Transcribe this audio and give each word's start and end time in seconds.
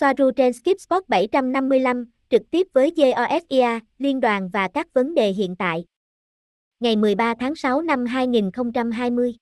Soaru 0.00 0.30
trên 0.36 0.52
Skip 0.52 1.08
755, 1.08 2.10
trực 2.28 2.42
tiếp 2.50 2.66
với 2.72 2.92
JOSIA, 2.96 3.80
liên 3.98 4.20
đoàn 4.20 4.48
và 4.52 4.68
các 4.68 4.92
vấn 4.92 5.14
đề 5.14 5.30
hiện 5.30 5.56
tại. 5.56 5.84
Ngày 6.80 6.96
13 6.96 7.34
tháng 7.40 7.54
6 7.54 7.82
năm 7.82 8.06
2020. 8.06 9.36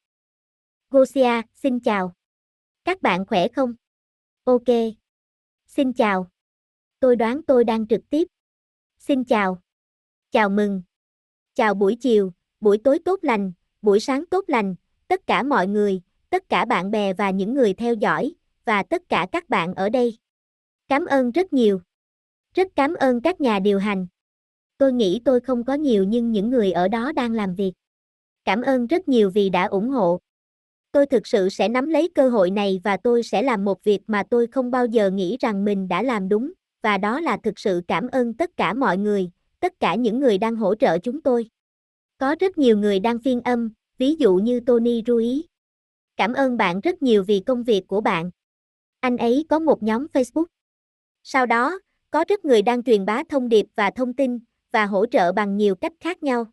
Gosia, 0.91 1.43
xin 1.55 1.81
chào. 1.81 2.13
Các 2.85 3.03
bạn 3.03 3.27
khỏe 3.27 3.49
không? 3.49 3.75
Ok. 4.45 4.63
Xin 5.67 5.93
chào. 5.93 6.29
Tôi 7.01 7.17
đoán 7.17 7.43
tôi 7.43 7.65
đang 7.65 7.87
trực 7.87 8.01
tiếp. 8.11 8.29
Xin 8.99 9.25
chào. 9.25 9.61
Chào 10.31 10.49
mừng. 10.49 10.83
Chào 11.55 11.75
buổi 11.75 11.97
chiều, 12.01 12.33
buổi 12.61 12.79
tối 12.85 12.99
tốt 13.05 13.19
lành, 13.23 13.53
buổi 13.83 14.01
sáng 14.01 14.25
tốt 14.31 14.45
lành, 14.49 14.75
tất 15.09 15.27
cả 15.27 15.43
mọi 15.43 15.67
người, 15.67 16.03
tất 16.31 16.49
cả 16.49 16.65
bạn 16.65 16.91
bè 16.91 17.13
và 17.13 17.31
những 17.31 17.55
người 17.55 17.75
theo 17.75 17.95
dõi, 17.95 18.35
và 18.65 18.83
tất 18.83 19.03
cả 19.09 19.27
các 19.33 19.49
bạn 19.49 19.75
ở 19.75 19.89
đây. 19.89 20.19
Cảm 20.89 21.07
ơn 21.07 21.31
rất 21.31 21.53
nhiều. 21.53 21.81
Rất 22.55 22.69
cảm 22.77 22.95
ơn 22.95 23.21
các 23.21 23.41
nhà 23.41 23.59
điều 23.59 23.79
hành. 23.79 24.07
Tôi 24.79 24.93
nghĩ 24.93 25.21
tôi 25.25 25.41
không 25.41 25.65
có 25.65 25.75
nhiều 25.75 26.05
nhưng 26.05 26.33
những 26.33 26.51
người 26.51 26.73
ở 26.73 26.89
đó 26.89 27.13
đang 27.13 27.33
làm 27.33 27.55
việc. 27.55 27.73
Cảm 28.45 28.63
ơn 28.63 28.87
rất 28.87 29.09
nhiều 29.09 29.31
vì 29.31 29.51
đã 29.51 29.65
ủng 29.65 29.89
hộ. 29.89 30.21
Tôi 30.93 31.07
thực 31.07 31.27
sự 31.27 31.49
sẽ 31.49 31.69
nắm 31.69 31.89
lấy 31.89 32.09
cơ 32.15 32.29
hội 32.29 32.51
này 32.51 32.81
và 32.85 32.97
tôi 32.97 33.23
sẽ 33.23 33.43
làm 33.43 33.65
một 33.65 33.85
việc 33.85 34.01
mà 34.07 34.23
tôi 34.31 34.47
không 34.47 34.71
bao 34.71 34.87
giờ 34.87 35.11
nghĩ 35.11 35.37
rằng 35.41 35.65
mình 35.65 35.89
đã 35.89 36.03
làm 36.03 36.29
đúng, 36.29 36.53
và 36.83 36.99
đó 36.99 37.21
là 37.21 37.39
thực 37.43 37.59
sự 37.59 37.83
cảm 37.89 38.09
ơn 38.09 38.35
tất 38.35 38.51
cả 38.57 38.75
mọi 38.75 38.99
người, 38.99 39.31
tất 39.61 39.81
cả 39.81 39.95
những 39.95 40.21
người 40.21 40.39
đang 40.39 40.57
hỗ 40.57 40.75
trợ 40.75 40.99
chúng 40.99 41.23
tôi. 41.23 41.49
Có 42.19 42.37
rất 42.41 42.59
nhiều 42.59 42.79
người 42.79 43.01
đang 43.01 43.19
phiên 43.19 43.41
âm, 43.41 43.73
ví 43.99 44.15
dụ 44.15 44.37
như 44.37 44.61
Tony 44.61 45.03
Rui. 45.07 45.47
Cảm 46.17 46.33
ơn 46.33 46.57
bạn 46.57 46.81
rất 46.81 47.03
nhiều 47.03 47.25
vì 47.25 47.41
công 47.41 47.63
việc 47.63 47.87
của 47.87 48.01
bạn. 48.01 48.31
Anh 49.01 49.17
ấy 49.17 49.47
có 49.49 49.59
một 49.59 49.83
nhóm 49.83 50.07
Facebook. 50.13 50.45
Sau 51.31 51.47
đó, 51.47 51.79
có 52.11 52.25
rất 52.29 52.45
người 52.45 52.63
đang 52.63 52.83
truyền 52.83 53.05
bá 53.05 53.23
thông 53.29 53.49
điệp 53.49 53.67
và 53.77 53.91
thông 53.91 54.13
tin, 54.13 54.39
và 54.73 54.87
hỗ 54.87 55.07
trợ 55.07 55.33
bằng 55.33 55.57
nhiều 55.57 55.75
cách 55.75 55.93
khác 56.01 56.23
nhau. 56.23 56.47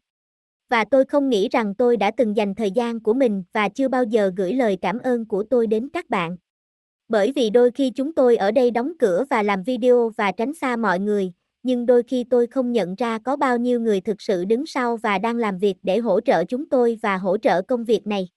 Và 0.69 0.85
tôi 0.85 1.05
không 1.05 1.29
nghĩ 1.29 1.49
rằng 1.49 1.75
tôi 1.75 1.97
đã 1.97 2.11
từng 2.17 2.35
dành 2.35 2.55
thời 2.55 2.71
gian 2.71 2.99
của 2.99 3.13
mình 3.13 3.43
và 3.53 3.69
chưa 3.69 3.87
bao 3.87 4.03
giờ 4.03 4.31
gửi 4.37 4.53
lời 4.53 4.77
cảm 4.81 4.99
ơn 4.99 5.25
của 5.25 5.43
tôi 5.49 5.67
đến 5.67 5.89
các 5.93 6.09
bạn. 6.09 6.37
Bởi 7.07 7.31
vì 7.35 7.49
đôi 7.49 7.71
khi 7.71 7.89
chúng 7.89 8.13
tôi 8.15 8.35
ở 8.35 8.51
đây 8.51 8.71
đóng 8.71 8.93
cửa 8.99 9.25
và 9.29 9.43
làm 9.43 9.63
video 9.63 10.11
và 10.17 10.31
tránh 10.31 10.53
xa 10.53 10.75
mọi 10.75 10.99
người, 10.99 11.33
nhưng 11.63 11.85
đôi 11.85 12.03
khi 12.03 12.23
tôi 12.29 12.47
không 12.47 12.71
nhận 12.71 12.95
ra 12.95 13.19
có 13.19 13.35
bao 13.35 13.57
nhiêu 13.57 13.79
người 13.79 14.01
thực 14.01 14.21
sự 14.21 14.45
đứng 14.45 14.65
sau 14.65 14.97
và 14.97 15.17
đang 15.17 15.35
làm 15.37 15.57
việc 15.57 15.75
để 15.83 15.97
hỗ 15.97 16.21
trợ 16.21 16.43
chúng 16.43 16.69
tôi 16.69 16.97
và 17.01 17.17
hỗ 17.17 17.37
trợ 17.37 17.61
công 17.61 17.83
việc 17.83 18.07
này. 18.07 18.29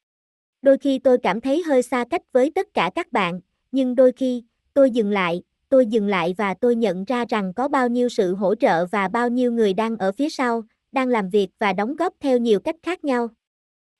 Đôi 0.62 0.78
khi 0.78 0.98
tôi 0.98 1.18
cảm 1.22 1.40
thấy 1.40 1.62
hơi 1.62 1.82
xa 1.82 2.04
cách 2.10 2.22
với 2.32 2.52
tất 2.54 2.66
cả 2.74 2.90
các 2.94 3.12
bạn, 3.12 3.40
nhưng 3.72 3.94
đôi 3.94 4.12
khi, 4.12 4.44
tôi 4.74 4.90
dừng 4.90 5.10
lại, 5.10 5.42
tôi 5.68 5.86
dừng 5.86 6.06
lại 6.06 6.34
và 6.38 6.54
tôi 6.54 6.76
nhận 6.76 7.04
ra 7.04 7.24
rằng 7.28 7.52
có 7.54 7.68
bao 7.68 7.88
nhiêu 7.88 8.08
sự 8.08 8.34
hỗ 8.34 8.54
trợ 8.54 8.86
và 8.86 9.08
bao 9.08 9.28
nhiêu 9.28 9.52
người 9.52 9.74
đang 9.74 9.96
ở 9.96 10.12
phía 10.12 10.28
sau, 10.28 10.62
đang 10.92 11.08
làm 11.08 11.30
việc 11.30 11.48
và 11.58 11.72
đóng 11.72 11.96
góp 11.96 12.14
theo 12.20 12.38
nhiều 12.38 12.60
cách 12.60 12.76
khác 12.82 13.04
nhau. 13.04 13.28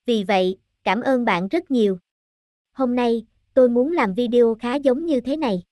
Vì 0.06 0.25
vậy, 0.25 0.56
cảm 0.84 1.00
ơn 1.00 1.25
bạn 1.25 1.48
rất 1.48 1.70
nhiều. 1.70 1.98
Hôm 2.72 2.94
nay, 2.97 3.27
tôi 3.55 3.69
muốn 3.69 3.92
làm 3.92 4.14
video 4.14 4.55
khá 4.60 4.75
giống 4.75 5.06
như 5.06 5.20
thế 5.20 5.36
này. 5.36 5.62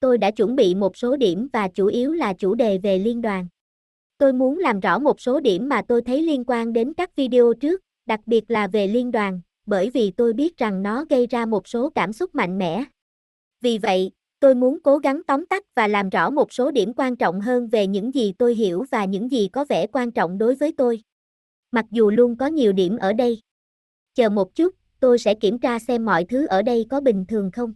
Tôi 0.00 0.18
đã 0.18 0.30
chuẩn 0.30 0.56
bị 0.56 0.74
một 0.74 0.96
số 0.96 1.16
điểm 1.16 1.48
và 1.52 1.68
chủ 1.68 1.86
yếu 1.86 2.12
là 2.12 2.32
chủ 2.32 2.54
đề 2.54 2.78
về 2.78 2.98
liên 2.98 3.22
đoàn. 3.22 3.46
Tôi 4.18 4.32
muốn 4.32 4.58
làm 4.58 4.80
rõ 4.80 4.98
một 4.98 5.20
số 5.20 5.40
điểm 5.40 5.68
mà 5.68 5.82
tôi 5.88 6.02
thấy 6.02 6.22
liên 6.22 6.44
quan 6.46 6.72
đến 6.72 6.94
các 6.94 7.16
video 7.16 7.52
trước, 7.60 7.80
đặc 8.06 8.20
biệt 8.26 8.50
là 8.50 8.66
về 8.66 8.86
liên 8.86 9.10
đoàn, 9.10 9.40
bởi 9.66 9.90
vì 9.90 10.10
tôi 10.10 10.32
biết 10.32 10.56
rằng 10.56 10.82
nó 10.82 11.04
gây 11.04 11.26
ra 11.26 11.46
một 11.46 11.68
số 11.68 11.90
cảm 11.94 12.12
xúc 12.12 12.34
mạnh 12.34 12.58
mẽ. 12.58 12.84
Vì 13.60 13.78
vậy, 13.78 14.10
tôi 14.44 14.54
muốn 14.54 14.78
cố 14.82 14.98
gắng 14.98 15.22
tóm 15.26 15.46
tắt 15.46 15.64
và 15.74 15.88
làm 15.88 16.08
rõ 16.08 16.30
một 16.30 16.52
số 16.52 16.70
điểm 16.70 16.92
quan 16.96 17.16
trọng 17.16 17.40
hơn 17.40 17.68
về 17.68 17.86
những 17.86 18.14
gì 18.14 18.32
tôi 18.38 18.54
hiểu 18.54 18.84
và 18.90 19.04
những 19.04 19.30
gì 19.30 19.48
có 19.48 19.64
vẻ 19.64 19.86
quan 19.86 20.10
trọng 20.10 20.38
đối 20.38 20.54
với 20.54 20.72
tôi. 20.76 21.02
Mặc 21.70 21.84
dù 21.90 22.10
luôn 22.10 22.36
có 22.36 22.46
nhiều 22.46 22.72
điểm 22.72 22.96
ở 22.96 23.12
đây. 23.12 23.40
Chờ 24.14 24.28
một 24.28 24.54
chút, 24.54 24.74
tôi 25.00 25.18
sẽ 25.18 25.34
kiểm 25.34 25.58
tra 25.58 25.78
xem 25.78 26.04
mọi 26.04 26.24
thứ 26.24 26.46
ở 26.46 26.62
đây 26.62 26.86
có 26.90 27.00
bình 27.00 27.24
thường 27.28 27.50
không. 27.52 27.74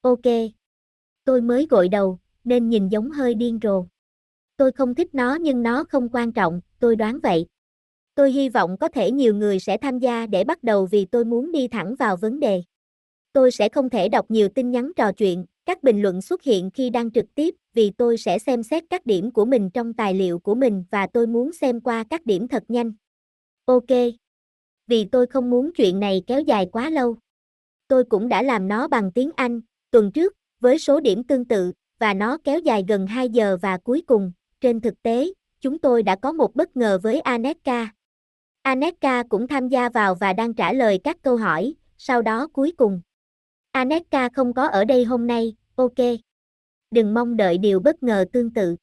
Ok. 0.00 0.20
Tôi 1.24 1.40
mới 1.40 1.66
gội 1.70 1.88
đầu, 1.88 2.18
nên 2.44 2.68
nhìn 2.68 2.88
giống 2.88 3.10
hơi 3.10 3.34
điên 3.34 3.58
rồ. 3.62 3.84
Tôi 4.56 4.72
không 4.72 4.94
thích 4.94 5.14
nó 5.14 5.34
nhưng 5.34 5.62
nó 5.62 5.84
không 5.84 6.08
quan 6.12 6.32
trọng, 6.32 6.60
tôi 6.78 6.96
đoán 6.96 7.18
vậy. 7.22 7.46
Tôi 8.14 8.32
hy 8.32 8.48
vọng 8.48 8.76
có 8.80 8.88
thể 8.88 9.10
nhiều 9.10 9.34
người 9.34 9.60
sẽ 9.60 9.76
tham 9.76 9.98
gia 9.98 10.26
để 10.26 10.44
bắt 10.44 10.62
đầu 10.62 10.86
vì 10.86 11.04
tôi 11.04 11.24
muốn 11.24 11.52
đi 11.52 11.68
thẳng 11.68 11.94
vào 11.94 12.16
vấn 12.16 12.40
đề. 12.40 12.62
Tôi 13.32 13.50
sẽ 13.50 13.68
không 13.68 13.90
thể 13.90 14.08
đọc 14.08 14.30
nhiều 14.30 14.48
tin 14.48 14.70
nhắn 14.70 14.92
trò 14.96 15.12
chuyện, 15.12 15.44
các 15.66 15.82
bình 15.82 16.02
luận 16.02 16.22
xuất 16.22 16.42
hiện 16.42 16.70
khi 16.70 16.90
đang 16.90 17.10
trực 17.10 17.34
tiếp 17.34 17.54
vì 17.74 17.90
tôi 17.90 18.16
sẽ 18.16 18.38
xem 18.38 18.62
xét 18.62 18.84
các 18.90 19.06
điểm 19.06 19.30
của 19.30 19.44
mình 19.44 19.70
trong 19.70 19.94
tài 19.94 20.14
liệu 20.14 20.38
của 20.38 20.54
mình 20.54 20.84
và 20.90 21.06
tôi 21.06 21.26
muốn 21.26 21.52
xem 21.52 21.80
qua 21.80 22.04
các 22.10 22.26
điểm 22.26 22.48
thật 22.48 22.64
nhanh. 22.68 22.92
Ok. 23.64 23.90
Vì 24.86 25.04
tôi 25.04 25.26
không 25.26 25.50
muốn 25.50 25.70
chuyện 25.74 26.00
này 26.00 26.22
kéo 26.26 26.40
dài 26.40 26.68
quá 26.72 26.90
lâu. 26.90 27.16
Tôi 27.88 28.04
cũng 28.04 28.28
đã 28.28 28.42
làm 28.42 28.68
nó 28.68 28.88
bằng 28.88 29.12
tiếng 29.12 29.30
Anh, 29.36 29.60
tuần 29.90 30.12
trước, 30.12 30.32
với 30.60 30.78
số 30.78 31.00
điểm 31.00 31.24
tương 31.24 31.44
tự, 31.44 31.72
và 31.98 32.14
nó 32.14 32.38
kéo 32.44 32.58
dài 32.58 32.84
gần 32.88 33.06
2 33.06 33.28
giờ 33.28 33.56
và 33.62 33.78
cuối 33.78 34.02
cùng, 34.06 34.32
trên 34.60 34.80
thực 34.80 35.02
tế, 35.02 35.32
chúng 35.60 35.78
tôi 35.78 36.02
đã 36.02 36.16
có 36.16 36.32
một 36.32 36.54
bất 36.54 36.76
ngờ 36.76 36.98
với 37.02 37.20
Aneka. 37.20 37.92
Aneka 38.62 39.22
cũng 39.28 39.48
tham 39.48 39.68
gia 39.68 39.88
vào 39.88 40.14
và 40.14 40.32
đang 40.32 40.54
trả 40.54 40.72
lời 40.72 41.00
các 41.04 41.22
câu 41.22 41.36
hỏi, 41.36 41.74
sau 41.98 42.22
đó 42.22 42.48
cuối 42.52 42.72
cùng. 42.76 43.00
Aneka 43.72 44.28
không 44.28 44.54
có 44.54 44.66
ở 44.66 44.84
đây 44.84 45.04
hôm 45.04 45.26
nay, 45.26 45.54
ok. 45.74 45.98
Đừng 46.90 47.14
mong 47.14 47.36
đợi 47.36 47.58
điều 47.58 47.80
bất 47.80 48.02
ngờ 48.02 48.24
tương 48.32 48.50
tự. 48.50 48.76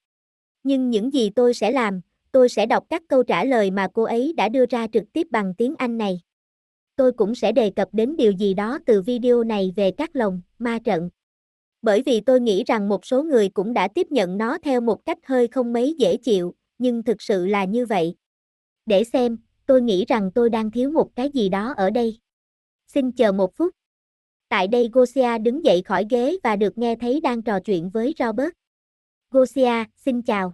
Nhưng 0.63 0.89
những 0.89 1.13
gì 1.13 1.29
tôi 1.29 1.53
sẽ 1.53 1.71
làm, 1.71 2.01
tôi 2.31 2.49
sẽ 2.49 2.65
đọc 2.65 2.85
các 2.89 3.03
câu 3.07 3.23
trả 3.23 3.43
lời 3.43 3.71
mà 3.71 3.87
cô 3.93 4.03
ấy 4.03 4.33
đã 4.37 4.49
đưa 4.49 4.65
ra 4.69 4.87
trực 4.93 5.03
tiếp 5.13 5.27
bằng 5.31 5.53
tiếng 5.57 5.75
Anh 5.77 5.97
này. 5.97 6.21
Tôi 6.95 7.11
cũng 7.11 7.35
sẽ 7.35 7.51
đề 7.51 7.69
cập 7.75 7.89
đến 7.91 8.15
điều 8.17 8.31
gì 8.31 8.53
đó 8.53 8.79
từ 8.85 9.01
video 9.01 9.43
này 9.43 9.73
về 9.75 9.91
các 9.91 10.09
lồng, 10.13 10.41
ma 10.59 10.79
trận. 10.83 11.09
Bởi 11.81 12.03
vì 12.05 12.21
tôi 12.21 12.39
nghĩ 12.39 12.63
rằng 12.63 12.89
một 12.89 13.05
số 13.05 13.23
người 13.23 13.49
cũng 13.49 13.73
đã 13.73 13.87
tiếp 13.87 14.07
nhận 14.09 14.37
nó 14.37 14.57
theo 14.57 14.81
một 14.81 15.05
cách 15.05 15.17
hơi 15.25 15.47
không 15.47 15.73
mấy 15.73 15.95
dễ 15.99 16.17
chịu, 16.17 16.55
nhưng 16.77 17.03
thực 17.03 17.21
sự 17.21 17.45
là 17.45 17.65
như 17.65 17.85
vậy. 17.85 18.15
Để 18.85 19.03
xem, 19.03 19.37
tôi 19.65 19.81
nghĩ 19.81 20.05
rằng 20.05 20.31
tôi 20.35 20.49
đang 20.49 20.71
thiếu 20.71 20.91
một 20.91 21.15
cái 21.15 21.29
gì 21.33 21.49
đó 21.49 21.73
ở 21.77 21.89
đây. 21.89 22.19
Xin 22.87 23.11
chờ 23.11 23.31
một 23.31 23.55
phút. 23.55 23.78
Tại 24.49 24.67
đây 24.67 24.89
Gosia 24.93 25.37
đứng 25.37 25.65
dậy 25.65 25.81
khỏi 25.85 26.05
ghế 26.09 26.37
và 26.43 26.55
được 26.55 26.77
nghe 26.77 26.95
thấy 26.95 27.21
đang 27.21 27.41
trò 27.41 27.59
chuyện 27.59 27.89
với 27.89 28.15
Robert. 28.19 28.49
Gosia, 29.31 29.83
xin 29.95 30.21
chào. 30.21 30.53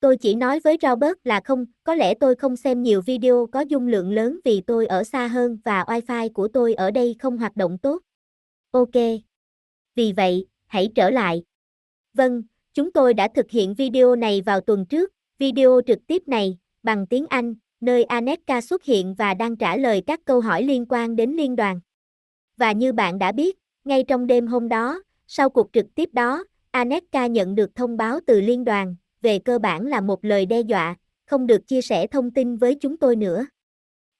Tôi 0.00 0.16
chỉ 0.16 0.34
nói 0.34 0.60
với 0.60 0.78
Robert 0.82 1.14
là 1.24 1.40
không, 1.44 1.66
có 1.84 1.94
lẽ 1.94 2.14
tôi 2.14 2.34
không 2.34 2.56
xem 2.56 2.82
nhiều 2.82 3.00
video 3.00 3.46
có 3.52 3.60
dung 3.60 3.86
lượng 3.86 4.12
lớn 4.12 4.40
vì 4.44 4.60
tôi 4.60 4.86
ở 4.86 5.04
xa 5.04 5.26
hơn 5.26 5.58
và 5.64 5.84
wifi 5.84 6.32
của 6.32 6.48
tôi 6.48 6.74
ở 6.74 6.90
đây 6.90 7.16
không 7.18 7.38
hoạt 7.38 7.56
động 7.56 7.78
tốt. 7.78 8.02
Ok. 8.70 8.94
Vì 9.94 10.12
vậy, 10.12 10.46
hãy 10.66 10.88
trở 10.94 11.10
lại. 11.10 11.42
Vâng, 12.14 12.42
chúng 12.74 12.92
tôi 12.92 13.14
đã 13.14 13.28
thực 13.28 13.50
hiện 13.50 13.74
video 13.74 14.16
này 14.16 14.40
vào 14.40 14.60
tuần 14.60 14.86
trước, 14.86 15.12
video 15.38 15.80
trực 15.86 15.98
tiếp 16.06 16.22
này, 16.26 16.58
bằng 16.82 17.06
tiếng 17.06 17.26
Anh, 17.26 17.54
nơi 17.80 18.04
Aneka 18.04 18.60
xuất 18.60 18.84
hiện 18.84 19.14
và 19.14 19.34
đang 19.34 19.56
trả 19.56 19.76
lời 19.76 20.02
các 20.06 20.20
câu 20.24 20.40
hỏi 20.40 20.62
liên 20.62 20.86
quan 20.88 21.16
đến 21.16 21.30
liên 21.30 21.56
đoàn. 21.56 21.80
Và 22.56 22.72
như 22.72 22.92
bạn 22.92 23.18
đã 23.18 23.32
biết, 23.32 23.58
ngay 23.84 24.04
trong 24.08 24.26
đêm 24.26 24.46
hôm 24.46 24.68
đó, 24.68 25.02
sau 25.26 25.50
cuộc 25.50 25.68
trực 25.72 25.86
tiếp 25.94 26.08
đó, 26.12 26.44
Anetka 26.70 27.26
nhận 27.26 27.54
được 27.54 27.74
thông 27.74 27.96
báo 27.96 28.18
từ 28.26 28.40
liên 28.40 28.64
đoàn, 28.64 28.96
về 29.22 29.38
cơ 29.38 29.58
bản 29.58 29.86
là 29.86 30.00
một 30.00 30.24
lời 30.24 30.46
đe 30.46 30.60
dọa, 30.60 30.96
không 31.26 31.46
được 31.46 31.66
chia 31.66 31.82
sẻ 31.82 32.06
thông 32.06 32.30
tin 32.30 32.56
với 32.56 32.74
chúng 32.74 32.96
tôi 32.96 33.16
nữa. 33.16 33.46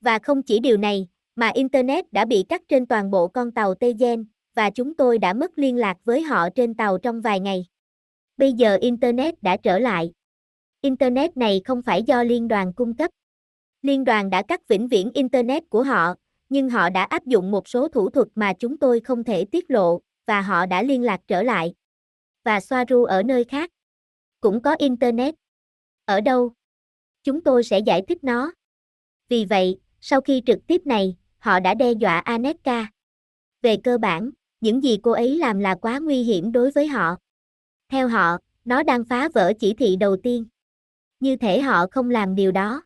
Và 0.00 0.18
không 0.18 0.42
chỉ 0.42 0.58
điều 0.58 0.76
này, 0.76 1.08
mà 1.36 1.48
Internet 1.48 2.12
đã 2.12 2.24
bị 2.24 2.44
cắt 2.48 2.62
trên 2.68 2.86
toàn 2.86 3.10
bộ 3.10 3.28
con 3.28 3.50
tàu 3.50 3.74
Tejen, 3.74 4.24
và 4.54 4.70
chúng 4.70 4.94
tôi 4.94 5.18
đã 5.18 5.32
mất 5.32 5.58
liên 5.58 5.76
lạc 5.76 5.96
với 6.04 6.22
họ 6.22 6.48
trên 6.50 6.74
tàu 6.74 6.98
trong 6.98 7.20
vài 7.20 7.40
ngày. 7.40 7.66
Bây 8.36 8.52
giờ 8.52 8.78
Internet 8.80 9.42
đã 9.42 9.56
trở 9.56 9.78
lại. 9.78 10.12
Internet 10.80 11.36
này 11.36 11.60
không 11.64 11.82
phải 11.82 12.02
do 12.02 12.22
liên 12.22 12.48
đoàn 12.48 12.72
cung 12.72 12.96
cấp. 12.96 13.10
Liên 13.82 14.04
đoàn 14.04 14.30
đã 14.30 14.42
cắt 14.42 14.68
vĩnh 14.68 14.88
viễn 14.88 15.10
Internet 15.14 15.70
của 15.70 15.82
họ, 15.82 16.14
nhưng 16.54 16.70
họ 16.70 16.90
đã 16.90 17.04
áp 17.04 17.26
dụng 17.26 17.50
một 17.50 17.68
số 17.68 17.88
thủ 17.88 18.10
thuật 18.10 18.28
mà 18.34 18.52
chúng 18.52 18.76
tôi 18.76 19.00
không 19.00 19.24
thể 19.24 19.44
tiết 19.44 19.70
lộ, 19.70 20.00
và 20.26 20.40
họ 20.40 20.66
đã 20.66 20.82
liên 20.82 21.02
lạc 21.02 21.20
trở 21.26 21.42
lại. 21.42 21.74
Và 22.44 22.60
Soaru 22.60 23.04
ở 23.04 23.22
nơi 23.22 23.44
khác. 23.44 23.70
Cũng 24.40 24.62
có 24.62 24.76
Internet. 24.78 25.34
Ở 26.04 26.20
đâu? 26.20 26.52
Chúng 27.22 27.40
tôi 27.40 27.64
sẽ 27.64 27.78
giải 27.78 28.02
thích 28.08 28.24
nó. 28.24 28.52
Vì 29.28 29.44
vậy, 29.44 29.80
sau 30.00 30.20
khi 30.20 30.42
trực 30.46 30.58
tiếp 30.66 30.82
này, 30.84 31.16
họ 31.38 31.60
đã 31.60 31.74
đe 31.74 31.92
dọa 31.92 32.18
Anetka. 32.18 32.86
Về 33.62 33.76
cơ 33.84 33.98
bản, 33.98 34.30
những 34.60 34.82
gì 34.82 34.98
cô 35.02 35.10
ấy 35.10 35.38
làm 35.38 35.58
là 35.58 35.74
quá 35.74 35.98
nguy 35.98 36.22
hiểm 36.22 36.52
đối 36.52 36.70
với 36.70 36.86
họ. 36.86 37.16
Theo 37.88 38.08
họ, 38.08 38.38
nó 38.64 38.82
đang 38.82 39.04
phá 39.04 39.28
vỡ 39.34 39.52
chỉ 39.60 39.74
thị 39.74 39.96
đầu 39.96 40.16
tiên. 40.22 40.46
Như 41.20 41.36
thể 41.36 41.60
họ 41.60 41.86
không 41.90 42.10
làm 42.10 42.34
điều 42.34 42.52
đó. 42.52 42.82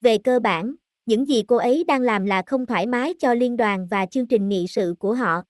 Về 0.00 0.18
cơ 0.18 0.40
bản, 0.40 0.74
những 1.06 1.28
gì 1.28 1.42
cô 1.42 1.56
ấy 1.56 1.84
đang 1.84 2.02
làm 2.02 2.24
là 2.24 2.42
không 2.46 2.66
thoải 2.66 2.86
mái 2.86 3.14
cho 3.18 3.34
liên 3.34 3.56
đoàn 3.56 3.86
và 3.90 4.06
chương 4.06 4.26
trình 4.26 4.48
nghị 4.48 4.66
sự 4.68 4.94
của 4.98 5.14
họ. 5.14 5.42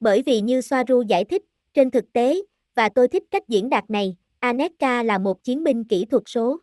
Bởi 0.00 0.22
vì 0.26 0.40
như 0.40 0.60
Soaru 0.60 1.02
giải 1.02 1.24
thích, 1.24 1.42
trên 1.74 1.90
thực 1.90 2.12
tế, 2.12 2.42
Và 2.74 2.88
tôi 2.88 3.08
thích 3.08 3.24
cách 3.30 3.48
diễn 3.48 3.68
đạt 3.68 3.90
này, 3.90 4.16
Aneka 4.38 5.02
là 5.02 5.18
một 5.18 5.44
chiến 5.44 5.64
binh 5.64 5.84
kỹ 5.84 6.04
thuật 6.04 6.22
số. 6.26 6.60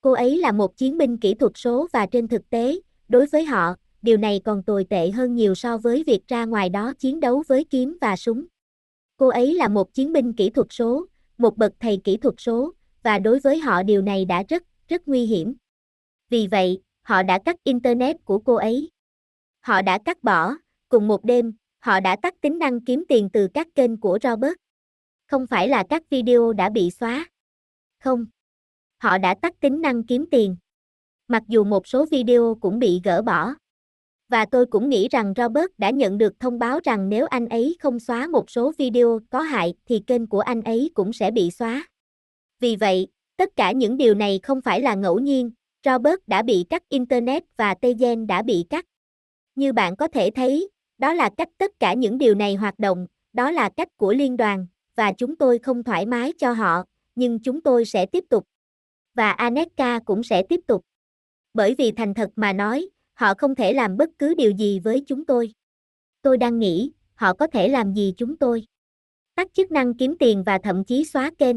Cô 0.00 0.12
ấy 0.12 0.38
là 0.38 0.52
một 0.52 0.76
chiến 0.76 0.98
binh 0.98 1.16
kỹ 1.16 1.34
thuật 1.34 1.52
số 1.54 1.88
và 1.92 2.06
trên 2.06 2.28
thực 2.28 2.50
tế, 2.50 2.80
đối 3.08 3.26
với 3.26 3.44
họ, 3.44 3.74
điều 4.02 4.16
này 4.16 4.40
còn 4.44 4.62
tồi 4.62 4.84
tệ 4.84 5.10
hơn 5.10 5.34
nhiều 5.34 5.54
so 5.54 5.78
với 5.78 6.04
việc 6.06 6.28
ra 6.28 6.44
ngoài 6.44 6.68
đó 6.68 6.92
chiến 6.98 7.20
đấu 7.20 7.42
với 7.48 7.64
kiếm 7.64 7.98
và 8.00 8.16
súng. 8.16 8.44
Cô 9.16 9.28
ấy 9.28 9.54
là 9.54 9.68
một 9.68 9.94
chiến 9.94 10.12
binh 10.12 10.32
kỹ 10.32 10.50
thuật 10.50 10.66
số, 10.70 11.06
một 11.38 11.56
bậc 11.56 11.72
thầy 11.80 12.00
kỹ 12.04 12.16
thuật 12.16 12.34
số, 12.38 12.72
và 13.02 13.18
đối 13.18 13.38
với 13.38 13.58
họ 13.58 13.82
điều 13.82 14.02
này 14.02 14.24
đã 14.24 14.42
rất, 14.48 14.62
rất 14.88 15.08
nguy 15.08 15.26
hiểm. 15.26 15.54
Vì 16.30 16.46
vậy, 16.46 16.80
họ 17.08 17.22
đã 17.22 17.38
cắt 17.44 17.56
Internet 17.64 18.16
của 18.24 18.38
cô 18.38 18.54
ấy. 18.54 18.90
Họ 19.60 19.82
đã 19.82 19.98
cắt 20.04 20.22
bỏ, 20.22 20.54
cùng 20.88 21.08
một 21.08 21.24
đêm, 21.24 21.52
họ 21.78 22.00
đã 22.00 22.16
tắt 22.22 22.34
tính 22.40 22.58
năng 22.58 22.80
kiếm 22.80 23.04
tiền 23.08 23.28
từ 23.32 23.48
các 23.54 23.66
kênh 23.74 24.00
của 24.00 24.18
Robert. 24.22 24.54
Không 25.26 25.46
phải 25.46 25.68
là 25.68 25.84
các 25.90 26.02
video 26.10 26.52
đã 26.52 26.70
bị 26.70 26.90
xóa. 26.90 27.26
Không. 28.04 28.26
Họ 29.02 29.18
đã 29.18 29.34
tắt 29.42 29.60
tính 29.60 29.80
năng 29.80 30.06
kiếm 30.06 30.24
tiền. 30.30 30.56
Mặc 31.28 31.42
dù 31.48 31.64
một 31.64 31.86
số 31.86 32.06
video 32.10 32.58
cũng 32.60 32.78
bị 32.78 33.00
gỡ 33.04 33.22
bỏ. 33.22 33.54
Và 34.28 34.46
tôi 34.46 34.66
cũng 34.66 34.88
nghĩ 34.88 35.08
rằng 35.08 35.32
Robert 35.36 35.70
đã 35.78 35.90
nhận 35.90 36.18
được 36.18 36.40
thông 36.40 36.58
báo 36.58 36.80
rằng 36.84 37.08
nếu 37.08 37.26
anh 37.26 37.48
ấy 37.48 37.76
không 37.80 38.00
xóa 38.00 38.26
một 38.26 38.50
số 38.50 38.72
video 38.78 39.20
có 39.30 39.40
hại 39.40 39.74
thì 39.86 40.02
kênh 40.06 40.26
của 40.26 40.40
anh 40.40 40.62
ấy 40.62 40.90
cũng 40.94 41.12
sẽ 41.12 41.30
bị 41.30 41.50
xóa. 41.50 41.88
Vì 42.60 42.76
vậy, 42.76 43.08
tất 43.36 43.48
cả 43.56 43.72
những 43.72 43.96
điều 43.96 44.14
này 44.14 44.40
không 44.42 44.60
phải 44.60 44.80
là 44.80 44.94
ngẫu 44.94 45.18
nhiên, 45.18 45.50
Robert 45.84 46.20
đã 46.26 46.42
bị 46.42 46.64
cắt 46.70 46.88
Internet 46.88 47.44
và 47.56 47.74
Tejen 47.80 48.26
đã 48.26 48.42
bị 48.42 48.64
cắt. 48.70 48.84
Như 49.54 49.72
bạn 49.72 49.96
có 49.96 50.08
thể 50.08 50.30
thấy, 50.30 50.70
đó 50.98 51.12
là 51.12 51.30
cách 51.36 51.48
tất 51.58 51.72
cả 51.80 51.94
những 51.94 52.18
điều 52.18 52.34
này 52.34 52.54
hoạt 52.54 52.78
động, 52.78 53.06
đó 53.32 53.50
là 53.50 53.68
cách 53.68 53.88
của 53.96 54.12
liên 54.12 54.36
đoàn, 54.36 54.66
và 54.94 55.12
chúng 55.12 55.36
tôi 55.36 55.58
không 55.58 55.84
thoải 55.84 56.06
mái 56.06 56.32
cho 56.38 56.52
họ, 56.52 56.84
nhưng 57.14 57.38
chúng 57.38 57.60
tôi 57.60 57.84
sẽ 57.84 58.06
tiếp 58.06 58.24
tục. 58.30 58.46
Và 59.14 59.30
Aneka 59.30 60.00
cũng 60.04 60.22
sẽ 60.22 60.42
tiếp 60.42 60.60
tục. 60.66 60.84
Bởi 61.54 61.74
vì 61.78 61.92
thành 61.92 62.14
thật 62.14 62.30
mà 62.36 62.52
nói, 62.52 62.88
họ 63.14 63.34
không 63.38 63.54
thể 63.54 63.72
làm 63.72 63.96
bất 63.96 64.10
cứ 64.18 64.34
điều 64.34 64.50
gì 64.50 64.80
với 64.80 65.04
chúng 65.06 65.24
tôi. 65.24 65.52
Tôi 66.22 66.38
đang 66.38 66.58
nghĩ, 66.58 66.92
họ 67.14 67.34
có 67.34 67.46
thể 67.46 67.68
làm 67.68 67.92
gì 67.92 68.14
chúng 68.16 68.36
tôi. 68.36 68.64
Tắt 69.34 69.48
chức 69.52 69.70
năng 69.70 69.94
kiếm 69.94 70.16
tiền 70.18 70.42
và 70.46 70.58
thậm 70.58 70.84
chí 70.84 71.04
xóa 71.04 71.30
kênh. 71.38 71.56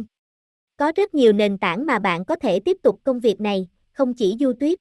Có 0.77 0.91
rất 0.95 1.13
nhiều 1.13 1.33
nền 1.33 1.57
tảng 1.57 1.85
mà 1.85 2.00
bạn 2.00 2.25
có 2.25 2.35
thể 2.35 2.59
tiếp 2.59 2.77
tục 2.83 3.00
công 3.03 3.19
việc 3.19 3.41
này, 3.41 3.67
không 3.93 4.13
chỉ 4.13 4.35
YouTube. 4.39 4.75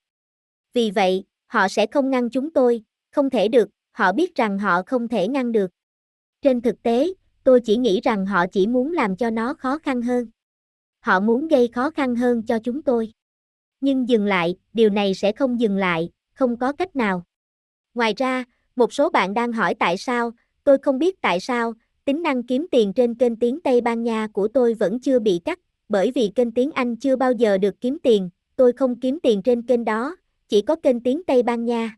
Vì 0.73 0.91
vậy, 0.91 1.25
họ 1.47 1.69
sẽ 1.69 1.87
không 1.87 2.11
ngăn 2.11 2.31
chúng 2.31 2.51
tôi, 2.51 2.83
không 3.11 3.31
thể 3.31 3.49
được, 3.49 3.69
họ 3.93 4.12
biết 4.12 4.35
rằng 4.35 4.59
họ 4.59 4.83
không 4.87 5.09
thể 5.09 5.29
ngăn 5.29 5.53
được. 5.53 5.71
Trên 6.43 6.61
thực 6.61 6.83
tế, 6.83 7.12
tôi 7.45 7.61
chỉ 7.61 7.77
nghĩ 7.77 8.01
rằng 8.01 8.27
họ 8.27 8.47
chỉ 8.53 8.67
muốn 8.67 8.93
làm 8.93 9.17
cho 9.17 9.31
nó 9.31 9.55
khó 9.55 9.79
khăn 9.79 10.03
hơn. 10.03 10.27
Họ 11.01 11.21
muốn 11.21 11.49
gây 11.49 11.69
khó 11.69 11.91
khăn 11.91 12.17
hơn 12.17 12.43
cho 12.43 12.59
chúng 12.59 12.83
tôi. 12.83 13.12
Nhưng 13.81 14.09
dừng 14.09 14.27
lại, 14.27 14.57
điều 14.73 14.91
này 14.91 15.15
sẽ 15.15 15.33
không 15.33 15.61
dừng 15.61 15.77
lại, 15.77 16.11
không 16.35 16.57
có 16.57 16.73
cách 16.73 16.97
nào. 16.97 17.25
Ngoài 17.95 18.15
ra, 18.17 18.45
một 18.77 18.93
số 18.93 19.11
bạn 19.11 19.35
đang 19.35 19.53
hỏi 19.53 19.75
tại 19.75 19.97
sao, 19.97 20.31
tôi 20.65 20.79
không 20.79 20.99
biết 20.99 21.21
tại 21.21 21.41
sao, 21.41 21.75
tính 22.05 22.23
năng 22.23 22.43
kiếm 22.43 22.67
tiền 22.71 22.93
trên 22.93 23.15
kênh 23.15 23.37
tiếng 23.37 23.61
Tây 23.61 23.81
Ban 23.81 24.03
Nha 24.03 24.29
của 24.33 24.49
tôi 24.49 24.75
vẫn 24.75 25.01
chưa 25.01 25.19
bị 25.19 25.41
cắt, 25.45 25.59
bởi 25.89 26.12
vì 26.15 26.33
kênh 26.35 26.53
tiếng 26.53 26.73
Anh 26.73 26.97
chưa 26.97 27.17
bao 27.17 27.33
giờ 27.33 27.59
được 27.59 27.81
kiếm 27.81 27.99
tiền, 28.03 28.31
tôi 28.61 28.73
không 28.73 29.01
kiếm 29.01 29.19
tiền 29.23 29.43
trên 29.43 29.62
kênh 29.62 29.85
đó, 29.85 30.17
chỉ 30.49 30.62
có 30.62 30.77
kênh 30.77 31.01
tiếng 31.01 31.25
Tây 31.25 31.43
Ban 31.43 31.65
Nha. 31.65 31.97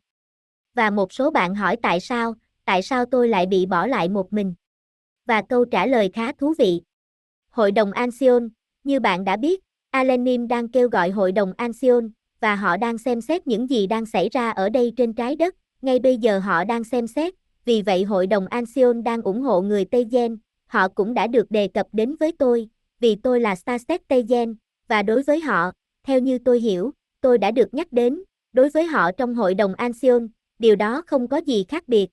Và 0.75 0.91
một 0.91 1.13
số 1.13 1.31
bạn 1.31 1.55
hỏi 1.55 1.77
tại 1.83 2.01
sao, 2.01 2.35
tại 2.65 2.83
sao 2.83 3.05
tôi 3.05 3.29
lại 3.29 3.47
bị 3.47 3.67
bỏ 3.67 3.87
lại 3.87 4.09
một 4.09 4.33
mình. 4.33 4.55
Và 5.27 5.43
câu 5.43 5.65
trả 5.65 5.87
lời 5.87 6.11
khá 6.15 6.33
thú 6.33 6.55
vị. 6.59 6.83
Hội 7.51 7.73
đồng 7.73 7.93
Ancion, 7.93 8.49
như 8.85 9.01
bạn 9.01 9.25
đã 9.25 9.37
biết, 9.37 9.61
Alenim 9.91 10.49
đang 10.49 10.69
kêu 10.69 10.89
gọi 10.89 11.11
Hội 11.11 11.33
đồng 11.33 11.53
Ancion, 11.57 12.11
và 12.41 12.55
họ 12.55 12.77
đang 12.77 12.99
xem 12.99 13.21
xét 13.21 13.47
những 13.47 13.71
gì 13.71 13.87
đang 13.87 14.07
xảy 14.07 14.29
ra 14.29 14.51
ở 14.51 14.69
đây 14.69 14.93
trên 14.97 15.13
trái 15.13 15.37
đất, 15.37 15.55
ngay 15.83 15.99
bây 15.99 16.17
giờ 16.17 16.39
họ 16.39 16.65
đang 16.65 16.85
xem 16.85 17.07
xét, 17.07 17.35
vì 17.65 17.83
vậy 17.83 18.05
Hội 18.05 18.27
đồng 18.27 18.47
Ancion 18.47 19.03
đang 19.03 19.23
ủng 19.23 19.43
hộ 19.43 19.61
người 19.61 19.85
Tây 19.85 20.07
Gen, 20.11 20.39
họ 20.67 20.89
cũng 20.89 21.15
đã 21.15 21.27
được 21.27 21.51
đề 21.51 21.69
cập 21.69 21.87
đến 21.93 22.17
với 22.21 22.33
tôi, 22.39 22.69
vì 23.01 23.15
tôi 23.15 23.41
là 23.41 23.55
Starset 23.55 24.09
Tây 24.09 24.25
Gen, 24.29 24.55
và 24.89 25.03
đối 25.03 25.23
với 25.23 25.41
họ, 25.41 25.73
theo 26.07 26.21
như 26.21 26.39
tôi 26.39 26.61
hiểu, 26.61 26.91
tôi 27.21 27.39
đã 27.39 27.51
được 27.51 27.75
nhắc 27.75 27.93
đến, 27.93 28.23
đối 28.53 28.69
với 28.69 28.85
họ 28.85 29.13
trong 29.13 29.35
Hội 29.35 29.55
đồng 29.55 29.75
Ancion, 29.75 30.29
điều 30.59 30.77
đó 30.77 31.03
không 31.07 31.29
có 31.29 31.37
gì 31.37 31.65
khác 31.69 31.89
biệt. 31.89 32.11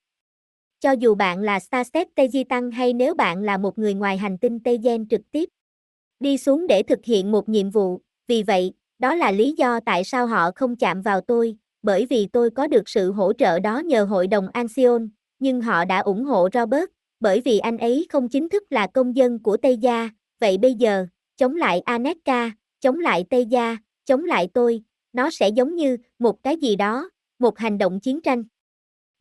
Cho 0.80 0.92
dù 0.92 1.14
bạn 1.14 1.40
là 1.40 1.60
Starset 1.60 2.08
Tây 2.14 2.28
Di 2.28 2.44
Tăng 2.44 2.70
hay 2.70 2.92
nếu 2.92 3.14
bạn 3.14 3.42
là 3.42 3.58
một 3.58 3.78
người 3.78 3.94
ngoài 3.94 4.16
hành 4.16 4.38
tinh 4.38 4.60
Tây 4.60 4.78
Gen 4.82 5.08
trực 5.08 5.20
tiếp, 5.30 5.48
đi 6.20 6.38
xuống 6.38 6.66
để 6.66 6.82
thực 6.82 7.04
hiện 7.04 7.32
một 7.32 7.48
nhiệm 7.48 7.70
vụ, 7.70 8.00
vì 8.26 8.42
vậy, 8.42 8.72
đó 8.98 9.14
là 9.14 9.30
lý 9.30 9.54
do 9.58 9.80
tại 9.80 10.04
sao 10.04 10.26
họ 10.26 10.50
không 10.54 10.76
chạm 10.76 11.02
vào 11.02 11.20
tôi, 11.20 11.56
bởi 11.82 12.06
vì 12.06 12.26
tôi 12.26 12.50
có 12.50 12.66
được 12.66 12.88
sự 12.88 13.12
hỗ 13.12 13.32
trợ 13.32 13.58
đó 13.58 13.78
nhờ 13.78 14.04
hội 14.04 14.26
đồng 14.26 14.48
Ancion, 14.52 15.08
nhưng 15.38 15.60
họ 15.60 15.84
đã 15.84 15.98
ủng 15.98 16.24
hộ 16.24 16.48
Robert, 16.52 16.90
bởi 17.20 17.40
vì 17.40 17.58
anh 17.58 17.78
ấy 17.78 18.06
không 18.08 18.28
chính 18.28 18.48
thức 18.48 18.62
là 18.70 18.86
công 18.86 19.16
dân 19.16 19.42
của 19.42 19.56
Tây 19.56 19.76
Gia, 19.76 20.08
vậy 20.40 20.58
bây 20.58 20.74
giờ, 20.74 21.06
chống 21.36 21.56
lại 21.56 21.80
Aneka, 21.80 22.50
chống 22.80 22.98
lại 22.98 23.24
Tây 23.30 23.46
Gia, 23.46 23.76
chống 24.04 24.24
lại 24.24 24.48
tôi, 24.54 24.82
nó 25.12 25.30
sẽ 25.30 25.48
giống 25.48 25.74
như 25.74 25.96
một 26.18 26.42
cái 26.42 26.56
gì 26.56 26.76
đó, 26.76 27.10
một 27.38 27.58
hành 27.58 27.78
động 27.78 28.00
chiến 28.00 28.20
tranh. 28.20 28.44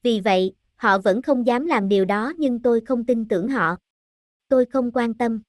Vì 0.03 0.19
vậy, 0.19 0.53
họ 0.75 0.97
vẫn 0.97 1.21
không 1.21 1.47
dám 1.47 1.65
làm 1.65 1.89
điều 1.89 2.05
đó 2.05 2.33
nhưng 2.37 2.61
tôi 2.61 2.81
không 2.81 3.05
tin 3.05 3.27
tưởng 3.27 3.47
họ. 3.47 3.75
Tôi 4.47 4.65
không 4.65 4.91
quan 4.93 5.13
tâm. 5.13 5.41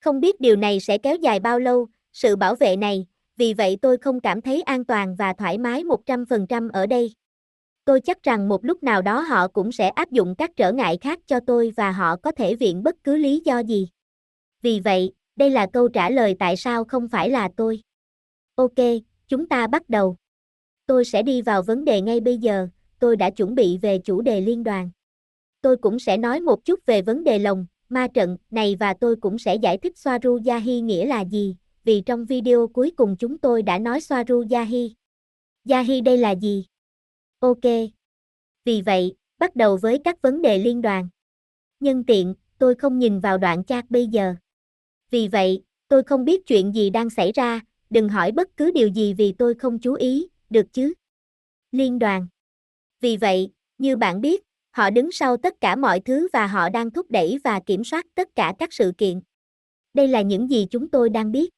Không 0.00 0.20
biết 0.20 0.40
điều 0.40 0.56
này 0.56 0.80
sẽ 0.80 0.98
kéo 0.98 1.16
dài 1.16 1.40
bao 1.40 1.58
lâu, 1.58 1.88
sự 2.12 2.36
bảo 2.36 2.54
vệ 2.54 2.76
này, 2.76 3.06
vì 3.36 3.54
vậy 3.54 3.78
tôi 3.82 3.96
không 3.98 4.20
cảm 4.20 4.40
thấy 4.40 4.62
an 4.62 4.84
toàn 4.84 5.16
và 5.16 5.32
thoải 5.32 5.58
mái 5.58 5.84
100% 5.84 6.70
ở 6.72 6.86
đây. 6.86 7.14
Tôi 7.84 8.00
chắc 8.00 8.22
rằng 8.22 8.48
một 8.48 8.64
lúc 8.64 8.82
nào 8.82 9.02
đó 9.02 9.20
họ 9.20 9.48
cũng 9.48 9.72
sẽ 9.72 9.88
áp 9.88 10.10
dụng 10.10 10.34
các 10.38 10.50
trở 10.56 10.72
ngại 10.72 10.98
khác 11.00 11.18
cho 11.26 11.40
tôi 11.40 11.72
và 11.76 11.92
họ 11.92 12.16
có 12.16 12.30
thể 12.30 12.54
viện 12.54 12.82
bất 12.82 12.96
cứ 13.04 13.16
lý 13.16 13.42
do 13.44 13.58
gì. 13.58 13.88
Vì 14.62 14.80
vậy, 14.80 15.12
đây 15.36 15.50
là 15.50 15.66
câu 15.72 15.88
trả 15.88 16.10
lời 16.10 16.36
tại 16.38 16.56
sao 16.56 16.84
không 16.84 17.08
phải 17.08 17.30
là 17.30 17.48
tôi. 17.56 17.80
Ok, 18.54 18.74
chúng 19.28 19.48
ta 19.48 19.66
bắt 19.66 19.88
đầu. 19.88 20.16
Tôi 20.86 21.04
sẽ 21.04 21.22
đi 21.22 21.42
vào 21.42 21.62
vấn 21.62 21.84
đề 21.84 22.00
ngay 22.00 22.20
bây 22.20 22.38
giờ, 22.38 22.68
tôi 22.98 23.16
đã 23.16 23.30
chuẩn 23.30 23.54
bị 23.54 23.78
về 23.78 23.98
chủ 23.98 24.20
đề 24.20 24.40
liên 24.40 24.64
đoàn. 24.64 24.90
Tôi 25.60 25.76
cũng 25.76 25.98
sẽ 25.98 26.16
nói 26.16 26.40
một 26.40 26.64
chút 26.64 26.86
về 26.86 27.02
vấn 27.02 27.24
đề 27.24 27.38
lồng, 27.38 27.66
ma 27.88 28.08
trận 28.14 28.36
này 28.50 28.76
và 28.80 28.94
tôi 28.94 29.16
cũng 29.16 29.38
sẽ 29.38 29.54
giải 29.54 29.78
thích 29.78 29.92
Swaru 29.96 30.82
nghĩa 30.82 31.06
là 31.06 31.24
gì, 31.24 31.56
vì 31.84 32.00
trong 32.00 32.24
video 32.24 32.68
cuối 32.68 32.92
cùng 32.96 33.16
chúng 33.16 33.38
tôi 33.38 33.62
đã 33.62 33.78
nói 33.78 33.98
Swaru 33.98 34.46
Yahi. 34.50 34.94
Yahi 35.68 36.00
đây 36.00 36.18
là 36.18 36.30
gì? 36.30 36.66
Ok. 37.38 37.64
Vì 38.64 38.82
vậy, 38.82 39.14
bắt 39.38 39.56
đầu 39.56 39.76
với 39.76 39.98
các 40.04 40.22
vấn 40.22 40.42
đề 40.42 40.58
liên 40.58 40.82
đoàn. 40.82 41.08
Nhân 41.80 42.04
tiện, 42.04 42.34
tôi 42.58 42.74
không 42.74 42.98
nhìn 42.98 43.20
vào 43.20 43.38
đoạn 43.38 43.64
chat 43.64 43.90
bây 43.90 44.06
giờ. 44.06 44.34
Vì 45.10 45.28
vậy, 45.28 45.62
tôi 45.88 46.02
không 46.02 46.24
biết 46.24 46.46
chuyện 46.46 46.74
gì 46.74 46.90
đang 46.90 47.10
xảy 47.10 47.32
ra, 47.32 47.60
đừng 47.90 48.08
hỏi 48.08 48.32
bất 48.32 48.56
cứ 48.56 48.70
điều 48.70 48.88
gì 48.88 49.14
vì 49.14 49.32
tôi 49.32 49.54
không 49.54 49.78
chú 49.78 49.94
ý, 49.94 50.28
được 50.50 50.72
chứ? 50.72 50.92
Liên 51.72 51.98
đoàn. 51.98 52.26
Vì 53.00 53.16
vậy, 53.16 53.50
như 53.78 53.96
bạn 53.96 54.20
biết, 54.20 54.42
họ 54.70 54.90
đứng 54.90 55.12
sau 55.12 55.36
tất 55.36 55.60
cả 55.60 55.76
mọi 55.76 56.00
thứ 56.00 56.28
và 56.32 56.46
họ 56.46 56.68
đang 56.68 56.90
thúc 56.90 57.10
đẩy 57.10 57.38
và 57.44 57.60
kiểm 57.60 57.84
soát 57.84 58.06
tất 58.14 58.28
cả 58.34 58.54
các 58.58 58.72
sự 58.72 58.92
kiện. 58.98 59.20
Đây 59.94 60.08
là 60.08 60.22
những 60.22 60.50
gì 60.50 60.66
chúng 60.70 60.88
tôi 60.88 61.10
đang 61.10 61.32
biết. 61.32 61.50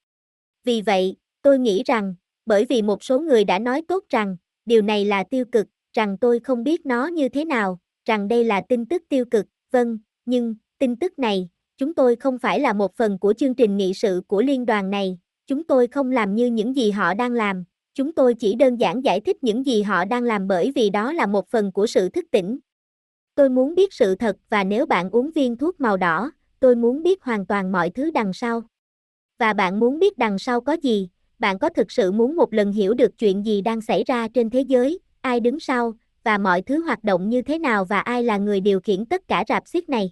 Vì 0.64 0.80
vậy, 0.80 1.16
tôi 1.42 1.58
nghĩ 1.58 1.82
rằng, 1.86 2.14
bởi 2.46 2.64
vì 2.64 2.82
một 2.82 3.04
số 3.04 3.20
người 3.20 3.44
đã 3.44 3.58
nói 3.58 3.82
tốt 3.88 4.04
rằng, 4.08 4.36
điều 4.66 4.82
này 4.82 5.04
là 5.04 5.24
tiêu 5.24 5.44
cực, 5.52 5.66
rằng 5.92 6.18
tôi 6.18 6.40
không 6.40 6.64
biết 6.64 6.86
nó 6.86 7.06
như 7.06 7.28
thế 7.28 7.44
nào, 7.44 7.78
rằng 8.04 8.28
đây 8.28 8.44
là 8.44 8.60
tin 8.68 8.86
tức 8.86 9.02
tiêu 9.08 9.24
cực, 9.24 9.46
vâng, 9.70 9.98
nhưng, 10.24 10.54
tin 10.78 10.96
tức 10.96 11.18
này, 11.18 11.48
chúng 11.78 11.94
tôi 11.94 12.16
không 12.16 12.38
phải 12.38 12.60
là 12.60 12.72
một 12.72 12.96
phần 12.96 13.18
của 13.18 13.32
chương 13.32 13.54
trình 13.54 13.76
nghị 13.76 13.94
sự 13.94 14.22
của 14.26 14.42
liên 14.42 14.66
đoàn 14.66 14.90
này, 14.90 15.18
chúng 15.46 15.64
tôi 15.64 15.86
không 15.86 16.10
làm 16.10 16.34
như 16.34 16.46
những 16.46 16.76
gì 16.76 16.90
họ 16.90 17.14
đang 17.14 17.32
làm, 17.32 17.64
chúng 17.94 18.12
tôi 18.12 18.34
chỉ 18.34 18.54
đơn 18.54 18.76
giản 18.76 19.04
giải 19.04 19.20
thích 19.20 19.44
những 19.44 19.66
gì 19.66 19.82
họ 19.82 20.04
đang 20.04 20.22
làm 20.22 20.48
bởi 20.48 20.72
vì 20.74 20.90
đó 20.90 21.12
là 21.12 21.26
một 21.26 21.48
phần 21.48 21.72
của 21.72 21.86
sự 21.86 22.08
thức 22.08 22.24
tỉnh. 22.30 22.58
Tôi 23.34 23.48
muốn 23.48 23.74
biết 23.74 23.92
sự 23.92 24.14
thật 24.14 24.36
và 24.50 24.64
nếu 24.64 24.86
bạn 24.86 25.10
uống 25.10 25.30
viên 25.30 25.56
thuốc 25.56 25.80
màu 25.80 25.96
đỏ, 25.96 26.30
tôi 26.60 26.76
muốn 26.76 27.02
biết 27.02 27.22
hoàn 27.22 27.46
toàn 27.46 27.72
mọi 27.72 27.90
thứ 27.90 28.10
đằng 28.10 28.32
sau. 28.32 28.62
Và 29.38 29.52
bạn 29.52 29.80
muốn 29.80 29.98
biết 29.98 30.18
đằng 30.18 30.38
sau 30.38 30.60
có 30.60 30.72
gì, 30.72 31.08
bạn 31.38 31.58
có 31.58 31.68
thực 31.68 31.92
sự 31.92 32.12
muốn 32.12 32.36
một 32.36 32.54
lần 32.54 32.72
hiểu 32.72 32.94
được 32.94 33.18
chuyện 33.18 33.46
gì 33.46 33.60
đang 33.60 33.80
xảy 33.80 34.04
ra 34.04 34.28
trên 34.28 34.50
thế 34.50 34.60
giới, 34.60 34.98
ai 35.20 35.40
đứng 35.40 35.60
sau, 35.60 35.92
và 36.24 36.38
mọi 36.38 36.62
thứ 36.62 36.82
hoạt 36.82 37.04
động 37.04 37.28
như 37.28 37.42
thế 37.42 37.58
nào 37.58 37.84
và 37.84 38.00
ai 38.00 38.22
là 38.22 38.36
người 38.36 38.60
điều 38.60 38.80
khiển 38.80 39.06
tất 39.06 39.28
cả 39.28 39.44
rạp 39.48 39.68
xiếc 39.68 39.88
này. 39.88 40.10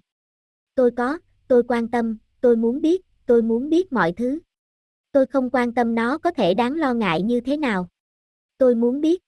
Tôi 0.75 0.91
có, 0.97 1.19
tôi 1.47 1.63
quan 1.67 1.87
tâm, 1.87 2.17
tôi 2.41 2.55
muốn 2.55 2.81
biết, 2.81 3.01
tôi 3.25 3.41
muốn 3.41 3.69
biết 3.69 3.93
mọi 3.93 4.11
thứ. 4.11 4.39
Tôi 5.11 5.25
không 5.25 5.49
quan 5.49 5.73
tâm 5.73 5.95
nó 5.95 6.17
có 6.17 6.31
thể 6.31 6.53
đáng 6.53 6.73
lo 6.73 6.93
ngại 6.93 7.21
như 7.21 7.41
thế 7.41 7.57
nào. 7.57 7.87
Tôi 8.57 8.75
muốn 8.75 9.01
biết. 9.01 9.21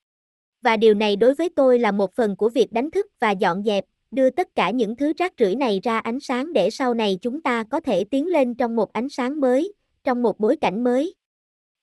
Và 0.62 0.78
điều 0.78 0.94
này 0.94 1.16
đối 1.16 1.36
với 1.36 1.50
tôi 1.50 1.80
là 1.80 1.92
một 1.92 2.14
phần 2.16 2.36
của 2.36 2.50
việc 2.50 2.72
đánh 2.72 2.92
thức 2.92 3.08
và 3.20 3.32
dọn 3.32 3.64
dẹp, 3.64 3.86
đưa 4.12 4.30
tất 4.30 4.56
cả 4.56 4.72
những 4.72 4.96
thứ 4.96 5.14
rác 5.18 5.34
rưởi 5.40 5.56
này 5.56 5.80
ra 5.84 6.00
ánh 6.00 6.20
sáng 6.20 6.54
để 6.54 6.70
sau 6.70 6.94
này 6.94 7.18
chúng 7.22 7.42
ta 7.42 7.64
có 7.64 7.80
thể 7.80 8.04
tiến 8.04 8.28
lên 8.28 8.56
trong 8.56 8.76
một 8.76 8.94
ánh 8.94 9.10
sáng 9.10 9.40
mới, 9.42 9.74
trong 10.04 10.22
một 10.22 10.40
bối 10.40 10.56
cảnh 10.56 10.84
mới. 10.84 11.14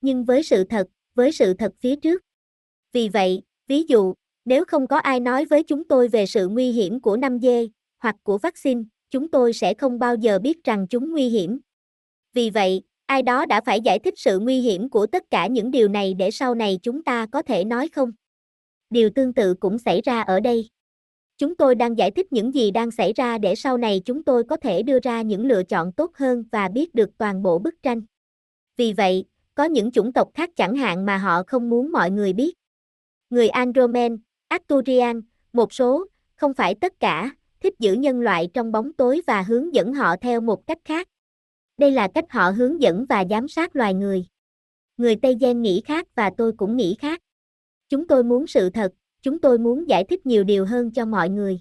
Nhưng 0.00 0.25
với 0.25 0.43
sự 0.43 0.64
thật, 0.64 0.88
với 1.14 1.33
sự 1.33 1.55
thật 1.55 1.73
phía 1.81 1.97
trước. 1.97 2.23
Vì 2.93 3.09
vậy, 3.09 3.43
ví 3.66 3.83
dụ, 3.83 4.14
nếu 4.45 4.64
không 4.64 4.87
có 4.87 4.97
ai 4.97 5.21
nói 5.21 5.45
với 5.45 5.62
chúng 5.62 5.85
tôi 5.85 6.09
về 6.09 6.26
sự 6.26 6.49
nguy 6.49 6.73
hiểm 6.73 7.00
của 7.00 7.16
5G, 7.16 7.69
hoặc 7.99 8.16
của 8.23 8.38
vaccine, 8.38 8.83
chúng 9.11 9.31
tôi 9.31 9.53
sẽ 9.53 9.75
không 9.75 9.99
bao 9.99 10.15
giờ 10.15 10.39
biết 10.39 10.65
rằng 10.65 10.87
chúng 10.91 11.11
nguy 11.11 11.29
hiểm. 11.29 11.59
Vì 12.33 12.51
vậy, 12.51 12.83
ai 13.07 13.23
đó 13.23 13.47
đã 13.47 13.61
phải 13.61 13.81
giải 13.81 13.99
thích 13.99 14.15
sự 14.17 14.39
nguy 14.39 14.61
hiểm 14.61 14.89
của 14.89 15.07
tất 15.07 15.31
cả 15.31 15.47
những 15.47 15.71
điều 15.71 15.89
này 15.89 16.15
để 16.15 16.31
sau 16.31 16.55
này 16.55 16.79
chúng 16.83 17.03
ta 17.03 17.27
có 17.27 17.43
thể 17.43 17.65
nói 17.65 17.89
không. 17.89 18.13
Điều 18.91 19.11
tương 19.11 19.35
tự 19.35 19.55
cũng 19.55 19.79
xảy 19.79 20.01
ra 20.01 20.21
ở 20.21 20.41
đây. 20.41 20.69
Chúng 21.39 21.57
tôi 21.57 21.75
đang 21.75 21.99
giải 21.99 22.11
thích 22.11 22.33
những 22.33 22.55
gì 22.55 22.71
đang 22.71 22.91
xảy 22.91 23.13
ra 23.13 23.39
để 23.39 23.55
sau 23.55 23.77
này 23.77 24.03
chúng 24.05 24.25
tôi 24.25 24.45
có 24.45 24.57
thể 24.57 24.83
đưa 24.83 24.99
ra 25.03 25.23
những 25.23 25.47
lựa 25.47 25.63
chọn 25.63 25.93
tốt 25.93 26.11
hơn 26.15 26.45
và 26.53 26.69
biết 26.69 26.95
được 26.95 27.11
toàn 27.19 27.43
bộ 27.43 27.59
bức 27.59 27.75
tranh. 27.83 28.03
Vì 28.77 28.93
vậy, 28.93 29.25
có 29.55 29.65
những 29.65 29.91
chủng 29.91 30.13
tộc 30.13 30.29
khác 30.35 30.51
chẳng 30.57 30.77
hạn 30.77 31.07
mà 31.07 31.19
họ 31.19 31.43
không 31.47 31.71
muốn 31.71 31.93
mọi 31.93 32.11
người 32.11 32.33
biết. 32.33 32.55
Người 33.31 33.49
Andromen, 33.49 34.19
Arturian, 34.49 35.21
một 35.53 35.73
số, 35.73 36.07
không 36.37 36.55
phải 36.55 36.75
tất 36.75 37.01
cả, 37.01 37.31
thích 37.61 37.75
giữ 37.79 37.93
nhân 37.93 38.21
loại 38.21 38.49
trong 38.55 38.73
bóng 38.73 38.93
tối 38.93 39.21
và 39.27 39.43
hướng 39.43 39.75
dẫn 39.75 39.95
họ 39.95 40.17
theo 40.17 40.41
một 40.41 40.67
cách 40.67 40.79
khác. 40.85 41.09
Đây 41.79 41.91
là 41.91 42.09
cách 42.15 42.25
họ 42.31 42.51
hướng 42.51 42.83
dẫn 42.83 43.07
và 43.09 43.25
giám 43.31 43.49
sát 43.49 43.77
loài 43.77 43.95
người. 43.95 44.27
Người 44.97 45.17
Tây 45.17 45.37
Gen 45.41 45.63
nghĩ 45.63 45.83
khác 45.85 46.07
và 46.15 46.31
tôi 46.37 46.53
cũng 46.53 46.77
nghĩ 46.77 46.97
khác. 46.99 47.21
Chúng 47.89 48.07
tôi 48.07 48.25
muốn 48.25 48.47
sự 48.47 48.71
thật, 48.71 48.93
chúng 49.23 49.39
tôi 49.39 49.59
muốn 49.59 49.89
giải 49.89 50.05
thích 50.05 50.27
nhiều 50.27 50.45
điều 50.45 50.67
hơn 50.67 50.91
cho 50.91 51.05
mọi 51.05 51.29
người. 51.29 51.61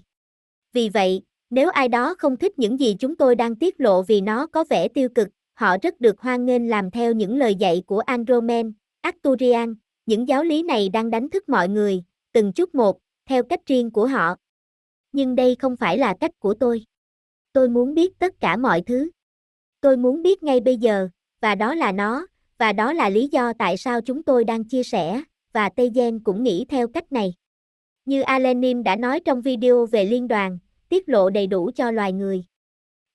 Vì 0.72 0.88
vậy, 0.88 1.22
nếu 1.50 1.70
ai 1.70 1.88
đó 1.88 2.14
không 2.18 2.36
thích 2.36 2.58
những 2.58 2.80
gì 2.80 2.96
chúng 2.98 3.16
tôi 3.16 3.34
đang 3.34 3.56
tiết 3.56 3.80
lộ 3.80 4.02
vì 4.02 4.20
nó 4.20 4.46
có 4.46 4.64
vẻ 4.70 4.88
tiêu 4.88 5.08
cực, 5.08 5.28
họ 5.54 5.76
rất 5.82 6.00
được 6.00 6.20
hoan 6.20 6.46
nghênh 6.46 6.68
làm 6.68 6.90
theo 6.90 7.12
những 7.12 7.38
lời 7.38 7.54
dạy 7.54 7.82
của 7.86 7.98
Andromen, 7.98 8.72
Arcturian, 9.00 9.74
Những 10.06 10.28
giáo 10.28 10.44
lý 10.44 10.62
này 10.62 10.88
đang 10.88 11.10
đánh 11.10 11.28
thức 11.28 11.48
mọi 11.48 11.68
người, 11.68 12.04
từng 12.32 12.52
chút 12.52 12.74
một, 12.74 12.98
theo 13.28 13.42
cách 13.42 13.60
riêng 13.66 13.90
của 13.90 14.06
họ. 14.06 14.36
Nhưng 15.16 15.34
đây 15.34 15.56
không 15.58 15.76
phải 15.76 15.98
là 15.98 16.14
cách 16.20 16.30
của 16.38 16.54
tôi. 16.54 16.84
Tôi 17.52 17.68
muốn 17.68 17.94
biết 17.94 18.18
tất 18.18 18.40
cả 18.40 18.56
mọi 18.56 18.82
thứ. 18.82 19.10
Tôi 19.80 19.96
muốn 19.96 20.22
biết 20.22 20.42
ngay 20.42 20.60
bây 20.60 20.76
giờ, 20.76 21.08
và 21.40 21.54
đó 21.54 21.74
là 21.74 21.92
nó, 21.92 22.26
và 22.58 22.72
đó 22.72 22.92
là 22.92 23.08
lý 23.08 23.28
do 23.32 23.52
tại 23.58 23.76
sao 23.76 24.00
chúng 24.00 24.22
tôi 24.22 24.44
đang 24.44 24.64
chia 24.64 24.82
sẻ, 24.82 25.22
và 25.52 25.68
Tây 25.68 25.90
Gen 25.94 26.20
cũng 26.20 26.42
nghĩ 26.42 26.64
theo 26.68 26.88
cách 26.88 27.12
này. 27.12 27.34
Như 28.04 28.22
Alenim 28.22 28.82
đã 28.82 28.96
nói 28.96 29.20
trong 29.20 29.42
video 29.42 29.86
về 29.86 30.04
liên 30.04 30.28
đoàn, 30.28 30.58
tiết 30.88 31.08
lộ 31.08 31.30
đầy 31.30 31.46
đủ 31.46 31.70
cho 31.74 31.90
loài 31.90 32.12
người. 32.12 32.44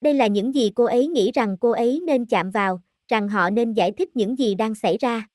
Đây 0.01 0.13
là 0.13 0.27
những 0.27 0.55
gì 0.55 0.71
cô 0.75 0.83
ấy 0.83 1.07
nghĩ 1.07 1.31
rằng 1.31 1.57
cô 1.59 1.71
ấy 1.71 2.01
nên 2.05 2.25
chạm 2.25 2.51
vào, 2.51 2.81
rằng 3.07 3.29
họ 3.29 3.49
nên 3.49 3.73
giải 3.73 3.91
thích 3.91 4.15
những 4.15 4.37
gì 4.37 4.55
đang 4.55 4.75
xảy 4.75 4.97
ra. 4.97 5.27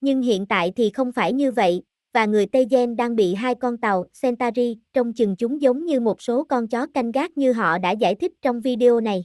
Nhưng 0.00 0.22
hiện 0.22 0.46
tại 0.46 0.72
thì 0.76 0.90
không 0.90 1.12
phải 1.12 1.32
như 1.32 1.52
vậy, 1.52 1.82
và 2.14 2.26
người 2.26 2.46
Tây 2.46 2.66
Gen 2.70 2.96
đang 2.96 3.16
bị 3.16 3.34
hai 3.34 3.54
con 3.54 3.78
tàu 3.78 4.04
Centauri 4.22 4.78
trông 4.92 5.12
chừng 5.12 5.36
chúng 5.36 5.62
giống 5.62 5.84
như 5.84 6.00
một 6.00 6.22
số 6.22 6.44
con 6.44 6.68
chó 6.68 6.86
canh 6.94 7.12
gác 7.12 7.38
như 7.38 7.52
họ 7.52 7.78
đã 7.78 7.90
giải 7.90 8.14
thích 8.14 8.32
trong 8.42 8.60
video 8.60 9.00
này. 9.00 9.24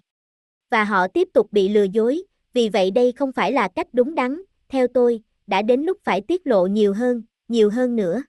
Và 0.69 0.83
họ 0.83 1.07
tiếp 1.07 1.27
tục 1.33 1.47
bị 1.51 1.69
lừa 1.69 1.83
dối, 1.83 2.23
vì 2.53 2.69
vậy 2.69 2.91
đây 2.91 3.11
không 3.11 3.31
phải 3.31 3.51
là 3.51 3.67
cách 3.67 3.87
đúng 3.93 4.15
đắn, 4.15 4.41
theo 4.69 4.87
tôi, 4.87 5.21
đã 5.47 5.61
đến 5.61 5.81
lúc 5.81 5.97
phải 6.03 6.21
tiết 6.21 6.47
lộ 6.47 6.67
nhiều 6.67 6.93
hơn, 6.93 7.23
nhiều 7.47 7.69
hơn 7.69 7.95
nữa. 7.95 8.23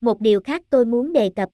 Một 0.00 0.20
điều 0.20 0.40
khác 0.40 0.62
tôi 0.70 0.84
muốn 0.84 1.12
đề 1.12 1.30
cập. 1.36 1.48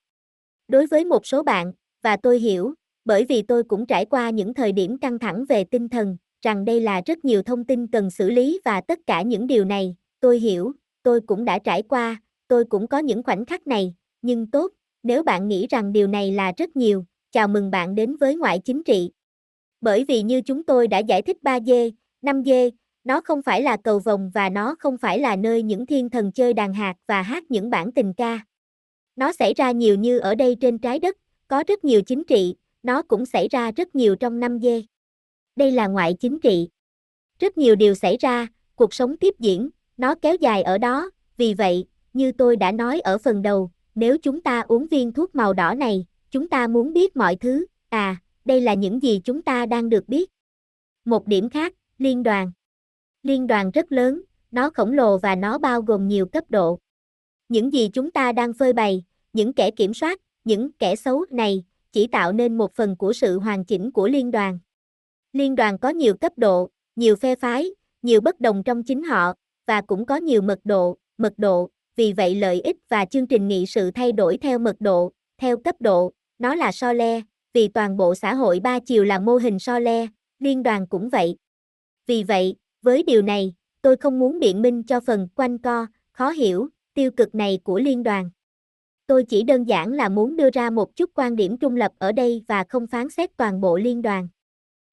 Đối 0.68 0.86
với 0.86 1.04
một 1.04 1.26
số 1.26 1.42
bạn, 1.42 1.72
và 2.02 2.16
tôi 2.16 2.38
hiểu, 2.38 2.74
bởi 3.04 3.24
vì 3.24 3.42
tôi 3.42 3.62
cũng 3.64 3.86
trải 3.86 4.04
qua 4.04 4.30
những 4.30 4.54
thời 4.54 4.72
điểm 4.72 4.98
căng 4.98 5.18
thẳng 5.18 5.44
về 5.48 5.64
tinh 5.64 5.88
thần, 5.88 6.16
rằng 6.42 6.64
đây 6.64 6.80
là 6.80 7.02
rất 7.06 7.24
nhiều 7.24 7.42
thông 7.42 7.64
tin 7.64 7.86
cần 7.86 8.10
xử 8.10 8.30
lý 8.30 8.60
và 8.64 8.80
tất 8.80 8.98
cả 9.06 9.22
những 9.22 9.46
điều 9.46 9.64
này, 9.64 9.96
tôi 10.20 10.38
hiểu, 10.38 10.72
tôi 11.04 11.20
cũng 11.20 11.44
đã 11.44 11.58
trải 11.58 11.82
qua, 11.82 12.22
tôi 12.48 12.64
cũng 12.64 12.86
có 12.86 12.98
những 12.98 13.22
khoảnh 13.22 13.44
khắc 13.44 13.66
này, 13.66 13.94
nhưng 14.22 14.50
tốt, 14.50 14.72
nếu 15.02 15.22
bạn 15.22 15.48
nghĩ 15.48 15.66
rằng 15.66 15.92
điều 15.92 16.06
này 16.06 16.32
là 16.32 16.52
rất 16.56 16.76
nhiều, 16.76 17.04
chào 17.32 17.48
mừng 17.48 17.70
bạn 17.70 17.94
đến 17.94 18.16
với 18.16 18.36
ngoại 18.36 18.58
chính 18.58 18.82
trị. 18.84 19.10
Bởi 19.80 20.04
vì 20.08 20.22
như 20.22 20.40
chúng 20.40 20.64
tôi 20.64 20.88
đã 20.88 20.98
giải 20.98 21.22
thích 21.22 21.36
3D, 21.42 21.90
5D, 22.22 22.70
nó 23.04 23.20
không 23.20 23.42
phải 23.42 23.62
là 23.62 23.76
cầu 23.76 23.98
vồng 23.98 24.30
và 24.34 24.48
nó 24.48 24.74
không 24.78 24.98
phải 24.98 25.18
là 25.18 25.36
nơi 25.36 25.62
những 25.62 25.86
thiên 25.86 26.10
thần 26.10 26.32
chơi 26.32 26.52
đàn 26.52 26.72
hạt 26.72 26.94
và 27.06 27.22
hát 27.22 27.44
những 27.50 27.70
bản 27.70 27.92
tình 27.92 28.12
ca. 28.12 28.40
Nó 29.16 29.32
xảy 29.32 29.54
ra 29.54 29.70
nhiều 29.70 29.94
như 29.94 30.18
ở 30.18 30.34
đây 30.34 30.56
trên 30.60 30.78
trái 30.78 30.98
đất, 30.98 31.16
có 31.48 31.64
rất 31.66 31.84
nhiều 31.84 32.02
chính 32.02 32.24
trị, 32.24 32.54
nó 32.82 33.02
cũng 33.02 33.26
xảy 33.26 33.48
ra 33.48 33.70
rất 33.70 33.94
nhiều 33.94 34.16
trong 34.16 34.40
5D. 34.40 34.82
Đây 35.56 35.70
là 35.70 35.86
ngoại 35.86 36.14
chính 36.20 36.40
trị. 36.40 36.68
Rất 37.38 37.58
nhiều 37.58 37.74
điều 37.74 37.94
xảy 37.94 38.16
ra, 38.16 38.46
cuộc 38.74 38.94
sống 38.94 39.16
tiếp 39.16 39.34
diễn, 39.38 39.70
nó 39.96 40.14
kéo 40.14 40.36
dài 40.40 40.62
ở 40.62 40.78
đó, 40.78 41.10
vì 41.36 41.54
vậy, 41.54 41.86
như 42.12 42.32
tôi 42.32 42.56
đã 42.56 42.72
nói 42.72 43.00
ở 43.00 43.18
phần 43.18 43.42
đầu, 43.42 43.70
nếu 43.94 44.18
chúng 44.18 44.40
ta 44.40 44.60
uống 44.60 44.86
viên 44.86 45.12
thuốc 45.12 45.34
màu 45.34 45.52
đỏ 45.52 45.74
này, 45.74 46.06
chúng 46.30 46.48
ta 46.48 46.66
muốn 46.66 46.92
biết 46.92 47.16
mọi 47.16 47.36
thứ, 47.36 47.66
à, 47.88 48.16
đây 48.44 48.60
là 48.60 48.74
những 48.74 49.02
gì 49.02 49.20
chúng 49.24 49.42
ta 49.42 49.66
đang 49.66 49.88
được 49.88 50.08
biết. 50.08 50.30
Một 51.04 51.26
điểm 51.26 51.48
khác, 51.48 51.74
liên 51.98 52.22
đoàn. 52.22 52.52
Liên 53.22 53.46
đoàn 53.46 53.70
rất 53.70 53.92
lớn, 53.92 54.22
nó 54.50 54.70
khổng 54.70 54.92
lồ 54.92 55.18
và 55.18 55.34
nó 55.34 55.58
bao 55.58 55.82
gồm 55.82 56.08
nhiều 56.08 56.26
cấp 56.26 56.44
độ. 56.48 56.78
Những 57.48 57.72
gì 57.72 57.90
chúng 57.92 58.10
ta 58.10 58.32
đang 58.32 58.52
phơi 58.54 58.72
bày, 58.72 59.04
những 59.32 59.52
kẻ 59.52 59.70
kiểm 59.70 59.94
soát, 59.94 60.20
những 60.44 60.72
kẻ 60.72 60.96
xấu 60.96 61.24
này, 61.30 61.64
chỉ 61.92 62.06
tạo 62.06 62.32
nên 62.32 62.58
một 62.58 62.74
phần 62.74 62.96
của 62.96 63.12
sự 63.12 63.38
hoàn 63.38 63.64
chỉnh 63.64 63.90
của 63.90 64.08
liên 64.08 64.30
đoàn. 64.30 64.58
Liên 65.32 65.54
đoàn 65.54 65.78
có 65.78 65.88
nhiều 65.88 66.14
cấp 66.16 66.32
độ, 66.36 66.70
nhiều 66.96 67.16
phe 67.16 67.36
phái, 67.36 67.70
nhiều 68.02 68.20
bất 68.20 68.40
đồng 68.40 68.62
trong 68.62 68.82
chính 68.82 69.02
họ, 69.02 69.34
và 69.66 69.80
cũng 69.80 70.06
có 70.06 70.16
nhiều 70.16 70.42
mật 70.42 70.58
độ, 70.64 70.96
mật 71.18 71.32
độ, 71.36 71.70
vì 71.96 72.12
vậy 72.12 72.34
lợi 72.34 72.60
ích 72.60 72.76
và 72.88 73.04
chương 73.04 73.26
trình 73.26 73.48
nghị 73.48 73.66
sự 73.66 73.90
thay 73.90 74.12
đổi 74.12 74.38
theo 74.38 74.58
mật 74.58 74.76
độ, 74.80 75.12
theo 75.38 75.56
cấp 75.56 75.76
độ, 75.80 76.12
nó 76.38 76.54
là 76.54 76.72
so 76.72 76.92
le, 76.92 77.20
vì 77.52 77.68
toàn 77.68 77.96
bộ 77.96 78.14
xã 78.14 78.34
hội 78.34 78.60
ba 78.60 78.78
chiều 78.78 79.04
là 79.04 79.18
mô 79.18 79.36
hình 79.36 79.58
so 79.58 79.78
le, 79.78 80.06
liên 80.38 80.62
đoàn 80.62 80.86
cũng 80.86 81.08
vậy. 81.08 81.36
Vì 82.06 82.22
vậy, 82.22 82.56
với 82.82 83.02
điều 83.02 83.22
này, 83.22 83.54
tôi 83.82 83.96
không 83.96 84.18
muốn 84.18 84.38
biện 84.38 84.62
minh 84.62 84.82
cho 84.82 85.00
phần 85.00 85.28
quanh 85.34 85.58
co, 85.58 85.86
khó 86.12 86.30
hiểu, 86.30 86.68
tiêu 86.94 87.10
cực 87.10 87.34
này 87.34 87.58
của 87.64 87.78
liên 87.78 88.02
đoàn. 88.02 88.30
Tôi 89.06 89.24
chỉ 89.24 89.42
đơn 89.42 89.64
giản 89.64 89.92
là 89.92 90.08
muốn 90.08 90.36
đưa 90.36 90.50
ra 90.50 90.70
một 90.70 90.96
chút 90.96 91.10
quan 91.14 91.36
điểm 91.36 91.58
trung 91.58 91.76
lập 91.76 91.92
ở 91.98 92.12
đây 92.12 92.42
và 92.48 92.64
không 92.68 92.86
phán 92.86 93.10
xét 93.10 93.36
toàn 93.36 93.60
bộ 93.60 93.76
liên 93.76 94.02
đoàn. 94.02 94.28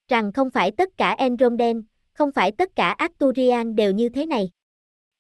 Rằng 0.08 0.34
không 0.34 0.50
phải 0.50 0.72
tất 0.72 0.90
cả 0.98 1.12
Andromedan, 1.12 1.82
không 2.14 2.32
phải 2.32 2.52
tất 2.52 2.76
cả 2.76 2.90
Arcturian 2.90 3.76
đều 3.76 3.92
như 3.92 4.10
thế 4.10 4.26
này. 4.26 4.50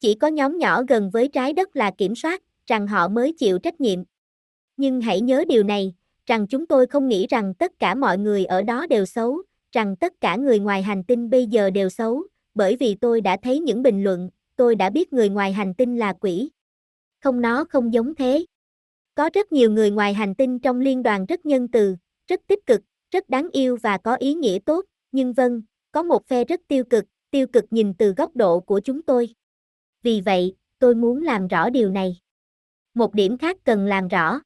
Chỉ 0.01 0.15
có 0.15 0.27
nhóm 0.27 0.58
nhỏ 0.58 0.84
gần 0.88 1.10
với 1.10 1.27
trái 1.27 1.53
đất 1.53 1.75
là 1.75 1.91
kiểm 1.91 2.15
soát, 2.15 2.43
rằng 2.67 2.88
họ 2.88 3.08
mới 3.08 3.34
chịu 3.34 3.60
trách 3.60 3.81
nhiệm. 3.81 4.00
Nhưng 4.77 5.01
hãy 5.01 5.22
nhớ 5.22 5.43
điều 5.48 5.63
này, 5.63 5.93
rằng 6.25 6.48
chúng 6.48 6.67
tôi 6.67 6.88
không 6.88 7.08
nghĩ 7.08 7.27
rằng 7.27 7.53
tất 7.53 7.79
cả 7.79 7.96
mọi 7.96 8.17
người 8.17 8.46
ở 8.46 8.62
đó 8.62 8.88
đều 8.88 9.05
xấu, 9.05 9.41
rằng 9.72 9.96
tất 9.96 10.13
cả 10.22 10.36
người 10.36 10.60
ngoài 10.60 10.81
hành 10.81 11.03
tinh 11.03 11.29
bây 11.29 11.46
giờ 11.46 11.70
đều 11.70 11.89
xấu, 11.89 12.24
bởi 12.53 12.75
vì 12.75 12.96
tôi 12.96 13.22
đã 13.22 13.38
thấy 13.43 13.60
những 13.60 13.84
bình 13.84 14.03
luận, 14.03 14.29
tôi 14.55 14.75
đã 14.75 14.89
biết 14.89 15.13
người 15.13 15.29
ngoài 15.29 15.53
hành 15.53 15.74
tinh 15.74 15.98
là 15.98 16.13
quỷ. 16.13 16.50
Không 17.20 17.41
nó 17.41 17.65
không 17.70 17.93
giống 17.93 18.15
thế. 18.15 18.46
Có 19.15 19.29
rất 19.34 19.51
nhiều 19.51 19.72
người 19.72 19.91
ngoài 19.91 20.13
hành 20.13 20.36
tinh 20.36 20.60
trong 20.60 20.79
liên 20.79 21.03
đoàn 21.03 21.25
rất 21.25 21.46
nhân 21.46 21.67
từ, 21.67 21.96
rất 22.27 22.41
tích 22.48 22.65
cực, 22.65 22.81
rất 23.12 23.29
đáng 23.29 23.50
yêu 23.51 23.77
và 23.84 23.98
có 23.98 24.15
ý 24.15 24.34
nghĩa 24.34 24.60
tốt, 24.65 24.86
nhưng 25.12 25.34
vâng, 25.34 25.62
có 25.91 26.03
một 26.03 26.27
phe 26.27 26.46
rất 26.46 26.62
tiêu 26.67 26.84
cực, 26.84 27.05
tiêu 27.31 27.48
cực 27.48 27.65
nhìn 27.72 27.93
từ 27.93 28.13
góc 28.17 28.36
độ 28.36 28.60
của 28.60 28.79
chúng 28.79 29.01
tôi. 29.01 29.34
Vì 30.03 30.22
vậy, 30.22 30.55
tôi 30.79 30.96
muốn 30.96 31.24
làm 31.24 31.48
rõ 31.48 31.70
điều 31.70 31.89
này. 31.89 32.20
Một 32.93 33.13
điểm 33.13 33.38
khác 33.38 33.58
cần 33.63 33.86
làm 33.86 34.08
rõ. 34.08 34.41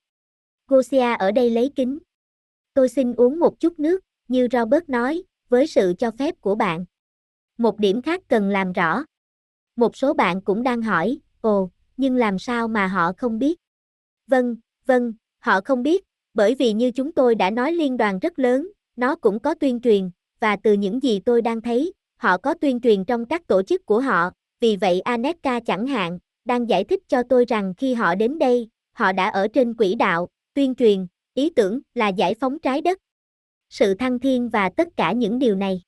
Gosia 0.68 1.16
ở 1.20 1.32
đây 1.32 1.50
lấy 1.50 1.72
kính. 1.76 2.00
Tôi 2.74 2.90
xin 2.90 3.14
uống 3.14 3.40
một 3.40 3.60
chút 3.60 3.80
nước, 3.80 4.00
như 4.28 4.48
Robert 4.52 4.90
nói, 4.90 5.24
với 5.50 5.68
sự 5.68 5.94
cho 5.98 6.12
phép 6.12 6.42
của 6.42 6.56
bạn. 6.56 6.86
Một 7.58 7.80
điểm 7.80 8.02
khác 8.02 8.22
cần 8.28 8.50
làm 8.50 8.74
rõ. 8.74 9.04
Một 9.76 9.96
số 9.96 10.14
bạn 10.14 10.42
cũng 10.42 10.64
đang 10.64 10.82
hỏi, 10.82 11.20
ồ, 11.42 11.70
nhưng 11.98 12.16
làm 12.16 12.40
sao 12.40 12.68
mà 12.68 12.88
họ 12.88 13.12
không 13.18 13.40
biết? 13.40 13.60
Vâng, 14.28 14.56
vâng, 14.86 15.14
họ 15.40 15.62
không 15.62 15.84
biết, 15.84 16.04
bởi 16.34 16.56
vì 16.56 16.74
như 16.74 16.92
chúng 16.92 17.12
tôi 17.12 17.36
đã 17.36 17.50
nói 17.50 17.72
liên 17.74 17.98
đoàn 17.98 18.20
rất 18.20 18.40
lớn, 18.40 18.72
nó 18.96 19.16
cũng 19.16 19.40
có 19.40 19.56
tuyên 19.56 19.82
truyền, 19.82 20.10
và 20.40 20.56
từ 20.56 20.74
những 20.74 21.04
gì 21.04 21.20
tôi 21.20 21.42
đang 21.42 21.62
thấy, 21.62 21.94
họ 22.18 22.38
có 22.38 22.54
tuyên 22.54 22.80
truyền 22.80 23.06
trong 23.06 23.26
các 23.26 23.48
tổ 23.48 23.64
chức 23.64 23.86
của 23.86 24.00
họ, 24.00 24.32
vì 24.60 24.76
vậy 24.76 25.02
Aneka 25.02 25.60
chẳng 25.60 25.88
hạn, 25.88 26.20
đang 26.46 26.70
giải 26.70 26.84
thích 26.84 27.04
cho 27.08 27.24
tôi 27.30 27.46
rằng 27.46 27.74
khi 27.78 27.94
họ 27.94 28.16
đến 28.16 28.40
đây, 28.40 28.70
họ 28.92 29.12
đã 29.12 29.30
ở 29.30 29.48
trên 29.48 29.74
quỹ 29.74 29.96
đạo, 29.96 30.28
tuyên 30.54 30.76
truyền, 30.76 31.08
ý 31.34 31.50
tưởng 31.50 31.80
là 31.94 32.08
giải 32.08 32.34
phóng 32.40 32.60
trái 32.60 32.82
đất. 32.82 33.00
Sự 33.70 33.94
thăng 33.94 34.20
thiên 34.20 34.50
và 34.50 34.70
tất 34.70 34.88
cả 34.98 35.12
những 35.12 35.40
điều 35.40 35.56
này. 35.56 35.82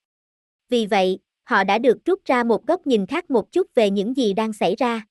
Vì 0.69 0.85
vậy, 0.85 1.19
họ 1.43 1.63
đã 1.63 1.77
được 1.77 1.97
rút 2.05 2.25
ra 2.25 2.43
một 2.43 2.67
góc 2.67 2.87
nhìn 2.87 3.05
khác 3.05 3.31
một 3.31 3.51
chút 3.51 3.67
về 3.75 3.89
những 3.89 4.17
gì 4.17 4.33
đang 4.33 4.53
xảy 4.53 4.75
ra. 4.75 5.05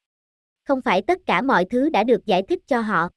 Không 0.64 0.80
phải 0.80 1.02
tất 1.02 1.18
cả 1.26 1.42
mọi 1.42 1.64
thứ 1.64 1.88
đã 1.88 2.04
được 2.04 2.26
giải 2.26 2.42
thích 2.48 2.60
cho 2.66 2.80
họ. 2.80 3.08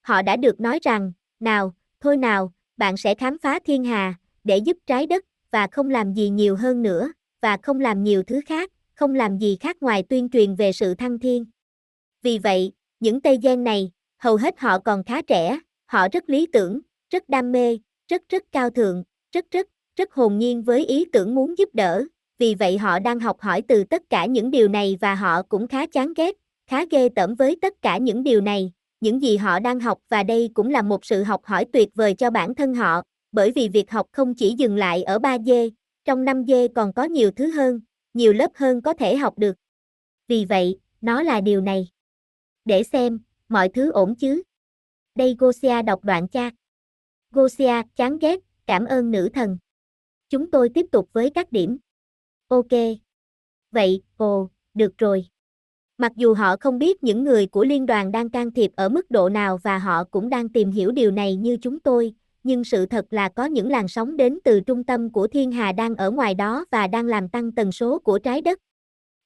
Họ 0.00 0.22
đã 0.22 0.36
được 0.36 0.60
nói 0.60 0.78
rằng, 0.82 1.12
nào, 1.40 1.74
thôi 2.00 2.16
nào, 2.16 2.52
bạn 2.76 2.96
sẽ 2.96 3.14
khám 3.14 3.38
phá 3.38 3.58
thiên 3.64 3.84
hà, 3.84 4.14
để 4.44 4.56
giúp 4.56 4.76
trái 4.86 5.06
đất, 5.06 5.24
và 5.50 5.66
không 5.66 5.90
làm 5.90 6.12
gì 6.12 6.28
nhiều 6.28 6.56
hơn 6.56 6.82
nữa, 6.82 7.12
và 7.42 7.56
không 7.62 7.80
làm 7.80 8.02
nhiều 8.02 8.22
thứ 8.22 8.40
khác, 8.46 8.70
không 8.98 9.14
làm 9.14 9.38
gì 9.38 9.56
khác 9.60 9.76
ngoài 9.80 10.02
tuyên 10.02 10.28
truyền 10.28 10.54
về 10.54 10.72
sự 10.72 10.94
thăng 10.94 11.18
thiên. 11.18 11.44
Vì 12.22 12.38
vậy, 12.38 12.72
những 13.00 13.20
Tây 13.20 13.38
Gen 13.42 13.64
này, 13.64 13.90
hầu 14.18 14.36
hết 14.36 14.60
họ 14.60 14.78
còn 14.78 15.04
khá 15.04 15.22
trẻ, 15.22 15.58
họ 15.86 16.08
rất 16.12 16.30
lý 16.30 16.46
tưởng, 16.52 16.80
rất 17.10 17.28
đam 17.28 17.52
mê, 17.52 17.78
rất 18.08 18.22
rất 18.28 18.42
cao 18.52 18.70
thượng, 18.70 19.04
rất 19.32 19.44
rất, 19.50 19.66
rất 19.96 20.12
hồn 20.12 20.38
nhiên 20.38 20.62
với 20.62 20.86
ý 20.86 21.04
tưởng 21.12 21.34
muốn 21.34 21.58
giúp 21.58 21.68
đỡ, 21.72 22.04
vì 22.38 22.54
vậy 22.54 22.78
họ 22.78 22.98
đang 22.98 23.20
học 23.20 23.40
hỏi 23.40 23.62
từ 23.68 23.84
tất 23.84 24.02
cả 24.10 24.26
những 24.26 24.50
điều 24.50 24.68
này 24.68 24.98
và 25.00 25.14
họ 25.14 25.42
cũng 25.42 25.68
khá 25.68 25.86
chán 25.86 26.12
ghét, 26.16 26.36
khá 26.66 26.84
ghê 26.90 27.08
tởm 27.08 27.34
với 27.34 27.56
tất 27.62 27.82
cả 27.82 27.98
những 27.98 28.22
điều 28.22 28.40
này, 28.40 28.72
những 29.00 29.22
gì 29.22 29.36
họ 29.36 29.60
đang 29.60 29.80
học 29.80 29.98
và 30.08 30.22
đây 30.22 30.50
cũng 30.54 30.70
là 30.70 30.82
một 30.82 31.04
sự 31.04 31.22
học 31.22 31.44
hỏi 31.44 31.64
tuyệt 31.72 31.88
vời 31.94 32.14
cho 32.14 32.30
bản 32.30 32.54
thân 32.54 32.74
họ, 32.74 33.02
bởi 33.32 33.50
vì 33.50 33.68
việc 33.68 33.90
học 33.90 34.06
không 34.12 34.34
chỉ 34.34 34.54
dừng 34.58 34.76
lại 34.76 35.02
ở 35.02 35.18
3D, 35.18 35.70
trong 36.04 36.24
5D 36.24 36.68
còn 36.74 36.92
có 36.92 37.04
nhiều 37.04 37.30
thứ 37.30 37.50
hơn, 37.50 37.80
nhiều 38.14 38.32
lớp 38.32 38.50
hơn 38.54 38.82
có 38.82 38.94
thể 38.94 39.16
học 39.16 39.38
được. 39.38 39.56
Vì 40.28 40.44
vậy, 40.44 40.78
nó 41.00 41.22
là 41.22 41.40
điều 41.40 41.60
này. 41.60 41.88
Để 42.64 42.82
xem, 42.82 43.20
mọi 43.48 43.68
thứ 43.68 43.90
ổn 43.90 44.14
chứ. 44.14 44.42
Đây 45.14 45.36
Gosia 45.38 45.82
đọc 45.82 46.04
đoạn 46.04 46.28
cha. 46.28 46.50
Gosia, 47.30 47.82
chán 47.96 48.18
ghét, 48.18 48.40
cảm 48.66 48.84
ơn 48.84 49.10
nữ 49.10 49.28
thần. 49.34 49.58
Chúng 50.28 50.50
tôi 50.50 50.68
tiếp 50.68 50.86
tục 50.92 51.08
với 51.12 51.30
các 51.30 51.52
điểm. 51.52 51.78
Ok. 52.48 52.72
Vậy, 53.70 54.02
ồ, 54.16 54.50
được 54.74 54.98
rồi. 54.98 55.26
Mặc 55.98 56.12
dù 56.16 56.34
họ 56.34 56.56
không 56.60 56.78
biết 56.78 57.02
những 57.02 57.24
người 57.24 57.46
của 57.46 57.64
liên 57.64 57.86
đoàn 57.86 58.12
đang 58.12 58.30
can 58.30 58.50
thiệp 58.50 58.70
ở 58.76 58.88
mức 58.88 59.10
độ 59.10 59.28
nào 59.28 59.58
và 59.62 59.78
họ 59.78 60.04
cũng 60.04 60.28
đang 60.28 60.48
tìm 60.48 60.70
hiểu 60.70 60.90
điều 60.90 61.10
này 61.10 61.36
như 61.36 61.56
chúng 61.62 61.80
tôi, 61.80 62.14
nhưng 62.48 62.64
sự 62.64 62.86
thật 62.86 63.04
là 63.10 63.28
có 63.28 63.44
những 63.44 63.70
làn 63.70 63.88
sóng 63.88 64.16
đến 64.16 64.38
từ 64.44 64.60
trung 64.60 64.84
tâm 64.84 65.12
của 65.12 65.26
thiên 65.26 65.52
hà 65.52 65.72
đang 65.72 65.94
ở 65.94 66.10
ngoài 66.10 66.34
đó 66.34 66.64
và 66.70 66.86
đang 66.86 67.06
làm 67.06 67.28
tăng 67.28 67.52
tần 67.52 67.72
số 67.72 67.98
của 67.98 68.18
trái 68.18 68.40
đất. 68.40 68.58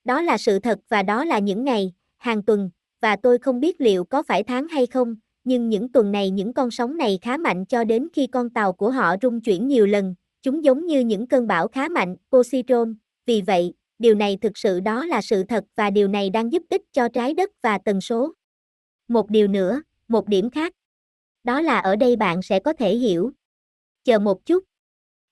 Đó 0.04 0.22
là 0.22 0.38
sự 0.38 0.58
thật 0.58 0.78
và 0.88 1.02
đó 1.02 1.24
là 1.24 1.38
những 1.38 1.64
ngày, 1.64 1.92
hàng 2.18 2.42
tuần, 2.42 2.70
và 3.00 3.16
tôi 3.16 3.38
không 3.38 3.60
biết 3.60 3.80
liệu 3.80 4.04
có 4.04 4.22
phải 4.22 4.42
tháng 4.42 4.68
hay 4.68 4.86
không, 4.86 5.16
nhưng 5.44 5.68
những 5.68 5.92
tuần 5.92 6.12
này 6.12 6.30
những 6.30 6.52
con 6.52 6.70
sóng 6.70 6.96
này 6.96 7.18
khá 7.22 7.36
mạnh 7.36 7.64
cho 7.66 7.84
đến 7.84 8.08
khi 8.12 8.26
con 8.26 8.50
tàu 8.50 8.72
của 8.72 8.90
họ 8.90 9.14
rung 9.22 9.40
chuyển 9.40 9.68
nhiều 9.68 9.86
lần, 9.86 10.14
chúng 10.42 10.64
giống 10.64 10.86
như 10.86 11.00
những 11.00 11.26
cơn 11.26 11.46
bão 11.46 11.68
khá 11.68 11.88
mạnh, 11.88 12.16
Positron, 12.32 12.94
vì 13.26 13.42
vậy, 13.42 13.74
điều 13.98 14.14
này 14.14 14.38
thực 14.40 14.58
sự 14.58 14.80
đó 14.80 15.06
là 15.06 15.22
sự 15.22 15.42
thật 15.42 15.64
và 15.76 15.90
điều 15.90 16.08
này 16.08 16.30
đang 16.30 16.52
giúp 16.52 16.62
ích 16.70 16.82
cho 16.92 17.08
trái 17.08 17.34
đất 17.34 17.50
và 17.62 17.78
tần 17.78 18.00
số. 18.00 18.32
Một 19.08 19.30
điều 19.30 19.48
nữa, 19.48 19.82
một 20.08 20.28
điểm 20.28 20.50
khác. 20.50 20.72
Đó 21.44 21.60
là 21.60 21.78
ở 21.78 21.96
đây 21.96 22.16
bạn 22.16 22.42
sẽ 22.42 22.58
có 22.58 22.72
thể 22.72 22.96
hiểu. 22.96 23.30
Chờ 24.04 24.18
một 24.18 24.46
chút. 24.46 24.64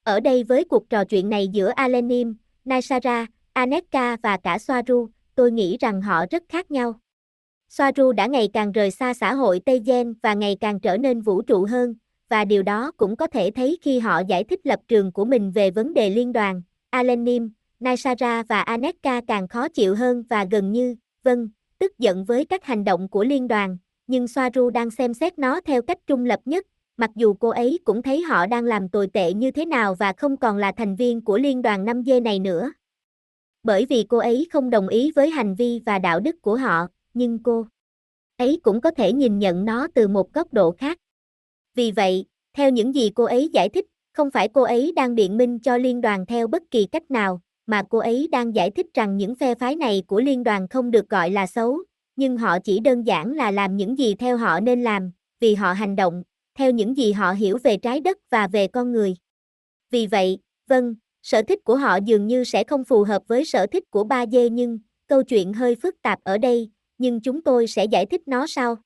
Ở 0.05 0.21
đây 0.21 0.45
với 0.45 0.65
cuộc 0.65 0.91
trò 0.91 1.05
chuyện 1.05 1.31
này 1.31 1.49
giữa 1.49 1.71
Alenim, 1.71 2.35
Naisara, 2.65 3.27
Aneka 3.53 4.17
và 4.23 4.37
cả 4.37 4.59
Soaru, 4.59 5.09
tôi 5.35 5.51
nghĩ 5.51 5.77
rằng 5.81 6.03
họ 6.03 6.25
rất 6.31 6.43
khác 6.49 6.71
nhau. 6.71 7.01
Soaru 7.69 8.13
đã 8.13 8.27
ngày 8.27 8.49
càng 8.53 8.73
rời 8.73 8.91
xa 8.91 9.15
xã 9.15 9.35
hội 9.35 9.61
Tây 9.67 9.83
Gen 9.87 10.15
và 10.23 10.35
ngày 10.35 10.57
càng 10.61 10.81
trở 10.81 10.97
nên 10.97 11.21
vũ 11.21 11.43
trụ 11.43 11.67
hơn, 11.71 11.95
và 12.29 12.45
điều 12.45 12.63
đó 12.63 12.93
cũng 12.97 13.17
có 13.17 13.27
thể 13.27 13.51
thấy 13.51 13.79
khi 13.83 13.99
họ 13.99 14.23
giải 14.29 14.45
thích 14.45 14.61
lập 14.65 14.81
trường 14.89 15.13
của 15.13 15.25
mình 15.25 15.51
về 15.51 15.71
vấn 15.71 15.95
đề 15.95 16.11
liên 16.11 16.33
đoàn. 16.33 16.63
Alenim, 16.91 17.51
Naisara 17.81 18.43
và 18.43 18.61
Aneka 18.61 19.21
càng 19.27 19.49
khó 19.49 19.69
chịu 19.69 19.95
hơn 19.95 20.25
và 20.31 20.47
gần 20.51 20.73
như, 20.73 20.97
vâng, 21.23 21.49
tức 21.79 21.99
giận 21.99 22.25
với 22.25 22.45
các 22.45 22.65
hành 22.65 22.85
động 22.85 23.09
của 23.09 23.25
liên 23.25 23.49
đoàn, 23.49 23.79
nhưng 24.11 24.29
Soaru 24.29 24.71
đang 24.71 24.91
xem 24.91 25.15
xét 25.15 25.39
nó 25.39 25.61
theo 25.61 25.83
cách 25.83 25.99
trung 26.07 26.25
lập 26.25 26.41
nhất, 26.45 26.67
mặc 26.97 27.11
dù 27.15 27.35
cô 27.35 27.49
ấy 27.49 27.79
cũng 27.85 28.03
thấy 28.03 28.23
họ 28.23 28.47
đang 28.47 28.65
làm 28.65 28.89
tồi 28.89 29.07
tệ 29.07 29.33
như 29.33 29.51
thế 29.51 29.65
nào 29.65 29.95
và 29.95 30.13
không 30.13 30.37
còn 30.37 30.57
là 30.57 30.73
thành 30.77 30.97
viên 30.97 31.21
của 31.21 31.39
liên 31.39 31.63
đoàn 31.63 31.85
5G 31.85 32.23
này 32.23 32.39
nữa. 32.39 32.73
Bởi 33.63 33.87
vì 33.87 34.05
cô 34.09 34.19
ấy 34.19 34.47
không 34.53 34.71
đồng 34.71 34.89
ý 34.89 35.13
với 35.17 35.31
hành 35.31 35.55
vi 35.55 35.81
và 35.87 35.99
đạo 35.99 36.21
đức 36.21 36.43
của 36.43 36.57
họ, 36.57 36.87
nhưng 37.15 37.43
cô 37.43 37.67
ấy 38.37 38.61
cũng 38.63 38.81
có 38.81 38.91
thể 38.91 39.13
nhìn 39.13 39.39
nhận 39.39 39.65
nó 39.65 39.87
từ 39.95 40.09
một 40.09 40.33
góc 40.33 40.53
độ 40.53 40.71
khác. 40.71 40.99
Vì 41.75 41.91
vậy, 41.91 42.25
theo 42.57 42.71
những 42.71 42.95
gì 42.95 43.11
cô 43.15 43.25
ấy 43.25 43.49
giải 43.53 43.69
thích, 43.69 43.87
không 44.13 44.31
phải 44.31 44.49
cô 44.49 44.63
ấy 44.63 44.93
đang 44.97 45.15
biện 45.15 45.37
minh 45.37 45.59
cho 45.59 45.77
liên 45.77 46.01
đoàn 46.01 46.27
theo 46.27 46.47
bất 46.47 46.63
kỳ 46.71 46.87
cách 46.87 47.11
nào, 47.11 47.41
mà 47.67 47.83
cô 47.91 47.99
ấy 47.99 48.29
đang 48.33 48.55
giải 48.55 48.71
thích 48.71 48.87
rằng 48.95 49.17
những 49.17 49.35
phe 49.35 49.55
phái 49.55 49.77
này 49.77 50.03
của 50.07 50.21
liên 50.21 50.43
đoàn 50.43 50.69
không 50.69 50.91
được 50.91 51.09
gọi 51.09 51.31
là 51.31 51.47
xấu, 51.47 51.79
nhưng 52.17 52.37
họ 52.37 52.59
chỉ 52.59 52.81
đơn 52.81 53.07
giản 53.07 53.33
là 53.33 53.51
làm 53.51 53.77
những 53.77 53.99
gì 53.99 54.15
theo 54.15 54.37
họ 54.37 54.61
nên 54.61 54.83
làm, 54.83 55.11
vì 55.41 55.55
họ 55.55 55.73
hành 55.73 55.97
động, 55.97 56.23
theo 56.59 56.71
những 56.71 56.97
gì 56.97 57.13
họ 57.13 57.33
hiểu 57.33 57.59
về 57.65 57.77
trái 57.77 58.01
đất 58.01 58.19
và 58.31 58.47
về 58.47 58.67
con 58.67 58.93
người. 58.93 59.15
Vì 59.91 60.07
vậy, 60.07 60.39
vâng, 60.69 60.95
sở 61.23 61.43
thích 61.43 61.65
của 61.65 61.77
họ 61.77 61.99
dường 62.05 62.27
như 62.27 62.45
sẽ 62.45 62.65
không 62.65 62.85
phù 62.85 63.05
hợp 63.05 63.23
với 63.27 63.45
sở 63.45 63.67
thích 63.67 63.85
của 63.91 64.05
ba 64.05 64.27
dê 64.27 64.51
nhưng, 64.51 64.79
câu 65.07 65.23
chuyện 65.23 65.53
hơi 65.53 65.75
phức 65.75 66.03
tạp 66.03 66.19
ở 66.25 66.39
đây, 66.39 66.71
nhưng 66.99 67.21
chúng 67.21 67.43
tôi 67.43 67.67
sẽ 67.67 67.85
giải 67.85 68.07
thích 68.07 68.23
nó 68.27 68.47
sau. 68.47 68.77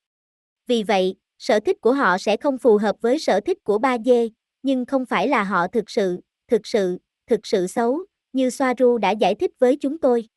Vì 0.67 0.83
vậy, 0.83 1.15
sở 1.39 1.61
thích 1.61 1.81
của 1.81 1.93
họ 1.93 2.19
sẽ 2.19 2.37
không 2.37 2.59
phù 2.59 2.77
hợp 2.77 2.97
với 3.01 3.19
sở 3.19 3.41
thích 3.41 3.59
của 3.65 3.79
ba 3.79 3.97
dê, 4.05 4.29
nhưng 4.63 4.87
không 4.87 5.07
phải 5.07 5.29
là 5.29 5.45
họ 5.45 5.67
thực 5.69 5.91
sự, 5.91 6.21
thực 6.49 6.67
sự, 6.67 6.99
thực 7.27 7.47
sự 7.47 7.67
xấu, 7.67 7.99
như 8.33 8.51
Soaru 8.51 8.99
đã 8.99 9.11
giải 9.11 9.35
thích 9.35 9.51
với 9.59 9.77
chúng 9.77 9.99
tôi. 9.99 10.29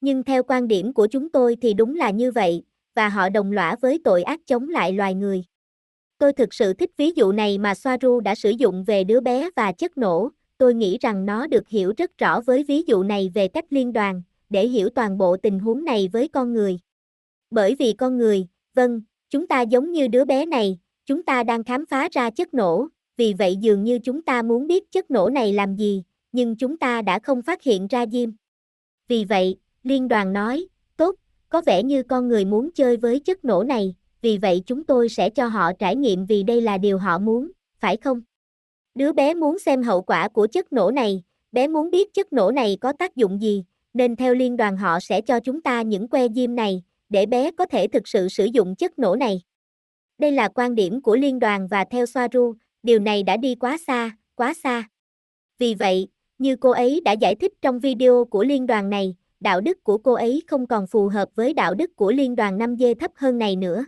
Nhưng 0.00 0.24
theo 0.24 0.42
quan 0.42 0.68
điểm 0.68 0.92
của 0.92 1.06
chúng 1.06 1.28
tôi 1.28 1.56
thì 1.62 1.74
đúng 1.74 1.96
là 1.96 2.10
như 2.10 2.30
vậy, 2.30 2.62
và 2.94 3.08
họ 3.08 3.28
đồng 3.28 3.52
lõa 3.52 3.76
với 3.80 4.00
tội 4.04 4.22
ác 4.22 4.40
chống 4.46 4.68
lại 4.68 4.92
loài 4.92 5.14
người. 5.14 5.44
Tôi 6.18 6.32
thực 6.32 6.54
sự 6.54 6.72
thích 6.72 6.90
ví 6.96 7.12
dụ 7.16 7.32
này 7.32 7.58
mà 7.58 7.74
Soaru 7.74 8.20
đã 8.20 8.34
sử 8.34 8.50
dụng 8.50 8.84
về 8.84 9.04
đứa 9.04 9.20
bé 9.20 9.50
và 9.56 9.72
chất 9.72 9.98
nổ, 9.98 10.30
tôi 10.58 10.74
nghĩ 10.74 10.98
rằng 11.00 11.26
nó 11.26 11.46
được 11.46 11.68
hiểu 11.68 11.92
rất 11.96 12.18
rõ 12.18 12.40
với 12.40 12.64
ví 12.64 12.82
dụ 12.86 13.02
này 13.02 13.30
về 13.34 13.48
cách 13.48 13.64
liên 13.70 13.92
đoàn, 13.92 14.22
để 14.50 14.68
hiểu 14.68 14.88
toàn 14.88 15.18
bộ 15.18 15.36
tình 15.36 15.58
huống 15.58 15.84
này 15.84 16.08
với 16.12 16.28
con 16.28 16.52
người. 16.52 16.78
Bởi 17.50 17.74
vì 17.74 17.92
con 17.92 18.18
người, 18.18 18.46
vâng, 18.74 19.02
chúng 19.30 19.46
ta 19.46 19.62
giống 19.62 19.92
như 19.92 20.08
đứa 20.08 20.24
bé 20.24 20.46
này, 20.46 20.78
chúng 21.06 21.22
ta 21.22 21.42
đang 21.42 21.64
khám 21.64 21.86
phá 21.86 22.08
ra 22.12 22.30
chất 22.30 22.54
nổ, 22.54 22.88
vì 23.16 23.32
vậy 23.32 23.56
dường 23.56 23.84
như 23.84 23.98
chúng 23.98 24.22
ta 24.22 24.42
muốn 24.42 24.66
biết 24.66 24.92
chất 24.92 25.10
nổ 25.10 25.28
này 25.28 25.52
làm 25.52 25.76
gì, 25.76 26.02
nhưng 26.32 26.56
chúng 26.56 26.78
ta 26.78 27.02
đã 27.02 27.18
không 27.18 27.42
phát 27.42 27.62
hiện 27.62 27.86
ra 27.86 28.06
diêm. 28.06 28.30
Vì 29.08 29.24
vậy, 29.24 29.56
liên 29.82 30.08
đoàn 30.08 30.32
nói, 30.32 30.66
tốt, 30.96 31.14
có 31.48 31.62
vẻ 31.66 31.82
như 31.82 32.02
con 32.02 32.28
người 32.28 32.44
muốn 32.44 32.70
chơi 32.74 32.96
với 32.96 33.20
chất 33.20 33.44
nổ 33.44 33.62
này, 33.62 33.94
vì 34.22 34.38
vậy 34.38 34.62
chúng 34.66 34.84
tôi 34.84 35.08
sẽ 35.08 35.30
cho 35.30 35.46
họ 35.46 35.72
trải 35.78 35.96
nghiệm 35.96 36.26
vì 36.26 36.42
đây 36.42 36.60
là 36.60 36.78
điều 36.78 36.98
họ 36.98 37.18
muốn, 37.18 37.50
phải 37.80 37.96
không? 37.96 38.22
Đứa 38.94 39.12
bé 39.12 39.34
muốn 39.34 39.58
xem 39.58 39.82
hậu 39.82 40.02
quả 40.02 40.28
của 40.28 40.46
chất 40.46 40.72
nổ 40.72 40.90
này, 40.90 41.22
bé 41.52 41.68
muốn 41.68 41.90
biết 41.90 42.14
chất 42.14 42.32
nổ 42.32 42.50
này 42.50 42.78
có 42.80 42.92
tác 42.92 43.16
dụng 43.16 43.42
gì, 43.42 43.64
nên 43.94 44.16
theo 44.16 44.34
liên 44.34 44.56
đoàn 44.56 44.76
họ 44.76 45.00
sẽ 45.00 45.20
cho 45.20 45.40
chúng 45.40 45.60
ta 45.60 45.82
những 45.82 46.08
que 46.08 46.28
diêm 46.28 46.54
này, 46.54 46.82
để 47.08 47.26
bé 47.26 47.50
có 47.50 47.66
thể 47.66 47.88
thực 47.88 48.08
sự 48.08 48.28
sử 48.28 48.44
dụng 48.44 48.74
chất 48.76 48.98
nổ 48.98 49.16
này. 49.16 49.42
Đây 50.18 50.32
là 50.32 50.48
quan 50.48 50.74
điểm 50.74 51.02
của 51.02 51.16
liên 51.16 51.38
đoàn 51.38 51.68
và 51.68 51.84
theo 51.90 52.06
Soaru, 52.06 52.54
điều 52.82 52.98
này 52.98 53.22
đã 53.22 53.36
đi 53.36 53.54
quá 53.54 53.78
xa, 53.86 54.16
quá 54.34 54.54
xa. 54.54 54.88
Vì 55.58 55.74
vậy, 55.74 56.08
như 56.38 56.56
cô 56.56 56.70
ấy 56.70 57.00
đã 57.04 57.12
giải 57.12 57.34
thích 57.34 57.52
trong 57.62 57.80
video 57.80 58.24
của 58.24 58.44
liên 58.44 58.66
đoàn 58.66 58.90
này, 58.90 59.14
đạo 59.40 59.60
đức 59.60 59.84
của 59.84 59.98
cô 59.98 60.12
ấy 60.12 60.42
không 60.46 60.66
còn 60.66 60.86
phù 60.86 61.08
hợp 61.08 61.28
với 61.34 61.54
đạo 61.54 61.74
đức 61.74 61.96
của 61.96 62.12
liên 62.12 62.36
đoàn 62.36 62.58
5G 62.58 62.94
thấp 62.94 63.10
hơn 63.14 63.38
này 63.38 63.56
nữa. 63.56 63.84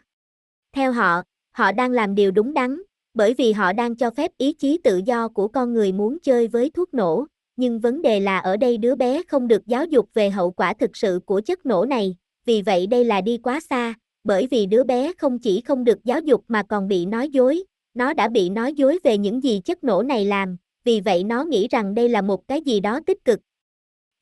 Theo 0.77 0.93
họ, 0.93 1.23
họ 1.53 1.73
đang 1.73 1.91
làm 1.91 2.15
điều 2.15 2.31
đúng 2.31 2.55
đắn, 2.55 2.83
bởi 3.15 3.35
vì 3.35 3.53
họ 3.53 3.73
đang 3.73 3.97
cho 3.97 4.11
phép 4.11 4.31
ý 4.39 4.53
chí 4.53 4.79
tự 4.85 5.01
do 5.07 5.29
của 5.29 5.49
con 5.49 5.73
người 5.73 5.93
muốn 5.93 6.19
chơi 6.23 6.49
với 6.49 6.71
thuốc 6.71 6.95
nổ, 6.95 7.27
nhưng 7.57 7.81
vấn 7.81 8.03
đề 8.03 8.21
là 8.21 8.39
ở 8.39 8.57
đây 8.57 8.79
đứa 8.79 8.95
bé 8.95 9.23
không 9.29 9.49
được 9.49 9.67
giáo 9.67 9.85
dục 9.85 10.09
về 10.15 10.31
hậu 10.31 10.51
quả 10.51 10.75
thực 10.75 10.97
sự 10.97 11.21
của 11.27 11.41
chất 11.41 11.67
nổ 11.67 11.85
này, 11.85 12.17
vì 12.47 12.63
vậy 12.63 12.87
đây 12.87 13.05
là 13.05 13.21
đi 13.21 13.39
quá 13.39 13.61
xa, 13.61 13.95
bởi 14.25 14.47
vì 14.51 14.67
đứa 14.67 14.85
bé 14.85 15.13
không 15.19 15.39
chỉ 15.39 15.61
không 15.61 15.85
được 15.85 16.05
giáo 16.05 16.21
dục 16.21 16.45
mà 16.49 16.63
còn 16.63 16.89
bị 16.89 17.07
nói 17.07 17.29
dối, 17.29 17.65
nó 17.95 18.13
đã 18.13 18.29
bị 18.29 18.51
nói 18.51 18.75
dối 18.75 18.99
về 19.05 19.19
những 19.19 19.43
gì 19.43 19.61
chất 19.65 19.85
nổ 19.85 20.03
này 20.03 20.25
làm, 20.25 20.57
vì 20.85 21.01
vậy 21.01 21.25
nó 21.25 21.45
nghĩ 21.45 21.69
rằng 21.69 21.95
đây 21.95 22.09
là 22.09 22.23
một 22.23 22.49
cái 22.49 22.61
gì 22.61 22.81
đó 22.81 23.01
tích 23.07 23.25
cực. 23.25 23.41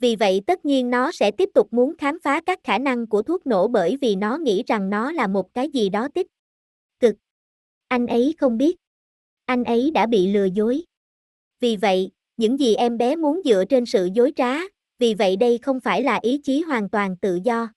Vì 0.01 0.17
vậy 0.17 0.41
tất 0.47 0.65
nhiên 0.65 0.91
nó 0.91 1.13
sẽ 1.13 1.31
tiếp 1.31 1.49
tục 1.55 1.73
muốn 1.73 1.97
khám 1.99 2.19
phá 2.25 2.41
các 2.47 2.59
khả 2.65 2.79
năng 2.79 3.07
của 3.07 3.23
thuốc 3.23 3.47
nổ 3.47 3.69
bởi 3.69 3.97
vì 4.01 4.17
nó 4.17 4.39
nghĩ 4.39 4.63
rằng 4.67 4.91
nó 4.91 5.13
là 5.13 5.27
một 5.27 5.55
cái 5.55 5.69
gì 5.71 5.89
đó 5.89 6.09
tích 6.15 6.27
cực. 7.01 7.15
Anh 7.89 8.07
ấy 8.07 8.35
không 8.39 8.59
biết. 8.59 8.77
Anh 9.45 9.65
ấy 9.65 9.91
đã 9.91 10.07
bị 10.07 10.33
lừa 10.33 10.45
dối. 10.45 10.83
Vì 11.61 11.77
vậy, 11.77 12.11
những 12.37 12.61
gì 12.61 12.75
em 12.75 12.99
bé 12.99 13.17
muốn 13.17 13.41
dựa 13.45 13.65
trên 13.65 13.87
sự 13.87 14.09
dối 14.15 14.33
trá, 14.37 14.55
vì 14.99 15.15
vậy 15.15 15.37
đây 15.37 15.59
không 15.63 15.81
phải 15.81 16.03
là 16.03 16.19
ý 16.23 16.41
chí 16.45 16.61
hoàn 16.61 16.89
toàn 16.91 17.17
tự 17.17 17.39
do. 17.45 17.69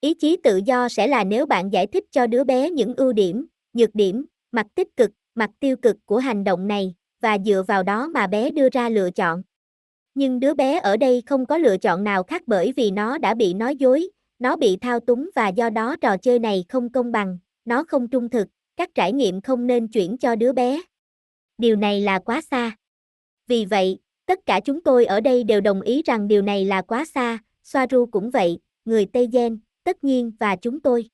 Ý 0.00 0.14
chí 0.14 0.36
tự 0.42 0.60
do 0.66 0.88
sẽ 0.88 1.06
là 1.06 1.24
nếu 1.24 1.46
bạn 1.46 1.72
giải 1.72 1.86
thích 1.86 2.04
cho 2.10 2.26
đứa 2.26 2.44
bé 2.44 2.70
những 2.70 2.94
ưu 2.96 3.12
điểm, 3.12 3.46
nhược 3.72 3.94
điểm, 3.94 4.24
mặt 4.52 4.66
tích 4.74 4.96
cực, 4.96 5.10
mặt 5.34 5.50
tiêu 5.60 5.76
cực 5.76 5.96
của 6.04 6.18
hành 6.18 6.44
động 6.44 6.68
này, 6.68 6.94
và 7.20 7.38
dựa 7.46 7.62
vào 7.68 7.82
đó 7.82 8.08
mà 8.14 8.26
bé 8.26 8.50
đưa 8.50 8.68
ra 8.72 8.88
lựa 8.88 9.10
chọn. 9.10 9.42
Nhưng 10.18 10.40
đứa 10.40 10.54
bé 10.54 10.78
ở 10.78 10.96
đây 10.96 11.22
không 11.26 11.46
có 11.46 11.58
lựa 11.58 11.76
chọn 11.76 12.04
nào 12.04 12.22
khác 12.22 12.42
bởi 12.46 12.72
vì 12.76 12.90
nó 12.90 13.18
đã 13.18 13.34
bị 13.34 13.54
nói 13.54 13.76
dối, 13.76 14.08
nó 14.38 14.56
bị 14.56 14.76
thao 14.76 15.00
túng 15.00 15.30
và 15.34 15.48
do 15.48 15.70
đó 15.70 15.96
trò 15.96 16.16
chơi 16.16 16.38
này 16.38 16.64
không 16.68 16.92
công 16.92 17.12
bằng, 17.12 17.38
nó 17.64 17.84
không 17.84 18.08
trung 18.08 18.28
thực, 18.28 18.48
các 18.76 18.90
trải 18.94 19.12
nghiệm 19.12 19.40
không 19.40 19.66
nên 19.66 19.88
chuyển 19.88 20.18
cho 20.18 20.36
đứa 20.36 20.52
bé. 20.52 20.82
Điều 21.58 21.76
này 21.76 22.00
là 22.00 22.18
quá 22.18 22.40
xa. 22.40 22.76
Vì 23.46 23.64
vậy, 23.64 23.98
tất 24.26 24.46
cả 24.46 24.60
chúng 24.64 24.82
tôi 24.82 25.04
ở 25.04 25.20
đây 25.20 25.44
đều 25.44 25.60
đồng 25.60 25.80
ý 25.80 26.02
rằng 26.02 26.28
điều 26.28 26.42
này 26.42 26.64
là 26.64 26.82
quá 26.82 27.04
xa, 27.04 27.38
Soaru 27.64 28.06
cũng 28.06 28.30
vậy, 28.30 28.58
người 28.84 29.06
Tây 29.06 29.28
Gen, 29.32 29.58
tất 29.84 30.04
nhiên 30.04 30.32
và 30.40 30.56
chúng 30.56 30.80
tôi. 30.80 31.08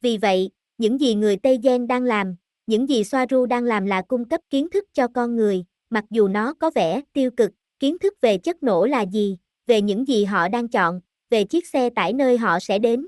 Vì 0.00 0.16
vậy, 0.16 0.50
những 0.78 1.00
gì 1.00 1.14
người 1.14 1.36
Tây 1.36 1.58
Gen 1.62 1.86
đang 1.86 2.02
làm, 2.02 2.36
những 2.66 2.88
gì 2.88 3.04
Soaru 3.04 3.46
đang 3.46 3.64
làm 3.64 3.86
là 3.86 4.02
cung 4.02 4.28
cấp 4.28 4.40
kiến 4.50 4.70
thức 4.70 4.84
cho 4.92 5.08
con 5.08 5.36
người, 5.36 5.64
mặc 5.90 6.04
dù 6.10 6.28
nó 6.28 6.54
có 6.54 6.70
vẻ 6.74 7.00
tiêu 7.12 7.30
cực, 7.30 7.50
kiến 7.80 7.98
thức 7.98 8.14
về 8.20 8.38
chất 8.38 8.62
nổ 8.62 8.86
là 8.86 9.02
gì, 9.02 9.38
về 9.66 9.82
những 9.82 10.08
gì 10.08 10.24
họ 10.24 10.48
đang 10.48 10.68
chọn, 10.68 11.00
về 11.30 11.44
chiếc 11.44 11.66
xe 11.66 11.90
tải 11.90 12.12
nơi 12.12 12.38
họ 12.38 12.60
sẽ 12.60 12.78
đến. 12.78 13.06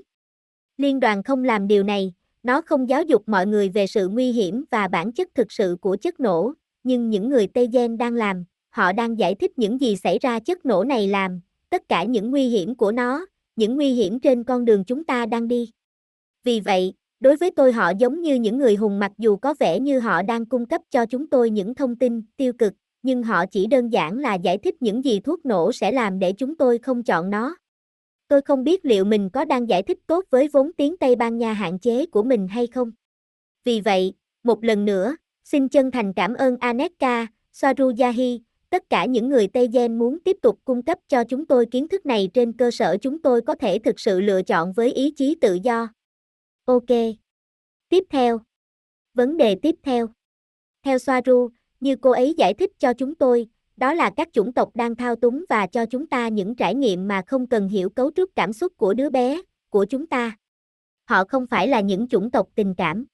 Liên 0.77 0.99
đoàn 0.99 1.23
không 1.23 1.43
làm 1.43 1.67
điều 1.67 1.83
này, 1.83 2.13
nó 2.43 2.61
không 2.61 2.89
giáo 2.89 3.03
dục 3.03 3.23
mọi 3.25 3.47
người 3.47 3.69
về 3.69 3.87
sự 3.87 4.07
nguy 4.07 4.31
hiểm 4.31 4.63
và 4.71 4.87
bản 4.87 5.11
chất 5.11 5.27
thực 5.35 5.51
sự 5.51 5.77
của 5.81 5.97
chất 6.01 6.19
nổ, 6.19 6.53
nhưng 6.83 7.09
những 7.09 7.29
người 7.29 7.47
Tây 7.47 7.67
Gen 7.73 7.97
đang 7.97 8.13
làm, 8.13 8.45
họ 8.69 8.93
đang 8.93 9.19
giải 9.19 9.35
thích 9.35 9.59
những 9.59 9.81
gì 9.81 9.95
xảy 9.95 10.19
ra 10.19 10.39
chất 10.39 10.65
nổ 10.65 10.83
này 10.83 11.07
làm, 11.07 11.41
tất 11.69 11.89
cả 11.89 12.03
những 12.03 12.31
nguy 12.31 12.49
hiểm 12.49 12.75
của 12.75 12.91
nó, 12.91 13.25
những 13.55 13.75
nguy 13.75 13.93
hiểm 13.93 14.19
trên 14.19 14.43
con 14.43 14.65
đường 14.65 14.83
chúng 14.83 15.03
ta 15.03 15.25
đang 15.25 15.47
đi. 15.47 15.71
Vì 16.43 16.59
vậy, 16.59 16.93
đối 17.19 17.35
với 17.35 17.51
tôi 17.51 17.71
họ 17.71 17.91
giống 17.97 18.21
như 18.21 18.35
những 18.35 18.57
người 18.57 18.75
hùng 18.75 18.99
mặc 18.99 19.11
dù 19.17 19.37
có 19.37 19.55
vẻ 19.59 19.79
như 19.79 19.99
họ 19.99 20.21
đang 20.21 20.45
cung 20.45 20.65
cấp 20.65 20.81
cho 20.91 21.05
chúng 21.05 21.27
tôi 21.27 21.49
những 21.49 21.75
thông 21.75 21.95
tin 21.95 22.21
tiêu 22.37 22.53
cực, 22.53 22.73
nhưng 23.03 23.23
họ 23.23 23.45
chỉ 23.45 23.67
đơn 23.67 23.89
giản 23.89 24.17
là 24.17 24.35
giải 24.35 24.57
thích 24.57 24.75
những 24.81 25.05
gì 25.05 25.19
thuốc 25.19 25.45
nổ 25.45 25.71
sẽ 25.71 25.91
làm 25.91 26.19
để 26.19 26.33
chúng 26.33 26.55
tôi 26.55 26.77
không 26.77 27.03
chọn 27.03 27.29
nó. 27.29 27.55
Tôi 28.27 28.41
không 28.41 28.63
biết 28.63 28.85
liệu 28.85 29.05
mình 29.05 29.29
có 29.29 29.45
đang 29.45 29.69
giải 29.69 29.83
thích 29.83 29.99
tốt 30.07 30.25
với 30.29 30.47
vốn 30.47 30.71
tiếng 30.77 30.97
Tây 30.97 31.15
Ban 31.15 31.37
Nha 31.37 31.53
hạn 31.53 31.79
chế 31.79 32.05
của 32.05 32.23
mình 32.23 32.47
hay 32.47 32.67
không. 32.67 32.91
Vì 33.63 33.81
vậy, 33.81 34.13
một 34.43 34.63
lần 34.63 34.85
nữa, 34.85 35.15
xin 35.43 35.69
chân 35.69 35.91
thành 35.91 36.13
cảm 36.13 36.33
ơn 36.33 36.57
Aneka, 36.57 37.27
Swaruyahi, 37.53 38.39
tất 38.69 38.89
cả 38.89 39.05
những 39.05 39.29
người 39.29 39.47
Tây 39.47 39.67
Gen 39.73 39.99
muốn 39.99 40.19
tiếp 40.19 40.37
tục 40.41 40.59
cung 40.65 40.83
cấp 40.83 40.97
cho 41.07 41.23
chúng 41.23 41.45
tôi 41.45 41.65
kiến 41.65 41.87
thức 41.87 42.05
này 42.05 42.29
trên 42.33 42.53
cơ 42.53 42.71
sở 42.71 42.97
chúng 43.01 43.21
tôi 43.21 43.41
có 43.41 43.55
thể 43.55 43.79
thực 43.79 43.99
sự 43.99 44.21
lựa 44.21 44.41
chọn 44.41 44.73
với 44.73 44.93
ý 44.93 45.11
chí 45.11 45.35
tự 45.41 45.59
do. 45.63 45.87
Ok. 46.65 46.89
Tiếp 47.89 48.03
theo. 48.09 48.41
Vấn 49.13 49.37
đề 49.37 49.55
tiếp 49.55 49.75
theo. 49.83 50.07
Theo 50.83 50.97
Soaru, 50.97 51.49
như 51.83 51.95
cô 51.95 52.11
ấy 52.11 52.33
giải 52.37 52.53
thích 52.53 52.71
cho 52.79 52.93
chúng 52.93 53.15
tôi, 53.15 53.47
đó 53.77 53.93
là 53.93 54.09
các 54.17 54.29
chủng 54.33 54.53
tộc 54.53 54.69
đang 54.75 54.95
thao 54.95 55.15
túng 55.15 55.45
và 55.49 55.67
cho 55.67 55.85
chúng 55.85 56.07
ta 56.07 56.27
những 56.27 56.55
trải 56.55 56.75
nghiệm 56.75 57.07
mà 57.07 57.21
không 57.27 57.47
cần 57.47 57.67
hiểu 57.67 57.89
cấu 57.89 58.11
trúc 58.15 58.29
cảm 58.35 58.53
xúc 58.53 58.73
của 58.77 58.93
đứa 58.93 59.09
bé, 59.09 59.41
của 59.69 59.85
chúng 59.85 60.07
ta. 60.07 60.37
Họ 61.05 61.23
không 61.23 61.47
phải 61.47 61.67
là 61.67 61.79
những 61.79 62.07
chủng 62.07 62.31
tộc 62.31 62.47
tình 62.55 62.75
cảm. 62.75 63.05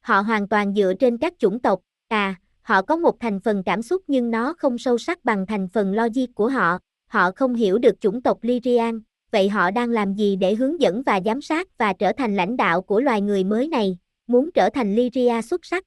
Họ 0.00 0.20
hoàn 0.20 0.48
toàn 0.48 0.74
dựa 0.74 0.92
trên 1.00 1.18
các 1.18 1.34
chủng 1.38 1.60
tộc, 1.60 1.80
à, 2.08 2.34
họ 2.62 2.82
có 2.82 2.96
một 2.96 3.20
thành 3.20 3.40
phần 3.40 3.62
cảm 3.62 3.82
xúc 3.82 4.02
nhưng 4.06 4.30
nó 4.30 4.54
không 4.58 4.78
sâu 4.78 4.98
sắc 4.98 5.24
bằng 5.24 5.46
thành 5.46 5.68
phần 5.68 5.94
logic 5.94 6.34
của 6.34 6.48
họ, 6.48 6.78
họ 7.06 7.30
không 7.36 7.54
hiểu 7.54 7.78
được 7.78 8.00
chủng 8.00 8.22
tộc 8.22 8.38
Lyrian, 8.42 9.00
vậy 9.30 9.48
họ 9.48 9.70
đang 9.70 9.90
làm 9.90 10.14
gì 10.14 10.36
để 10.36 10.54
hướng 10.54 10.80
dẫn 10.80 11.02
và 11.02 11.20
giám 11.24 11.42
sát 11.42 11.78
và 11.78 11.92
trở 11.92 12.12
thành 12.12 12.36
lãnh 12.36 12.56
đạo 12.56 12.82
của 12.82 13.00
loài 13.00 13.20
người 13.20 13.44
mới 13.44 13.68
này, 13.68 13.98
muốn 14.26 14.50
trở 14.54 14.70
thành 14.70 14.94
Lyria 14.94 15.42
xuất 15.42 15.64
sắc. 15.64 15.84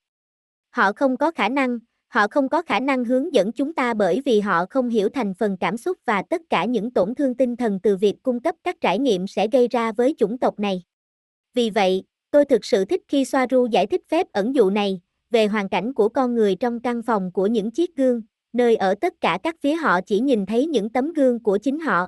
Họ 0.70 0.92
không 0.94 1.18
có 1.18 1.32
khả 1.32 1.50
năng, 1.50 1.80
Họ 2.12 2.28
không 2.28 2.50
có 2.50 2.62
khả 2.62 2.80
năng 2.80 3.06
hướng 3.06 3.34
dẫn 3.34 3.52
chúng 3.52 3.74
ta 3.74 3.94
bởi 3.94 4.22
vì 4.26 4.40
họ 4.40 4.66
không 4.70 4.90
hiểu 4.90 5.10
thành 5.10 5.34
phần 5.34 5.58
cảm 5.60 5.78
xúc 5.78 5.98
và 6.06 6.24
tất 6.30 6.42
cả 6.50 6.66
những 6.66 6.92
tổn 6.92 7.16
thương 7.16 7.36
tinh 7.36 7.56
thần 7.56 7.80
từ 7.84 7.98
việc 7.98 8.24
cung 8.24 8.40
cấp 8.40 8.56
các 8.64 8.76
trải 8.82 9.00
nghiệm 9.00 9.28
sẽ 9.28 9.48
gây 9.52 9.68
ra 9.68 9.92
với 9.92 10.16
chủng 10.18 10.38
tộc 10.38 10.60
này. 10.60 10.84
Vì 11.54 11.70
vậy, 11.70 12.04
tôi 12.32 12.46
thực 12.46 12.66
sự 12.66 12.86
thích 12.86 13.02
khi 13.08 13.26
Soaru 13.26 13.66
giải 13.66 13.88
thích 13.88 14.02
phép 14.10 14.28
ẩn 14.32 14.56
dụ 14.56 14.70
này, 14.70 15.02
về 15.30 15.48
hoàn 15.48 15.70
cảnh 15.70 15.94
của 15.94 16.10
con 16.10 16.36
người 16.36 16.56
trong 16.56 16.80
căn 16.80 17.02
phòng 17.02 17.32
của 17.32 17.48
những 17.48 17.72
chiếc 17.72 17.96
gương, 17.96 18.22
nơi 18.54 18.76
ở 18.76 18.96
tất 19.02 19.14
cả 19.22 19.40
các 19.44 19.56
phía 19.62 19.74
họ 19.74 20.02
chỉ 20.02 20.20
nhìn 20.20 20.46
thấy 20.46 20.66
những 20.68 20.90
tấm 20.90 21.14
gương 21.14 21.44
của 21.44 21.58
chính 21.58 21.80
họ. 21.80 22.08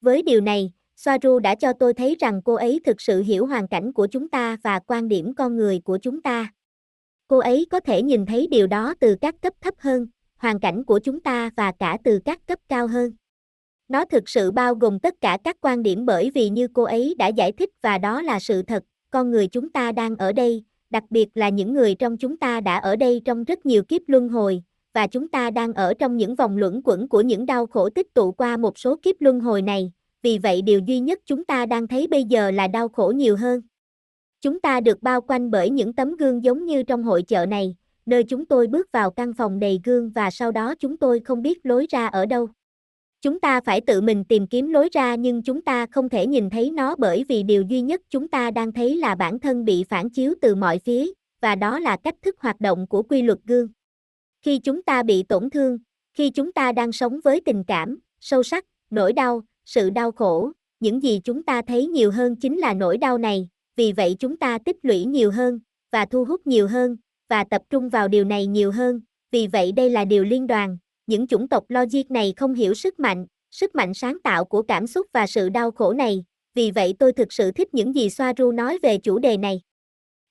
Với 0.00 0.22
điều 0.22 0.40
này, 0.40 0.72
Soaru 0.96 1.38
đã 1.38 1.54
cho 1.54 1.72
tôi 1.72 1.94
thấy 1.94 2.16
rằng 2.20 2.40
cô 2.44 2.54
ấy 2.54 2.80
thực 2.84 3.00
sự 3.00 3.22
hiểu 3.22 3.46
hoàn 3.46 3.68
cảnh 3.68 3.92
của 3.92 4.06
chúng 4.06 4.28
ta 4.28 4.56
và 4.62 4.80
quan 4.86 5.08
điểm 5.08 5.34
con 5.34 5.56
người 5.56 5.80
của 5.84 5.98
chúng 6.02 6.22
ta. 6.22 6.52
Cô 7.34 7.38
ấy 7.38 7.66
có 7.70 7.80
thể 7.80 8.02
nhìn 8.02 8.26
thấy 8.26 8.46
điều 8.46 8.66
đó 8.66 8.94
từ 9.00 9.16
các 9.20 9.34
cấp 9.42 9.52
thấp 9.60 9.74
hơn, 9.78 10.06
hoàn 10.36 10.60
cảnh 10.60 10.84
của 10.84 10.98
chúng 10.98 11.20
ta 11.20 11.50
và 11.56 11.72
cả 11.78 11.98
từ 12.04 12.18
các 12.24 12.46
cấp 12.46 12.58
cao 12.68 12.86
hơn. 12.86 13.12
Nó 13.88 14.04
thực 14.04 14.28
sự 14.28 14.50
bao 14.50 14.74
gồm 14.74 14.98
tất 14.98 15.14
cả 15.20 15.38
các 15.44 15.56
quan 15.60 15.82
điểm 15.82 16.06
bởi 16.06 16.30
vì 16.34 16.48
như 16.48 16.68
cô 16.74 16.82
ấy 16.82 17.14
đã 17.18 17.28
giải 17.28 17.52
thích 17.52 17.70
và 17.82 17.98
đó 17.98 18.22
là 18.22 18.40
sự 18.40 18.62
thật, 18.62 18.82
con 19.10 19.30
người 19.30 19.46
chúng 19.46 19.72
ta 19.72 19.92
đang 19.92 20.16
ở 20.16 20.32
đây, 20.32 20.64
đặc 20.90 21.04
biệt 21.10 21.28
là 21.34 21.48
những 21.48 21.72
người 21.74 21.94
trong 21.94 22.16
chúng 22.16 22.36
ta 22.36 22.60
đã 22.60 22.76
ở 22.76 22.96
đây 22.96 23.22
trong 23.24 23.44
rất 23.44 23.66
nhiều 23.66 23.82
kiếp 23.82 24.02
luân 24.06 24.28
hồi, 24.28 24.62
và 24.92 25.06
chúng 25.06 25.28
ta 25.28 25.50
đang 25.50 25.72
ở 25.72 25.94
trong 25.94 26.16
những 26.16 26.34
vòng 26.34 26.56
luẩn 26.56 26.80
quẩn 26.84 27.08
của 27.08 27.20
những 27.20 27.46
đau 27.46 27.66
khổ 27.66 27.90
tích 27.90 28.14
tụ 28.14 28.32
qua 28.32 28.56
một 28.56 28.78
số 28.78 28.96
kiếp 29.02 29.16
luân 29.20 29.40
hồi 29.40 29.62
này, 29.62 29.92
vì 30.22 30.38
vậy 30.38 30.62
điều 30.62 30.80
duy 30.80 31.00
nhất 31.00 31.18
chúng 31.26 31.44
ta 31.44 31.66
đang 31.66 31.88
thấy 31.88 32.06
bây 32.06 32.24
giờ 32.24 32.50
là 32.50 32.68
đau 32.68 32.88
khổ 32.88 33.12
nhiều 33.16 33.36
hơn. 33.36 33.60
Chúng 34.44 34.60
ta 34.60 34.80
được 34.80 35.02
bao 35.02 35.20
quanh 35.20 35.50
bởi 35.50 35.70
những 35.70 35.92
tấm 35.92 36.16
gương 36.16 36.44
giống 36.44 36.66
như 36.66 36.82
trong 36.82 37.02
hội 37.02 37.22
chợ 37.22 37.46
này, 37.46 37.76
nơi 38.06 38.24
chúng 38.24 38.46
tôi 38.46 38.66
bước 38.66 38.92
vào 38.92 39.10
căn 39.10 39.32
phòng 39.34 39.58
đầy 39.58 39.80
gương 39.84 40.10
và 40.10 40.30
sau 40.30 40.52
đó 40.52 40.74
chúng 40.74 40.96
tôi 40.96 41.20
không 41.20 41.42
biết 41.42 41.66
lối 41.66 41.86
ra 41.90 42.06
ở 42.06 42.26
đâu. 42.26 42.48
Chúng 43.22 43.40
ta 43.40 43.60
phải 43.60 43.80
tự 43.80 44.00
mình 44.00 44.24
tìm 44.24 44.46
kiếm 44.46 44.70
lối 44.70 44.88
ra 44.92 45.14
nhưng 45.14 45.42
chúng 45.42 45.62
ta 45.62 45.86
không 45.86 46.08
thể 46.08 46.26
nhìn 46.26 46.50
thấy 46.50 46.70
nó 46.70 46.96
bởi 46.98 47.24
vì 47.28 47.42
điều 47.42 47.62
duy 47.62 47.80
nhất 47.80 48.00
chúng 48.10 48.28
ta 48.28 48.50
đang 48.50 48.72
thấy 48.72 48.96
là 48.96 49.14
bản 49.14 49.40
thân 49.40 49.64
bị 49.64 49.84
phản 49.84 50.10
chiếu 50.10 50.34
từ 50.40 50.54
mọi 50.54 50.78
phía, 50.78 51.06
và 51.40 51.54
đó 51.54 51.78
là 51.78 51.96
cách 52.04 52.16
thức 52.22 52.34
hoạt 52.38 52.60
động 52.60 52.86
của 52.86 53.02
quy 53.02 53.22
luật 53.22 53.38
gương. 53.44 53.68
Khi 54.42 54.58
chúng 54.58 54.82
ta 54.82 55.02
bị 55.02 55.22
tổn 55.22 55.50
thương, 55.50 55.78
khi 56.14 56.30
chúng 56.30 56.52
ta 56.52 56.72
đang 56.72 56.92
sống 56.92 57.20
với 57.24 57.40
tình 57.44 57.64
cảm, 57.64 57.98
sâu 58.20 58.42
sắc, 58.42 58.64
nỗi 58.90 59.12
đau, 59.12 59.42
sự 59.64 59.90
đau 59.90 60.12
khổ, 60.12 60.52
những 60.80 61.02
gì 61.02 61.20
chúng 61.24 61.42
ta 61.42 61.62
thấy 61.62 61.86
nhiều 61.86 62.10
hơn 62.10 62.36
chính 62.36 62.58
là 62.58 62.74
nỗi 62.74 62.98
đau 62.98 63.18
này, 63.18 63.48
vì 63.76 63.92
vậy 63.92 64.16
chúng 64.18 64.36
ta 64.36 64.58
tích 64.58 64.76
lũy 64.82 65.04
nhiều 65.04 65.30
hơn, 65.30 65.60
và 65.92 66.06
thu 66.06 66.24
hút 66.24 66.46
nhiều 66.46 66.68
hơn, 66.68 66.96
và 67.28 67.44
tập 67.44 67.62
trung 67.70 67.88
vào 67.88 68.08
điều 68.08 68.24
này 68.24 68.46
nhiều 68.46 68.72
hơn, 68.72 69.00
vì 69.30 69.46
vậy 69.46 69.72
đây 69.72 69.90
là 69.90 70.04
điều 70.04 70.24
liên 70.24 70.46
đoàn, 70.46 70.78
những 71.06 71.26
chủng 71.26 71.48
tộc 71.48 71.64
logic 71.68 72.10
này 72.10 72.34
không 72.36 72.54
hiểu 72.54 72.74
sức 72.74 73.00
mạnh, 73.00 73.26
sức 73.50 73.74
mạnh 73.74 73.94
sáng 73.94 74.18
tạo 74.24 74.44
của 74.44 74.62
cảm 74.62 74.86
xúc 74.86 75.06
và 75.12 75.26
sự 75.26 75.48
đau 75.48 75.70
khổ 75.70 75.92
này, 75.92 76.24
vì 76.54 76.70
vậy 76.70 76.94
tôi 76.98 77.12
thực 77.12 77.32
sự 77.32 77.52
thích 77.52 77.74
những 77.74 77.94
gì 77.94 78.10
Soaru 78.10 78.52
nói 78.52 78.78
về 78.82 78.98
chủ 78.98 79.18
đề 79.18 79.36
này. 79.36 79.60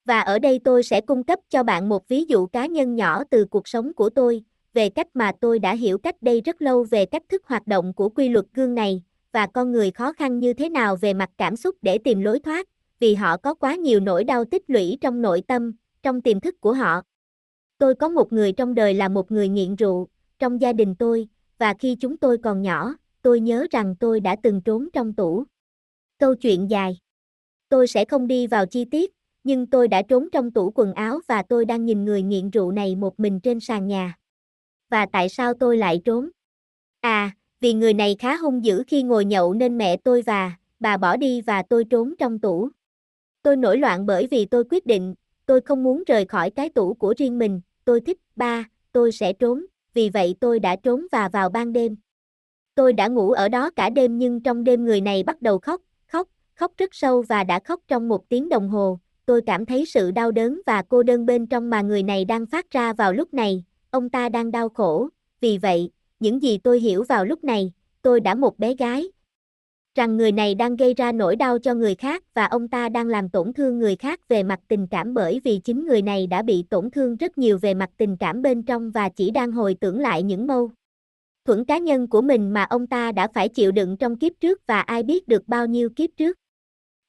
Và 0.06 0.20
ở 0.20 0.40
đây 0.40 0.60
tôi 0.64 0.84
sẽ 0.84 1.02
cung 1.02 1.24
cấp 1.24 1.40
cho 1.50 1.64
bạn 1.64 1.90
một 1.90 2.08
ví 2.08 2.26
dụ 2.28 2.46
cá 2.46 2.66
nhân 2.66 2.96
nhỏ 2.96 3.24
từ 3.32 3.46
cuộc 3.46 3.68
sống 3.68 3.94
của 3.94 4.10
tôi, 4.10 4.44
về 4.74 4.90
cách 4.90 5.08
mà 5.14 5.32
tôi 5.42 5.60
đã 5.60 5.74
hiểu 5.74 5.98
cách 5.98 6.16
đây 6.22 6.42
rất 6.42 6.62
lâu 6.62 6.84
về 6.84 7.06
cách 7.06 7.24
thức 7.30 7.42
hoạt 7.46 7.68
động 7.68 7.94
của 7.94 8.10
quy 8.10 8.30
luật 8.30 8.46
gương 8.54 8.76
này, 8.76 9.02
và 9.32 9.48
con 9.48 9.72
người 9.72 9.92
khó 9.92 10.14
khăn 10.14 10.40
như 10.40 10.54
thế 10.54 10.70
nào 10.70 10.96
về 10.96 11.14
mặt 11.14 11.30
cảm 11.38 11.56
xúc 11.56 11.76
để 11.82 11.98
tìm 11.98 12.22
lối 12.22 12.40
thoát, 12.40 12.68
vì 13.04 13.16
họ 13.16 13.38
có 13.38 13.54
quá 13.54 13.76
nhiều 13.76 14.00
nỗi 14.00 14.24
đau 14.24 14.46
tích 14.46 14.64
lũy 14.68 14.98
trong 15.02 15.22
nội 15.22 15.44
tâm, 15.48 15.74
trong 16.04 16.22
tiềm 16.22 16.40
thức 16.40 16.62
của 16.62 16.74
họ. 16.74 17.02
Tôi 17.78 17.96
có 17.96 18.10
một 18.10 18.34
người 18.34 18.52
trong 18.52 18.76
đời 18.76 18.94
là 18.94 19.10
một 19.10 19.32
người 19.32 19.50
nghiện 19.50 19.76
rượu, 19.76 20.08
trong 20.40 20.62
gia 20.62 20.74
đình 20.74 20.96
tôi, 20.96 21.28
và 21.58 21.74
khi 21.80 21.96
chúng 21.96 22.18
tôi 22.18 22.38
còn 22.38 22.62
nhỏ, 22.62 22.96
tôi 23.22 23.40
nhớ 23.40 23.68
rằng 23.72 23.96
tôi 24.00 24.20
đã 24.20 24.36
từng 24.44 24.62
trốn 24.62 24.90
trong 24.94 25.14
tủ. 25.14 25.44
Câu 26.20 26.36
chuyện 26.36 26.70
dài. 26.70 26.98
Tôi 27.70 27.88
sẽ 27.88 28.06
không 28.06 28.28
đi 28.28 28.48
vào 28.48 28.66
chi 28.66 28.86
tiết, 28.86 29.14
nhưng 29.44 29.68
tôi 29.68 29.88
đã 29.88 30.02
trốn 30.02 30.30
trong 30.32 30.52
tủ 30.52 30.72
quần 30.76 30.94
áo 30.94 31.20
và 31.28 31.44
tôi 31.50 31.66
đang 31.66 31.86
nhìn 31.86 32.06
người 32.06 32.22
nghiện 32.22 32.50
rượu 32.50 32.72
này 32.72 32.96
một 32.96 33.20
mình 33.20 33.40
trên 33.40 33.60
sàn 33.60 33.88
nhà. 33.88 34.18
Và 34.90 35.06
tại 35.12 35.30
sao 35.30 35.54
tôi 35.54 35.78
lại 35.78 36.02
trốn? 36.06 36.30
À, 37.02 37.32
vì 37.60 37.74
người 37.74 37.94
này 37.94 38.16
khá 38.20 38.36
hung 38.36 38.66
dữ 38.66 38.84
khi 38.88 39.04
ngồi 39.04 39.26
nhậu 39.26 39.54
nên 39.54 39.78
mẹ 39.78 39.98
tôi 39.98 40.22
và 40.22 40.52
bà 40.80 40.98
bỏ 40.98 41.18
đi 41.18 41.42
và 41.42 41.64
tôi 41.70 41.86
trốn 41.86 42.14
trong 42.20 42.40
tủ. 42.40 42.70
Tôi 43.44 43.56
nổi 43.56 43.78
loạn 43.78 44.06
bởi 44.06 44.28
vì 44.28 44.46
tôi 44.46 44.64
quyết 44.70 44.86
định, 44.86 45.16
tôi 45.46 45.62
không 45.62 45.84
muốn 45.84 46.04
rời 46.08 46.26
khỏi 46.26 46.50
cái 46.50 46.70
tủ 46.70 46.94
của 46.94 47.14
riêng 47.18 47.40
mình, 47.40 47.62
tôi 47.86 48.02
thích, 48.02 48.18
ba, 48.36 48.70
tôi 48.92 49.12
sẽ 49.12 49.34
trốn, 49.34 49.66
vì 49.94 50.10
vậy 50.10 50.36
tôi 50.40 50.60
đã 50.60 50.76
trốn 50.76 51.08
và 51.12 51.30
vào 51.30 51.50
ban 51.50 51.74
đêm. 51.74 51.96
Tôi 52.76 52.94
đã 52.94 53.08
ngủ 53.08 53.32
ở 53.32 53.50
đó 53.50 53.70
cả 53.70 53.90
đêm 53.90 54.18
nhưng 54.18 54.42
trong 54.42 54.64
đêm 54.64 54.86
người 54.86 55.02
này 55.02 55.24
bắt 55.24 55.42
đầu 55.42 55.60
khóc, 55.60 55.82
khóc, 56.08 56.28
khóc 56.56 56.72
rất 56.78 56.90
sâu 56.96 57.22
và 57.22 57.44
đã 57.44 57.60
khóc 57.60 57.80
trong 57.88 58.10
một 58.10 58.30
tiếng 58.30 58.50
đồng 58.50 58.70
hồ. 58.70 59.00
Tôi 59.26 59.42
cảm 59.46 59.66
thấy 59.66 59.86
sự 59.86 60.12
đau 60.12 60.32
đớn 60.32 60.62
và 60.66 60.84
cô 60.90 61.04
đơn 61.04 61.26
bên 61.26 61.48
trong 61.48 61.70
mà 61.70 61.82
người 61.82 62.04
này 62.04 62.26
đang 62.26 62.46
phát 62.46 62.72
ra 62.72 62.94
vào 62.94 63.14
lúc 63.14 63.34
này, 63.34 63.64
ông 63.90 64.10
ta 64.10 64.30
đang 64.30 64.52
đau 64.52 64.70
khổ, 64.70 65.10
vì 65.42 65.58
vậy, 65.58 65.90
những 66.20 66.42
gì 66.44 66.58
tôi 66.58 66.80
hiểu 66.80 67.04
vào 67.04 67.26
lúc 67.26 67.44
này, 67.44 67.72
tôi 68.02 68.20
đã 68.20 68.36
một 68.36 68.60
bé 68.60 68.74
gái, 68.74 69.12
rằng 69.96 70.18
người 70.18 70.32
này 70.32 70.56
đang 70.56 70.76
gây 70.76 70.94
ra 70.94 71.12
nỗi 71.12 71.36
đau 71.36 71.60
cho 71.60 71.74
người 71.74 71.96
khác 71.96 72.24
và 72.34 72.46
ông 72.46 72.68
ta 72.68 72.90
đang 72.90 73.08
làm 73.08 73.30
tổn 73.30 73.54
thương 73.54 73.80
người 73.80 73.96
khác 73.96 74.28
về 74.28 74.44
mặt 74.44 74.60
tình 74.68 74.88
cảm 74.88 75.14
bởi 75.14 75.42
vì 75.44 75.60
chính 75.64 75.86
người 75.86 76.02
này 76.02 76.28
đã 76.28 76.42
bị 76.42 76.64
tổn 76.70 76.92
thương 76.92 77.16
rất 77.16 77.38
nhiều 77.38 77.58
về 77.62 77.74
mặt 77.74 77.90
tình 77.98 78.18
cảm 78.18 78.42
bên 78.42 78.64
trong 78.64 78.92
và 78.92 79.10
chỉ 79.10 79.32
đang 79.32 79.52
hồi 79.52 79.76
tưởng 79.80 80.00
lại 80.00 80.24
những 80.24 80.48
mâu 80.48 80.72
thuẫn 81.46 81.66
cá 81.66 81.78
nhân 81.78 82.08
của 82.08 82.22
mình 82.22 82.54
mà 82.54 82.64
ông 82.64 82.88
ta 82.88 83.12
đã 83.12 83.28
phải 83.28 83.50
chịu 83.50 83.72
đựng 83.72 83.98
trong 83.98 84.16
kiếp 84.16 84.32
trước 84.40 84.68
và 84.68 84.82
ai 84.82 85.04
biết 85.04 85.28
được 85.28 85.48
bao 85.48 85.66
nhiêu 85.66 85.90
kiếp 85.90 86.10
trước. 86.18 86.38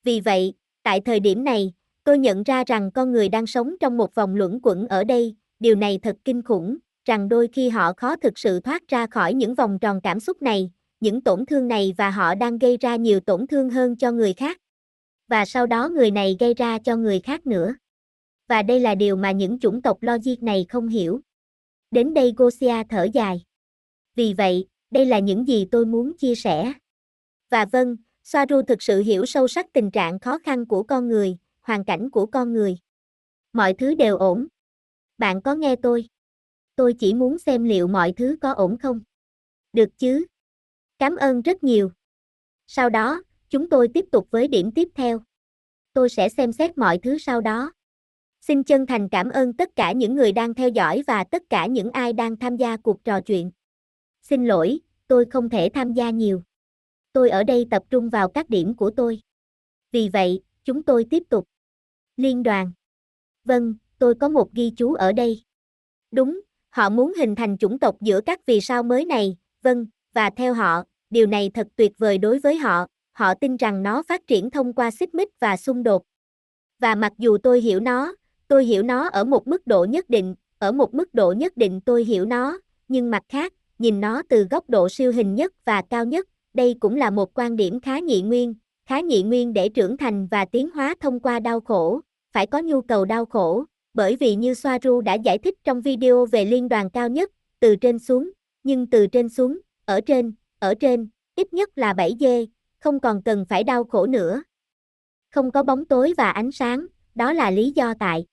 Vì 0.05 0.21
vậy, 0.21 0.55
tại 0.83 1.01
thời 1.01 1.21
điểm 1.21 1.45
này, 1.45 1.73
tôi 2.05 2.19
nhận 2.19 2.43
ra 2.43 2.65
rằng 2.67 2.91
con 2.91 3.13
người 3.13 3.29
đang 3.29 3.47
sống 3.47 3.75
trong 3.81 3.97
một 3.97 4.15
vòng 4.15 4.37
luẩn 4.37 4.61
quẩn 4.63 4.89
ở 4.89 5.05
đây, 5.05 5.35
điều 5.61 5.75
này 5.75 5.99
thật 6.03 6.17
kinh 6.25 6.43
khủng, 6.43 6.77
rằng 7.05 7.29
đôi 7.29 7.49
khi 7.53 7.69
họ 7.69 7.93
khó 7.93 8.17
thực 8.17 8.39
sự 8.39 8.61
thoát 8.61 8.89
ra 8.89 9.07
khỏi 9.07 9.35
những 9.35 9.55
vòng 9.55 9.79
tròn 9.79 10.01
cảm 10.03 10.21
xúc 10.21 10.43
này, 10.43 10.71
những 11.05 11.21
tổn 11.21 11.47
thương 11.47 11.69
này 11.69 11.95
và 11.99 12.11
họ 12.11 12.35
đang 12.35 12.59
gây 12.59 12.77
ra 12.77 12.97
nhiều 12.97 13.21
tổn 13.21 13.47
thương 13.47 13.71
hơn 13.71 13.97
cho 13.97 14.13
người 14.13 14.33
khác. 14.33 14.61
Và 15.29 15.45
sau 15.45 15.67
đó 15.67 15.89
người 15.89 16.11
này 16.11 16.37
gây 16.41 16.55
ra 16.55 16.79
cho 16.79 16.97
người 16.97 17.21
khác 17.21 17.47
nữa. 17.47 17.75
Và 18.49 18.63
đây 18.63 18.81
là 18.81 18.95
điều 18.95 19.17
mà 19.17 19.31
những 19.31 19.59
chủng 19.59 19.83
tộc 19.83 19.99
logic 20.01 20.43
này 20.43 20.67
không 20.69 20.89
hiểu. 20.89 21.21
Đến 21.91 22.15
đây 22.15 22.35
Gosia 22.37 22.83
thở 22.89 23.07
dài. 23.15 23.45
Vì 24.15 24.35
vậy, 24.35 24.67
đây 24.91 25.07
là 25.07 25.19
những 25.19 25.49
gì 25.49 25.67
tôi 25.71 25.87
muốn 25.87 26.17
chia 26.19 26.35
sẻ. 26.35 26.73
Và 27.51 27.65
vâng, 27.65 27.97
Soaru 28.23 28.63
thực 28.63 28.83
sự 28.83 29.01
hiểu 29.01 29.27
sâu 29.27 29.49
sắc 29.49 29.73
tình 29.73 29.91
trạng 29.91 30.19
khó 30.19 30.39
khăn 30.39 30.67
của 30.67 30.83
con 30.83 31.09
người, 31.09 31.39
hoàn 31.61 31.85
cảnh 31.85 32.11
của 32.11 32.27
con 32.27 32.53
người. 32.53 32.79
Mọi 33.53 33.75
thứ 33.75 33.95
đều 33.95 34.19
ổn. 34.19 34.47
Bạn 35.19 35.43
có 35.43 35.55
nghe 35.55 35.77
tôi? 35.77 36.09
Tôi 36.77 36.95
chỉ 36.99 37.15
muốn 37.15 37.39
xem 37.39 37.65
liệu 37.65 37.87
mọi 37.87 38.13
thứ 38.13 38.37
có 38.41 38.53
ổn 38.53 38.79
không. 38.79 39.01
Được 39.73 39.99
chứ? 39.99 40.25
Cảm 40.99 41.17
ơn 41.17 41.43
rất 41.43 41.65
nhiều. 41.65 41.91
Sau 42.67 42.91
đó, 42.91 43.23
chúng 43.51 43.69
tôi 43.69 43.89
tiếp 43.95 44.05
tục 44.13 44.29
với 44.31 44.49
điểm 44.49 44.71
tiếp 44.75 44.89
theo. 44.95 45.21
Tôi 45.93 46.09
sẽ 46.09 46.29
xem 46.29 46.53
xét 46.53 46.79
mọi 46.79 46.99
thứ 46.99 47.19
sau 47.19 47.41
đó. 47.41 47.73
Xin 48.41 48.65
chân 48.65 48.87
thành 48.87 49.09
cảm 49.09 49.31
ơn 49.31 49.53
tất 49.53 49.77
cả 49.77 49.93
những 49.93 50.15
người 50.15 50.33
đang 50.33 50.55
theo 50.55 50.69
dõi 50.69 51.03
và 51.07 51.25
tất 51.25 51.43
cả 51.51 51.67
những 51.67 51.91
ai 51.91 52.13
đang 52.13 52.37
tham 52.37 52.57
gia 52.57 52.77
cuộc 52.77 53.05
trò 53.05 53.21
chuyện. 53.21 53.51
Xin 54.23 54.47
lỗi, 54.47 54.81
tôi 55.09 55.25
không 55.31 55.49
thể 55.49 55.69
tham 55.75 55.93
gia 55.93 56.11
nhiều. 56.11 56.43
Tôi 57.13 57.31
ở 57.31 57.45
đây 57.45 57.67
tập 57.71 57.83
trung 57.91 58.11
vào 58.11 58.29
các 58.29 58.51
điểm 58.51 58.77
của 58.77 58.91
tôi. 58.91 59.21
Vì 59.93 60.09
vậy, 60.09 60.43
chúng 60.65 60.83
tôi 60.83 61.07
tiếp 61.11 61.23
tục. 61.29 61.49
Liên 62.17 62.43
đoàn. 62.43 62.73
Vâng, 63.45 63.75
tôi 63.99 64.15
có 64.15 64.29
một 64.29 64.53
ghi 64.53 64.73
chú 64.77 64.95
ở 64.95 65.13
đây. 65.13 65.43
Đúng, 66.11 66.41
họ 66.71 66.91
muốn 66.91 67.13
hình 67.19 67.35
thành 67.35 67.59
chủng 67.59 67.79
tộc 67.79 67.97
giữa 68.01 68.21
các 68.21 68.47
vì 68.47 68.61
sao 68.61 68.83
mới 68.83 69.05
này, 69.05 69.37
vâng, 69.63 69.87
và 70.15 70.31
theo 70.37 70.55
họ, 70.55 70.83
điều 71.11 71.27
này 71.27 71.51
thật 71.55 71.67
tuyệt 71.77 71.93
vời 71.99 72.19
đối 72.19 72.39
với 72.39 72.57
họ, 72.57 72.87
họ 73.13 73.35
tin 73.35 73.57
rằng 73.57 73.83
nó 73.83 74.03
phát 74.03 74.27
triển 74.27 74.51
thông 74.51 74.73
qua 74.73 74.91
xích 74.91 75.15
mích 75.15 75.29
và 75.41 75.57
xung 75.57 75.83
đột. 75.83 76.03
Và 76.79 76.95
mặc 76.95 77.13
dù 77.19 77.39
tôi 77.39 77.61
hiểu 77.61 77.81
nó, 77.81 78.15
tôi 78.49 78.65
hiểu 78.65 78.83
nó 78.83 79.09
ở 79.09 79.25
một 79.25 79.49
mức 79.49 79.67
độ 79.67 79.85
nhất 79.85 80.11
định, 80.11 80.35
ở 80.59 80.73
một 80.73 80.95
mức 80.95 81.15
độ 81.15 81.33
nhất 81.33 81.57
định 81.57 81.81
tôi 81.81 82.05
hiểu 82.05 82.25
nó, 82.25 82.59
nhưng 82.89 83.11
mặt 83.11 83.23
khác, 83.29 83.53
nhìn 83.79 84.01
nó 84.01 84.23
từ 84.29 84.47
góc 84.51 84.71
độ 84.71 84.89
siêu 84.89 85.13
hình 85.13 85.35
nhất 85.35 85.53
và 85.65 85.83
cao 85.91 86.05
nhất, 86.05 86.29
đây 86.55 86.75
cũng 86.81 86.97
là 86.97 87.11
một 87.11 87.39
quan 87.39 87.57
điểm 87.57 87.81
khá 87.81 87.99
nhị 87.99 88.23
nguyên, 88.23 88.55
khá 88.87 89.01
nhị 89.01 89.23
nguyên 89.23 89.53
để 89.53 89.69
trưởng 89.69 89.97
thành 89.97 90.27
và 90.27 90.45
tiến 90.45 90.71
hóa 90.71 90.95
thông 91.01 91.21
qua 91.21 91.41
đau 91.41 91.61
khổ, 91.61 92.01
phải 92.33 92.47
có 92.47 92.59
nhu 92.59 92.81
cầu 92.81 93.05
đau 93.05 93.25
khổ, 93.25 93.65
bởi 93.95 94.17
vì 94.17 94.35
như 94.35 94.55
Soaru 94.55 95.01
đã 95.01 95.15
giải 95.15 95.39
thích 95.39 95.55
trong 95.65 95.81
video 95.81 96.27
về 96.27 96.45
liên 96.45 96.69
đoàn 96.69 96.91
cao 96.91 97.09
nhất, 97.09 97.31
từ 97.61 97.77
trên 97.77 97.99
xuống, 97.99 98.31
nhưng 98.63 98.87
từ 98.87 99.07
trên 99.07 99.29
xuống, 99.29 99.59
ở 99.85 100.01
trên, 100.01 100.33
ở 100.59 100.75
trên, 100.75 101.09
ít 101.37 101.53
nhất 101.53 101.79
là 101.79 101.93
7 101.93 102.17
dê, 102.21 102.47
không 102.79 103.01
còn 103.01 103.23
cần 103.23 103.45
phải 103.49 103.65
đau 103.65 103.85
khổ 103.85 104.07
nữa. 104.07 104.43
Không 105.31 105.51
có 105.51 105.63
bóng 105.63 105.85
tối 105.85 106.15
và 106.17 106.31
ánh 106.31 106.53
sáng, 106.53 106.87
đó 107.15 107.33
là 107.33 107.51
lý 107.51 107.73
do 107.75 107.95
tại. 107.99 108.27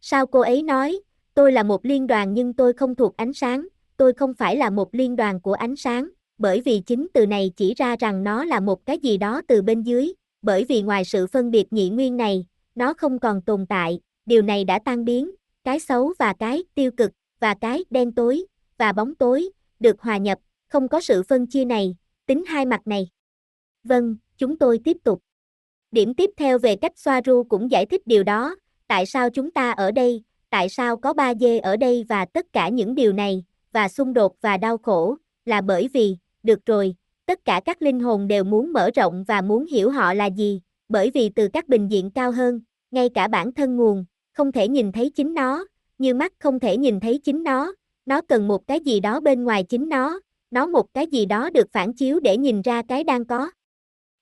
Sao 0.00 0.26
cô 0.26 0.40
ấy 0.40 0.62
nói, 0.62 1.00
tôi 1.34 1.52
là 1.52 1.62
một 1.62 1.86
liên 1.86 2.06
đoàn 2.06 2.34
nhưng 2.34 2.52
tôi 2.52 2.72
không 2.72 2.94
thuộc 2.94 3.16
ánh 3.16 3.32
sáng, 3.32 3.68
tôi 3.96 4.12
không 4.12 4.34
phải 4.34 4.56
là 4.56 4.70
một 4.70 4.94
liên 4.94 5.16
đoàn 5.16 5.40
của 5.40 5.52
ánh 5.52 5.76
sáng, 5.76 6.08
bởi 6.38 6.60
vì 6.60 6.80
chính 6.80 7.06
từ 7.14 7.26
này 7.26 7.52
chỉ 7.56 7.74
ra 7.74 7.96
rằng 7.96 8.24
nó 8.24 8.44
là 8.44 8.60
một 8.60 8.86
cái 8.86 8.98
gì 8.98 9.16
đó 9.16 9.42
từ 9.48 9.62
bên 9.62 9.82
dưới, 9.82 10.12
bởi 10.42 10.64
vì 10.64 10.82
ngoài 10.82 11.04
sự 11.04 11.26
phân 11.26 11.50
biệt 11.50 11.72
nhị 11.72 11.90
nguyên 11.90 12.16
này, 12.16 12.46
nó 12.74 12.94
không 12.94 13.18
còn 13.18 13.42
tồn 13.42 13.66
tại, 13.66 14.00
điều 14.26 14.42
này 14.42 14.64
đã 14.64 14.78
tan 14.84 15.04
biến, 15.04 15.30
cái 15.64 15.80
xấu 15.80 16.12
và 16.18 16.32
cái 16.32 16.64
tiêu 16.74 16.90
cực, 16.96 17.10
và 17.40 17.54
cái 17.54 17.84
đen 17.90 18.12
tối, 18.12 18.46
và 18.78 18.92
bóng 18.92 19.14
tối, 19.14 19.50
được 19.80 20.00
hòa 20.00 20.16
nhập, 20.16 20.38
không 20.70 20.88
có 20.88 21.00
sự 21.00 21.22
phân 21.22 21.46
chia 21.46 21.64
này, 21.64 21.96
tính 22.26 22.44
hai 22.46 22.66
mặt 22.66 22.86
này. 22.86 23.08
Vâng, 23.84 24.16
chúng 24.38 24.58
tôi 24.58 24.80
tiếp 24.84 24.96
tục. 25.04 25.22
Điểm 25.92 26.14
tiếp 26.14 26.30
theo 26.36 26.58
về 26.58 26.76
cách 26.76 26.98
Soaru 26.98 27.44
cũng 27.48 27.70
giải 27.70 27.86
thích 27.86 28.06
điều 28.06 28.22
đó, 28.22 28.56
tại 28.86 29.06
sao 29.06 29.30
chúng 29.30 29.50
ta 29.50 29.70
ở 29.70 29.90
đây, 29.90 30.22
tại 30.50 30.68
sao 30.68 30.96
có 30.96 31.12
ba 31.12 31.34
dê 31.34 31.58
ở 31.58 31.76
đây 31.76 32.04
và 32.08 32.24
tất 32.24 32.46
cả 32.52 32.68
những 32.68 32.94
điều 32.94 33.12
này, 33.12 33.44
và 33.72 33.88
xung 33.88 34.12
đột 34.12 34.36
và 34.40 34.56
đau 34.56 34.78
khổ, 34.78 35.16
là 35.44 35.60
bởi 35.60 35.88
vì, 35.88 36.16
được 36.42 36.66
rồi, 36.66 36.94
tất 37.26 37.44
cả 37.44 37.60
các 37.64 37.82
linh 37.82 38.00
hồn 38.00 38.28
đều 38.28 38.44
muốn 38.44 38.72
mở 38.72 38.90
rộng 38.94 39.24
và 39.24 39.40
muốn 39.40 39.66
hiểu 39.66 39.90
họ 39.90 40.14
là 40.14 40.26
gì, 40.26 40.60
bởi 40.88 41.10
vì 41.10 41.28
từ 41.28 41.48
các 41.48 41.68
bình 41.68 41.90
diện 41.90 42.10
cao 42.10 42.32
hơn, 42.32 42.60
ngay 42.90 43.08
cả 43.08 43.28
bản 43.28 43.52
thân 43.52 43.76
nguồn, 43.76 44.04
không 44.32 44.52
thể 44.52 44.68
nhìn 44.68 44.92
thấy 44.92 45.10
chính 45.10 45.34
nó, 45.34 45.64
như 45.98 46.14
mắt 46.14 46.32
không 46.38 46.60
thể 46.60 46.76
nhìn 46.76 47.00
thấy 47.00 47.18
chính 47.18 47.42
nó, 47.42 47.74
nó 48.06 48.20
cần 48.20 48.48
một 48.48 48.66
cái 48.66 48.80
gì 48.80 49.00
đó 49.00 49.20
bên 49.20 49.44
ngoài 49.44 49.64
chính 49.64 49.88
nó, 49.88 50.20
nó 50.50 50.66
một 50.66 50.94
cái 50.94 51.06
gì 51.06 51.26
đó 51.26 51.50
được 51.50 51.72
phản 51.72 51.92
chiếu 51.92 52.20
để 52.20 52.36
nhìn 52.36 52.62
ra 52.62 52.82
cái 52.88 53.04
đang 53.04 53.24
có. 53.24 53.50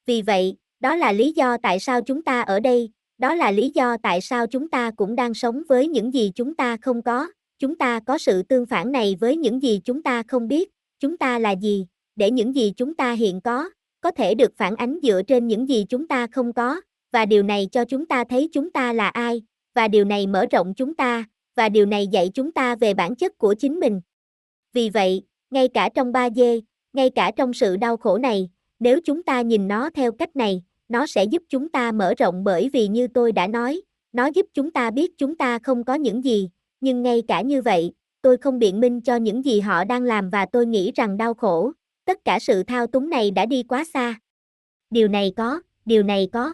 Vì 0.07 0.23
vậy, 0.23 0.57
đó 0.81 0.97
là 0.97 1.13
lý 1.13 1.33
do 1.33 1.57
tại 1.63 1.81
sao 1.81 2.01
chúng 2.03 2.23
ta 2.23 2.41
ở 2.41 2.61
đây, 2.61 2.91
đó 3.19 3.35
là 3.35 3.51
lý 3.51 3.71
do 3.75 3.97
tại 4.03 4.21
sao 4.21 4.47
chúng 4.47 4.69
ta 4.69 4.91
cũng 4.97 5.17
đang 5.17 5.35
sống 5.35 5.63
với 5.69 5.89
những 5.89 6.15
gì 6.15 6.33
chúng 6.35 6.55
ta 6.55 6.77
không 6.83 7.03
có, 7.03 7.29
chúng 7.59 7.79
ta 7.79 8.01
có 8.07 8.19
sự 8.19 8.43
tương 8.43 8.67
phản 8.67 8.93
này 8.93 9.17
với 9.21 9.37
những 9.37 9.63
gì 9.63 9.81
chúng 9.85 10.03
ta 10.03 10.23
không 10.29 10.49
biết, 10.49 10.71
chúng 11.01 11.17
ta 11.17 11.39
là 11.39 11.51
gì, 11.51 11.87
để 12.17 12.31
những 12.31 12.55
gì 12.55 12.73
chúng 12.77 12.95
ta 12.95 13.13
hiện 13.13 13.41
có, 13.41 13.71
có 14.01 14.11
thể 14.11 14.35
được 14.35 14.53
phản 14.57 14.77
ánh 14.77 14.99
dựa 15.03 15.23
trên 15.23 15.47
những 15.47 15.69
gì 15.69 15.85
chúng 15.89 16.09
ta 16.09 16.27
không 16.33 16.53
có, 16.53 16.81
và 17.13 17.27
điều 17.27 17.43
này 17.43 17.69
cho 17.73 17.85
chúng 17.85 18.07
ta 18.07 18.25
thấy 18.25 18.49
chúng 18.53 18.71
ta 18.71 18.93
là 18.93 19.09
ai, 19.09 19.43
và 19.75 19.89
điều 19.89 20.05
này 20.05 20.27
mở 20.27 20.47
rộng 20.51 20.75
chúng 20.77 20.95
ta, 20.95 21.25
và 21.57 21.69
điều 21.69 21.87
này 21.87 22.07
dạy 22.07 22.31
chúng 22.35 22.53
ta 22.53 22.75
về 22.75 22.95
bản 22.95 23.17
chất 23.17 23.39
của 23.39 23.55
chính 23.55 23.81
mình. 23.81 24.01
Vì 24.73 24.91
vậy, 24.91 25.23
ngay 25.51 25.69
cả 25.69 25.89
trong 25.95 26.13
ba 26.13 26.31
dê, 26.31 26.61
ngay 26.93 27.11
cả 27.11 27.31
trong 27.37 27.53
sự 27.53 27.77
đau 27.77 27.97
khổ 27.97 28.19
này, 28.19 28.49
nếu 28.81 29.01
chúng 29.05 29.23
ta 29.23 29.41
nhìn 29.41 29.69
nó 29.69 29.91
theo 29.91 30.13
cách 30.13 30.37
này, 30.37 30.63
nó 30.89 31.07
sẽ 31.07 31.25
giúp 31.25 31.43
chúng 31.49 31.69
ta 31.69 31.93
mở 31.93 32.15
rộng 32.19 32.45
bởi 32.45 32.71
vì 32.73 32.89
như 32.89 33.07
tôi 33.09 33.33
đã 33.33 33.47
nói, 33.47 33.83
nó 34.13 34.27
giúp 34.27 34.47
chúng 34.55 34.71
ta 34.71 34.91
biết 34.91 35.19
chúng 35.19 35.37
ta 35.37 35.59
không 35.59 35.85
có 35.85 35.95
những 35.95 36.25
gì, 36.25 36.51
nhưng 36.81 37.03
ngay 37.03 37.23
cả 37.29 37.41
như 37.41 37.63
vậy, 37.63 37.93
tôi 38.23 38.37
không 38.37 38.59
biện 38.59 38.81
minh 38.81 39.01
cho 39.01 39.17
những 39.17 39.45
gì 39.45 39.61
họ 39.61 39.85
đang 39.85 40.03
làm 40.03 40.31
và 40.31 40.47
tôi 40.47 40.67
nghĩ 40.67 40.93
rằng 40.95 41.17
đau 41.17 41.35
khổ, 41.35 41.73
tất 42.05 42.25
cả 42.25 42.39
sự 42.39 42.63
thao 42.63 42.87
túng 42.87 43.11
này 43.11 43.31
đã 43.31 43.47
đi 43.47 43.63
quá 43.63 43.85
xa. 43.95 44.15
Điều 44.91 45.09
này 45.09 45.33
có, 45.37 45.61
điều 45.85 46.03
này 46.03 46.29
có. 46.33 46.53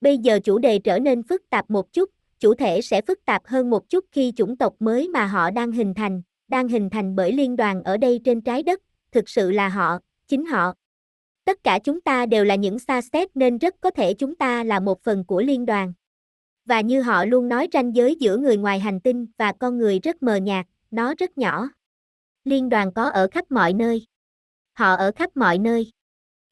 Bây 0.00 0.18
giờ 0.18 0.40
chủ 0.44 0.58
đề 0.58 0.78
trở 0.78 0.98
nên 0.98 1.22
phức 1.22 1.42
tạp 1.50 1.70
một 1.70 1.92
chút, 1.92 2.10
chủ 2.40 2.54
thể 2.54 2.80
sẽ 2.82 3.02
phức 3.02 3.24
tạp 3.24 3.46
hơn 3.46 3.70
một 3.70 3.90
chút 3.90 4.04
khi 4.12 4.32
chủng 4.36 4.56
tộc 4.56 4.74
mới 4.78 5.08
mà 5.08 5.26
họ 5.26 5.50
đang 5.50 5.72
hình 5.72 5.94
thành, 5.94 6.22
đang 6.48 6.68
hình 6.68 6.90
thành 6.90 7.16
bởi 7.16 7.32
liên 7.32 7.56
đoàn 7.56 7.82
ở 7.82 7.96
đây 7.96 8.20
trên 8.24 8.40
trái 8.40 8.62
đất, 8.62 8.80
thực 9.12 9.28
sự 9.28 9.50
là 9.50 9.68
họ, 9.68 9.98
chính 10.26 10.46
họ. 10.46 10.74
Tất 11.44 11.64
cả 11.64 11.78
chúng 11.84 12.00
ta 12.00 12.26
đều 12.26 12.44
là 12.44 12.54
những 12.54 12.78
xa 12.78 13.00
xét 13.00 13.36
nên 13.36 13.58
rất 13.58 13.74
có 13.80 13.90
thể 13.90 14.14
chúng 14.14 14.34
ta 14.34 14.64
là 14.64 14.80
một 14.80 15.02
phần 15.02 15.24
của 15.24 15.40
liên 15.40 15.66
đoàn. 15.66 15.92
Và 16.64 16.80
như 16.80 17.02
họ 17.02 17.24
luôn 17.24 17.48
nói 17.48 17.68
ranh 17.72 17.96
giới 17.96 18.14
giữa 18.14 18.36
người 18.36 18.56
ngoài 18.56 18.80
hành 18.80 19.00
tinh 19.00 19.26
và 19.36 19.52
con 19.52 19.78
người 19.78 19.98
rất 19.98 20.22
mờ 20.22 20.36
nhạt, 20.36 20.66
nó 20.90 21.14
rất 21.18 21.38
nhỏ. 21.38 21.68
Liên 22.44 22.68
đoàn 22.68 22.92
có 22.94 23.04
ở 23.08 23.28
khắp 23.30 23.50
mọi 23.50 23.72
nơi. 23.72 24.06
Họ 24.72 24.94
ở 24.94 25.12
khắp 25.16 25.36
mọi 25.36 25.58
nơi. 25.58 25.92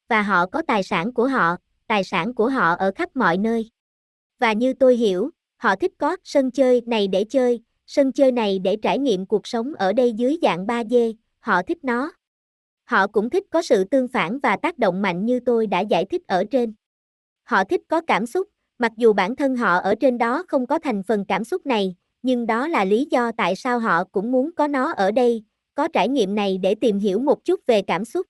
Và 0.09 0.22
họ 0.22 0.46
có 0.46 0.62
tài 0.66 0.82
sản 0.82 1.12
của 1.12 1.26
họ, 1.26 1.56
tài 1.87 2.04
sản 2.04 2.35
của 2.35 2.48
họ 2.48 2.74
ở 2.74 2.92
khắp 2.94 3.16
mọi 3.16 3.38
nơi. 3.38 3.70
Và 4.38 4.52
như 4.52 4.72
tôi 4.72 4.96
hiểu, 4.96 5.30
họ 5.56 5.76
thích 5.76 5.92
có 5.98 6.16
sân 6.24 6.50
chơi 6.50 6.82
này 6.87 7.09
để 7.09 7.24
chơi, 7.24 7.61
sân 7.87 8.12
chơi 8.12 8.33
này 8.33 8.59
để 8.59 8.77
trải 8.83 8.99
nghiệm 8.99 9.27
cuộc 9.27 9.46
sống 9.46 9.72
ở 9.75 9.92
đây 9.92 10.12
dưới 10.12 10.38
dạng 10.42 10.66
3D, 10.66 11.14
họ 11.38 11.62
thích 11.62 11.85
nó. 11.85 12.12
Họ 12.85 13.07
cũng 13.07 13.31
thích 13.31 13.44
có 13.51 13.62
sự 13.62 13.85
tương 13.85 14.09
phản 14.09 14.38
và 14.38 14.57
tác 14.57 14.79
động 14.79 15.03
mạnh 15.03 15.27
như 15.27 15.40
tôi 15.40 15.66
đã 15.66 15.81
giải 15.81 16.05
thích 16.05 16.22
ở 16.27 16.44
trên. 16.51 16.75
Họ 17.42 17.64
thích 17.64 17.81
có 17.88 18.01
cảm 18.01 18.27
xúc, 18.27 18.49
mặc 18.79 18.92
dù 18.96 19.12
bản 19.12 19.37
thân 19.37 19.57
họ 19.57 19.79
ở 19.79 19.94
trên 19.94 20.18
đó 20.18 20.44
không 20.49 20.66
có 20.66 20.79
thành 20.79 21.03
phần 21.03 21.25
cảm 21.29 21.44
xúc 21.44 21.66
này, 21.66 21.94
nhưng 22.22 22.46
đó 22.46 22.68
là 22.68 22.85
lý 22.85 23.07
do 23.11 23.33
tại 23.33 23.57
sao 23.57 23.79
họ 23.79 24.05
cũng 24.05 24.33
muốn 24.33 24.51
có 24.57 24.66
nó 24.66 24.92
ở 24.92 25.11
đây, 25.11 25.44
có 25.75 25.88
trải 25.88 26.09
nghiệm 26.09 26.35
này 26.35 26.59
để 26.59 26.75
tìm 26.75 26.99
hiểu 26.99 27.18
một 27.18 27.44
chút 27.44 27.61
về 27.66 27.83
cảm 27.83 28.05
xúc. 28.05 28.27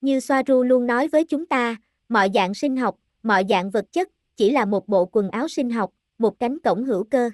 Như 0.00 0.20
Soaru 0.20 0.62
luôn 0.62 0.86
nói 0.86 1.08
với 1.08 1.24
chúng 1.24 1.46
ta, 1.46 1.76
mọi 2.08 2.30
dạng 2.34 2.54
sinh 2.54 2.76
học, 2.76 2.96
mọi 3.22 3.44
dạng 3.48 3.70
vật 3.70 3.84
chất, 3.92 4.08
chỉ 4.36 4.50
là 4.50 4.64
một 4.64 4.88
bộ 4.88 5.04
quần 5.04 5.30
áo 5.30 5.48
sinh 5.48 5.70
học, 5.70 5.90
một 6.18 6.38
cánh 6.38 6.58
cổng 6.58 6.84
hữu 6.84 7.04
cơ. 7.04 7.30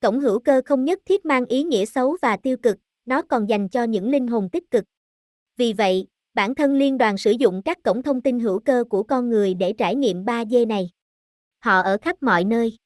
Cổng 0.00 0.20
hữu 0.20 0.38
cơ 0.38 0.62
không 0.64 0.84
nhất 0.84 0.98
thiết 1.04 1.24
mang 1.26 1.46
ý 1.46 1.62
nghĩa 1.62 1.84
xấu 1.84 2.16
và 2.22 2.36
tiêu 2.36 2.56
cực, 2.56 2.76
nó 3.06 3.22
còn 3.22 3.48
dành 3.48 3.68
cho 3.68 3.84
những 3.84 4.10
linh 4.10 4.26
hồn 4.26 4.48
tích 4.52 4.70
cực. 4.70 4.84
Vì 5.56 5.72
vậy, 5.72 6.06
bản 6.34 6.54
thân 6.54 6.74
liên 6.74 6.98
đoàn 6.98 7.18
sử 7.18 7.30
dụng 7.30 7.62
các 7.64 7.82
cổng 7.82 8.02
thông 8.02 8.20
tin 8.20 8.40
hữu 8.40 8.58
cơ 8.58 8.84
của 8.90 9.02
con 9.02 9.30
người 9.30 9.54
để 9.54 9.72
trải 9.72 9.94
nghiệm 9.94 10.24
3D 10.24 10.66
này. 10.66 10.90
Họ 11.58 11.80
ở 11.80 11.98
khắp 12.02 12.22
mọi 12.22 12.44
nơi. 12.44 12.76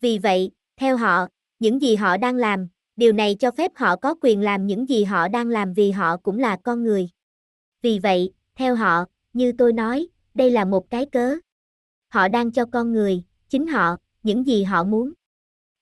Vì 0.00 0.18
vậy, 0.18 0.50
theo 0.76 0.96
họ, 0.96 1.26
những 1.58 1.82
gì 1.82 1.96
họ 1.96 2.16
đang 2.16 2.36
làm, 2.36 2.68
điều 2.96 3.12
này 3.12 3.34
cho 3.34 3.50
phép 3.50 3.72
họ 3.74 3.96
có 3.96 4.14
quyền 4.20 4.40
làm 4.40 4.66
những 4.66 4.88
gì 4.88 5.04
họ 5.04 5.28
đang 5.28 5.48
làm 5.48 5.72
vì 5.72 5.90
họ 5.90 6.16
cũng 6.16 6.38
là 6.38 6.56
con 6.56 6.84
người. 6.84 7.08
Vì 7.82 7.98
vậy, 7.98 8.32
theo 8.54 8.74
họ, 8.74 9.04
như 9.32 9.52
tôi 9.58 9.72
nói, 9.72 10.08
đây 10.34 10.50
là 10.50 10.64
một 10.64 10.90
cái 10.90 11.06
cớ. 11.06 11.36
Họ 12.08 12.28
đang 12.28 12.52
cho 12.52 12.64
con 12.72 12.92
người, 12.92 13.22
chính 13.48 13.66
họ, 13.66 13.96
những 14.22 14.46
gì 14.46 14.64
họ 14.64 14.84
muốn. 14.84 15.12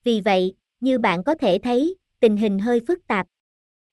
Vì 0.04 0.20
vậy, 0.20 0.54
như 0.83 0.99
bạn 0.99 1.25
có 1.25 1.35
thể 1.35 1.59
thấy, 1.62 1.97
tình 2.21 2.37
hình 2.37 2.59
hơi 2.59 2.81
phức 2.87 3.07
tạp. 3.07 3.27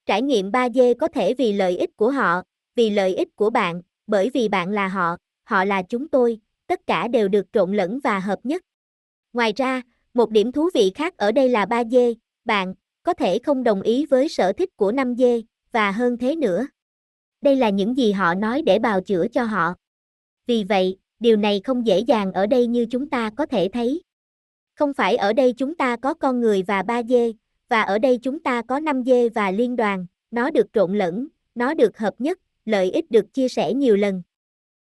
Trải 0.06 0.22
nghiệm 0.22 0.52
3D 0.52 0.94
có 1.00 1.08
thể 1.08 1.34
vì 1.34 1.54
lợi 1.54 1.78
ích 1.78 1.98
của 1.98 2.12
họ, 2.12 2.42
vì 2.76 2.90
lợi 2.90 3.16
ích 3.16 3.36
của 3.36 3.50
bạn, 3.50 3.82
bởi 4.08 4.30
vì 4.34 4.48
bạn 4.48 4.72
là 4.72 4.88
họ, 4.88 5.18
họ 5.44 5.66
là 5.66 5.82
chúng 5.82 6.08
tôi, 6.08 6.40
tất 6.68 6.88
cả 6.88 7.08
đều 7.08 7.28
được 7.28 7.46
trộn 7.54 7.74
lẫn 7.74 8.00
và 8.04 8.20
hợp 8.20 8.40
nhất. 8.44 8.62
Ngoài 9.34 9.54
ra, 9.56 9.82
một 10.14 10.30
điểm 10.30 10.52
thú 10.52 10.70
vị 10.74 10.92
khác 10.96 11.18
ở 11.18 11.32
đây 11.32 11.50
là 11.50 11.66
3D, 11.66 12.14
bạn 12.46 12.74
có 13.04 13.14
thể 13.14 13.40
không 13.40 13.64
đồng 13.64 13.82
ý 13.82 14.06
với 14.06 14.30
sở 14.30 14.54
thích 14.54 14.70
của 14.76 14.92
5D, 14.92 15.42
và 15.72 15.92
hơn 15.92 16.18
thế 16.18 16.36
nữa. 16.36 16.68
Đây 17.42 17.56
là 17.56 17.70
những 17.70 17.98
gì 17.98 18.12
họ 18.12 18.34
nói 18.34 18.62
để 18.62 18.80
bào 18.80 19.02
chữa 19.02 19.28
cho 19.28 19.44
họ. 19.44 19.74
Vì 20.48 20.64
vậy, 20.64 20.98
điều 21.20 21.38
này 21.38 21.62
không 21.64 21.86
dễ 21.86 22.00
dàng 22.00 22.34
ở 22.34 22.48
đây 22.48 22.68
như 22.68 22.86
chúng 22.86 23.10
ta 23.10 23.30
có 23.38 23.46
thể 23.46 23.70
thấy. 23.74 24.02
Không 24.80 24.94
phải 24.94 25.16
ở 25.16 25.34
đây 25.34 25.54
chúng 25.54 25.76
ta 25.76 25.96
có 25.96 26.14
con 26.14 26.40
người 26.40 26.64
và 26.64 26.84
ba 26.84 27.04
dê 27.04 27.34
và 27.70 27.82
ở 27.82 28.00
đây 28.00 28.20
chúng 28.22 28.40
ta 28.40 28.62
có 28.62 28.80
năm 28.80 29.04
dê 29.04 29.30
và 29.30 29.52
liên 29.52 29.76
đoàn, 29.76 30.06
nó 30.32 30.50
được 30.50 30.68
trộn 30.74 30.98
lẫn, 30.98 31.28
nó 31.56 31.74
được 31.74 31.98
hợp 31.98 32.14
nhất, 32.20 32.40
lợi 32.66 32.92
ích 32.92 33.12
được 33.12 33.34
chia 33.34 33.50
sẻ 33.50 33.74
nhiều 33.74 33.96
lần. 33.96 34.22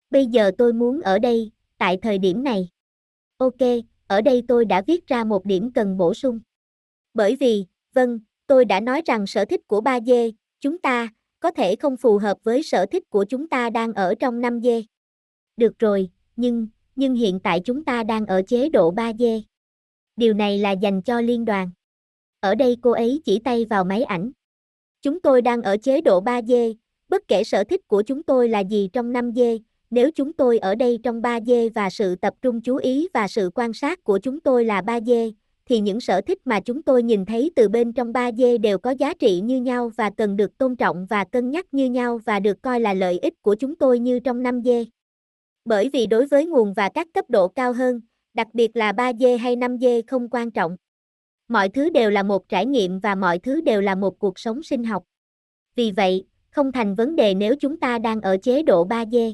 Bây 0.09 0.25
giờ 0.25 0.51
tôi 0.57 0.73
muốn 0.73 1.01
ở 1.01 1.19
đây, 1.19 1.51
tại 1.77 1.97
thời 2.01 2.17
điểm 2.17 2.43
này. 2.43 2.69
Ok, 3.37 3.61
ở 4.07 4.21
đây 4.21 4.43
tôi 4.47 4.65
đã 4.65 4.81
viết 4.81 5.07
ra 5.07 5.23
một 5.23 5.45
điểm 5.45 5.71
cần 5.73 5.97
bổ 5.97 6.13
sung. 6.13 6.39
Bởi 7.13 7.35
vì, 7.35 7.65
vâng, 7.93 8.19
tôi 8.47 8.65
đã 8.65 8.79
nói 8.79 9.01
rằng 9.05 9.27
sở 9.27 9.45
thích 9.45 9.67
của 9.67 9.81
ba 9.81 9.99
dê 9.99 10.31
chúng 10.59 10.77
ta, 10.77 11.09
có 11.39 11.51
thể 11.51 11.75
không 11.75 11.97
phù 11.97 12.17
hợp 12.17 12.37
với 12.43 12.63
sở 12.63 12.85
thích 12.85 13.09
của 13.09 13.25
chúng 13.29 13.47
ta 13.47 13.69
đang 13.69 13.93
ở 13.93 14.15
trong 14.19 14.41
năm 14.41 14.61
dê. 14.61 14.83
Được 15.57 15.79
rồi, 15.79 16.09
nhưng, 16.35 16.67
nhưng 16.95 17.15
hiện 17.15 17.39
tại 17.39 17.61
chúng 17.65 17.85
ta 17.85 18.03
đang 18.03 18.25
ở 18.25 18.41
chế 18.47 18.69
độ 18.69 18.91
3 18.91 19.13
dê. 19.19 19.41
Điều 20.15 20.33
này 20.33 20.57
là 20.57 20.71
dành 20.71 21.01
cho 21.01 21.21
liên 21.21 21.45
đoàn. 21.45 21.71
Ở 22.39 22.55
đây 22.55 22.77
cô 22.81 22.91
ấy 22.91 23.21
chỉ 23.25 23.39
tay 23.39 23.65
vào 23.65 23.83
máy 23.83 24.03
ảnh. 24.03 24.31
Chúng 25.01 25.19
tôi 25.19 25.41
đang 25.41 25.61
ở 25.61 25.77
chế 25.77 26.01
độ 26.01 26.21
3D, 26.21 26.73
bất 27.09 27.27
kể 27.27 27.43
sở 27.43 27.63
thích 27.63 27.87
của 27.87 28.01
chúng 28.01 28.23
tôi 28.23 28.49
là 28.49 28.59
gì 28.59 28.89
trong 28.93 29.13
5D, 29.13 29.59
nếu 29.89 30.11
chúng 30.11 30.33
tôi 30.33 30.57
ở 30.57 30.75
đây 30.75 30.99
trong 31.03 31.21
3D 31.21 31.69
và 31.75 31.89
sự 31.89 32.15
tập 32.15 32.33
trung 32.41 32.61
chú 32.61 32.75
ý 32.75 33.07
và 33.13 33.27
sự 33.27 33.49
quan 33.55 33.73
sát 33.73 34.03
của 34.03 34.19
chúng 34.19 34.39
tôi 34.39 34.65
là 34.65 34.81
3D, 34.81 35.31
thì 35.65 35.79
những 35.79 36.01
sở 36.01 36.21
thích 36.21 36.39
mà 36.45 36.59
chúng 36.59 36.81
tôi 36.81 37.03
nhìn 37.03 37.25
thấy 37.25 37.51
từ 37.55 37.69
bên 37.69 37.93
trong 37.93 38.13
3D 38.13 38.61
đều 38.61 38.77
có 38.77 38.91
giá 38.91 39.13
trị 39.13 39.39
như 39.39 39.61
nhau 39.61 39.91
và 39.95 40.09
cần 40.17 40.37
được 40.37 40.57
tôn 40.57 40.75
trọng 40.75 41.05
và 41.05 41.23
cân 41.23 41.51
nhắc 41.51 41.73
như 41.73 41.89
nhau 41.89 42.19
và 42.25 42.39
được 42.39 42.61
coi 42.61 42.79
là 42.79 42.93
lợi 42.93 43.19
ích 43.19 43.41
của 43.41 43.55
chúng 43.55 43.75
tôi 43.75 43.99
như 43.99 44.19
trong 44.19 44.43
5D. 44.43 44.85
Bởi 45.65 45.89
vì 45.89 46.07
đối 46.07 46.27
với 46.27 46.45
nguồn 46.45 46.73
và 46.73 46.89
các 46.89 47.07
cấp 47.13 47.25
độ 47.29 47.47
cao 47.47 47.73
hơn, 47.73 48.01
đặc 48.33 48.47
biệt 48.53 48.75
là 48.75 48.91
3 48.91 49.13
dê 49.19 49.37
hay 49.37 49.55
5 49.55 49.77
dê 49.77 50.01
không 50.07 50.29
quan 50.31 50.51
trọng. 50.51 50.77
Mọi 51.47 51.69
thứ 51.69 51.89
đều 51.89 52.09
là 52.09 52.23
một 52.23 52.49
trải 52.49 52.65
nghiệm 52.65 52.99
và 52.99 53.15
mọi 53.15 53.39
thứ 53.39 53.61
đều 53.61 53.81
là 53.81 53.95
một 53.95 54.19
cuộc 54.19 54.39
sống 54.39 54.63
sinh 54.63 54.83
học. 54.83 55.03
Vì 55.75 55.91
vậy, 55.91 56.25
không 56.49 56.71
thành 56.71 56.95
vấn 56.95 57.15
đề 57.15 57.33
nếu 57.33 57.55
chúng 57.55 57.79
ta 57.79 57.99
đang 57.99 58.21
ở 58.21 58.37
chế 58.43 58.63
độ 58.63 58.83
3 58.83 59.05
dê. 59.11 59.33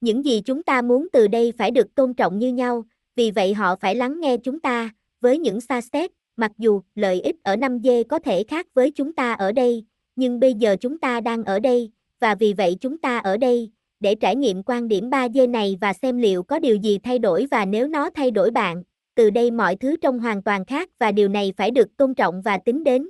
Những 0.00 0.24
gì 0.24 0.40
chúng 0.40 0.62
ta 0.62 0.82
muốn 0.82 1.08
từ 1.12 1.28
đây 1.28 1.52
phải 1.58 1.70
được 1.70 1.94
tôn 1.94 2.14
trọng 2.14 2.38
như 2.38 2.52
nhau, 2.52 2.84
vì 3.16 3.30
vậy 3.30 3.54
họ 3.54 3.76
phải 3.76 3.94
lắng 3.94 4.20
nghe 4.20 4.36
chúng 4.36 4.60
ta, 4.60 4.90
với 5.20 5.38
những 5.38 5.60
xa 5.60 5.80
step, 5.80 6.10
mặc 6.36 6.52
dù 6.58 6.80
lợi 6.94 7.20
ích 7.20 7.36
ở 7.42 7.56
5G 7.56 8.04
có 8.08 8.18
thể 8.18 8.44
khác 8.44 8.66
với 8.74 8.90
chúng 8.90 9.12
ta 9.12 9.32
ở 9.32 9.52
đây, 9.52 9.84
nhưng 10.16 10.40
bây 10.40 10.54
giờ 10.54 10.76
chúng 10.80 10.98
ta 10.98 11.20
đang 11.20 11.44
ở 11.44 11.60
đây, 11.60 11.90
và 12.20 12.34
vì 12.34 12.52
vậy 12.52 12.76
chúng 12.80 12.98
ta 12.98 13.18
ở 13.18 13.36
đây, 13.36 13.70
để 14.04 14.14
trải 14.14 14.36
nghiệm 14.36 14.62
quan 14.62 14.88
điểm 14.88 15.10
3D 15.10 15.50
này 15.50 15.78
và 15.80 15.92
xem 15.92 16.18
liệu 16.18 16.42
có 16.42 16.58
điều 16.58 16.76
gì 16.76 16.98
thay 16.98 17.18
đổi 17.18 17.46
và 17.50 17.64
nếu 17.64 17.88
nó 17.88 18.10
thay 18.10 18.30
đổi 18.30 18.50
bạn, 18.50 18.82
từ 19.14 19.30
đây 19.30 19.50
mọi 19.50 19.76
thứ 19.76 19.96
trông 19.96 20.18
hoàn 20.18 20.42
toàn 20.42 20.64
khác 20.64 20.90
và 20.98 21.12
điều 21.12 21.28
này 21.28 21.52
phải 21.56 21.70
được 21.70 21.96
tôn 21.96 22.14
trọng 22.14 22.42
và 22.42 22.58
tính 22.58 22.84
đến. 22.84 23.08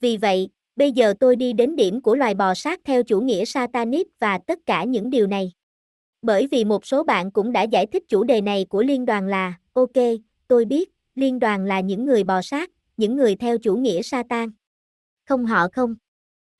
Vì 0.00 0.16
vậy, 0.16 0.48
bây 0.76 0.92
giờ 0.92 1.14
tôi 1.20 1.36
đi 1.36 1.52
đến 1.52 1.76
điểm 1.76 2.00
của 2.00 2.14
loài 2.14 2.34
bò 2.34 2.54
sát 2.54 2.80
theo 2.84 3.02
chủ 3.02 3.20
nghĩa 3.20 3.44
Satanic 3.44 4.06
và 4.18 4.38
tất 4.46 4.58
cả 4.66 4.84
những 4.84 5.10
điều 5.10 5.26
này. 5.26 5.52
Bởi 6.22 6.46
vì 6.46 6.64
một 6.64 6.86
số 6.86 7.04
bạn 7.04 7.30
cũng 7.30 7.52
đã 7.52 7.62
giải 7.62 7.86
thích 7.86 8.02
chủ 8.08 8.24
đề 8.24 8.40
này 8.40 8.66
của 8.68 8.82
liên 8.82 9.06
đoàn 9.06 9.26
là, 9.26 9.54
ok, 9.72 9.96
tôi 10.48 10.64
biết, 10.64 10.90
liên 11.14 11.38
đoàn 11.38 11.64
là 11.64 11.80
những 11.80 12.04
người 12.04 12.24
bò 12.24 12.42
sát, 12.42 12.70
những 12.96 13.16
người 13.16 13.36
theo 13.36 13.58
chủ 13.58 13.76
nghĩa 13.76 14.02
Satan. 14.02 14.50
Không 15.28 15.46
họ 15.46 15.68
không. 15.72 15.94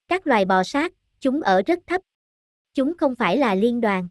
Các 0.09 0.27
loài 0.27 0.45
bò 0.45 0.63
sát, 0.63 0.93
chúng 1.21 1.41
ở 1.41 1.63
rất 1.67 1.79
thấp. 1.87 2.01
Chúng 2.79 2.97
không 2.97 3.15
phải 3.15 3.39
là 3.39 3.55
liên 3.55 3.81
đoàn. 3.81 4.09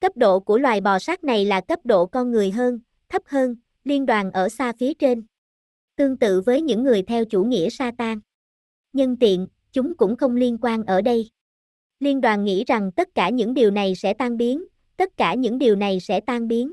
Cấp 0.00 0.16
độ 0.16 0.40
của 0.40 0.58
loài 0.58 0.80
bò 0.80 0.98
sát 0.98 1.24
này 1.24 1.44
là 1.44 1.60
cấp 1.60 1.80
độ 1.84 2.06
con 2.06 2.30
người 2.30 2.50
hơn, 2.50 2.80
thấp 3.08 3.22
hơn, 3.26 3.56
liên 3.84 4.06
đoàn 4.06 4.30
ở 4.30 4.48
xa 4.48 4.72
phía 4.78 4.94
trên. 4.94 5.26
Tương 5.96 6.16
tự 6.16 6.40
với 6.40 6.62
những 6.62 6.82
người 6.82 7.02
theo 7.02 7.24
chủ 7.24 7.44
nghĩa 7.44 7.70
Satan. 7.70 8.20
Nhân 8.92 9.16
tiện, 9.16 9.46
chúng 9.72 9.96
cũng 9.96 10.16
không 10.16 10.36
liên 10.36 10.58
quan 10.60 10.84
ở 10.84 11.00
đây. 11.00 11.30
Liên 11.98 12.20
đoàn 12.20 12.44
nghĩ 12.44 12.64
rằng 12.64 12.92
tất 12.92 13.08
cả 13.14 13.30
những 13.30 13.54
điều 13.54 13.70
này 13.70 13.94
sẽ 13.94 14.14
tan 14.14 14.36
biến, 14.36 14.64
tất 14.96 15.16
cả 15.16 15.34
những 15.34 15.58
điều 15.58 15.76
này 15.76 16.00
sẽ 16.00 16.20
tan 16.20 16.48
biến. 16.48 16.72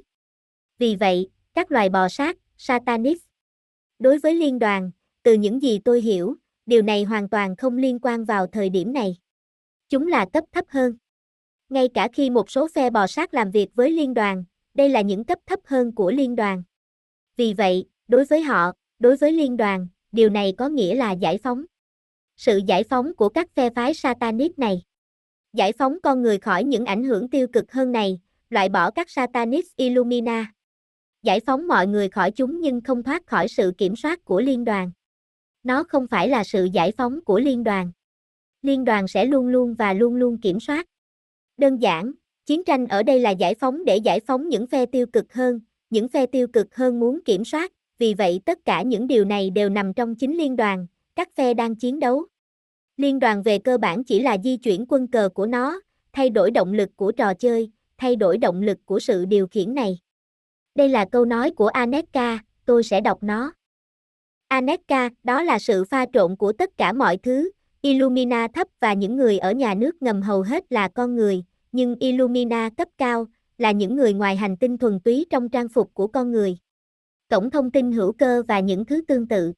Vì 0.78 0.96
vậy, 0.96 1.30
các 1.54 1.72
loài 1.72 1.90
bò 1.90 2.10
sát, 2.10 2.38
Satanist. 2.58 3.22
Đối 4.00 4.18
với 4.20 4.34
liên 4.36 4.60
đoàn, 4.60 4.92
từ 5.24 5.34
những 5.34 5.62
gì 5.62 5.80
tôi 5.86 6.02
hiểu, 6.02 6.36
điều 6.66 6.82
này 6.82 7.04
hoàn 7.04 7.30
toàn 7.30 7.56
không 7.56 7.78
liên 7.78 8.00
quan 8.00 8.26
vào 8.26 8.48
thời 8.48 8.70
điểm 8.70 8.94
này. 8.94 9.18
Chúng 9.90 10.08
là 10.08 10.26
cấp 10.34 10.44
thấp 10.52 10.66
hơn. 10.70 10.98
Ngay 11.70 11.90
cả 11.94 12.08
khi 12.14 12.30
một 12.30 12.52
số 12.52 12.68
phe 12.76 12.90
bò 12.90 13.08
sát 13.08 13.34
làm 13.34 13.52
việc 13.52 13.70
với 13.76 13.92
liên 13.92 14.14
đoàn, 14.14 14.44
đây 14.74 14.90
là 14.90 15.02
những 15.02 15.24
cấp 15.24 15.40
thấp 15.46 15.60
hơn 15.66 15.96
của 15.96 16.12
liên 16.12 16.36
đoàn. 16.36 16.64
Vì 17.38 17.54
vậy, 17.54 17.86
đối 18.08 18.26
với 18.26 18.42
họ, 18.42 18.72
đối 19.00 19.18
với 19.18 19.32
liên 19.32 19.58
đoàn, 19.58 19.88
điều 20.12 20.30
này 20.30 20.54
có 20.58 20.70
nghĩa 20.70 20.96
là 20.96 21.12
giải 21.12 21.38
phóng. 21.38 21.66
Sự 22.38 22.62
giải 22.68 22.84
phóng 22.84 23.16
của 23.16 23.30
các 23.30 23.48
phe 23.56 23.70
phái 23.70 23.94
Satanist 23.94 24.60
này. 24.60 24.82
Giải 25.54 25.72
phóng 25.72 25.98
con 26.04 26.22
người 26.22 26.38
khỏi 26.38 26.64
những 26.64 26.86
ảnh 26.86 27.04
hưởng 27.04 27.30
tiêu 27.30 27.48
cực 27.48 27.72
hơn 27.72 27.92
này, 27.92 28.20
loại 28.50 28.70
bỏ 28.70 28.92
các 28.92 29.10
Satanist 29.10 29.76
Illumina 29.76 30.52
giải 31.28 31.40
phóng 31.40 31.68
mọi 31.68 31.88
người 31.88 32.10
khỏi 32.10 32.32
chúng 32.32 32.62
nhưng 32.62 32.82
không 32.82 33.04
thoát 33.04 33.26
khỏi 33.26 33.48
sự 33.48 33.74
kiểm 33.78 33.96
soát 33.96 34.26
của 34.26 34.42
liên 34.42 34.66
đoàn. 34.66 34.92
Nó 35.64 35.84
không 35.84 36.08
phải 36.08 36.30
là 36.30 36.44
sự 36.44 36.66
giải 36.74 36.92
phóng 36.98 37.24
của 37.26 37.40
liên 37.40 37.64
đoàn. 37.64 37.92
Liên 38.62 38.86
đoàn 38.86 39.08
sẽ 39.08 39.26
luôn 39.26 39.48
luôn 39.48 39.74
và 39.74 39.94
luôn 39.94 40.16
luôn 40.16 40.42
kiểm 40.42 40.60
soát. 40.60 40.88
Đơn 41.58 41.82
giản, 41.82 42.12
chiến 42.46 42.64
tranh 42.64 42.88
ở 42.88 43.04
đây 43.04 43.20
là 43.20 43.30
giải 43.30 43.56
phóng 43.56 43.86
để 43.86 43.98
giải 43.98 44.20
phóng 44.20 44.50
những 44.50 44.68
phe 44.68 44.86
tiêu 44.86 45.06
cực 45.08 45.34
hơn, 45.34 45.60
những 45.90 46.08
phe 46.08 46.26
tiêu 46.26 46.48
cực 46.48 46.76
hơn 46.76 47.00
muốn 47.00 47.20
kiểm 47.26 47.46
soát, 47.46 47.74
vì 47.98 48.14
vậy 48.14 48.42
tất 48.46 48.66
cả 48.66 48.82
những 48.82 49.08
điều 49.08 49.26
này 49.26 49.50
đều 49.50 49.70
nằm 49.70 49.94
trong 49.94 50.16
chính 50.16 50.38
liên 50.38 50.56
đoàn, 50.56 50.88
các 51.16 51.30
phe 51.36 51.54
đang 51.54 51.76
chiến 51.76 52.00
đấu. 52.00 52.26
Liên 52.98 53.20
đoàn 53.20 53.44
về 53.44 53.60
cơ 53.60 53.78
bản 53.78 54.04
chỉ 54.04 54.20
là 54.20 54.38
di 54.44 54.58
chuyển 54.58 54.86
quân 54.90 55.08
cờ 55.08 55.30
của 55.30 55.46
nó, 55.46 55.82
thay 56.14 56.30
đổi 56.30 56.52
động 56.52 56.74
lực 56.74 56.90
của 56.96 57.12
trò 57.12 57.34
chơi, 57.34 57.72
thay 57.98 58.16
đổi 58.16 58.38
động 58.38 58.62
lực 58.62 58.78
của 58.86 59.00
sự 59.00 59.26
điều 59.26 59.48
khiển 59.48 59.74
này. 59.74 60.00
Đây 60.76 60.90
là 60.90 61.06
câu 61.06 61.26
nói 61.26 61.52
của 61.52 61.68
Aneka, 61.68 62.40
tôi 62.66 62.84
sẽ 62.84 63.02
đọc 63.02 63.24
nó. 63.24 63.54
Aneka, 64.48 65.10
đó 65.24 65.44
là 65.44 65.60
sự 65.60 65.84
pha 65.84 66.06
trộn 66.14 66.36
của 66.36 66.54
tất 66.54 66.78
cả 66.78 66.94
mọi 66.94 67.18
thứ, 67.18 67.52
Illumina 67.82 68.48
thấp 68.48 68.68
và 68.80 68.94
những 68.94 69.16
người 69.16 69.38
ở 69.38 69.52
nhà 69.52 69.74
nước 69.74 70.02
ngầm 70.02 70.22
hầu 70.22 70.42
hết 70.42 70.72
là 70.72 70.88
con 70.88 71.16
người, 71.16 71.44
nhưng 71.72 71.96
Illumina 72.00 72.70
cấp 72.78 72.88
cao 72.98 73.26
là 73.58 73.72
những 73.72 73.96
người 73.96 74.14
ngoài 74.14 74.36
hành 74.36 74.58
tinh 74.58 74.78
thuần 74.78 75.00
túy 75.00 75.26
trong 75.30 75.50
trang 75.50 75.70
phục 75.70 75.94
của 75.94 76.08
con 76.08 76.32
người. 76.32 76.58
Cổng 77.30 77.50
thông 77.50 77.72
tin 77.72 77.92
hữu 77.92 78.12
cơ 78.12 78.44
và 78.48 78.60
những 78.60 78.86
thứ 78.86 79.02
tương 79.08 79.28
tự. 79.28 79.54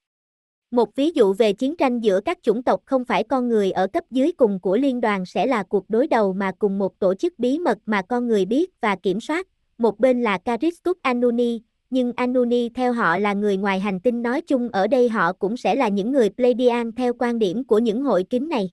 Một 0.72 0.96
ví 0.96 1.12
dụ 1.16 1.34
về 1.34 1.54
chiến 1.54 1.76
tranh 1.76 2.00
giữa 2.00 2.22
các 2.22 2.38
chủng 2.42 2.64
tộc 2.64 2.82
không 2.86 3.06
phải 3.06 3.24
con 3.24 3.50
người 3.50 3.72
ở 3.72 3.88
cấp 3.88 4.04
dưới 4.12 4.32
cùng 4.32 4.60
của 4.60 4.78
liên 4.78 5.02
đoàn 5.02 5.26
sẽ 5.26 5.46
là 5.46 5.64
cuộc 5.64 5.90
đối 5.90 6.08
đầu 6.08 6.34
mà 6.34 6.52
cùng 6.60 6.78
một 6.78 7.00
tổ 7.00 7.14
chức 7.16 7.40
bí 7.40 7.60
mật 7.60 7.78
mà 7.86 8.02
con 8.02 8.28
người 8.28 8.46
biết 8.46 8.82
và 8.82 8.96
kiểm 8.96 9.20
soát, 9.20 9.48
một 9.78 10.00
bên 10.00 10.22
là 10.22 10.38
Caristus 10.38 10.98
Anuni, 11.02 11.62
nhưng 11.90 12.14
Anuni 12.16 12.70
theo 12.70 12.94
họ 12.94 13.18
là 13.18 13.34
người 13.34 13.58
ngoài 13.58 13.80
hành 13.80 14.00
tinh 14.00 14.22
nói 14.22 14.42
chung 14.42 14.70
ở 14.70 14.88
đây 14.88 15.10
họ 15.10 15.34
cũng 15.34 15.58
sẽ 15.58 15.76
là 15.76 15.88
những 15.88 16.12
người 16.12 16.30
Pleiadian 16.30 16.92
theo 16.92 17.14
quan 17.20 17.40
điểm 17.40 17.64
của 17.64 17.80
những 17.80 18.02
hội 18.02 18.24
kính 18.30 18.50
này. 18.50 18.70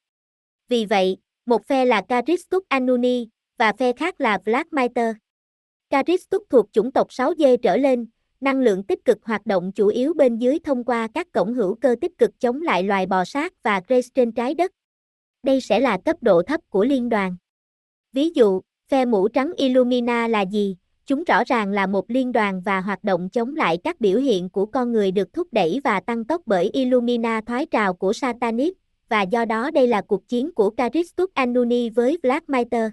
Vì 0.68 0.84
vậy, 0.84 1.16
một 1.46 1.66
phe 1.66 1.84
là 1.84 2.00
Caristus 2.00 2.62
Anuni, 2.68 3.28
và 3.58 3.72
phe 3.72 3.92
khác 3.92 4.20
là 4.20 4.38
Black 4.44 4.72
Matter. 4.72 5.16
Caristus 5.90 6.42
thuộc 6.50 6.66
chủng 6.72 6.92
tộc 6.92 7.08
6D 7.08 7.56
trở 7.56 7.76
lên, 7.76 8.06
năng 8.40 8.60
lượng 8.60 8.82
tích 8.82 9.04
cực 9.04 9.18
hoạt 9.24 9.46
động 9.46 9.72
chủ 9.72 9.86
yếu 9.88 10.14
bên 10.14 10.38
dưới 10.38 10.58
thông 10.58 10.84
qua 10.84 11.08
các 11.14 11.32
cổng 11.32 11.54
hữu 11.54 11.74
cơ 11.74 11.96
tích 12.00 12.18
cực 12.18 12.40
chống 12.40 12.62
lại 12.62 12.82
loài 12.82 13.06
bò 13.06 13.24
sát 13.24 13.52
và 13.62 13.80
Grace 13.88 14.08
trên 14.14 14.32
trái 14.32 14.54
đất. 14.54 14.72
Đây 15.42 15.60
sẽ 15.60 15.80
là 15.80 15.98
cấp 16.04 16.16
độ 16.20 16.42
thấp 16.42 16.60
của 16.68 16.84
liên 16.84 17.08
đoàn. 17.08 17.36
Ví 18.12 18.30
dụ, 18.30 18.60
phe 18.88 19.04
mũ 19.04 19.28
trắng 19.28 19.52
Illumina 19.56 20.28
là 20.28 20.40
gì? 20.40 20.76
Chúng 21.06 21.24
rõ 21.24 21.44
ràng 21.44 21.70
là 21.70 21.86
một 21.86 22.10
liên 22.10 22.32
đoàn 22.32 22.60
và 22.64 22.80
hoạt 22.80 23.04
động 23.04 23.28
chống 23.28 23.56
lại 23.56 23.78
các 23.84 24.00
biểu 24.00 24.18
hiện 24.18 24.48
của 24.48 24.66
con 24.66 24.92
người 24.92 25.10
được 25.10 25.32
thúc 25.32 25.48
đẩy 25.52 25.80
và 25.84 26.00
tăng 26.00 26.24
tốc 26.24 26.42
bởi 26.46 26.70
Illumina 26.72 27.40
thoái 27.46 27.66
trào 27.66 27.94
của 27.94 28.12
Satanic, 28.12 28.74
và 29.08 29.22
do 29.22 29.44
đó 29.44 29.70
đây 29.70 29.86
là 29.86 30.00
cuộc 30.00 30.28
chiến 30.28 30.52
của 30.54 30.70
Caristus 30.70 31.30
Anuni 31.34 31.90
với 31.90 32.18
Black 32.22 32.48
Matter. 32.48 32.90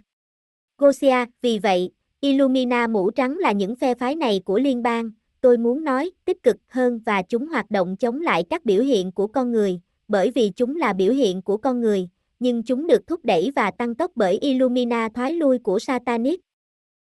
Gosia, 0.78 1.26
vì 1.41 1.59
vậy, 1.59 1.91
Illumina 2.20 2.88
mũ 2.88 3.11
trắng 3.11 3.38
là 3.38 3.51
những 3.51 3.76
phe 3.76 3.95
phái 3.95 4.16
này 4.16 4.41
của 4.45 4.59
liên 4.59 4.84
bang, 4.84 5.11
tôi 5.41 5.57
muốn 5.57 5.84
nói, 5.84 6.11
tích 6.26 6.43
cực 6.43 6.57
hơn 6.68 6.99
và 7.05 7.22
chúng 7.22 7.47
hoạt 7.47 7.72
động 7.72 7.97
chống 7.97 8.22
lại 8.22 8.43
các 8.49 8.66
biểu 8.66 8.84
hiện 8.84 9.11
của 9.11 9.28
con 9.28 9.51
người, 9.51 9.80
bởi 10.07 10.32
vì 10.32 10.49
chúng 10.49 10.76
là 10.76 10.93
biểu 10.93 11.14
hiện 11.14 11.41
của 11.41 11.57
con 11.57 11.82
người, 11.82 12.09
nhưng 12.39 12.64
chúng 12.64 12.88
được 12.88 13.07
thúc 13.07 13.26
đẩy 13.26 13.51
và 13.55 13.72
tăng 13.72 13.95
tốc 13.95 14.11
bởi 14.16 14.38
Illumina 14.38 15.09
thoái 15.14 15.34
lui 15.34 15.59
của 15.59 15.80
Satanic. 15.80 16.41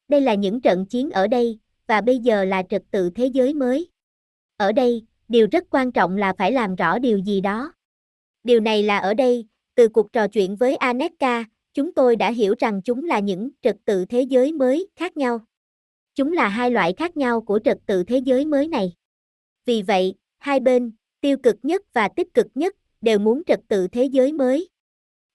Đây 0.09 0.21
là 0.21 0.35
những 0.35 0.61
trận 0.61 0.87
chiến 0.87 1.11
ở 1.11 1.27
đây, 1.27 1.59
và 1.87 2.01
bây 2.01 2.19
giờ 2.19 2.45
là 2.45 2.63
trật 2.71 2.83
tự 2.91 3.11
thế 3.11 3.27
giới 3.27 3.55
mới. 3.55 3.91
Ở 4.57 4.73
đây, 4.73 5.05
điều 5.29 5.47
rất 5.53 5.65
quan 5.71 5.93
trọng 5.93 6.17
là 6.17 6.33
phải 6.39 6.53
làm 6.53 6.75
rõ 6.75 6.99
điều 6.99 7.19
gì 7.19 7.41
đó. 7.41 7.73
Điều 8.45 8.61
này 8.61 8.83
là 8.83 8.99
ở 8.99 9.15
đây, 9.15 9.47
từ 9.75 9.89
cuộc 9.89 10.13
trò 10.13 10.29
chuyện 10.29 10.57
với 10.57 10.77
Aneka, 10.77 11.45
chúng 11.75 11.95
tôi 11.95 12.17
đã 12.17 12.31
hiểu 12.31 12.55
rằng 12.59 12.83
chúng 12.83 13.05
là 13.05 13.19
những 13.19 13.51
trật 13.63 13.77
tự 13.85 14.05
thế 14.05 14.23
giới 14.23 14.53
mới 14.53 14.89
khác 14.97 15.17
nhau. 15.17 15.41
Chúng 16.15 16.33
là 16.33 16.49
hai 16.49 16.71
loại 16.71 16.95
khác 16.97 17.17
nhau 17.17 17.41
của 17.41 17.61
trật 17.65 17.79
tự 17.87 18.05
thế 18.05 18.19
giới 18.19 18.47
mới 18.47 18.69
này. 18.69 18.93
Vì 19.65 19.83
vậy, 19.83 20.15
hai 20.39 20.61
bên, 20.61 20.93
tiêu 21.21 21.37
cực 21.43 21.57
nhất 21.63 21.83
và 21.93 22.09
tích 22.09 22.35
cực 22.35 22.47
nhất, 22.55 22.77
đều 23.01 23.19
muốn 23.19 23.43
trật 23.47 23.61
tự 23.69 23.89
thế 23.89 24.05
giới 24.05 24.33
mới. 24.33 24.69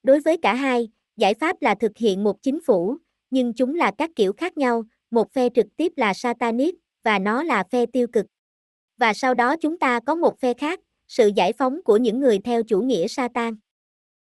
Đối 0.03 0.20
với 0.20 0.38
cả 0.38 0.53
hai, 0.53 0.89
giải 1.17 1.34
pháp 1.34 1.61
là 1.61 1.76
thực 1.76 1.97
hiện 1.97 2.24
một 2.24 2.41
chính 2.41 2.59
phủ, 2.61 2.97
nhưng 3.30 3.53
chúng 3.53 3.75
là 3.75 3.91
các 3.97 4.11
kiểu 4.15 4.34
khác 4.34 4.57
nhau, 4.57 4.84
một 5.11 5.34
phe 5.34 5.49
trực 5.49 5.65
tiếp 5.77 5.93
là 5.95 6.13
Satanic, 6.13 6.75
và 7.03 7.19
nó 7.19 7.43
là 7.43 7.63
phe 7.71 7.86
tiêu 7.86 8.07
cực. 8.07 8.25
Và 8.97 9.13
sau 9.13 9.34
đó 9.34 9.55
chúng 9.55 9.80
ta 9.80 9.99
có 9.99 10.15
một 10.15 10.39
phe 10.39 10.53
khác, 10.53 10.80
sự 11.07 11.32
giải 11.36 11.53
phóng 11.53 11.84
của 11.84 11.97
những 11.97 12.19
người 12.19 12.39
theo 12.39 12.63
chủ 12.63 12.82
nghĩa 12.82 13.07
Satan. 13.07 13.55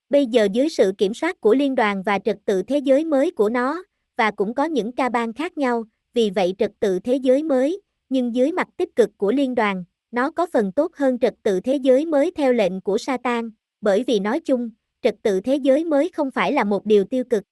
Bây 0.10 0.26
giờ 0.26 0.48
dưới 0.54 0.70
sự 0.70 0.92
kiểm 0.98 1.14
soát 1.14 1.42
của 1.42 1.54
liên 1.54 1.76
đoàn 1.76 2.04
và 2.06 2.20
trật 2.20 2.38
tự 2.46 2.64
thế 2.64 2.78
giới 2.78 3.06
mới 3.06 3.32
của 3.32 3.50
nó, 3.50 3.84
và 4.18 4.32
cũng 4.32 4.54
có 4.54 4.66
những 4.66 4.92
ca 4.92 5.10
bang 5.10 5.34
khác 5.34 5.58
nhau, 5.58 5.84
vì 6.14 6.30
vậy 6.30 6.56
trật 6.58 6.72
tự 6.80 7.00
thế 7.00 7.16
giới 7.16 7.44
mới, 7.44 7.82
nhưng 8.10 8.36
dưới 8.36 8.52
mặt 8.52 8.68
tích 8.78 8.96
cực 8.96 9.10
của 9.18 9.32
liên 9.32 9.56
đoàn, 9.56 9.84
nó 10.12 10.32
có 10.32 10.48
phần 10.54 10.72
tốt 10.72 10.96
hơn 10.96 11.20
trật 11.20 11.34
tự 11.44 11.60
thế 11.60 11.76
giới 11.76 12.06
mới 12.06 12.32
theo 12.32 12.54
lệnh 12.54 12.82
của 12.82 12.98
Satan, 12.98 13.52
bởi 13.82 14.04
vì 14.08 14.20
nói 14.20 14.40
chung, 14.40 14.70
trật 15.02 15.16
tự 15.22 15.42
thế 15.42 15.56
giới 15.56 15.86
mới 15.86 16.10
không 16.10 16.32
phải 16.32 16.54
là 16.54 16.64
một 16.64 16.86
điều 16.86 17.04
tiêu 17.04 17.24
cực. 17.30 17.44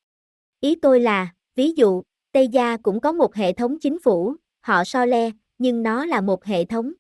Ý 0.59 0.75
tôi 0.75 0.99
là, 0.99 1.27
ví 1.55 1.71
dụ, 1.75 2.01
Tây 2.31 2.47
Gia 2.47 2.77
cũng 2.77 2.99
có 2.99 3.11
một 3.11 3.35
hệ 3.35 3.53
thống 3.53 3.79
chính 3.79 3.99
phủ, 3.99 4.35
họ 4.59 4.83
so 4.83 5.05
le, 5.05 5.31
nhưng 5.57 5.83
nó 5.83 6.05
là 6.05 6.21
một 6.21 6.45
hệ 6.45 6.65
thống. 6.65 6.93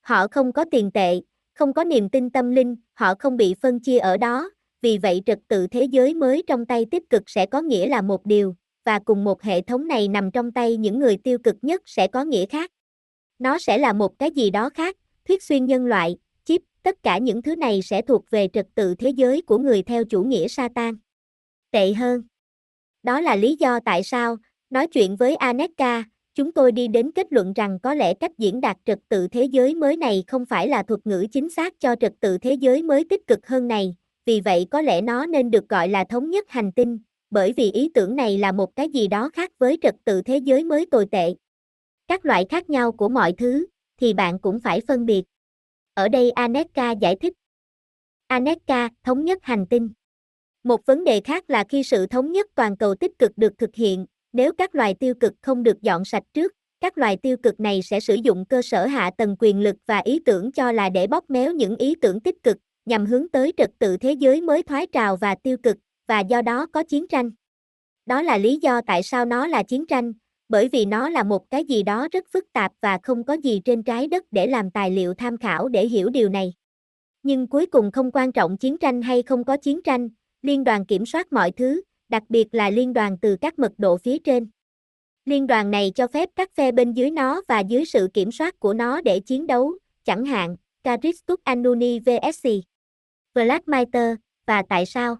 Họ 0.00 0.26
không 0.28 0.52
có 0.52 0.64
tiền 0.70 0.90
tệ, 0.90 1.20
không 1.54 1.72
có 1.72 1.84
niềm 1.84 2.08
tin 2.08 2.30
tâm 2.30 2.50
linh, 2.50 2.76
họ 2.94 3.14
không 3.18 3.36
bị 3.36 3.54
phân 3.62 3.80
chia 3.80 3.98
ở 3.98 4.16
đó, 4.16 4.50
vì 4.82 4.98
vậy 4.98 5.22
trật 5.26 5.38
tự 5.48 5.66
thế 5.66 5.84
giới 5.84 6.14
mới 6.14 6.42
trong 6.46 6.66
tay 6.66 6.86
tích 6.90 7.10
cực 7.10 7.30
sẽ 7.30 7.46
có 7.46 7.60
nghĩa 7.60 7.88
là 7.88 8.02
một 8.02 8.26
điều, 8.26 8.54
và 8.84 8.98
cùng 8.98 9.24
một 9.24 9.42
hệ 9.42 9.60
thống 9.60 9.88
này 9.88 10.08
nằm 10.08 10.30
trong 10.30 10.52
tay 10.52 10.76
những 10.76 10.98
người 10.98 11.16
tiêu 11.16 11.38
cực 11.38 11.56
nhất 11.62 11.82
sẽ 11.86 12.06
có 12.06 12.24
nghĩa 12.24 12.46
khác. 12.46 12.70
Nó 13.38 13.58
sẽ 13.58 13.78
là 13.78 13.92
một 13.92 14.18
cái 14.18 14.30
gì 14.30 14.50
đó 14.50 14.70
khác, 14.70 14.96
thuyết 15.28 15.42
xuyên 15.42 15.64
nhân 15.64 15.86
loại, 15.86 16.16
chip, 16.44 16.62
tất 16.82 17.02
cả 17.02 17.18
những 17.18 17.42
thứ 17.42 17.56
này 17.56 17.82
sẽ 17.82 18.02
thuộc 18.02 18.30
về 18.30 18.48
trật 18.52 18.66
tự 18.74 18.94
thế 18.94 19.10
giới 19.10 19.42
của 19.42 19.58
người 19.58 19.82
theo 19.82 20.04
chủ 20.04 20.22
nghĩa 20.22 20.48
Satan. 20.48 20.96
Tệ 21.70 21.92
hơn. 21.92 22.22
Đó 23.02 23.20
là 23.20 23.36
lý 23.36 23.56
do 23.58 23.80
tại 23.84 24.02
sao, 24.02 24.36
nói 24.70 24.86
chuyện 24.86 25.16
với 25.16 25.36
Aneka, 25.36 26.04
chúng 26.34 26.52
tôi 26.52 26.72
đi 26.72 26.88
đến 26.88 27.10
kết 27.12 27.26
luận 27.32 27.52
rằng 27.52 27.78
có 27.82 27.94
lẽ 27.94 28.14
cách 28.14 28.38
diễn 28.38 28.60
đạt 28.60 28.76
trật 28.84 28.98
tự 29.08 29.28
thế 29.28 29.44
giới 29.44 29.74
mới 29.74 29.96
này 29.96 30.24
không 30.26 30.46
phải 30.46 30.68
là 30.68 30.82
thuật 30.82 31.06
ngữ 31.06 31.26
chính 31.32 31.50
xác 31.50 31.80
cho 31.80 31.94
trật 32.00 32.12
tự 32.20 32.38
thế 32.38 32.54
giới 32.54 32.82
mới 32.82 33.04
tích 33.04 33.26
cực 33.26 33.46
hơn 33.46 33.68
này, 33.68 33.96
vì 34.26 34.40
vậy 34.40 34.66
có 34.70 34.80
lẽ 34.80 35.00
nó 35.00 35.26
nên 35.26 35.50
được 35.50 35.68
gọi 35.68 35.88
là 35.88 36.04
thống 36.04 36.30
nhất 36.30 36.44
hành 36.48 36.72
tinh, 36.72 36.98
bởi 37.30 37.52
vì 37.52 37.70
ý 37.70 37.90
tưởng 37.94 38.16
này 38.16 38.38
là 38.38 38.52
một 38.52 38.76
cái 38.76 38.88
gì 38.88 39.08
đó 39.08 39.30
khác 39.32 39.50
với 39.58 39.78
trật 39.82 39.94
tự 40.04 40.22
thế 40.22 40.38
giới 40.38 40.64
mới 40.64 40.86
tồi 40.86 41.06
tệ. 41.10 41.34
Các 42.08 42.26
loại 42.26 42.46
khác 42.48 42.70
nhau 42.70 42.92
của 42.92 43.08
mọi 43.08 43.32
thứ, 43.32 43.66
thì 44.00 44.14
bạn 44.14 44.38
cũng 44.38 44.60
phải 44.60 44.80
phân 44.88 45.06
biệt. 45.06 45.24
Ở 45.94 46.08
đây 46.08 46.30
Aneka 46.30 46.90
giải 46.90 47.16
thích. 47.16 47.32
Aneka, 48.26 48.88
thống 49.04 49.24
nhất 49.24 49.38
hành 49.42 49.66
tinh. 49.66 49.90
Một 50.64 50.86
vấn 50.86 51.04
đề 51.04 51.20
khác 51.20 51.50
là 51.50 51.64
khi 51.68 51.82
sự 51.82 52.06
thống 52.06 52.32
nhất 52.32 52.46
toàn 52.54 52.76
cầu 52.76 52.94
tích 52.94 53.18
cực 53.18 53.32
được 53.36 53.58
thực 53.58 53.74
hiện, 53.74 54.06
nếu 54.32 54.52
các 54.58 54.74
loài 54.74 54.94
tiêu 54.94 55.14
cực 55.20 55.32
không 55.42 55.62
được 55.62 55.82
dọn 55.82 56.04
sạch 56.04 56.22
trước, 56.34 56.52
các 56.80 56.98
loài 56.98 57.16
tiêu 57.16 57.36
cực 57.36 57.60
này 57.60 57.82
sẽ 57.82 58.00
sử 58.00 58.14
dụng 58.14 58.44
cơ 58.44 58.62
sở 58.62 58.86
hạ 58.86 59.10
tầng 59.18 59.36
quyền 59.38 59.60
lực 59.60 59.76
và 59.86 59.98
ý 59.98 60.18
tưởng 60.24 60.52
cho 60.52 60.72
là 60.72 60.88
để 60.88 61.06
bóp 61.06 61.30
méo 61.30 61.52
những 61.52 61.76
ý 61.76 61.94
tưởng 62.00 62.20
tích 62.20 62.42
cực, 62.42 62.56
nhằm 62.84 63.06
hướng 63.06 63.28
tới 63.28 63.52
trật 63.56 63.70
tự 63.78 63.96
thế 63.96 64.12
giới 64.12 64.40
mới 64.40 64.62
thoái 64.62 64.86
trào 64.86 65.16
và 65.16 65.34
tiêu 65.34 65.56
cực, 65.62 65.76
và 66.08 66.20
do 66.20 66.42
đó 66.42 66.66
có 66.72 66.82
chiến 66.82 67.08
tranh. 67.08 67.30
Đó 68.06 68.22
là 68.22 68.38
lý 68.38 68.58
do 68.62 68.80
tại 68.86 69.02
sao 69.02 69.24
nó 69.24 69.46
là 69.46 69.62
chiến 69.62 69.86
tranh, 69.86 70.12
bởi 70.48 70.68
vì 70.68 70.84
nó 70.84 71.08
là 71.08 71.22
một 71.22 71.50
cái 71.50 71.64
gì 71.64 71.82
đó 71.82 72.08
rất 72.12 72.24
phức 72.32 72.52
tạp 72.52 72.72
và 72.80 72.98
không 73.02 73.24
có 73.24 73.34
gì 73.34 73.60
trên 73.64 73.82
trái 73.82 74.06
đất 74.06 74.24
để 74.30 74.46
làm 74.46 74.70
tài 74.70 74.90
liệu 74.90 75.14
tham 75.14 75.36
khảo 75.36 75.68
để 75.68 75.86
hiểu 75.86 76.10
điều 76.10 76.28
này. 76.28 76.54
Nhưng 77.22 77.46
cuối 77.46 77.66
cùng 77.66 77.90
không 77.90 78.10
quan 78.12 78.32
trọng 78.32 78.58
chiến 78.58 78.78
tranh 78.78 79.02
hay 79.02 79.22
không 79.22 79.44
có 79.44 79.56
chiến 79.56 79.82
tranh, 79.82 80.08
liên 80.42 80.64
đoàn 80.64 80.86
kiểm 80.86 81.06
soát 81.06 81.32
mọi 81.32 81.50
thứ, 81.50 81.80
đặc 82.08 82.22
biệt 82.28 82.54
là 82.54 82.70
liên 82.70 82.92
đoàn 82.92 83.18
từ 83.22 83.36
các 83.36 83.58
mật 83.58 83.72
độ 83.78 83.96
phía 83.96 84.18
trên. 84.18 84.50
Liên 85.24 85.46
đoàn 85.46 85.70
này 85.70 85.92
cho 85.94 86.06
phép 86.06 86.28
các 86.36 86.54
phe 86.54 86.72
bên 86.72 86.92
dưới 86.92 87.10
nó 87.10 87.42
và 87.48 87.60
dưới 87.60 87.84
sự 87.84 88.08
kiểm 88.14 88.32
soát 88.32 88.60
của 88.60 88.74
nó 88.74 89.00
để 89.00 89.20
chiến 89.20 89.46
đấu, 89.46 89.72
chẳng 90.04 90.24
hạn, 90.24 90.56
Karistuk 90.82 91.44
Anuni 91.44 91.98
VSC, 91.98 92.48
Vladmiter 93.34 94.14
và 94.46 94.62
tại 94.68 94.86
sao? 94.86 95.16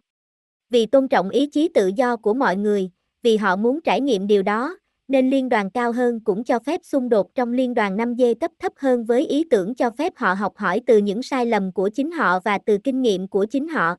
Vì 0.71 0.87
tôn 0.87 1.09
trọng 1.09 1.31
ý 1.31 1.47
chí 1.47 1.69
tự 1.75 1.91
do 1.97 2.17
của 2.17 2.35
mọi 2.35 2.57
người, 2.57 2.91
vì 3.23 3.37
họ 3.37 3.57
muốn 3.57 3.81
trải 3.81 4.01
nghiệm 4.01 4.27
điều 4.27 4.43
đó, 4.43 4.79
nên 5.09 5.31
liên 5.31 5.49
đoàn 5.49 5.71
cao 5.71 5.93
hơn 5.93 6.21
cũng 6.21 6.45
cho 6.45 6.59
phép 6.59 6.81
xung 6.85 7.09
đột 7.09 7.35
trong 7.35 7.53
liên 7.53 7.75
đoàn 7.75 7.97
5G 7.97 8.35
cấp 8.35 8.51
thấp 8.59 8.73
hơn 8.77 9.05
với 9.05 9.27
ý 9.27 9.45
tưởng 9.51 9.75
cho 9.75 9.91
phép 9.91 10.13
họ 10.17 10.35
học 10.35 10.57
hỏi 10.57 10.81
từ 10.87 10.99
những 10.99 11.23
sai 11.23 11.47
lầm 11.47 11.73
của 11.73 11.89
chính 11.89 12.11
họ 12.11 12.41
và 12.45 12.59
từ 12.59 12.79
kinh 12.85 13.03
nghiệm 13.03 13.29
của 13.29 13.47
chính 13.51 13.69
họ. 13.69 13.97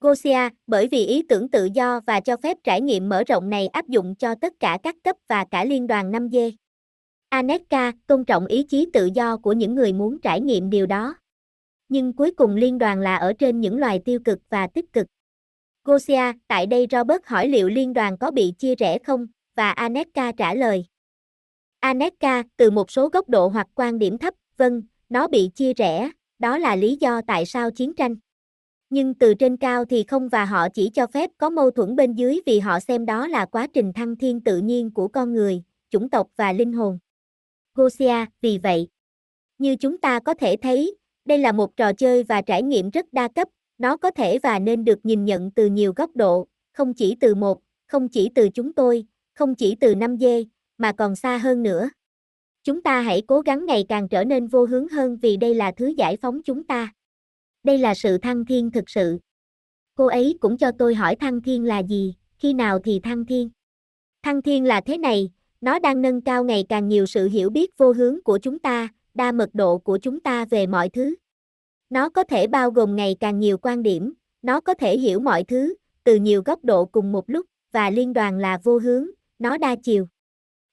Gosia, 0.00 0.48
bởi 0.66 0.88
vì 0.88 1.06
ý 1.06 1.22
tưởng 1.22 1.48
tự 1.48 1.68
do 1.74 2.00
và 2.06 2.20
cho 2.20 2.36
phép 2.36 2.56
trải 2.64 2.80
nghiệm 2.80 3.08
mở 3.08 3.24
rộng 3.24 3.50
này 3.50 3.66
áp 3.66 3.88
dụng 3.88 4.14
cho 4.14 4.34
tất 4.34 4.52
cả 4.60 4.78
các 4.82 4.96
cấp 5.04 5.16
và 5.28 5.44
cả 5.50 5.64
liên 5.64 5.86
đoàn 5.86 6.12
5G. 6.12 6.52
Aneka, 7.28 7.92
tôn 8.06 8.24
trọng 8.24 8.46
ý 8.46 8.62
chí 8.62 8.86
tự 8.92 9.10
do 9.14 9.36
của 9.36 9.52
những 9.52 9.74
người 9.74 9.92
muốn 9.92 10.20
trải 10.20 10.40
nghiệm 10.40 10.70
điều 10.70 10.86
đó. 10.86 11.16
Nhưng 11.88 12.12
cuối 12.12 12.30
cùng 12.30 12.56
liên 12.56 12.78
đoàn 12.78 13.00
là 13.00 13.16
ở 13.16 13.32
trên 13.32 13.60
những 13.60 13.78
loài 13.78 14.00
tiêu 14.04 14.20
cực 14.24 14.38
và 14.48 14.66
tích 14.66 14.92
cực. 14.92 15.06
Gosia, 15.84 16.32
tại 16.48 16.66
đây 16.66 16.86
Robert 16.90 17.24
hỏi 17.24 17.48
liệu 17.48 17.68
liên 17.68 17.92
đoàn 17.92 18.18
có 18.18 18.30
bị 18.30 18.52
chia 18.58 18.74
rẽ 18.74 18.98
không, 18.98 19.26
và 19.56 19.70
Aneka 19.70 20.32
trả 20.32 20.54
lời. 20.54 20.84
Aneka, 21.80 22.42
từ 22.56 22.70
một 22.70 22.90
số 22.90 23.08
góc 23.08 23.28
độ 23.28 23.48
hoặc 23.48 23.66
quan 23.74 23.98
điểm 23.98 24.18
thấp, 24.18 24.34
vâng, 24.56 24.82
nó 25.08 25.28
bị 25.28 25.50
chia 25.54 25.72
rẽ, 25.72 26.10
đó 26.38 26.58
là 26.58 26.76
lý 26.76 26.96
do 27.00 27.20
tại 27.26 27.46
sao 27.46 27.70
chiến 27.70 27.94
tranh. 27.94 28.16
Nhưng 28.90 29.14
từ 29.14 29.34
trên 29.34 29.56
cao 29.56 29.84
thì 29.84 30.04
không 30.08 30.28
và 30.28 30.44
họ 30.44 30.68
chỉ 30.68 30.90
cho 30.94 31.06
phép 31.06 31.30
có 31.38 31.50
mâu 31.50 31.70
thuẫn 31.70 31.96
bên 31.96 32.14
dưới 32.14 32.40
vì 32.46 32.58
họ 32.58 32.80
xem 32.80 33.06
đó 33.06 33.26
là 33.26 33.46
quá 33.46 33.66
trình 33.66 33.92
thăng 33.92 34.16
thiên 34.16 34.40
tự 34.40 34.58
nhiên 34.58 34.90
của 34.90 35.08
con 35.08 35.32
người, 35.34 35.62
chủng 35.90 36.10
tộc 36.10 36.28
và 36.36 36.52
linh 36.52 36.72
hồn. 36.72 36.98
Gosia, 37.74 38.24
vì 38.40 38.58
vậy, 38.58 38.88
như 39.58 39.76
chúng 39.76 39.98
ta 39.98 40.20
có 40.20 40.34
thể 40.34 40.56
thấy, 40.62 40.96
đây 41.24 41.38
là 41.38 41.52
một 41.52 41.76
trò 41.76 41.92
chơi 41.92 42.22
và 42.22 42.42
trải 42.42 42.62
nghiệm 42.62 42.90
rất 42.90 43.06
đa 43.12 43.28
cấp, 43.28 43.48
nó 43.78 43.96
có 43.96 44.10
thể 44.10 44.38
và 44.38 44.58
nên 44.58 44.84
được 44.84 44.98
nhìn 45.02 45.24
nhận 45.24 45.50
từ 45.50 45.66
nhiều 45.66 45.92
góc 45.96 46.10
độ, 46.14 46.46
không 46.72 46.94
chỉ 46.94 47.16
từ 47.20 47.34
một, 47.34 47.60
không 47.86 48.08
chỉ 48.08 48.30
từ 48.34 48.48
chúng 48.48 48.72
tôi, 48.72 49.06
không 49.34 49.54
chỉ 49.54 49.74
từ 49.80 49.94
5 49.94 50.16
dê, 50.18 50.44
mà 50.78 50.92
còn 50.92 51.16
xa 51.16 51.38
hơn 51.38 51.62
nữa. 51.62 51.90
Chúng 52.64 52.82
ta 52.82 53.00
hãy 53.00 53.22
cố 53.26 53.40
gắng 53.40 53.66
ngày 53.66 53.84
càng 53.88 54.08
trở 54.08 54.24
nên 54.24 54.46
vô 54.46 54.64
hướng 54.64 54.88
hơn 54.88 55.18
vì 55.22 55.36
đây 55.36 55.54
là 55.54 55.72
thứ 55.72 55.86
giải 55.86 56.16
phóng 56.16 56.42
chúng 56.42 56.64
ta. 56.64 56.92
Đây 57.66 57.78
là 57.78 57.94
sự 57.94 58.18
thăng 58.18 58.44
thiên 58.44 58.70
thực 58.70 58.90
sự. 58.90 59.18
Cô 59.94 60.06
ấy 60.06 60.38
cũng 60.40 60.56
cho 60.56 60.70
tôi 60.78 60.94
hỏi 60.94 61.16
thăng 61.16 61.42
thiên 61.42 61.64
là 61.64 61.78
gì, 61.78 62.14
khi 62.38 62.54
nào 62.54 62.78
thì 62.78 63.00
thăng 63.00 63.26
thiên. 63.26 63.50
Thăng 64.22 64.42
thiên 64.42 64.64
là 64.64 64.80
thế 64.80 64.98
này, 64.98 65.30
nó 65.60 65.78
đang 65.78 66.02
nâng 66.02 66.20
cao 66.20 66.44
ngày 66.44 66.64
càng 66.68 66.88
nhiều 66.88 67.06
sự 67.06 67.28
hiểu 67.28 67.50
biết 67.50 67.78
vô 67.78 67.92
hướng 67.92 68.22
của 68.22 68.38
chúng 68.38 68.58
ta, 68.58 68.88
đa 69.14 69.32
mật 69.32 69.50
độ 69.52 69.78
của 69.78 69.98
chúng 69.98 70.20
ta 70.20 70.44
về 70.44 70.66
mọi 70.66 70.88
thứ. 70.88 71.14
Nó 71.90 72.08
có 72.08 72.24
thể 72.24 72.46
bao 72.46 72.70
gồm 72.70 72.96
ngày 72.96 73.16
càng 73.20 73.38
nhiều 73.38 73.58
quan 73.58 73.82
điểm, 73.82 74.12
nó 74.42 74.60
có 74.60 74.74
thể 74.74 74.98
hiểu 74.98 75.20
mọi 75.20 75.44
thứ, 75.44 75.74
từ 76.04 76.16
nhiều 76.16 76.42
góc 76.42 76.64
độ 76.64 76.84
cùng 76.84 77.12
một 77.12 77.30
lúc, 77.30 77.46
và 77.72 77.90
liên 77.90 78.12
đoàn 78.12 78.38
là 78.38 78.58
vô 78.64 78.78
hướng, 78.78 79.06
nó 79.38 79.58
đa 79.58 79.76
chiều. 79.82 80.06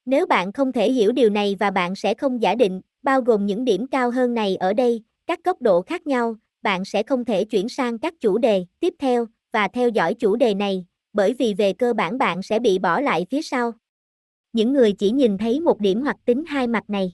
Nếu 0.06 0.26
bạn 0.26 0.52
không 0.52 0.72
thể 0.72 0.92
hiểu 0.92 1.12
điều 1.12 1.30
này 1.30 1.56
và 1.60 1.72
bạn 1.72 1.96
sẽ 1.96 2.14
không 2.14 2.42
giả 2.42 2.56
định, 2.56 2.82
bao 3.04 3.22
gồm 3.22 3.46
những 3.46 3.66
điểm 3.66 3.88
cao 3.88 4.12
hơn 4.12 4.34
này 4.34 4.56
ở 4.56 4.74
đây, 4.74 5.04
các 5.28 5.44
góc 5.44 5.62
độ 5.62 5.82
khác 5.82 6.08
nhau, 6.08 6.36
bạn 6.64 6.86
sẽ 6.86 7.04
không 7.04 7.26
thể 7.26 7.46
chuyển 7.46 7.70
sang 7.70 8.00
các 8.00 8.14
chủ 8.22 8.38
đề 8.38 8.66
tiếp 8.80 8.94
theo 9.00 9.28
và 9.52 9.68
theo 9.68 9.90
dõi 9.90 10.14
chủ 10.14 10.36
đề 10.36 10.54
này, 10.54 10.86
bởi 11.14 11.34
vì 11.34 11.54
về 11.54 11.74
cơ 11.74 11.94
bản 11.94 12.18
bạn 12.18 12.44
sẽ 12.44 12.60
bị 12.60 12.80
bỏ 12.80 13.02
lại 13.02 13.26
phía 13.30 13.42
sau. 13.42 13.72
Những 14.54 14.74
người 14.74 14.92
chỉ 14.92 15.12
nhìn 15.12 15.38
thấy 15.38 15.60
một 15.60 15.80
điểm 15.80 16.02
hoặc 16.02 16.18
tính 16.26 16.44
hai 16.48 16.68
mặt 16.68 16.90
này. 16.90 17.12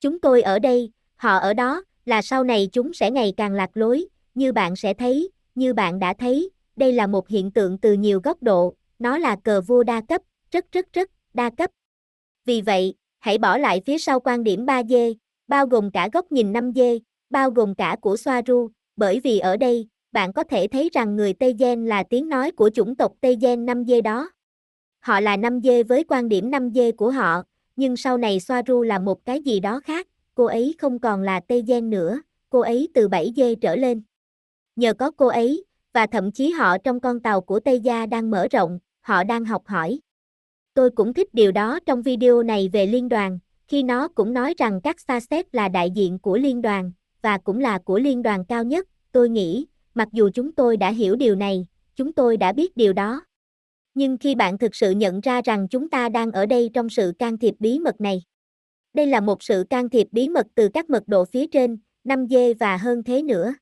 Chúng 0.00 0.20
tôi 0.20 0.42
ở 0.42 0.58
đây, 0.58 0.92
họ 1.16 1.36
ở 1.36 1.54
đó, 1.54 1.82
là 2.04 2.22
sau 2.22 2.44
này 2.44 2.68
chúng 2.72 2.92
sẽ 2.92 3.10
ngày 3.10 3.34
càng 3.36 3.52
lạc 3.52 3.70
lối, 3.74 4.06
như 4.34 4.52
bạn 4.52 4.76
sẽ 4.76 4.94
thấy, 4.94 5.30
như 5.54 5.74
bạn 5.74 5.98
đã 5.98 6.14
thấy, 6.18 6.50
đây 6.76 6.92
là 6.92 7.06
một 7.06 7.28
hiện 7.28 7.50
tượng 7.50 7.78
từ 7.78 7.92
nhiều 7.92 8.20
góc 8.20 8.42
độ, 8.42 8.74
nó 8.98 9.18
là 9.18 9.36
cờ 9.44 9.60
vua 9.60 9.82
đa 9.82 10.00
cấp, 10.00 10.22
rất 10.50 10.72
rất 10.72 10.92
rất 10.92 11.10
đa 11.34 11.50
cấp. 11.50 11.70
Vì 12.44 12.60
vậy, 12.60 12.94
hãy 13.18 13.38
bỏ 13.38 13.58
lại 13.58 13.82
phía 13.86 13.98
sau 13.98 14.20
quan 14.20 14.44
điểm 14.44 14.66
3D, 14.66 15.14
bao 15.48 15.66
gồm 15.66 15.90
cả 15.90 16.08
góc 16.12 16.32
nhìn 16.32 16.52
5D, 16.52 16.98
bao 17.30 17.50
gồm 17.50 17.74
cả 17.74 17.96
của 18.00 18.16
Soaru, 18.16 18.68
bởi 18.96 19.20
vì 19.20 19.38
ở 19.38 19.56
đây, 19.56 19.88
bạn 20.12 20.32
có 20.32 20.44
thể 20.44 20.66
thấy 20.66 20.90
rằng 20.92 21.16
người 21.16 21.32
Tây 21.32 21.54
Gen 21.58 21.86
là 21.86 22.02
tiếng 22.02 22.28
nói 22.28 22.50
của 22.50 22.70
chủng 22.74 22.96
tộc 22.96 23.12
Tây 23.20 23.36
Gen 23.40 23.66
5 23.66 23.84
dê 23.84 24.00
đó. 24.00 24.30
Họ 25.00 25.20
là 25.20 25.36
5 25.36 25.60
dê 25.60 25.82
với 25.82 26.04
quan 26.04 26.28
điểm 26.28 26.50
5 26.50 26.70
dê 26.74 26.92
của 26.92 27.10
họ, 27.10 27.42
nhưng 27.76 27.96
sau 27.96 28.18
này 28.18 28.40
Soaru 28.40 28.82
là 28.82 28.98
một 28.98 29.24
cái 29.24 29.42
gì 29.42 29.60
đó 29.60 29.80
khác, 29.80 30.06
cô 30.34 30.44
ấy 30.44 30.74
không 30.78 30.98
còn 30.98 31.22
là 31.22 31.40
Tây 31.40 31.62
Gen 31.66 31.90
nữa, 31.90 32.20
cô 32.50 32.60
ấy 32.60 32.88
từ 32.94 33.08
7 33.08 33.32
dê 33.36 33.54
trở 33.54 33.76
lên. 33.76 34.02
Nhờ 34.76 34.94
có 34.94 35.10
cô 35.10 35.26
ấy, 35.26 35.64
và 35.92 36.06
thậm 36.06 36.32
chí 36.32 36.50
họ 36.50 36.78
trong 36.78 37.00
con 37.00 37.20
tàu 37.20 37.40
của 37.40 37.60
Tây 37.60 37.80
Gia 37.80 38.06
đang 38.06 38.30
mở 38.30 38.48
rộng, 38.50 38.78
họ 39.00 39.24
đang 39.24 39.44
học 39.44 39.62
hỏi. 39.66 40.00
Tôi 40.74 40.90
cũng 40.90 41.14
thích 41.14 41.34
điều 41.34 41.52
đó 41.52 41.78
trong 41.86 42.02
video 42.02 42.42
này 42.42 42.68
về 42.72 42.86
liên 42.86 43.08
đoàn, 43.08 43.38
khi 43.68 43.82
nó 43.82 44.08
cũng 44.08 44.32
nói 44.32 44.54
rằng 44.58 44.80
các 44.80 45.00
Starset 45.00 45.54
là 45.54 45.68
đại 45.68 45.90
diện 45.90 46.18
của 46.18 46.36
liên 46.36 46.62
đoàn, 46.62 46.92
và 47.22 47.38
cũng 47.38 47.60
là 47.60 47.78
của 47.78 47.98
liên 47.98 48.22
đoàn 48.22 48.44
cao 48.44 48.64
nhất, 48.64 48.88
tôi 49.12 49.28
nghĩ, 49.28 49.66
mặc 49.94 50.08
dù 50.12 50.30
chúng 50.34 50.52
tôi 50.52 50.76
đã 50.76 50.90
hiểu 50.90 51.16
điều 51.16 51.34
này, 51.34 51.66
chúng 51.96 52.12
tôi 52.12 52.36
đã 52.36 52.52
biết 52.52 52.76
điều 52.76 52.92
đó. 52.92 53.22
Nhưng 53.94 54.18
khi 54.18 54.34
bạn 54.34 54.58
thực 54.58 54.74
sự 54.74 54.90
nhận 54.90 55.20
ra 55.20 55.42
rằng 55.44 55.68
chúng 55.68 55.90
ta 55.90 56.08
đang 56.08 56.32
ở 56.32 56.46
đây 56.46 56.70
trong 56.74 56.88
sự 56.88 57.12
can 57.18 57.38
thiệp 57.38 57.54
bí 57.58 57.78
mật 57.78 58.00
này. 58.00 58.22
Đây 58.94 59.06
là 59.06 59.20
một 59.20 59.42
sự 59.42 59.64
can 59.70 59.88
thiệp 59.88 60.08
bí 60.12 60.28
mật 60.28 60.46
từ 60.54 60.68
các 60.74 60.90
mật 60.90 61.02
độ 61.06 61.24
phía 61.24 61.46
trên, 61.46 61.78
5G 62.04 62.54
và 62.60 62.76
hơn 62.76 63.02
thế 63.02 63.22
nữa. 63.22 63.54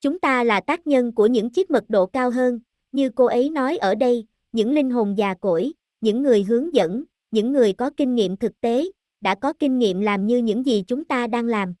Chúng 0.00 0.20
ta 0.20 0.44
là 0.44 0.60
tác 0.60 0.86
nhân 0.86 1.12
của 1.12 1.26
những 1.26 1.50
chiếc 1.50 1.70
mật 1.70 1.84
độ 1.88 2.06
cao 2.06 2.30
hơn, 2.30 2.60
như 2.92 3.10
cô 3.10 3.24
ấy 3.24 3.50
nói 3.50 3.76
ở 3.76 3.94
đây, 3.94 4.26
những 4.52 4.72
linh 4.72 4.90
hồn 4.90 5.18
già 5.18 5.34
cỗi, 5.34 5.72
những 6.00 6.22
người 6.22 6.42
hướng 6.42 6.74
dẫn, 6.74 7.04
những 7.30 7.52
người 7.52 7.72
có 7.72 7.90
kinh 7.96 8.14
nghiệm 8.14 8.36
thực 8.36 8.60
tế, 8.60 8.84
đã 9.20 9.34
có 9.34 9.52
kinh 9.52 9.78
nghiệm 9.78 10.00
làm 10.00 10.26
như 10.26 10.38
những 10.38 10.66
gì 10.66 10.84
chúng 10.86 11.04
ta 11.04 11.26
đang 11.26 11.46
làm. 11.46 11.74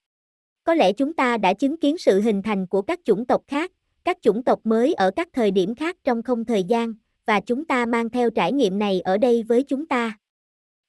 Có 0.64 0.74
lẽ 0.74 0.92
chúng 0.92 1.12
ta 1.12 1.36
đã 1.36 1.54
chứng 1.54 1.76
kiến 1.76 1.98
sự 1.98 2.20
hình 2.20 2.42
thành 2.42 2.66
của 2.66 2.82
các 2.82 3.00
chủng 3.04 3.26
tộc 3.26 3.42
khác, 3.48 3.72
các 4.04 4.18
chủng 4.22 4.42
tộc 4.42 4.60
mới 4.64 4.94
ở 4.94 5.10
các 5.16 5.28
thời 5.32 5.50
điểm 5.50 5.74
khác 5.74 5.96
trong 6.04 6.22
không 6.22 6.44
thời 6.44 6.64
gian, 6.64 6.94
và 7.26 7.40
chúng 7.40 7.64
ta 7.64 7.86
mang 7.86 8.10
theo 8.10 8.30
trải 8.30 8.52
nghiệm 8.52 8.78
này 8.78 9.00
ở 9.00 9.18
đây 9.18 9.42
với 9.42 9.62
chúng 9.62 9.86
ta. 9.86 10.18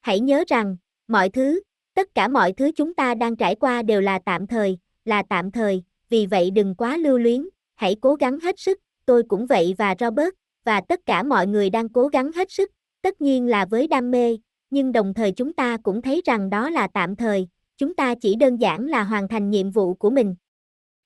Hãy 0.01 0.19
nhớ 0.19 0.43
rằng, 0.47 0.77
mọi 1.07 1.29
thứ, 1.29 1.61
tất 1.95 2.15
cả 2.15 2.27
mọi 2.27 2.53
thứ 2.53 2.71
chúng 2.75 2.93
ta 2.93 3.15
đang 3.15 3.35
trải 3.35 3.55
qua 3.55 3.81
đều 3.81 4.01
là 4.01 4.19
tạm 4.25 4.47
thời, 4.47 4.77
là 5.05 5.23
tạm 5.29 5.51
thời, 5.51 5.83
vì 6.09 6.25
vậy 6.25 6.51
đừng 6.51 6.75
quá 6.75 6.97
lưu 6.97 7.17
luyến, 7.17 7.49
hãy 7.75 7.95
cố 8.01 8.15
gắng 8.15 8.39
hết 8.39 8.59
sức, 8.59 8.79
tôi 9.05 9.23
cũng 9.27 9.45
vậy 9.45 9.75
và 9.77 9.95
Robert, 9.99 10.29
và 10.65 10.81
tất 10.81 10.99
cả 11.05 11.23
mọi 11.23 11.47
người 11.47 11.69
đang 11.69 11.89
cố 11.89 12.07
gắng 12.07 12.31
hết 12.31 12.51
sức, 12.51 12.71
tất 13.01 13.21
nhiên 13.21 13.47
là 13.47 13.65
với 13.65 13.87
đam 13.87 14.11
mê, 14.11 14.37
nhưng 14.69 14.91
đồng 14.91 15.13
thời 15.13 15.31
chúng 15.31 15.53
ta 15.53 15.77
cũng 15.83 16.01
thấy 16.01 16.21
rằng 16.25 16.49
đó 16.49 16.69
là 16.69 16.87
tạm 16.93 17.15
thời, 17.15 17.47
chúng 17.77 17.93
ta 17.93 18.15
chỉ 18.15 18.35
đơn 18.35 18.57
giản 18.57 18.85
là 18.85 19.03
hoàn 19.03 19.27
thành 19.27 19.49
nhiệm 19.49 19.71
vụ 19.71 19.93
của 19.93 20.09
mình. 20.09 20.35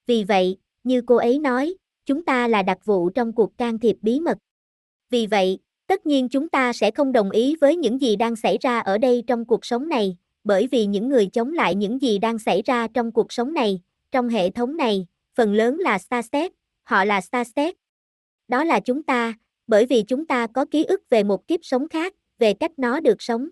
Vì 0.07 0.23
vậy, 0.23 0.57
như 0.83 1.01
cô 1.01 1.15
ấy 1.15 1.39
nói, 1.39 1.75
chúng 2.05 2.25
ta 2.25 2.47
là 2.47 2.63
đặc 2.63 2.77
vụ 2.85 3.09
trong 3.09 3.33
cuộc 3.33 3.57
can 3.57 3.79
thiệp 3.79 3.95
bí 4.01 4.19
mật. 4.19 4.37
Vì 5.09 5.27
vậy, 5.27 5.59
tất 5.87 6.05
nhiên 6.05 6.29
chúng 6.29 6.49
ta 6.49 6.73
sẽ 6.73 6.91
không 6.91 7.11
đồng 7.11 7.31
ý 7.31 7.55
với 7.61 7.75
những 7.75 8.01
gì 8.01 8.15
đang 8.15 8.35
xảy 8.35 8.57
ra 8.61 8.79
ở 8.79 8.97
đây 8.97 9.23
trong 9.27 9.45
cuộc 9.45 9.65
sống 9.65 9.89
này, 9.89 10.17
bởi 10.43 10.67
vì 10.67 10.85
những 10.85 11.09
người 11.09 11.25
chống 11.27 11.53
lại 11.53 11.75
những 11.75 12.01
gì 12.01 12.17
đang 12.17 12.39
xảy 12.39 12.61
ra 12.61 12.87
trong 12.87 13.11
cuộc 13.11 13.31
sống 13.31 13.53
này, 13.53 13.81
trong 14.11 14.29
hệ 14.29 14.49
thống 14.49 14.77
này, 14.77 15.07
phần 15.35 15.53
lớn 15.53 15.77
là 15.79 15.97
Starstep, 15.97 16.51
họ 16.83 17.05
là 17.05 17.21
Starstep. 17.21 17.75
Đó 18.47 18.63
là 18.63 18.79
chúng 18.79 19.03
ta, 19.03 19.33
bởi 19.67 19.85
vì 19.85 20.03
chúng 20.03 20.25
ta 20.25 20.47
có 20.47 20.65
ký 20.65 20.83
ức 20.83 21.09
về 21.09 21.23
một 21.23 21.47
kiếp 21.47 21.59
sống 21.63 21.87
khác, 21.87 22.13
về 22.39 22.53
cách 22.53 22.71
nó 22.77 22.99
được 22.99 23.21
sống. 23.21 23.49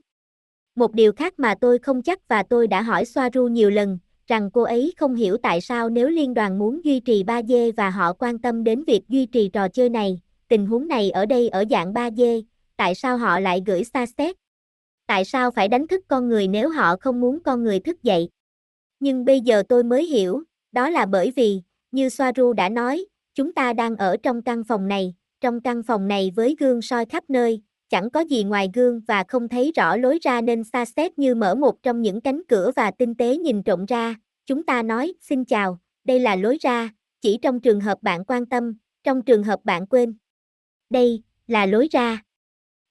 Một 0.75 0.93
điều 0.93 1.13
khác 1.13 1.39
mà 1.39 1.55
tôi 1.61 1.79
không 1.79 2.01
chắc 2.01 2.27
và 2.27 2.43
tôi 2.43 2.67
đã 2.67 2.81
hỏi 2.81 3.05
Soaru 3.05 3.47
nhiều 3.47 3.69
lần, 3.69 3.99
rằng 4.27 4.51
cô 4.51 4.63
ấy 4.63 4.93
không 4.97 5.15
hiểu 5.15 5.37
tại 5.37 5.61
sao 5.61 5.89
nếu 5.89 6.09
liên 6.09 6.33
đoàn 6.33 6.59
muốn 6.59 6.85
duy 6.85 6.99
trì 6.99 7.23
3D 7.23 7.71
và 7.77 7.89
họ 7.89 8.13
quan 8.13 8.39
tâm 8.39 8.63
đến 8.63 8.83
việc 8.83 9.01
duy 9.07 9.25
trì 9.25 9.49
trò 9.49 9.67
chơi 9.67 9.89
này, 9.89 10.19
tình 10.47 10.65
huống 10.65 10.87
này 10.87 11.11
ở 11.11 11.25
đây 11.25 11.49
ở 11.49 11.63
dạng 11.69 11.93
3D, 11.93 12.41
tại 12.77 12.95
sao 12.95 13.17
họ 13.17 13.39
lại 13.39 13.63
gửi 13.65 13.83
Starset? 13.83 14.35
Tại 15.07 15.25
sao 15.25 15.51
phải 15.51 15.67
đánh 15.67 15.87
thức 15.87 16.05
con 16.07 16.29
người 16.29 16.47
nếu 16.47 16.69
họ 16.69 16.95
không 16.99 17.21
muốn 17.21 17.39
con 17.43 17.63
người 17.63 17.79
thức 17.79 18.03
dậy? 18.03 18.29
Nhưng 18.99 19.25
bây 19.25 19.41
giờ 19.41 19.63
tôi 19.69 19.83
mới 19.83 20.05
hiểu, 20.05 20.43
đó 20.71 20.89
là 20.89 21.05
bởi 21.05 21.31
vì, 21.35 21.61
như 21.91 22.09
Soaru 22.09 22.53
đã 22.53 22.69
nói, 22.69 23.05
chúng 23.35 23.53
ta 23.53 23.73
đang 23.73 23.95
ở 23.95 24.17
trong 24.23 24.41
căn 24.41 24.63
phòng 24.63 24.87
này, 24.87 25.13
trong 25.41 25.61
căn 25.61 25.83
phòng 25.83 26.07
này 26.07 26.31
với 26.35 26.55
gương 26.59 26.81
soi 26.81 27.05
khắp 27.05 27.23
nơi, 27.29 27.61
chẳng 27.89 28.09
có 28.09 28.19
gì 28.19 28.43
ngoài 28.43 28.69
gương 28.73 29.01
và 29.07 29.23
không 29.27 29.47
thấy 29.47 29.71
rõ 29.75 29.97
lối 29.97 30.19
ra 30.21 30.41
nên 30.41 30.63
xa 30.63 30.85
xét 30.85 31.19
như 31.19 31.35
mở 31.35 31.55
một 31.55 31.83
trong 31.83 32.01
những 32.01 32.21
cánh 32.21 32.41
cửa 32.47 32.71
và 32.75 32.91
tinh 32.91 33.15
tế 33.15 33.37
nhìn 33.37 33.63
trộm 33.63 33.85
ra, 33.85 34.15
chúng 34.45 34.63
ta 34.63 34.83
nói, 34.83 35.13
xin 35.21 35.45
chào, 35.45 35.79
đây 36.03 36.19
là 36.19 36.35
lối 36.35 36.57
ra, 36.61 36.89
chỉ 37.21 37.37
trong 37.41 37.59
trường 37.59 37.81
hợp 37.81 37.97
bạn 38.01 38.25
quan 38.25 38.45
tâm, 38.45 38.77
trong 39.03 39.21
trường 39.21 39.43
hợp 39.43 39.59
bạn 39.63 39.87
quên. 39.87 40.17
Đây, 40.89 41.23
là 41.47 41.65
lối 41.65 41.87
ra. 41.91 42.23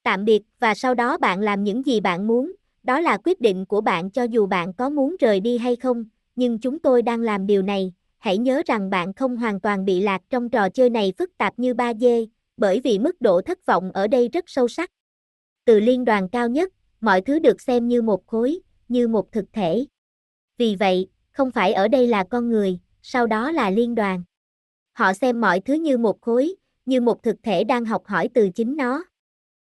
Tạm 0.02 0.24
biệt 0.24 0.42
và 0.60 0.74
sau 0.74 0.94
đó 0.94 1.18
bạn 1.18 1.40
làm 1.40 1.64
những 1.64 1.86
gì 1.86 2.00
bạn 2.00 2.26
muốn, 2.26 2.52
đó 2.82 3.00
là 3.00 3.18
quyết 3.24 3.40
định 3.40 3.66
của 3.66 3.80
bạn 3.80 4.10
cho 4.10 4.22
dù 4.22 4.46
bạn 4.46 4.72
có 4.74 4.90
muốn 4.90 5.16
rời 5.20 5.40
đi 5.40 5.58
hay 5.58 5.76
không, 5.76 6.04
nhưng 6.36 6.58
chúng 6.58 6.78
tôi 6.78 7.02
đang 7.02 7.20
làm 7.20 7.46
điều 7.46 7.62
này, 7.62 7.92
hãy 8.18 8.38
nhớ 8.38 8.62
rằng 8.66 8.90
bạn 8.90 9.12
không 9.12 9.36
hoàn 9.36 9.60
toàn 9.60 9.84
bị 9.84 10.00
lạc 10.00 10.22
trong 10.30 10.50
trò 10.50 10.68
chơi 10.68 10.90
này 10.90 11.12
phức 11.18 11.38
tạp 11.38 11.58
như 11.58 11.74
3D, 11.74 12.26
bởi 12.56 12.80
vì 12.80 12.98
mức 12.98 13.20
độ 13.20 13.40
thất 13.40 13.66
vọng 13.66 13.90
ở 13.92 14.06
đây 14.06 14.28
rất 14.28 14.44
sâu 14.46 14.68
sắc. 14.68 14.90
Từ 15.64 15.80
liên 15.80 16.04
đoàn 16.04 16.28
cao 16.28 16.48
nhất, 16.48 16.72
mọi 17.00 17.20
thứ 17.20 17.38
được 17.38 17.60
xem 17.60 17.88
như 17.88 18.02
một 18.02 18.26
khối, 18.26 18.60
như 18.88 19.08
một 19.08 19.32
thực 19.32 19.44
thể. 19.52 19.86
Vì 20.58 20.76
vậy, 20.76 21.08
không 21.32 21.50
phải 21.50 21.72
ở 21.72 21.88
đây 21.88 22.06
là 22.06 22.24
con 22.24 22.50
người, 22.50 22.78
sau 23.02 23.26
đó 23.26 23.50
là 23.50 23.70
liên 23.70 23.94
đoàn. 23.94 24.24
Họ 24.92 25.12
xem 25.12 25.40
mọi 25.40 25.60
thứ 25.60 25.74
như 25.74 25.98
một 25.98 26.20
khối, 26.20 26.54
như 26.86 27.00
một 27.00 27.22
thực 27.22 27.36
thể 27.42 27.64
đang 27.64 27.84
học 27.84 28.06
hỏi 28.06 28.28
từ 28.34 28.50
chính 28.50 28.76
nó. 28.76 29.04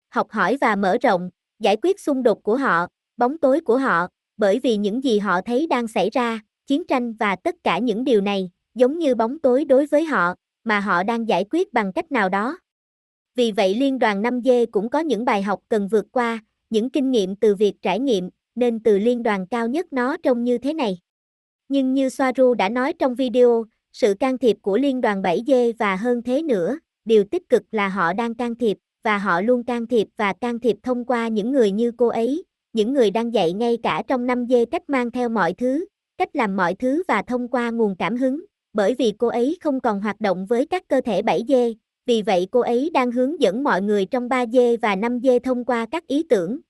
Học 0.08 0.30
hỏi 0.30 0.56
và 0.60 0.76
mở 0.76 0.96
rộng, 1.02 1.30
giải 1.58 1.76
quyết 1.82 2.00
xung 2.00 2.22
đột 2.22 2.42
của 2.42 2.56
họ, 2.56 2.86
bóng 3.16 3.38
tối 3.38 3.60
của 3.60 3.78
họ, 3.78 4.08
bởi 4.36 4.60
vì 4.60 4.76
những 4.76 5.04
gì 5.04 5.18
họ 5.18 5.40
thấy 5.40 5.66
đang 5.66 5.88
xảy 5.88 6.10
ra, 6.10 6.40
chiến 6.66 6.86
tranh 6.86 7.12
và 7.12 7.36
tất 7.36 7.54
cả 7.64 7.78
những 7.78 8.04
điều 8.04 8.20
này, 8.20 8.50
giống 8.74 8.98
như 8.98 9.14
bóng 9.14 9.38
tối 9.38 9.64
đối 9.64 9.86
với 9.86 10.04
họ, 10.04 10.34
mà 10.64 10.80
họ 10.80 11.02
đang 11.02 11.28
giải 11.28 11.44
quyết 11.50 11.72
bằng 11.72 11.92
cách 11.92 12.12
nào 12.12 12.28
đó. 12.28 12.58
Vì 13.36 13.52
vậy 13.52 13.74
Liên 13.74 13.98
đoàn 13.98 14.22
5G 14.22 14.66
cũng 14.70 14.88
có 14.88 14.98
những 14.98 15.24
bài 15.24 15.42
học 15.42 15.60
cần 15.68 15.88
vượt 15.88 16.06
qua, 16.12 16.40
những 16.70 16.90
kinh 16.90 17.10
nghiệm 17.10 17.36
từ 17.36 17.54
việc 17.54 17.74
trải 17.82 18.00
nghiệm, 18.00 18.30
nên 18.54 18.80
từ 18.82 18.98
liên 18.98 19.22
đoàn 19.22 19.46
cao 19.46 19.68
nhất 19.68 19.92
nó 19.92 20.16
trông 20.16 20.44
như 20.44 20.58
thế 20.58 20.74
này. 20.74 20.98
Nhưng 21.68 21.94
như 21.94 22.08
Soaru 22.08 22.54
đã 22.54 22.68
nói 22.68 22.92
trong 22.92 23.14
video, 23.14 23.64
sự 23.92 24.14
can 24.20 24.38
thiệp 24.38 24.56
của 24.62 24.78
liên 24.78 25.00
đoàn 25.00 25.22
7G 25.22 25.72
và 25.78 25.96
hơn 25.96 26.22
thế 26.22 26.42
nữa, 26.42 26.78
điều 27.04 27.24
tích 27.24 27.48
cực 27.48 27.62
là 27.72 27.88
họ 27.88 28.12
đang 28.12 28.34
can 28.34 28.54
thiệp, 28.54 28.78
và 29.04 29.18
họ 29.18 29.40
luôn 29.40 29.64
can 29.64 29.86
thiệp 29.86 30.08
và 30.16 30.32
can 30.32 30.58
thiệp 30.58 30.76
thông 30.82 31.04
qua 31.04 31.28
những 31.28 31.52
người 31.52 31.70
như 31.70 31.92
cô 31.96 32.08
ấy, 32.08 32.44
những 32.72 32.92
người 32.92 33.10
đang 33.10 33.34
dạy 33.34 33.52
ngay 33.52 33.78
cả 33.82 34.02
trong 34.08 34.26
5G 34.26 34.66
cách 34.66 34.90
mang 34.90 35.10
theo 35.10 35.28
mọi 35.28 35.54
thứ, 35.54 35.86
cách 36.18 36.36
làm 36.36 36.56
mọi 36.56 36.74
thứ 36.74 37.02
và 37.08 37.22
thông 37.22 37.48
qua 37.48 37.70
nguồn 37.70 37.96
cảm 37.96 38.16
hứng, 38.16 38.44
bởi 38.72 38.94
vì 38.94 39.12
cô 39.18 39.28
ấy 39.28 39.56
không 39.60 39.80
còn 39.80 40.00
hoạt 40.00 40.20
động 40.20 40.46
với 40.46 40.66
các 40.66 40.88
cơ 40.88 41.00
thể 41.00 41.22
7G, 41.22 41.74
vì 42.06 42.22
vậy 42.22 42.48
cô 42.50 42.60
ấy 42.60 42.90
đang 42.94 43.10
hướng 43.10 43.40
dẫn 43.40 43.64
mọi 43.64 43.82
người 43.82 44.06
trong 44.06 44.28
3D 44.28 44.76
và 44.82 44.96
5D 44.96 45.38
thông 45.40 45.64
qua 45.64 45.86
các 45.90 46.06
ý 46.06 46.22
tưởng. 46.28 46.60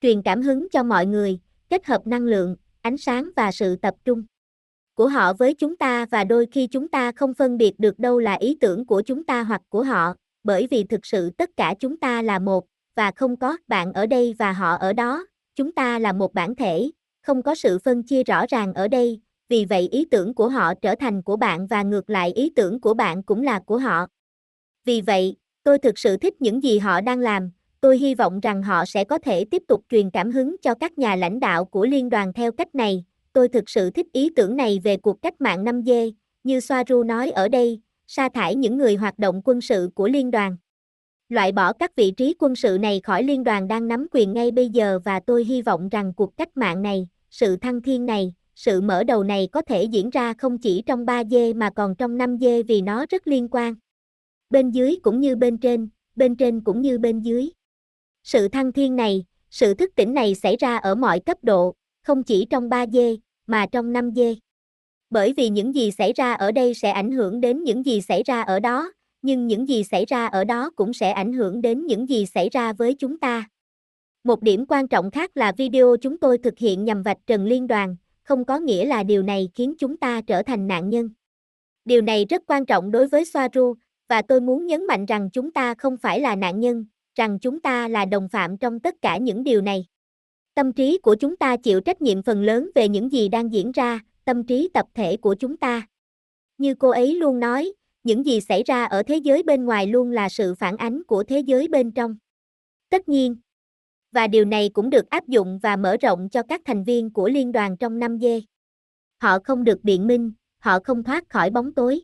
Truyền 0.00 0.22
cảm 0.22 0.42
hứng 0.42 0.68
cho 0.68 0.82
mọi 0.82 1.06
người, 1.06 1.38
kết 1.70 1.86
hợp 1.86 2.06
năng 2.06 2.22
lượng, 2.22 2.56
ánh 2.80 2.96
sáng 2.96 3.30
và 3.36 3.52
sự 3.52 3.76
tập 3.76 3.94
trung 4.04 4.24
của 4.94 5.08
họ 5.08 5.32
với 5.32 5.54
chúng 5.54 5.76
ta 5.76 6.06
và 6.10 6.24
đôi 6.24 6.46
khi 6.52 6.66
chúng 6.66 6.88
ta 6.88 7.12
không 7.12 7.34
phân 7.34 7.58
biệt 7.58 7.80
được 7.80 7.98
đâu 7.98 8.18
là 8.18 8.34
ý 8.34 8.56
tưởng 8.60 8.86
của 8.86 9.02
chúng 9.02 9.24
ta 9.24 9.42
hoặc 9.42 9.62
của 9.68 9.82
họ, 9.82 10.14
bởi 10.44 10.66
vì 10.70 10.84
thực 10.84 11.06
sự 11.06 11.30
tất 11.30 11.50
cả 11.56 11.74
chúng 11.80 11.96
ta 11.96 12.22
là 12.22 12.38
một, 12.38 12.64
và 12.94 13.10
không 13.10 13.36
có 13.36 13.56
bạn 13.68 13.92
ở 13.92 14.06
đây 14.06 14.34
và 14.38 14.52
họ 14.52 14.76
ở 14.76 14.92
đó, 14.92 15.26
chúng 15.54 15.72
ta 15.72 15.98
là 15.98 16.12
một 16.12 16.34
bản 16.34 16.54
thể, 16.54 16.90
không 17.22 17.42
có 17.42 17.54
sự 17.54 17.78
phân 17.78 18.02
chia 18.02 18.24
rõ 18.24 18.44
ràng 18.48 18.74
ở 18.74 18.88
đây, 18.88 19.20
vì 19.48 19.64
vậy 19.64 19.88
ý 19.88 20.04
tưởng 20.04 20.34
của 20.34 20.48
họ 20.48 20.74
trở 20.74 20.94
thành 20.94 21.22
của 21.22 21.36
bạn 21.36 21.66
và 21.66 21.82
ngược 21.82 22.10
lại 22.10 22.32
ý 22.32 22.50
tưởng 22.56 22.80
của 22.80 22.94
bạn 22.94 23.22
cũng 23.22 23.42
là 23.42 23.60
của 23.66 23.78
họ. 23.78 24.06
Vì 24.84 25.00
vậy, 25.00 25.36
tôi 25.62 25.78
thực 25.78 25.98
sự 25.98 26.16
thích 26.16 26.42
những 26.42 26.62
gì 26.62 26.78
họ 26.78 27.00
đang 27.00 27.18
làm, 27.18 27.50
tôi 27.80 27.98
hy 27.98 28.14
vọng 28.14 28.40
rằng 28.40 28.62
họ 28.62 28.84
sẽ 28.84 29.04
có 29.04 29.18
thể 29.18 29.44
tiếp 29.44 29.62
tục 29.68 29.84
truyền 29.88 30.10
cảm 30.10 30.30
hứng 30.30 30.56
cho 30.62 30.74
các 30.74 30.98
nhà 30.98 31.16
lãnh 31.16 31.40
đạo 31.40 31.64
của 31.64 31.86
liên 31.86 32.08
đoàn 32.08 32.32
theo 32.32 32.52
cách 32.52 32.74
này. 32.74 33.04
Tôi 33.32 33.48
thực 33.48 33.68
sự 33.68 33.90
thích 33.90 34.06
ý 34.12 34.30
tưởng 34.36 34.56
này 34.56 34.80
về 34.84 34.96
cuộc 34.96 35.22
cách 35.22 35.40
mạng 35.40 35.64
5G, 35.64 36.12
như 36.44 36.60
Soaru 36.60 37.02
nói 37.02 37.30
ở 37.30 37.48
đây, 37.48 37.80
sa 38.06 38.28
thải 38.34 38.54
những 38.54 38.78
người 38.78 38.94
hoạt 38.94 39.18
động 39.18 39.42
quân 39.44 39.60
sự 39.60 39.90
của 39.94 40.08
liên 40.08 40.30
đoàn. 40.30 40.56
Loại 41.28 41.52
bỏ 41.52 41.72
các 41.72 41.96
vị 41.96 42.10
trí 42.10 42.34
quân 42.38 42.56
sự 42.56 42.78
này 42.80 43.00
khỏi 43.04 43.22
liên 43.22 43.44
đoàn 43.44 43.68
đang 43.68 43.88
nắm 43.88 44.06
quyền 44.10 44.32
ngay 44.32 44.50
bây 44.50 44.68
giờ 44.68 44.98
và 45.04 45.20
tôi 45.20 45.44
hy 45.44 45.62
vọng 45.62 45.88
rằng 45.88 46.12
cuộc 46.14 46.36
cách 46.36 46.56
mạng 46.56 46.82
này, 46.82 47.08
sự 47.30 47.56
thăng 47.56 47.82
thiên 47.82 48.06
này, 48.06 48.34
sự 48.54 48.80
mở 48.80 49.04
đầu 49.04 49.24
này 49.24 49.48
có 49.52 49.62
thể 49.62 49.82
diễn 49.82 50.10
ra 50.10 50.34
không 50.34 50.58
chỉ 50.58 50.82
trong 50.86 51.06
3D 51.06 51.54
mà 51.54 51.70
còn 51.70 51.94
trong 51.94 52.18
5D 52.18 52.62
vì 52.68 52.80
nó 52.80 53.06
rất 53.10 53.26
liên 53.26 53.48
quan 53.50 53.74
bên 54.54 54.70
dưới 54.70 54.96
cũng 55.02 55.20
như 55.20 55.36
bên 55.36 55.58
trên, 55.58 55.88
bên 56.16 56.36
trên 56.36 56.60
cũng 56.60 56.80
như 56.80 56.98
bên 56.98 57.20
dưới. 57.20 57.50
Sự 58.22 58.48
thăng 58.48 58.72
thiên 58.72 58.96
này, 58.96 59.24
sự 59.50 59.74
thức 59.74 59.92
tỉnh 59.96 60.14
này 60.14 60.34
xảy 60.34 60.56
ra 60.56 60.76
ở 60.76 60.94
mọi 60.94 61.20
cấp 61.20 61.38
độ, 61.42 61.74
không 62.02 62.22
chỉ 62.22 62.46
trong 62.50 62.68
3D, 62.68 63.16
mà 63.46 63.66
trong 63.66 63.92
5D. 63.92 64.34
Bởi 65.10 65.32
vì 65.36 65.48
những 65.48 65.74
gì 65.74 65.90
xảy 65.90 66.12
ra 66.12 66.32
ở 66.32 66.52
đây 66.52 66.74
sẽ 66.74 66.90
ảnh 66.90 67.10
hưởng 67.10 67.40
đến 67.40 67.62
những 67.64 67.86
gì 67.86 68.00
xảy 68.00 68.22
ra 68.22 68.42
ở 68.42 68.60
đó, 68.60 68.92
nhưng 69.22 69.46
những 69.46 69.68
gì 69.68 69.84
xảy 69.84 70.04
ra 70.04 70.26
ở 70.26 70.44
đó 70.44 70.70
cũng 70.76 70.92
sẽ 70.92 71.10
ảnh 71.10 71.32
hưởng 71.32 71.62
đến 71.62 71.86
những 71.86 72.08
gì 72.08 72.26
xảy 72.26 72.48
ra 72.48 72.72
với 72.72 72.94
chúng 72.94 73.18
ta. 73.18 73.48
Một 74.24 74.42
điểm 74.42 74.64
quan 74.68 74.88
trọng 74.88 75.10
khác 75.10 75.36
là 75.36 75.52
video 75.56 75.96
chúng 76.00 76.18
tôi 76.18 76.38
thực 76.38 76.58
hiện 76.58 76.84
nhằm 76.84 77.02
vạch 77.02 77.18
trần 77.26 77.46
liên 77.46 77.66
đoàn, 77.66 77.96
không 78.22 78.44
có 78.44 78.58
nghĩa 78.58 78.84
là 78.84 79.02
điều 79.02 79.22
này 79.22 79.48
khiến 79.54 79.74
chúng 79.78 79.96
ta 79.96 80.20
trở 80.20 80.42
thành 80.42 80.66
nạn 80.66 80.90
nhân. 80.90 81.10
Điều 81.84 82.02
này 82.02 82.24
rất 82.24 82.42
quan 82.46 82.66
trọng 82.66 82.90
đối 82.90 83.06
với 83.08 83.24
Soaru, 83.24 83.74
và 84.14 84.22
tôi 84.22 84.40
muốn 84.40 84.66
nhấn 84.66 84.86
mạnh 84.86 85.06
rằng 85.06 85.30
chúng 85.32 85.52
ta 85.52 85.74
không 85.74 85.96
phải 85.96 86.20
là 86.20 86.36
nạn 86.36 86.60
nhân, 86.60 86.84
rằng 87.14 87.38
chúng 87.38 87.60
ta 87.60 87.88
là 87.88 88.04
đồng 88.04 88.28
phạm 88.28 88.56
trong 88.58 88.80
tất 88.80 88.94
cả 89.02 89.16
những 89.16 89.44
điều 89.44 89.60
này. 89.60 89.86
Tâm 90.54 90.72
trí 90.72 90.98
của 90.98 91.14
chúng 91.14 91.36
ta 91.36 91.56
chịu 91.56 91.80
trách 91.80 92.02
nhiệm 92.02 92.22
phần 92.22 92.42
lớn 92.42 92.70
về 92.74 92.88
những 92.88 93.12
gì 93.12 93.28
đang 93.28 93.52
diễn 93.52 93.72
ra, 93.72 94.00
tâm 94.24 94.46
trí 94.46 94.70
tập 94.74 94.86
thể 94.94 95.16
của 95.16 95.34
chúng 95.34 95.56
ta. 95.56 95.86
Như 96.58 96.74
cô 96.74 96.90
ấy 96.90 97.14
luôn 97.14 97.40
nói, 97.40 97.72
những 98.02 98.26
gì 98.26 98.40
xảy 98.40 98.62
ra 98.62 98.84
ở 98.84 99.02
thế 99.02 99.16
giới 99.16 99.42
bên 99.42 99.64
ngoài 99.64 99.86
luôn 99.86 100.10
là 100.10 100.28
sự 100.28 100.54
phản 100.54 100.76
ánh 100.76 101.04
của 101.04 101.24
thế 101.24 101.40
giới 101.40 101.68
bên 101.68 101.90
trong. 101.92 102.16
Tất 102.90 103.08
nhiên, 103.08 103.36
và 104.12 104.26
điều 104.26 104.44
này 104.44 104.68
cũng 104.68 104.90
được 104.90 105.10
áp 105.10 105.28
dụng 105.28 105.58
và 105.62 105.76
mở 105.76 105.96
rộng 105.96 106.28
cho 106.28 106.42
các 106.42 106.60
thành 106.64 106.84
viên 106.84 107.12
của 107.12 107.28
liên 107.28 107.52
đoàn 107.52 107.76
trong 107.76 107.98
năm 107.98 108.18
dê. 108.18 108.42
Họ 109.22 109.38
không 109.44 109.64
được 109.64 109.78
biện 109.82 110.06
minh, 110.06 110.32
họ 110.58 110.78
không 110.84 111.02
thoát 111.02 111.28
khỏi 111.28 111.50
bóng 111.50 111.74
tối. 111.74 112.02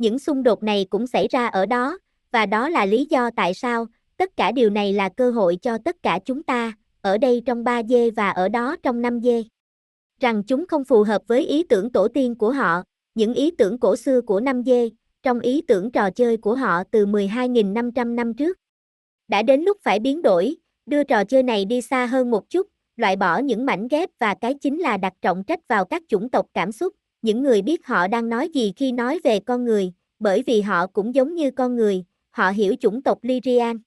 Những 0.00 0.18
xung 0.18 0.42
đột 0.42 0.62
này 0.62 0.86
cũng 0.90 1.06
xảy 1.06 1.28
ra 1.28 1.46
ở 1.46 1.66
đó, 1.66 1.98
và 2.32 2.46
đó 2.46 2.68
là 2.68 2.86
lý 2.86 3.06
do 3.10 3.30
tại 3.36 3.54
sao 3.54 3.86
tất 4.16 4.36
cả 4.36 4.52
điều 4.52 4.70
này 4.70 4.92
là 4.92 5.08
cơ 5.08 5.30
hội 5.30 5.56
cho 5.62 5.78
tất 5.84 5.96
cả 6.02 6.18
chúng 6.24 6.42
ta, 6.42 6.72
ở 7.00 7.18
đây 7.18 7.42
trong 7.46 7.64
3D 7.64 8.10
và 8.16 8.30
ở 8.30 8.48
đó 8.48 8.76
trong 8.82 9.02
5D. 9.02 9.44
Rằng 10.20 10.42
chúng 10.42 10.66
không 10.66 10.84
phù 10.84 11.02
hợp 11.02 11.22
với 11.26 11.46
ý 11.46 11.62
tưởng 11.62 11.92
tổ 11.92 12.08
tiên 12.08 12.34
của 12.34 12.52
họ, 12.52 12.82
những 13.14 13.34
ý 13.34 13.50
tưởng 13.50 13.78
cổ 13.78 13.96
xưa 13.96 14.20
của 14.20 14.40
5D, 14.40 14.90
trong 15.22 15.40
ý 15.40 15.62
tưởng 15.68 15.90
trò 15.90 16.10
chơi 16.10 16.36
của 16.36 16.54
họ 16.54 16.82
từ 16.90 17.06
12.500 17.06 18.14
năm 18.14 18.34
trước. 18.34 18.58
Đã 19.28 19.42
đến 19.42 19.60
lúc 19.60 19.76
phải 19.82 19.98
biến 19.98 20.22
đổi, 20.22 20.56
đưa 20.86 21.04
trò 21.04 21.24
chơi 21.24 21.42
này 21.42 21.64
đi 21.64 21.80
xa 21.80 22.06
hơn 22.06 22.30
một 22.30 22.50
chút, 22.50 22.66
loại 22.96 23.16
bỏ 23.16 23.38
những 23.38 23.66
mảnh 23.66 23.88
ghép 23.88 24.10
và 24.18 24.34
cái 24.40 24.54
chính 24.54 24.78
là 24.78 24.96
đặt 24.96 25.12
trọng 25.22 25.44
trách 25.44 25.68
vào 25.68 25.84
các 25.84 26.02
chủng 26.08 26.28
tộc 26.28 26.46
cảm 26.54 26.72
xúc, 26.72 26.94
những 27.22 27.42
người 27.42 27.62
biết 27.62 27.86
họ 27.86 28.08
đang 28.08 28.28
nói 28.28 28.48
gì 28.48 28.72
khi 28.76 28.92
nói 28.92 29.20
về 29.24 29.40
con 29.40 29.64
người, 29.64 29.92
bởi 30.18 30.42
vì 30.46 30.60
họ 30.60 30.86
cũng 30.86 31.14
giống 31.14 31.34
như 31.34 31.50
con 31.50 31.76
người, 31.76 32.04
họ 32.30 32.50
hiểu 32.50 32.74
chủng 32.80 33.02
tộc 33.02 33.18
Lyrian. 33.22 33.78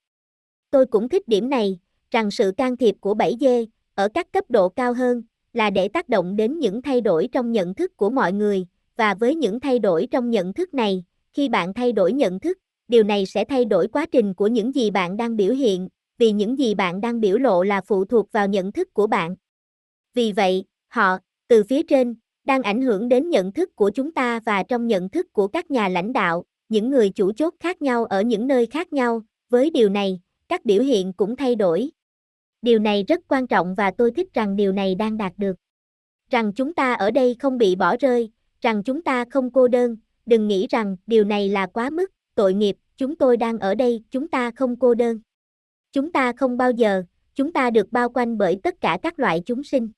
Tôi 0.70 0.86
cũng 0.86 1.10
thích 1.10 1.28
điểm 1.28 1.50
này, 1.50 1.80
rằng 2.12 2.32
sự 2.32 2.52
can 2.58 2.78
thiệp 2.78 2.96
của 3.00 3.14
7 3.14 3.38
dê 3.40 3.66
ở 3.96 4.08
các 4.14 4.32
cấp 4.32 4.44
độ 4.50 4.70
cao 4.70 4.94
hơn, 4.94 5.24
là 5.54 5.70
để 5.70 5.88
tác 5.88 6.10
động 6.10 6.36
đến 6.36 6.60
những 6.60 6.82
thay 6.82 7.02
đổi 7.02 7.30
trong 7.32 7.52
nhận 7.52 7.74
thức 7.74 7.98
của 7.98 8.10
mọi 8.10 8.34
người, 8.34 8.66
và 8.96 9.14
với 9.14 9.36
những 9.36 9.60
thay 9.60 9.80
đổi 9.80 10.08
trong 10.12 10.30
nhận 10.30 10.54
thức 10.54 10.74
này, 10.74 11.04
khi 11.34 11.50
bạn 11.50 11.74
thay 11.74 11.92
đổi 11.92 12.14
nhận 12.14 12.40
thức, 12.40 12.58
điều 12.88 13.04
này 13.04 13.26
sẽ 13.26 13.46
thay 13.46 13.66
đổi 13.66 13.88
quá 13.88 14.06
trình 14.12 14.34
của 14.34 14.48
những 14.48 14.76
gì 14.76 14.92
bạn 14.92 15.18
đang 15.18 15.36
biểu 15.36 15.54
hiện, 15.54 15.88
vì 16.18 16.32
những 16.32 16.60
gì 16.60 16.76
bạn 16.76 17.02
đang 17.02 17.20
biểu 17.20 17.38
lộ 17.38 17.64
là 17.64 17.82
phụ 17.82 18.06
thuộc 18.06 18.32
vào 18.32 18.48
nhận 18.48 18.72
thức 18.72 18.94
của 18.94 19.08
bạn. 19.08 19.36
Vì 20.14 20.32
vậy, 20.32 20.66
họ, 20.88 21.18
từ 21.48 21.64
phía 21.64 21.84
trên, 21.84 22.16
đang 22.46 22.62
ảnh 22.62 22.82
hưởng 22.82 23.10
đến 23.10 23.30
nhận 23.30 23.52
thức 23.52 23.76
của 23.76 23.90
chúng 23.90 24.12
ta 24.12 24.40
và 24.40 24.64
trong 24.64 24.88
nhận 24.88 25.10
thức 25.10 25.34
của 25.34 25.48
các 25.48 25.72
nhà 25.72 25.88
lãnh 25.88 26.14
đạo, 26.14 26.44
những 26.70 26.90
người 26.90 27.10
chủ 27.10 27.32
chốt 27.32 27.54
khác 27.60 27.82
nhau 27.82 28.06
ở 28.06 28.22
những 28.22 28.48
nơi 28.48 28.66
khác 28.66 28.94
nhau, 28.94 29.22
với 29.50 29.70
điều 29.70 29.90
này, 29.90 30.20
các 30.48 30.66
biểu 30.66 30.84
hiện 30.84 31.14
cũng 31.14 31.36
thay 31.36 31.56
đổi. 31.56 31.90
Điều 32.62 32.80
này 32.80 33.04
rất 33.08 33.20
quan 33.28 33.48
trọng 33.48 33.76
và 33.76 33.92
tôi 33.92 34.12
thích 34.12 34.34
rằng 34.34 34.56
điều 34.56 34.72
này 34.72 34.96
đang 34.96 35.18
đạt 35.18 35.34
được. 35.38 35.56
Rằng 36.30 36.54
chúng 36.54 36.74
ta 36.74 36.94
ở 36.94 37.12
đây 37.12 37.36
không 37.40 37.58
bị 37.58 37.76
bỏ 37.76 37.98
rơi, 37.98 38.32
rằng 38.62 38.84
chúng 38.84 39.02
ta 39.02 39.26
không 39.30 39.52
cô 39.52 39.68
đơn, 39.68 39.98
đừng 40.26 40.48
nghĩ 40.48 40.68
rằng 40.70 40.98
điều 41.08 41.24
này 41.24 41.50
là 41.50 41.66
quá 41.66 41.90
mức, 41.90 42.12
tội 42.36 42.54
nghiệp, 42.54 42.78
chúng 42.98 43.16
tôi 43.16 43.38
đang 43.38 43.60
ở 43.60 43.76
đây, 43.76 44.04
chúng 44.12 44.28
ta 44.28 44.52
không 44.52 44.80
cô 44.80 44.94
đơn. 44.94 45.20
Chúng 45.92 46.12
ta 46.12 46.34
không 46.34 46.58
bao 46.58 46.72
giờ, 46.72 47.04
chúng 47.36 47.54
ta 47.54 47.70
được 47.70 47.92
bao 47.92 48.10
quanh 48.10 48.38
bởi 48.38 48.60
tất 48.64 48.82
cả 48.82 48.98
các 49.02 49.20
loại 49.20 49.42
chúng 49.46 49.64
sinh. 49.64 49.90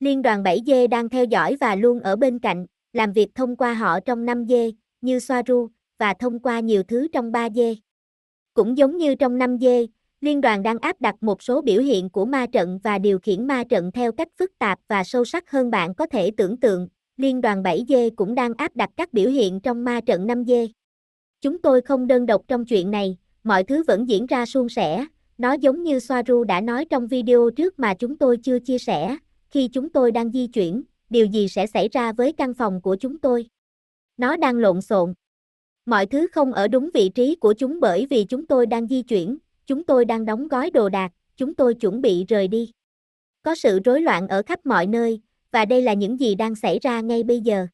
Liên 0.00 0.22
đoàn 0.22 0.42
7G 0.42 0.88
đang 0.88 1.08
theo 1.08 1.24
dõi 1.24 1.56
và 1.60 1.74
luôn 1.74 2.00
ở 2.00 2.16
bên 2.16 2.38
cạnh, 2.38 2.66
làm 2.92 3.12
việc 3.12 3.34
thông 3.34 3.56
qua 3.56 3.74
họ 3.74 4.00
trong 4.00 4.26
5G, 4.26 4.72
như 5.00 5.18
Soaru, 5.18 5.68
và 5.98 6.14
thông 6.14 6.38
qua 6.38 6.60
nhiều 6.60 6.82
thứ 6.82 7.08
trong 7.12 7.32
3G. 7.32 7.74
Cũng 8.54 8.78
giống 8.78 8.96
như 8.96 9.14
trong 9.14 9.38
5G, 9.38 9.86
liên 10.20 10.40
đoàn 10.40 10.62
đang 10.62 10.78
áp 10.78 11.00
đặt 11.00 11.14
một 11.20 11.42
số 11.42 11.62
biểu 11.62 11.82
hiện 11.82 12.10
của 12.10 12.24
ma 12.24 12.46
trận 12.46 12.78
và 12.82 12.98
điều 12.98 13.18
khiển 13.18 13.46
ma 13.46 13.64
trận 13.64 13.92
theo 13.92 14.12
cách 14.12 14.28
phức 14.38 14.58
tạp 14.58 14.78
và 14.88 15.04
sâu 15.04 15.24
sắc 15.24 15.50
hơn 15.50 15.70
bạn 15.70 15.94
có 15.94 16.06
thể 16.06 16.30
tưởng 16.36 16.56
tượng. 16.56 16.88
Liên 17.16 17.40
đoàn 17.40 17.62
7G 17.62 18.10
cũng 18.16 18.34
đang 18.34 18.54
áp 18.54 18.76
đặt 18.76 18.90
các 18.96 19.12
biểu 19.12 19.30
hiện 19.30 19.60
trong 19.60 19.84
ma 19.84 20.00
trận 20.00 20.26
5G. 20.26 20.68
Chúng 21.40 21.62
tôi 21.62 21.80
không 21.80 22.06
đơn 22.06 22.26
độc 22.26 22.42
trong 22.48 22.64
chuyện 22.64 22.90
này, 22.90 23.16
mọi 23.44 23.64
thứ 23.64 23.82
vẫn 23.86 24.08
diễn 24.08 24.26
ra 24.26 24.46
suôn 24.46 24.68
sẻ, 24.68 25.06
nó 25.38 25.52
giống 25.52 25.82
như 25.82 25.98
Soaru 25.98 26.44
đã 26.44 26.60
nói 26.60 26.84
trong 26.84 27.06
video 27.06 27.50
trước 27.56 27.78
mà 27.78 27.94
chúng 27.94 28.18
tôi 28.18 28.36
chưa 28.36 28.58
chia 28.58 28.78
sẻ, 28.78 29.16
khi 29.50 29.68
chúng 29.68 29.90
tôi 29.90 30.12
đang 30.12 30.32
di 30.32 30.46
chuyển, 30.46 30.82
điều 31.10 31.26
gì 31.26 31.48
sẽ 31.48 31.66
xảy 31.66 31.88
ra 31.88 32.12
với 32.12 32.32
căn 32.32 32.54
phòng 32.54 32.80
của 32.80 32.96
chúng 32.96 33.18
tôi? 33.18 33.46
Nó 34.16 34.36
đang 34.36 34.56
lộn 34.56 34.80
xộn. 34.80 35.14
Mọi 35.86 36.06
thứ 36.06 36.26
không 36.32 36.52
ở 36.52 36.68
đúng 36.68 36.90
vị 36.94 37.08
trí 37.08 37.34
của 37.34 37.52
chúng 37.52 37.80
bởi 37.80 38.06
vì 38.10 38.24
chúng 38.24 38.46
tôi 38.46 38.66
đang 38.66 38.86
di 38.86 39.02
chuyển, 39.02 39.38
chúng 39.66 39.84
tôi 39.84 40.04
đang 40.04 40.24
đóng 40.24 40.48
gói 40.48 40.70
đồ 40.70 40.88
đạc, 40.88 41.12
chúng 41.36 41.54
tôi 41.54 41.74
chuẩn 41.74 42.00
bị 42.00 42.24
rời 42.28 42.48
đi. 42.48 42.72
Có 43.42 43.54
sự 43.54 43.80
rối 43.84 44.00
loạn 44.00 44.28
ở 44.28 44.42
khắp 44.46 44.66
mọi 44.66 44.86
nơi, 44.86 45.20
và 45.52 45.64
đây 45.64 45.82
là 45.82 45.92
những 45.92 46.20
gì 46.20 46.34
đang 46.34 46.54
xảy 46.54 46.78
ra 46.78 47.00
ngay 47.00 47.22
bây 47.22 47.40
giờ. 47.40 47.66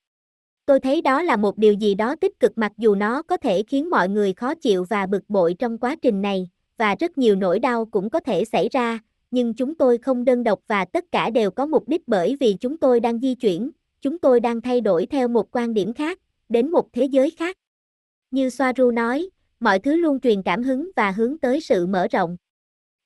Tôi 0.66 0.80
thấy 0.80 1.02
đó 1.02 1.22
là 1.22 1.36
một 1.36 1.58
điều 1.58 1.72
gì 1.72 1.94
đó 1.94 2.16
tích 2.20 2.40
cực 2.40 2.58
mặc 2.58 2.72
dù 2.76 2.94
nó 2.94 3.22
có 3.22 3.36
thể 3.36 3.62
khiến 3.62 3.90
mọi 3.90 4.08
người 4.08 4.32
khó 4.32 4.54
chịu 4.54 4.84
và 4.84 5.06
bực 5.06 5.22
bội 5.28 5.54
trong 5.58 5.78
quá 5.78 5.96
trình 6.02 6.22
này, 6.22 6.48
và 6.76 6.94
rất 7.00 7.18
nhiều 7.18 7.36
nỗi 7.36 7.58
đau 7.58 7.84
cũng 7.84 8.10
có 8.10 8.20
thể 8.20 8.44
xảy 8.44 8.68
ra, 8.68 8.98
nhưng 9.30 9.54
chúng 9.54 9.74
tôi 9.74 9.98
không 9.98 10.24
đơn 10.24 10.44
độc 10.44 10.60
và 10.66 10.84
tất 10.84 11.04
cả 11.12 11.30
đều 11.30 11.50
có 11.50 11.66
mục 11.66 11.88
đích 11.88 12.08
bởi 12.08 12.36
vì 12.40 12.56
chúng 12.60 12.78
tôi 12.78 13.00
đang 13.00 13.20
di 13.20 13.34
chuyển, 13.34 13.70
chúng 14.00 14.18
tôi 14.18 14.40
đang 14.40 14.60
thay 14.60 14.80
đổi 14.80 15.06
theo 15.06 15.28
một 15.28 15.56
quan 15.56 15.74
điểm 15.74 15.92
khác, 15.92 16.18
đến 16.48 16.70
một 16.70 16.92
thế 16.92 17.04
giới 17.04 17.30
khác. 17.30 17.56
Như 18.30 18.50
Soaru 18.50 18.90
nói, 18.90 19.30
mọi 19.60 19.78
thứ 19.78 19.96
luôn 19.96 20.20
truyền 20.20 20.42
cảm 20.42 20.62
hứng 20.62 20.90
và 20.96 21.10
hướng 21.10 21.38
tới 21.38 21.60
sự 21.60 21.86
mở 21.86 22.08
rộng. 22.08 22.36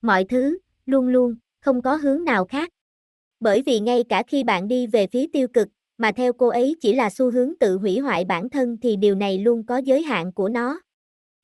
Mọi 0.03 0.25
thứ, 0.25 0.59
luôn 0.87 1.09
luôn, 1.09 1.37
không 1.61 1.83
có 1.83 1.97
hướng 1.97 2.25
nào 2.25 2.45
khác. 2.45 2.71
Bởi 3.41 3.63
vì 3.67 3.81
ngay 3.81 4.05
cả 4.09 4.23
khi 4.27 4.45
bạn 4.45 4.69
đi 4.69 4.87
về 4.87 5.07
phía 5.07 5.27
tiêu 5.33 5.49
cực, 5.49 5.69
mà 5.99 6.13
theo 6.13 6.33
cô 6.33 6.49
ấy 6.49 6.77
chỉ 6.81 6.93
là 6.93 7.11
xu 7.11 7.31
hướng 7.31 7.53
tự 7.61 7.77
hủy 7.77 7.99
hoại 7.99 8.25
bản 8.25 8.51
thân 8.51 8.77
thì 8.83 8.97
điều 8.97 9.15
này 9.15 9.39
luôn 9.39 9.67
có 9.67 9.79
giới 9.79 10.03
hạn 10.03 10.33
của 10.33 10.49
nó. 10.49 10.81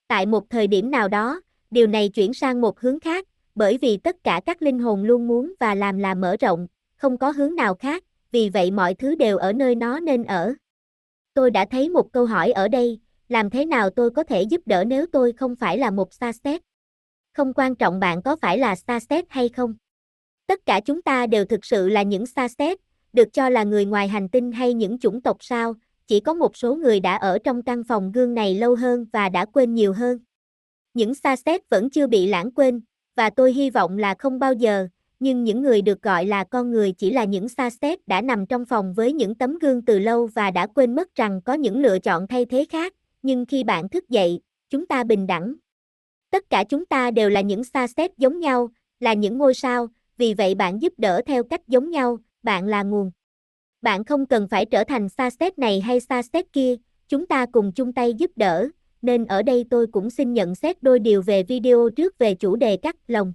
Tại 0.08 0.26
một 0.26 0.50
thời 0.50 0.66
điểm 0.66 0.90
nào 0.90 1.08
đó, 1.08 1.40
điều 1.70 1.86
này 1.86 2.08
chuyển 2.08 2.34
sang 2.34 2.60
một 2.60 2.80
hướng 2.80 3.00
khác, 3.00 3.26
bởi 3.56 3.78
vì 3.78 3.96
tất 3.96 4.16
cả 4.24 4.40
các 4.46 4.62
linh 4.62 4.78
hồn 4.78 5.04
luôn 5.04 5.28
muốn 5.28 5.52
và 5.60 5.74
làm 5.74 5.98
là 5.98 6.14
mở 6.14 6.36
rộng, 6.40 6.66
không 6.96 7.18
có 7.18 7.30
hướng 7.30 7.54
nào 7.54 7.74
khác, 7.74 8.04
vì 8.32 8.48
vậy 8.48 8.70
mọi 8.70 8.94
thứ 8.94 9.14
đều 9.14 9.38
ở 9.38 9.52
nơi 9.52 9.74
nó 9.74 10.00
nên 10.00 10.24
ở. 10.24 10.54
Tôi 11.34 11.50
đã 11.50 11.66
thấy 11.70 11.88
một 11.88 12.12
câu 12.12 12.26
hỏi 12.26 12.52
ở 12.52 12.68
đây, 12.68 13.00
làm 13.28 13.50
thế 13.50 13.66
nào 13.66 13.90
tôi 13.90 14.10
có 14.10 14.22
thể 14.22 14.42
giúp 14.42 14.60
đỡ 14.66 14.84
nếu 14.84 15.06
tôi 15.12 15.32
không 15.32 15.56
phải 15.56 15.78
là 15.78 15.90
một 15.90 16.14
Starset? 16.14 16.62
Không 17.32 17.52
quan 17.54 17.74
trọng 17.74 18.00
bạn 18.00 18.22
có 18.22 18.36
phải 18.36 18.58
là 18.58 18.74
Starset 18.74 19.24
hay 19.28 19.48
không. 19.48 19.74
Tất 20.46 20.66
cả 20.66 20.80
chúng 20.80 21.02
ta 21.02 21.26
đều 21.26 21.44
thực 21.44 21.64
sự 21.64 21.88
là 21.88 22.02
những 22.02 22.26
Starset, 22.26 22.78
được 23.12 23.32
cho 23.32 23.48
là 23.48 23.64
người 23.64 23.84
ngoài 23.84 24.08
hành 24.08 24.28
tinh 24.28 24.52
hay 24.52 24.74
những 24.74 24.98
chủng 24.98 25.22
tộc 25.22 25.36
sao, 25.40 25.74
chỉ 26.06 26.20
có 26.20 26.34
một 26.34 26.56
số 26.56 26.74
người 26.74 27.00
đã 27.00 27.16
ở 27.16 27.38
trong 27.44 27.62
căn 27.62 27.84
phòng 27.84 28.12
gương 28.12 28.34
này 28.34 28.54
lâu 28.54 28.74
hơn 28.74 29.06
và 29.12 29.28
đã 29.28 29.44
quên 29.44 29.74
nhiều 29.74 29.92
hơn. 29.92 30.18
Những 30.94 31.14
Starset 31.14 31.60
vẫn 31.70 31.90
chưa 31.90 32.06
bị 32.06 32.26
lãng 32.26 32.50
quên, 32.50 32.80
và 33.16 33.30
tôi 33.30 33.52
hy 33.52 33.70
vọng 33.70 33.98
là 33.98 34.14
không 34.18 34.38
bao 34.38 34.52
giờ, 34.52 34.88
nhưng 35.20 35.44
những 35.44 35.62
người 35.62 35.82
được 35.82 36.02
gọi 36.02 36.26
là 36.26 36.44
con 36.44 36.70
người 36.70 36.92
chỉ 36.92 37.10
là 37.10 37.24
những 37.24 37.48
xa 37.48 37.70
xét 37.70 38.08
đã 38.08 38.20
nằm 38.20 38.46
trong 38.46 38.64
phòng 38.64 38.94
với 38.94 39.12
những 39.12 39.34
tấm 39.34 39.58
gương 39.58 39.84
từ 39.84 39.98
lâu 39.98 40.26
và 40.26 40.50
đã 40.50 40.66
quên 40.66 40.94
mất 40.94 41.14
rằng 41.14 41.40
có 41.44 41.54
những 41.54 41.80
lựa 41.80 41.98
chọn 41.98 42.26
thay 42.26 42.44
thế 42.44 42.64
khác, 42.70 42.94
nhưng 43.22 43.46
khi 43.46 43.64
bạn 43.64 43.88
thức 43.88 44.08
dậy, 44.08 44.40
chúng 44.70 44.86
ta 44.86 45.04
bình 45.04 45.26
đẳng. 45.26 45.54
Tất 46.30 46.50
cả 46.50 46.64
chúng 46.64 46.86
ta 46.86 47.10
đều 47.10 47.30
là 47.30 47.40
những 47.40 47.64
xa 47.64 47.86
xét 47.86 48.18
giống 48.18 48.40
nhau, 48.40 48.68
là 49.00 49.12
những 49.12 49.38
ngôi 49.38 49.54
sao, 49.54 49.88
vì 50.18 50.34
vậy 50.34 50.54
bạn 50.54 50.82
giúp 50.82 50.92
đỡ 50.96 51.20
theo 51.26 51.44
cách 51.44 51.68
giống 51.68 51.90
nhau, 51.90 52.18
bạn 52.42 52.66
là 52.66 52.82
nguồn. 52.82 53.10
Bạn 53.82 54.04
không 54.04 54.26
cần 54.26 54.48
phải 54.48 54.66
trở 54.66 54.84
thành 54.84 55.08
xa 55.08 55.30
xét 55.30 55.58
này 55.58 55.80
hay 55.80 56.00
xa 56.00 56.22
xét 56.22 56.52
kia, 56.52 56.76
chúng 57.08 57.26
ta 57.26 57.46
cùng 57.52 57.72
chung 57.72 57.92
tay 57.92 58.14
giúp 58.14 58.30
đỡ, 58.36 58.68
nên 59.06 59.26
ở 59.26 59.42
đây 59.42 59.64
tôi 59.70 59.86
cũng 59.86 60.10
xin 60.10 60.32
nhận 60.32 60.54
xét 60.54 60.82
đôi 60.82 60.98
điều 60.98 61.22
về 61.22 61.42
video 61.42 61.90
trước 61.96 62.18
về 62.18 62.34
chủ 62.34 62.56
đề 62.56 62.76
cắt 62.76 62.96
lòng. 63.06 63.32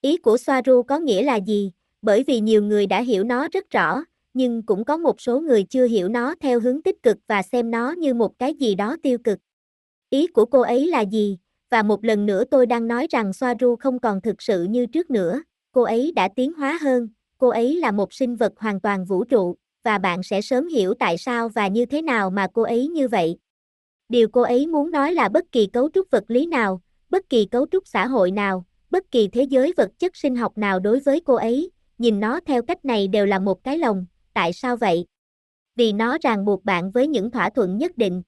Ý 0.00 0.16
của 0.16 0.36
Soaru 0.36 0.82
có 0.82 0.98
nghĩa 0.98 1.22
là 1.22 1.36
gì? 1.36 1.72
Bởi 2.02 2.24
vì 2.26 2.40
nhiều 2.40 2.62
người 2.62 2.86
đã 2.86 3.00
hiểu 3.00 3.24
nó 3.24 3.48
rất 3.52 3.70
rõ, 3.70 4.04
nhưng 4.34 4.62
cũng 4.62 4.84
có 4.84 4.96
một 4.96 5.20
số 5.20 5.40
người 5.40 5.64
chưa 5.64 5.86
hiểu 5.86 6.08
nó 6.08 6.34
theo 6.40 6.60
hướng 6.60 6.82
tích 6.82 7.02
cực 7.02 7.18
và 7.26 7.42
xem 7.42 7.70
nó 7.70 7.92
như 7.92 8.14
một 8.14 8.38
cái 8.38 8.54
gì 8.54 8.74
đó 8.74 8.96
tiêu 9.02 9.18
cực. 9.24 9.38
Ý 10.10 10.26
của 10.26 10.44
cô 10.44 10.60
ấy 10.60 10.86
là 10.86 11.00
gì? 11.00 11.38
Và 11.70 11.82
một 11.82 12.04
lần 12.04 12.26
nữa 12.26 12.44
tôi 12.44 12.66
đang 12.66 12.88
nói 12.88 13.06
rằng 13.10 13.32
Soaru 13.32 13.76
không 13.76 13.98
còn 13.98 14.20
thực 14.20 14.42
sự 14.42 14.64
như 14.64 14.86
trước 14.86 15.10
nữa, 15.10 15.42
cô 15.72 15.82
ấy 15.82 16.12
đã 16.16 16.28
tiến 16.36 16.52
hóa 16.52 16.78
hơn, 16.80 17.08
cô 17.38 17.48
ấy 17.48 17.76
là 17.76 17.90
một 17.92 18.12
sinh 18.12 18.36
vật 18.36 18.52
hoàn 18.56 18.80
toàn 18.80 19.04
vũ 19.04 19.24
trụ, 19.24 19.56
và 19.84 19.98
bạn 19.98 20.22
sẽ 20.22 20.40
sớm 20.40 20.68
hiểu 20.68 20.94
tại 20.94 21.18
sao 21.18 21.48
và 21.48 21.68
như 21.68 21.86
thế 21.86 22.02
nào 22.02 22.30
mà 22.30 22.46
cô 22.54 22.62
ấy 22.62 22.88
như 22.88 23.08
vậy. 23.08 23.36
Điều 24.10 24.28
cô 24.28 24.40
ấy 24.40 24.66
muốn 24.66 24.90
nói 24.90 25.14
là 25.14 25.28
bất 25.28 25.52
kỳ 25.52 25.66
cấu 25.66 25.90
trúc 25.94 26.10
vật 26.10 26.24
lý 26.28 26.46
nào, 26.46 26.80
bất 27.10 27.28
kỳ 27.28 27.46
cấu 27.46 27.66
trúc 27.70 27.88
xã 27.88 28.06
hội 28.06 28.30
nào, 28.30 28.64
bất 28.90 29.10
kỳ 29.10 29.28
thế 29.28 29.42
giới 29.42 29.72
vật 29.76 29.90
chất 29.98 30.16
sinh 30.16 30.36
học 30.36 30.58
nào 30.58 30.80
đối 30.80 31.00
với 31.00 31.20
cô 31.20 31.34
ấy, 31.34 31.70
nhìn 31.98 32.20
nó 32.20 32.40
theo 32.46 32.62
cách 32.62 32.84
này 32.84 33.08
đều 33.08 33.26
là 33.26 33.38
một 33.38 33.64
cái 33.64 33.78
lồng, 33.78 34.06
tại 34.34 34.52
sao 34.52 34.76
vậy? 34.76 35.06
Vì 35.76 35.92
nó 35.92 36.18
ràng 36.22 36.44
buộc 36.44 36.64
bạn 36.64 36.90
với 36.90 37.06
những 37.08 37.30
thỏa 37.30 37.50
thuận 37.50 37.78
nhất 37.78 37.98
định. 37.98 38.22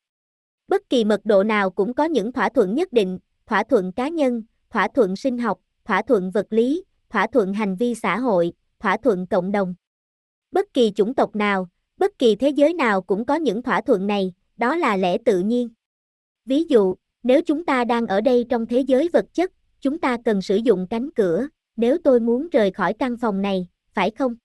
Bất 0.69 0.83
kỳ 0.91 1.05
mật 1.05 1.21
độ 1.25 1.45
nào 1.45 1.71
cũng 1.71 1.95
có 1.95 2.05
những 2.05 2.33
thỏa 2.33 2.49
thuận 2.49 2.75
nhất 2.75 2.93
định, 2.93 3.19
thỏa 3.47 3.65
thuận 3.65 3.93
cá 3.93 4.09
nhân, 4.09 4.43
thỏa 4.71 4.89
thuận 4.89 5.17
sinh 5.17 5.39
học, 5.39 5.59
thỏa 5.85 6.03
thuận 6.03 6.31
vật 6.31 6.47
lý, 6.51 6.85
thỏa 7.11 7.27
thuận 7.27 7.55
hành 7.55 7.77
vi 7.77 7.95
xã 7.95 8.19
hội, 8.19 8.53
thỏa 8.81 8.97
thuận 8.97 9.27
cộng 9.27 9.53
đồng. 9.53 9.75
Bất 10.51 10.75
kỳ 10.75 10.93
chủng 10.95 11.15
tộc 11.15 11.37
nào, 11.37 11.69
bất 11.97 12.19
kỳ 12.19 12.37
thế 12.37 12.49
giới 12.49 12.75
nào 12.75 13.03
cũng 13.03 13.25
có 13.25 13.35
những 13.35 13.63
thỏa 13.63 13.81
thuận 13.81 14.07
này, 14.07 14.33
đó 14.57 14.77
là 14.77 14.97
lẽ 14.97 15.19
tự 15.19 15.39
nhiên. 15.39 15.69
Ví 16.45 16.65
dụ, 16.69 16.95
nếu 17.23 17.43
chúng 17.43 17.65
ta 17.65 17.85
đang 17.85 18.07
ở 18.07 18.21
đây 18.21 18.47
trong 18.49 18.67
thế 18.67 18.81
giới 18.81 19.09
vật 19.13 19.27
chất, 19.35 19.53
chúng 19.81 19.99
ta 19.99 20.17
cần 20.25 20.43
sử 20.43 20.57
dụng 20.57 20.87
cánh 20.91 21.11
cửa, 21.11 21.49
nếu 21.77 21.99
tôi 22.05 22.21
muốn 22.21 22.49
rời 22.49 22.71
khỏi 22.71 22.95
căn 22.95 23.17
phòng 23.17 23.43
này, 23.43 23.69
phải 23.95 24.11
không? 24.11 24.37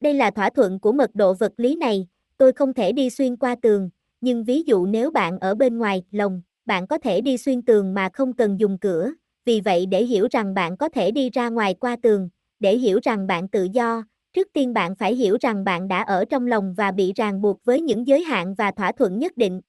Đây 0.00 0.14
là 0.14 0.30
thỏa 0.30 0.50
thuận 0.50 0.80
của 0.80 0.92
mật 0.92 1.10
độ 1.14 1.34
vật 1.34 1.52
lý 1.56 1.76
này, 1.76 2.08
tôi 2.36 2.52
không 2.52 2.74
thể 2.74 2.92
đi 2.92 3.10
xuyên 3.10 3.36
qua 3.36 3.56
tường, 3.62 3.90
nhưng 4.20 4.44
ví 4.44 4.62
dụ 4.62 4.86
nếu 4.86 5.10
bạn 5.10 5.38
ở 5.38 5.54
bên 5.54 5.78
ngoài 5.78 6.02
lồng, 6.10 6.42
bạn 6.66 6.86
có 6.86 6.98
thể 6.98 7.20
đi 7.20 7.38
xuyên 7.38 7.62
tường 7.62 7.94
mà 7.94 8.08
không 8.12 8.32
cần 8.32 8.60
dùng 8.60 8.78
cửa, 8.78 9.10
vì 9.44 9.60
vậy 9.60 9.86
để 9.86 10.04
hiểu 10.04 10.26
rằng 10.30 10.54
bạn 10.54 10.76
có 10.76 10.88
thể 10.88 11.10
đi 11.10 11.30
ra 11.30 11.48
ngoài 11.48 11.74
qua 11.74 11.96
tường, 12.02 12.28
để 12.60 12.76
hiểu 12.76 12.98
rằng 13.02 13.26
bạn 13.26 13.48
tự 13.48 13.68
do, 13.72 14.04
trước 14.34 14.48
tiên 14.52 14.72
bạn 14.72 14.94
phải 14.94 15.14
hiểu 15.14 15.36
rằng 15.40 15.64
bạn 15.64 15.88
đã 15.88 16.02
ở 16.02 16.24
trong 16.24 16.46
lòng 16.46 16.74
và 16.74 16.90
bị 16.90 17.12
ràng 17.16 17.40
buộc 17.40 17.64
với 17.64 17.80
những 17.80 18.06
giới 18.06 18.22
hạn 18.22 18.54
và 18.54 18.70
thỏa 18.70 18.92
thuận 18.92 19.18
nhất 19.18 19.36
định. 19.36 19.60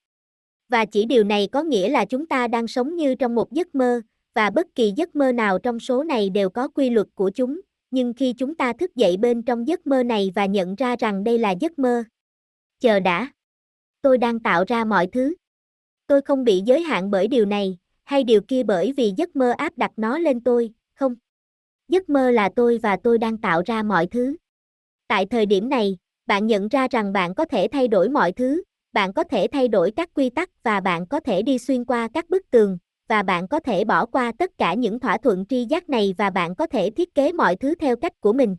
Và 0.70 0.86
chỉ 0.86 1.06
điều 1.06 1.24
này 1.24 1.48
có 1.52 1.64
nghĩa 1.64 1.90
là 1.90 2.06
chúng 2.06 2.26
ta 2.26 2.48
đang 2.48 2.68
sống 2.68 2.96
như 2.96 3.16
trong 3.16 3.36
một 3.36 3.52
giấc 3.52 3.76
mơ, 3.76 4.02
và 4.36 4.50
bất 4.50 4.68
kỳ 4.76 4.94
giấc 4.96 5.16
mơ 5.16 5.32
nào 5.32 5.60
trong 5.60 5.80
số 5.80 6.04
này 6.04 6.30
đều 6.30 6.50
có 6.50 6.68
quy 6.68 6.90
luật 6.90 7.08
của 7.16 7.30
chúng, 7.30 7.62
nhưng 7.92 8.14
khi 8.14 8.34
chúng 8.34 8.56
ta 8.56 8.74
thức 8.74 8.96
dậy 8.96 9.18
bên 9.18 9.44
trong 9.44 9.68
giấc 9.68 9.88
mơ 9.88 10.04
này 10.04 10.32
và 10.36 10.46
nhận 10.46 10.76
ra 10.76 10.96
rằng 11.00 11.24
đây 11.24 11.38
là 11.38 11.52
giấc 11.52 11.80
mơ. 11.80 12.04
Chờ 12.80 13.00
đã. 13.00 13.28
Tôi 14.02 14.18
đang 14.18 14.40
tạo 14.40 14.64
ra 14.68 14.86
mọi 14.86 15.08
thứ. 15.08 15.36
Tôi 16.08 16.22
không 16.22 16.44
bị 16.44 16.62
giới 16.66 16.82
hạn 16.82 17.12
bởi 17.12 17.28
điều 17.28 17.46
này, 17.46 17.78
hay 18.04 18.24
điều 18.24 18.42
kia 18.42 18.64
bởi 18.64 18.94
vì 18.98 19.14
giấc 19.18 19.36
mơ 19.36 19.54
áp 19.58 19.78
đặt 19.78 19.92
nó 19.98 20.18
lên 20.18 20.42
tôi, 20.42 20.74
không. 20.96 21.16
Giấc 21.88 22.10
mơ 22.10 22.32
là 22.32 22.50
tôi 22.56 22.80
và 22.84 22.98
tôi 23.04 23.18
đang 23.18 23.38
tạo 23.38 23.62
ra 23.66 23.84
mọi 23.84 24.08
thứ. 24.08 24.36
Tại 25.08 25.26
thời 25.26 25.46
điểm 25.46 25.70
này, 25.70 25.98
bạn 26.28 26.48
nhận 26.48 26.68
ra 26.68 26.88
rằng 26.92 27.14
bạn 27.14 27.36
có 27.36 27.46
thể 27.46 27.68
thay 27.72 27.88
đổi 27.88 28.10
mọi 28.10 28.32
thứ, 28.32 28.64
bạn 28.94 29.14
có 29.14 29.24
thể 29.24 29.48
thay 29.52 29.68
đổi 29.68 29.92
các 29.92 30.10
quy 30.14 30.30
tắc 30.30 30.64
và 30.64 30.80
bạn 30.80 31.08
có 31.08 31.20
thể 31.20 31.42
đi 31.42 31.58
xuyên 31.58 31.86
qua 31.86 32.08
các 32.14 32.30
bức 32.30 32.52
tường, 32.52 32.78
và 33.08 33.24
bạn 33.24 33.48
có 33.48 33.60
thể 33.60 33.84
bỏ 33.84 34.06
qua 34.06 34.32
tất 34.40 34.58
cả 34.58 34.74
những 34.74 35.00
thỏa 35.00 35.18
thuận 35.18 35.46
tri 35.46 35.66
giác 35.66 35.90
này 35.90 36.16
và 36.18 36.30
bạn 36.30 36.56
có 36.56 36.68
thể 36.68 36.90
thiết 36.90 37.16
kế 37.16 37.32
mọi 37.32 37.56
thứ 37.56 37.76
theo 37.76 37.96
cách 37.96 38.14
của 38.20 38.34
mình. 38.34 38.56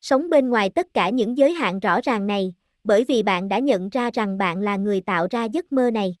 Sống 0.00 0.30
bên 0.30 0.48
ngoài 0.48 0.70
tất 0.70 0.86
cả 0.94 1.08
những 1.08 1.38
giới 1.38 1.52
hạn 1.52 1.80
rõ 1.80 2.00
ràng 2.00 2.26
này, 2.26 2.54
bởi 2.84 3.04
vì 3.04 3.22
bạn 3.22 3.48
đã 3.48 3.58
nhận 3.58 3.88
ra 3.88 4.10
rằng 4.14 4.38
bạn 4.38 4.60
là 4.60 4.76
người 4.76 5.00
tạo 5.00 5.26
ra 5.30 5.44
giấc 5.44 5.72
mơ 5.72 5.90
này. 5.90 6.16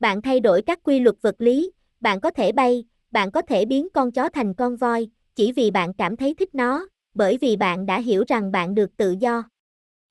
Bạn 0.00 0.22
thay 0.22 0.40
đổi 0.40 0.62
các 0.62 0.78
quy 0.82 1.00
luật 1.00 1.16
vật 1.22 1.34
lý, 1.38 1.72
bạn 2.00 2.20
có 2.20 2.30
thể 2.30 2.52
bay, 2.52 2.84
bạn 3.10 3.30
có 3.30 3.42
thể 3.42 3.64
biến 3.64 3.88
con 3.94 4.12
chó 4.12 4.28
thành 4.28 4.54
con 4.54 4.76
voi, 4.76 5.08
chỉ 5.34 5.52
vì 5.52 5.70
bạn 5.70 5.94
cảm 5.94 6.16
thấy 6.16 6.34
thích 6.34 6.54
nó, 6.54 6.86
bởi 7.18 7.38
vì 7.40 7.56
bạn 7.56 7.86
đã 7.86 8.00
hiểu 8.00 8.24
rằng 8.28 8.52
bạn 8.52 8.74
được 8.74 8.96
tự 8.96 9.14
do. 9.20 9.42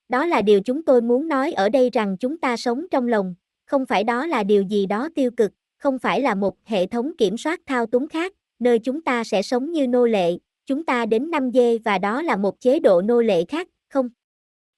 Đó 0.08 0.26
là 0.26 0.42
điều 0.42 0.60
chúng 0.60 0.82
tôi 0.82 1.00
muốn 1.00 1.28
nói 1.28 1.52
ở 1.52 1.68
đây 1.68 1.90
rằng 1.90 2.16
chúng 2.20 2.38
ta 2.38 2.56
sống 2.56 2.86
trong 2.90 3.08
lòng, 3.08 3.34
không 3.66 3.86
phải 3.86 4.04
đó 4.04 4.26
là 4.26 4.42
điều 4.42 4.62
gì 4.62 4.86
đó 4.86 5.08
tiêu 5.14 5.30
cực, 5.30 5.52
không 5.78 5.98
phải 5.98 6.20
là 6.20 6.34
một 6.34 6.56
hệ 6.64 6.86
thống 6.86 7.12
kiểm 7.18 7.38
soát 7.38 7.60
thao 7.66 7.86
túng 7.86 8.08
khác, 8.08 8.34
nơi 8.58 8.78
chúng 8.78 9.00
ta 9.02 9.24
sẽ 9.24 9.42
sống 9.42 9.72
như 9.72 9.86
nô 9.86 10.06
lệ, 10.06 10.38
chúng 10.66 10.84
ta 10.84 11.06
đến 11.06 11.30
5 11.30 11.50
dê 11.52 11.78
và 11.78 11.98
đó 11.98 12.22
là 12.22 12.36
một 12.36 12.60
chế 12.60 12.80
độ 12.80 13.02
nô 13.02 13.20
lệ 13.20 13.44
khác, 13.44 13.68
không. 13.88 14.08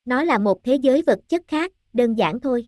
Nó 0.04 0.24
là 0.24 0.38
một 0.38 0.64
thế 0.64 0.74
giới 0.74 1.02
vật 1.02 1.18
chất 1.28 1.42
khác, 1.48 1.72
đơn 1.92 2.14
giản 2.14 2.40
thôi. 2.40 2.66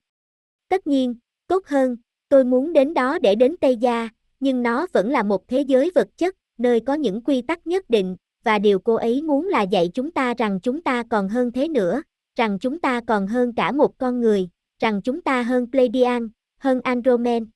Tất 0.68 0.86
nhiên, 0.86 1.14
tốt 1.46 1.66
hơn, 1.66 1.96
tôi 2.28 2.44
muốn 2.44 2.72
đến 2.72 2.94
đó 2.94 3.18
để 3.18 3.34
đến 3.34 3.56
Tây 3.60 3.76
Gia, 3.76 4.08
nhưng 4.40 4.62
nó 4.62 4.86
vẫn 4.92 5.10
là 5.10 5.22
một 5.22 5.48
thế 5.48 5.60
giới 5.60 5.90
vật 5.94 6.08
chất, 6.16 6.36
nơi 6.58 6.80
có 6.80 6.94
những 6.94 7.20
quy 7.20 7.42
tắc 7.42 7.66
nhất 7.66 7.90
định, 7.90 8.16
và 8.44 8.58
điều 8.58 8.78
cô 8.78 8.94
ấy 8.94 9.22
muốn 9.22 9.48
là 9.48 9.62
dạy 9.62 9.90
chúng 9.94 10.10
ta 10.10 10.34
rằng 10.34 10.60
chúng 10.60 10.82
ta 10.82 11.02
còn 11.10 11.28
hơn 11.28 11.52
thế 11.52 11.68
nữa, 11.68 12.02
rằng 12.36 12.58
chúng 12.58 12.80
ta 12.80 13.00
còn 13.06 13.26
hơn 13.26 13.54
cả 13.54 13.72
một 13.72 13.98
con 13.98 14.20
người, 14.20 14.48
rằng 14.78 15.02
chúng 15.02 15.22
ta 15.22 15.42
hơn 15.42 15.70
Pleiadian, 15.70 16.28
hơn 16.58 16.80
Andromen. 16.80 17.46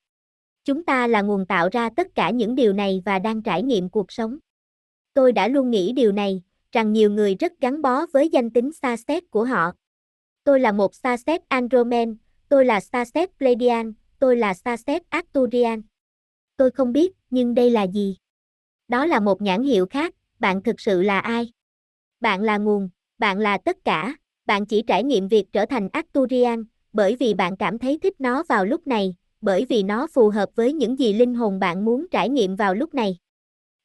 Chúng 0.65 0.85
ta 0.85 1.07
là 1.07 1.23
nguồn 1.23 1.47
tạo 1.47 1.69
ra 1.73 1.91
tất 1.97 2.15
cả 2.15 2.31
những 2.31 2.55
điều 2.55 2.73
này 2.73 3.03
và 3.05 3.19
đang 3.19 3.43
trải 3.43 3.63
nghiệm 3.63 3.89
cuộc 3.89 4.13
sống. 4.13 4.39
Tôi 5.15 5.33
đã 5.33 5.49
luôn 5.49 5.71
nghĩ 5.71 5.93
điều 5.93 6.13
này, 6.13 6.43
rằng 6.73 6.93
nhiều 6.93 7.11
người 7.11 7.35
rất 7.35 7.53
gắn 7.61 7.83
bó 7.83 8.07
với 8.13 8.29
danh 8.29 8.51
tính 8.51 8.73
Starset 8.73 9.31
của 9.31 9.45
họ. 9.45 9.73
Tôi 10.45 10.61
là 10.61 10.73
một 10.73 10.95
Starset 10.95 11.41
Andromen, 11.49 12.17
tôi 12.49 12.65
là 12.65 12.81
Starset 12.81 13.39
Pleiadian, 13.39 13.93
tôi 14.19 14.37
là 14.37 14.55
Starset 14.55 15.03
Arcturian. 15.09 15.83
Tôi 16.57 16.71
không 16.71 16.93
biết, 16.93 17.13
nhưng 17.31 17.55
đây 17.55 17.71
là 17.71 17.83
gì? 17.83 18.17
Đó 18.89 19.07
là 19.07 19.21
một 19.21 19.43
nhãn 19.43 19.63
hiệu 19.63 19.87
khác, 19.87 20.15
bạn 20.39 20.63
thực 20.63 20.81
sự 20.81 21.03
là 21.03 21.19
ai? 21.19 21.53
Bạn 22.21 22.43
là 22.43 22.59
nguồn, 22.59 22.89
bạn 23.19 23.39
là 23.39 23.59
tất 23.59 23.77
cả, 23.85 24.17
bạn 24.47 24.67
chỉ 24.67 24.83
trải 24.83 25.05
nghiệm 25.05 25.29
việc 25.29 25.53
trở 25.53 25.67
thành 25.67 25.89
Arcturian, 25.93 26.65
bởi 26.93 27.17
vì 27.17 27.35
bạn 27.35 27.57
cảm 27.57 27.79
thấy 27.79 27.99
thích 28.03 28.21
nó 28.21 28.43
vào 28.49 28.65
lúc 28.65 28.87
này, 28.87 29.15
bởi 29.41 29.67
vì 29.69 29.83
nó 29.83 30.07
phù 30.07 30.29
hợp 30.29 30.49
với 30.55 30.73
những 30.73 30.99
gì 30.99 31.13
linh 31.13 31.35
hồn 31.35 31.59
bạn 31.59 31.85
muốn 31.85 32.07
trải 32.11 32.29
nghiệm 32.29 32.57
vào 32.57 32.75
lúc 32.75 32.95
này. 32.95 33.17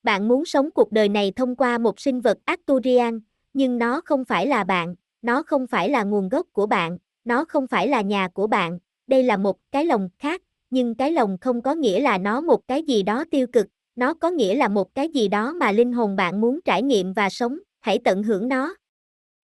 Bạn 0.03 0.27
muốn 0.27 0.45
sống 0.45 0.69
cuộc 0.71 0.91
đời 0.91 1.09
này 1.09 1.31
thông 1.35 1.55
qua 1.55 1.77
một 1.77 1.99
sinh 1.99 2.21
vật 2.21 2.37
Arcturian, 2.45 3.19
nhưng 3.53 3.77
nó 3.77 4.01
không 4.05 4.25
phải 4.25 4.47
là 4.47 4.63
bạn, 4.63 4.95
nó 5.21 5.43
không 5.43 5.67
phải 5.67 5.89
là 5.89 6.03
nguồn 6.03 6.29
gốc 6.29 6.47
của 6.51 6.65
bạn, 6.65 6.97
nó 7.23 7.45
không 7.45 7.67
phải 7.67 7.87
là 7.87 8.01
nhà 8.01 8.27
của 8.27 8.47
bạn, 8.47 8.79
đây 9.07 9.23
là 9.23 9.37
một 9.37 9.57
cái 9.71 9.85
lồng 9.85 10.09
khác, 10.19 10.41
nhưng 10.69 10.95
cái 10.95 11.11
lồng 11.11 11.37
không 11.41 11.61
có 11.61 11.73
nghĩa 11.73 11.99
là 11.99 12.17
nó 12.17 12.41
một 12.41 12.67
cái 12.67 12.83
gì 12.83 13.03
đó 13.03 13.23
tiêu 13.31 13.47
cực, 13.47 13.67
nó 14.01 14.13
có 14.13 14.29
nghĩa 14.29 14.55
là 14.55 14.67
một 14.67 14.95
cái 14.95 15.09
gì 15.09 15.27
đó 15.27 15.53
mà 15.53 15.71
linh 15.71 15.93
hồn 15.93 16.15
bạn 16.15 16.41
muốn 16.41 16.59
trải 16.65 16.83
nghiệm 16.83 17.13
và 17.13 17.29
sống, 17.29 17.59
hãy 17.79 17.99
tận 18.03 18.23
hưởng 18.23 18.47
nó. 18.47 18.75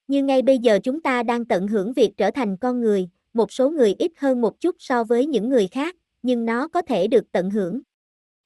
Như 0.07 0.23
ngay 0.23 0.41
bây 0.41 0.57
giờ 0.57 0.79
chúng 0.83 1.01
ta 1.01 1.23
đang 1.23 1.45
tận 1.45 1.67
hưởng 1.67 1.93
việc 1.93 2.11
trở 2.17 2.31
thành 2.31 2.57
con 2.57 2.81
người, 2.81 3.09
một 3.33 3.51
số 3.51 3.69
người 3.69 3.95
ít 3.99 4.11
hơn 4.17 4.41
một 4.41 4.59
chút 4.59 4.75
so 4.79 5.03
với 5.03 5.25
những 5.25 5.49
người 5.49 5.67
khác, 5.67 5.95
nhưng 6.21 6.45
nó 6.45 6.67
có 6.67 6.81
thể 6.81 7.07
được 7.07 7.31
tận 7.31 7.49
hưởng. 7.49 7.81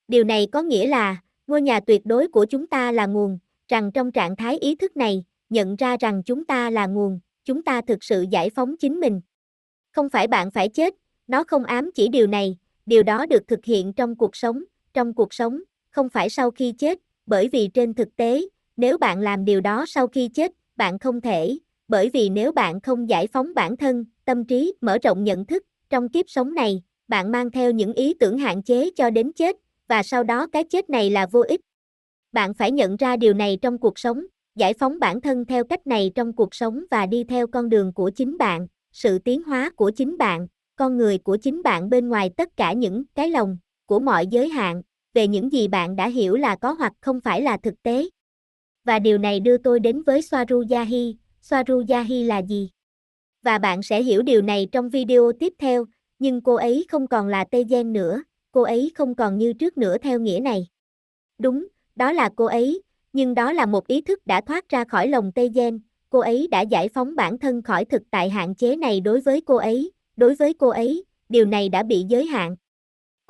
Điều 0.08 0.24
này 0.24 0.48
có 0.52 0.62
nghĩa 0.62 0.88
là, 0.88 1.22
ngôi 1.48 1.62
nhà 1.62 1.80
tuyệt 1.80 2.06
đối 2.06 2.28
của 2.28 2.46
chúng 2.46 2.68
ta 2.68 2.92
là 2.92 3.06
nguồn, 3.06 3.40
rằng 3.68 3.92
trong 3.92 4.12
trạng 4.12 4.36
thái 4.36 4.58
ý 4.58 4.76
thức 4.76 4.98
này, 4.98 5.24
nhận 5.50 5.76
ra 5.76 5.98
rằng 6.00 6.24
chúng 6.26 6.46
ta 6.46 6.70
là 6.70 6.88
nguồn, 6.88 7.20
chúng 7.46 7.64
ta 7.64 7.82
thực 7.82 8.04
sự 8.04 8.26
giải 8.32 8.50
phóng 8.50 8.78
chính 8.78 9.00
mình. 9.00 9.22
Không 9.92 10.10
phải 10.10 10.28
bạn 10.28 10.52
phải 10.52 10.70
chết, 10.70 10.96
nó 11.28 11.44
không 11.44 11.64
ám 11.64 11.90
chỉ 11.96 12.08
điều 12.08 12.28
này, 12.28 12.58
điều 12.86 13.04
đó 13.04 13.26
được 13.26 13.48
thực 13.48 13.66
hiện 13.66 13.94
trong 13.94 14.16
cuộc 14.16 14.36
sống, 14.36 14.64
trong 14.94 15.14
cuộc 15.14 15.34
sống, 15.34 15.60
không 15.92 16.10
phải 16.10 16.30
sau 16.30 16.52
khi 16.52 16.72
chết, 16.72 17.00
bởi 17.26 17.48
vì 17.48 17.68
trên 17.68 17.94
thực 17.94 18.16
tế, 18.16 18.42
nếu 18.78 18.98
bạn 18.98 19.20
làm 19.20 19.46
điều 19.46 19.62
đó 19.62 19.86
sau 19.88 20.08
khi 20.08 20.28
chết, 20.28 20.52
bạn 20.76 21.00
không 21.00 21.22
thể, 21.22 21.58
bởi 21.88 22.10
vì 22.10 22.30
nếu 22.30 22.52
bạn 22.52 22.82
không 22.82 23.10
giải 23.10 23.28
phóng 23.28 23.54
bản 23.56 23.78
thân, 23.78 24.06
tâm 24.26 24.46
trí, 24.46 24.74
mở 24.82 24.98
rộng 25.04 25.24
nhận 25.24 25.46
thức, 25.46 25.64
trong 25.90 26.10
kiếp 26.10 26.26
sống 26.30 26.54
này, 26.54 26.82
bạn 27.08 27.32
mang 27.32 27.52
theo 27.52 27.72
những 27.72 27.94
ý 27.94 28.14
tưởng 28.14 28.38
hạn 28.38 28.64
chế 28.64 28.90
cho 28.96 29.10
đến 29.10 29.34
chết, 29.34 29.56
và 29.88 30.04
sau 30.04 30.24
đó 30.24 30.48
cái 30.48 30.64
chết 30.64 30.90
này 30.90 31.10
là 31.10 31.26
vô 31.26 31.44
ích. 31.48 31.62
Bạn 32.32 32.54
phải 32.54 32.72
nhận 32.72 32.96
ra 32.96 33.18
điều 33.18 33.34
này 33.34 33.58
trong 33.62 33.78
cuộc 33.78 34.00
sống, 34.00 34.26
giải 34.56 34.74
phóng 34.74 35.00
bản 35.00 35.22
thân 35.22 35.46
theo 35.46 35.64
cách 35.64 35.88
này 35.88 36.12
trong 36.16 36.34
cuộc 36.34 36.56
sống 36.56 36.84
và 36.92 37.06
đi 37.06 37.24
theo 37.24 37.48
con 37.48 37.70
đường 37.70 37.94
của 37.94 38.10
chính 38.10 38.38
bạn, 38.38 38.68
sự 38.92 39.20
tiến 39.20 39.44
hóa 39.44 39.70
của 39.76 39.92
chính 39.92 40.18
bạn, 40.18 40.48
con 40.76 40.98
người 40.98 41.18
của 41.18 41.38
chính 41.38 41.64
bạn 41.64 41.90
bên 41.90 42.10
ngoài 42.10 42.30
tất 42.38 42.50
cả 42.58 42.74
những 42.74 43.04
cái 43.16 43.30
lòng 43.30 43.58
của 43.86 44.00
mọi 44.00 44.28
giới 44.28 44.50
hạn, 44.50 44.82
về 45.14 45.28
những 45.28 45.52
gì 45.52 45.68
bạn 45.68 45.96
đã 45.96 46.08
hiểu 46.08 46.36
là 46.36 46.56
có 46.56 46.72
hoặc 46.72 46.94
không 47.02 47.20
phải 47.22 47.42
là 47.42 47.58
thực 47.58 47.84
tế. 47.84 48.10
Và 48.84 49.00
điều 49.00 49.18
này 49.18 49.40
đưa 49.40 49.58
tôi 49.58 49.80
đến 49.80 50.04
với 50.04 50.22
Swaruyahi, 50.22 51.14
Swaruyahi 51.44 52.28
là 52.28 52.42
gì? 52.42 52.70
Và 53.44 53.58
bạn 53.58 53.84
sẽ 53.84 54.04
hiểu 54.04 54.22
điều 54.22 54.42
này 54.42 54.68
trong 54.72 54.90
video 54.90 55.32
tiếp 55.40 55.54
theo, 55.60 55.86
nhưng 56.20 56.42
cô 56.42 56.56
ấy 56.56 56.86
không 56.90 57.08
còn 57.08 57.28
là 57.28 57.46
Tây 57.52 57.64
Gen 57.64 57.94
nữa, 57.94 58.24
cô 58.52 58.62
ấy 58.62 58.92
không 58.96 59.16
còn 59.16 59.38
như 59.38 59.54
trước 59.54 59.78
nữa 59.78 59.98
theo 59.98 60.20
nghĩa 60.20 60.40
này. 60.40 60.68
Đúng, 61.38 61.68
đó 61.96 62.12
là 62.12 62.30
cô 62.36 62.46
ấy, 62.46 62.82
nhưng 63.14 63.34
đó 63.34 63.52
là 63.52 63.66
một 63.66 63.88
ý 63.88 64.02
thức 64.02 64.28
đã 64.28 64.42
thoát 64.42 64.70
ra 64.70 64.84
khỏi 64.84 65.08
lòng 65.08 65.32
Tây 65.32 65.50
Gen, 65.54 65.80
cô 66.10 66.20
ấy 66.20 66.48
đã 66.52 66.62
giải 66.62 66.90
phóng 66.90 67.16
bản 67.16 67.38
thân 67.38 67.62
khỏi 67.62 67.86
thực 67.86 68.02
tại 68.12 68.30
hạn 68.30 68.56
chế 68.56 68.76
này 68.76 69.02
đối 69.02 69.22
với 69.22 69.42
cô 69.42 69.56
ấy, 69.56 69.92
đối 70.18 70.36
với 70.36 70.54
cô 70.54 70.70
ấy, 70.70 71.04
điều 71.30 71.46
này 71.46 71.70
đã 71.70 71.84
bị 71.84 72.06
giới 72.08 72.26
hạn. 72.26 72.56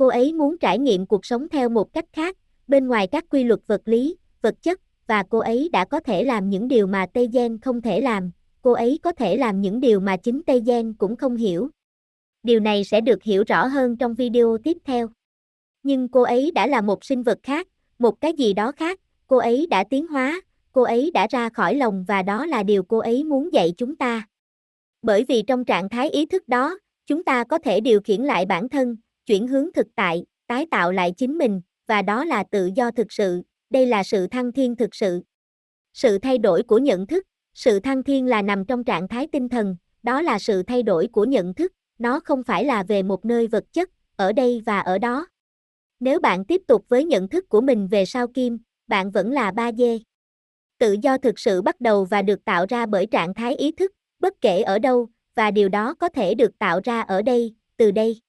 Cô 0.02 0.08
ấy 0.08 0.34
muốn 0.34 0.58
trải 0.58 0.80
nghiệm 0.80 1.06
cuộc 1.06 1.26
sống 1.26 1.50
theo 1.50 1.70
một 1.70 1.94
cách 1.94 2.06
khác, 2.14 2.38
bên 2.68 2.88
ngoài 2.88 3.08
các 3.08 3.26
quy 3.30 3.44
luật 3.44 3.60
vật 3.68 3.82
lý, 3.86 4.16
vật 4.42 4.56
chất, 4.62 4.82
và 5.08 5.24
cô 5.30 5.40
ấy 5.40 5.70
đã 5.72 5.86
có 5.86 6.00
thể 6.00 6.24
làm 6.24 6.50
những 6.50 6.68
điều 6.68 6.88
mà 6.88 7.06
Tây 7.14 7.30
Gen 7.34 7.58
không 7.58 7.82
thể 7.82 8.02
làm, 8.02 8.32
cô 8.62 8.72
ấy 8.72 9.00
có 9.04 9.12
thể 9.12 9.38
làm 9.38 9.62
những 9.62 9.80
điều 9.80 10.00
mà 10.00 10.18
chính 10.18 10.44
Tây 10.44 10.62
Gen 10.66 10.94
cũng 10.94 11.16
không 11.16 11.36
hiểu. 11.36 11.70
Điều 12.44 12.60
này 12.60 12.84
sẽ 12.84 13.02
được 13.02 13.24
hiểu 13.24 13.44
rõ 13.48 13.66
hơn 13.66 13.98
trong 13.98 14.14
video 14.14 14.58
tiếp 14.64 14.78
theo. 14.86 15.10
Nhưng 15.84 16.08
cô 16.08 16.22
ấy 16.22 16.52
đã 16.52 16.68
là 16.68 16.82
một 16.82 17.06
sinh 17.06 17.24
vật 17.24 17.40
khác, 17.44 17.68
một 18.00 18.22
cái 18.22 18.34
gì 18.34 18.54
đó 18.54 18.72
khác, 18.72 19.00
cô 19.28 19.38
ấy 19.38 19.68
đã 19.70 19.84
tiến 19.84 20.08
hóa, 20.08 20.42
cô 20.72 20.82
ấy 20.82 21.12
đã 21.14 21.28
ra 21.30 21.50
khỏi 21.50 21.76
lòng 21.76 22.06
và 22.08 22.22
đó 22.22 22.46
là 22.46 22.64
điều 22.64 22.84
cô 22.84 22.98
ấy 22.98 23.24
muốn 23.24 23.54
dạy 23.54 23.74
chúng 23.78 23.96
ta. 23.96 24.28
Bởi 25.02 25.26
vì 25.28 25.42
trong 25.42 25.66
trạng 25.66 25.90
thái 25.90 26.10
ý 26.10 26.26
thức 26.26 26.48
đó, 26.48 26.80
chúng 27.08 27.24
ta 27.24 27.44
có 27.44 27.60
thể 27.60 27.80
điều 27.80 28.02
khiển 28.02 28.22
lại 28.22 28.46
bản 28.46 28.70
thân, 28.70 28.96
chuyển 29.26 29.48
hướng 29.48 29.74
thực 29.74 29.88
tại, 29.96 30.26
tái 30.48 30.66
tạo 30.72 30.92
lại 30.92 31.14
chính 31.18 31.38
mình, 31.38 31.62
và 31.88 32.02
đó 32.02 32.26
là 32.26 32.44
tự 32.52 32.70
do 32.76 32.92
thực 32.92 33.12
sự, 33.12 33.42
đây 33.70 33.86
là 33.86 34.04
sự 34.04 34.28
thăng 34.28 34.52
thiên 34.52 34.76
thực 34.76 34.96
sự. 34.96 35.22
Sự 35.94 36.18
thay 36.18 36.38
đổi 36.38 36.64
của 36.64 36.78
nhận 36.78 37.08
thức, 37.08 37.24
sự 37.54 37.80
thăng 37.80 38.04
thiên 38.04 38.26
là 38.26 38.42
nằm 38.42 38.66
trong 38.66 38.84
trạng 38.84 39.08
thái 39.08 39.28
tinh 39.32 39.50
thần, 39.50 39.76
đó 40.04 40.22
là 40.22 40.40
sự 40.40 40.64
thay 40.64 40.84
đổi 40.84 41.08
của 41.08 41.26
nhận 41.26 41.54
thức, 41.54 41.72
nó 41.98 42.20
không 42.20 42.44
phải 42.44 42.66
là 42.66 42.84
về 42.84 43.04
một 43.04 43.26
nơi 43.26 43.48
vật 43.48 43.64
chất, 43.74 43.90
ở 44.16 44.34
đây 44.34 44.62
và 44.66 44.80
ở 44.80 44.98
đó. 44.98 45.28
Nếu 46.00 46.20
bạn 46.20 46.46
tiếp 46.46 46.62
tục 46.68 46.86
với 46.90 47.06
nhận 47.06 47.30
thức 47.30 47.50
của 47.50 47.62
mình 47.62 47.88
về 47.88 48.06
sao 48.06 48.28
kim, 48.28 48.60
bạn 48.88 49.12
vẫn 49.12 49.32
là 49.32 49.52
ba 49.52 49.72
dê. 49.72 50.00
Tự 50.78 50.96
do 51.02 51.18
thực 51.18 51.40
sự 51.40 51.62
bắt 51.62 51.82
đầu 51.82 52.06
và 52.06 52.22
được 52.22 52.46
tạo 52.46 52.66
ra 52.70 52.86
bởi 52.86 53.06
trạng 53.06 53.34
thái 53.34 53.56
ý 53.56 53.72
thức, 53.72 53.92
bất 54.20 54.34
kể 54.42 54.62
ở 54.62 54.80
đâu, 54.80 55.10
và 55.36 55.52
điều 55.52 55.70
đó 55.70 55.94
có 55.94 56.10
thể 56.10 56.34
được 56.36 56.60
tạo 56.60 56.80
ra 56.84 57.02
ở 57.02 57.22
đây, 57.22 57.56
từ 57.78 57.92
đây. 57.92 58.22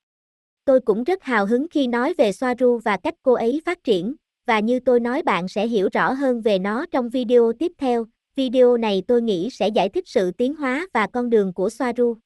Tôi 0.65 0.81
cũng 0.81 1.05
rất 1.05 1.23
hào 1.23 1.47
hứng 1.47 1.67
khi 1.71 1.87
nói 1.87 2.15
về 2.19 2.33
Soaru 2.33 2.79
và 2.85 2.97
cách 2.97 3.15
cô 3.23 3.33
ấy 3.33 3.63
phát 3.67 3.85
triển, 3.85 4.15
và 4.47 4.61
như 4.61 4.81
tôi 4.81 5.01
nói 5.01 5.23
bạn 5.23 5.49
sẽ 5.49 5.67
hiểu 5.67 5.89
rõ 5.93 6.13
hơn 6.13 6.41
về 6.41 6.59
nó 6.59 6.87
trong 6.91 7.09
video 7.09 7.53
tiếp 7.59 7.73
theo. 7.79 8.07
Video 8.37 8.77
này 8.77 9.03
tôi 9.07 9.23
nghĩ 9.23 9.51
sẽ 9.51 9.69
giải 9.69 9.89
thích 9.89 10.09
sự 10.09 10.31
tiến 10.31 10.55
hóa 10.55 10.87
và 10.93 11.07
con 11.07 11.31
đường 11.31 11.53
của 11.53 11.71
Soaru. 11.71 12.17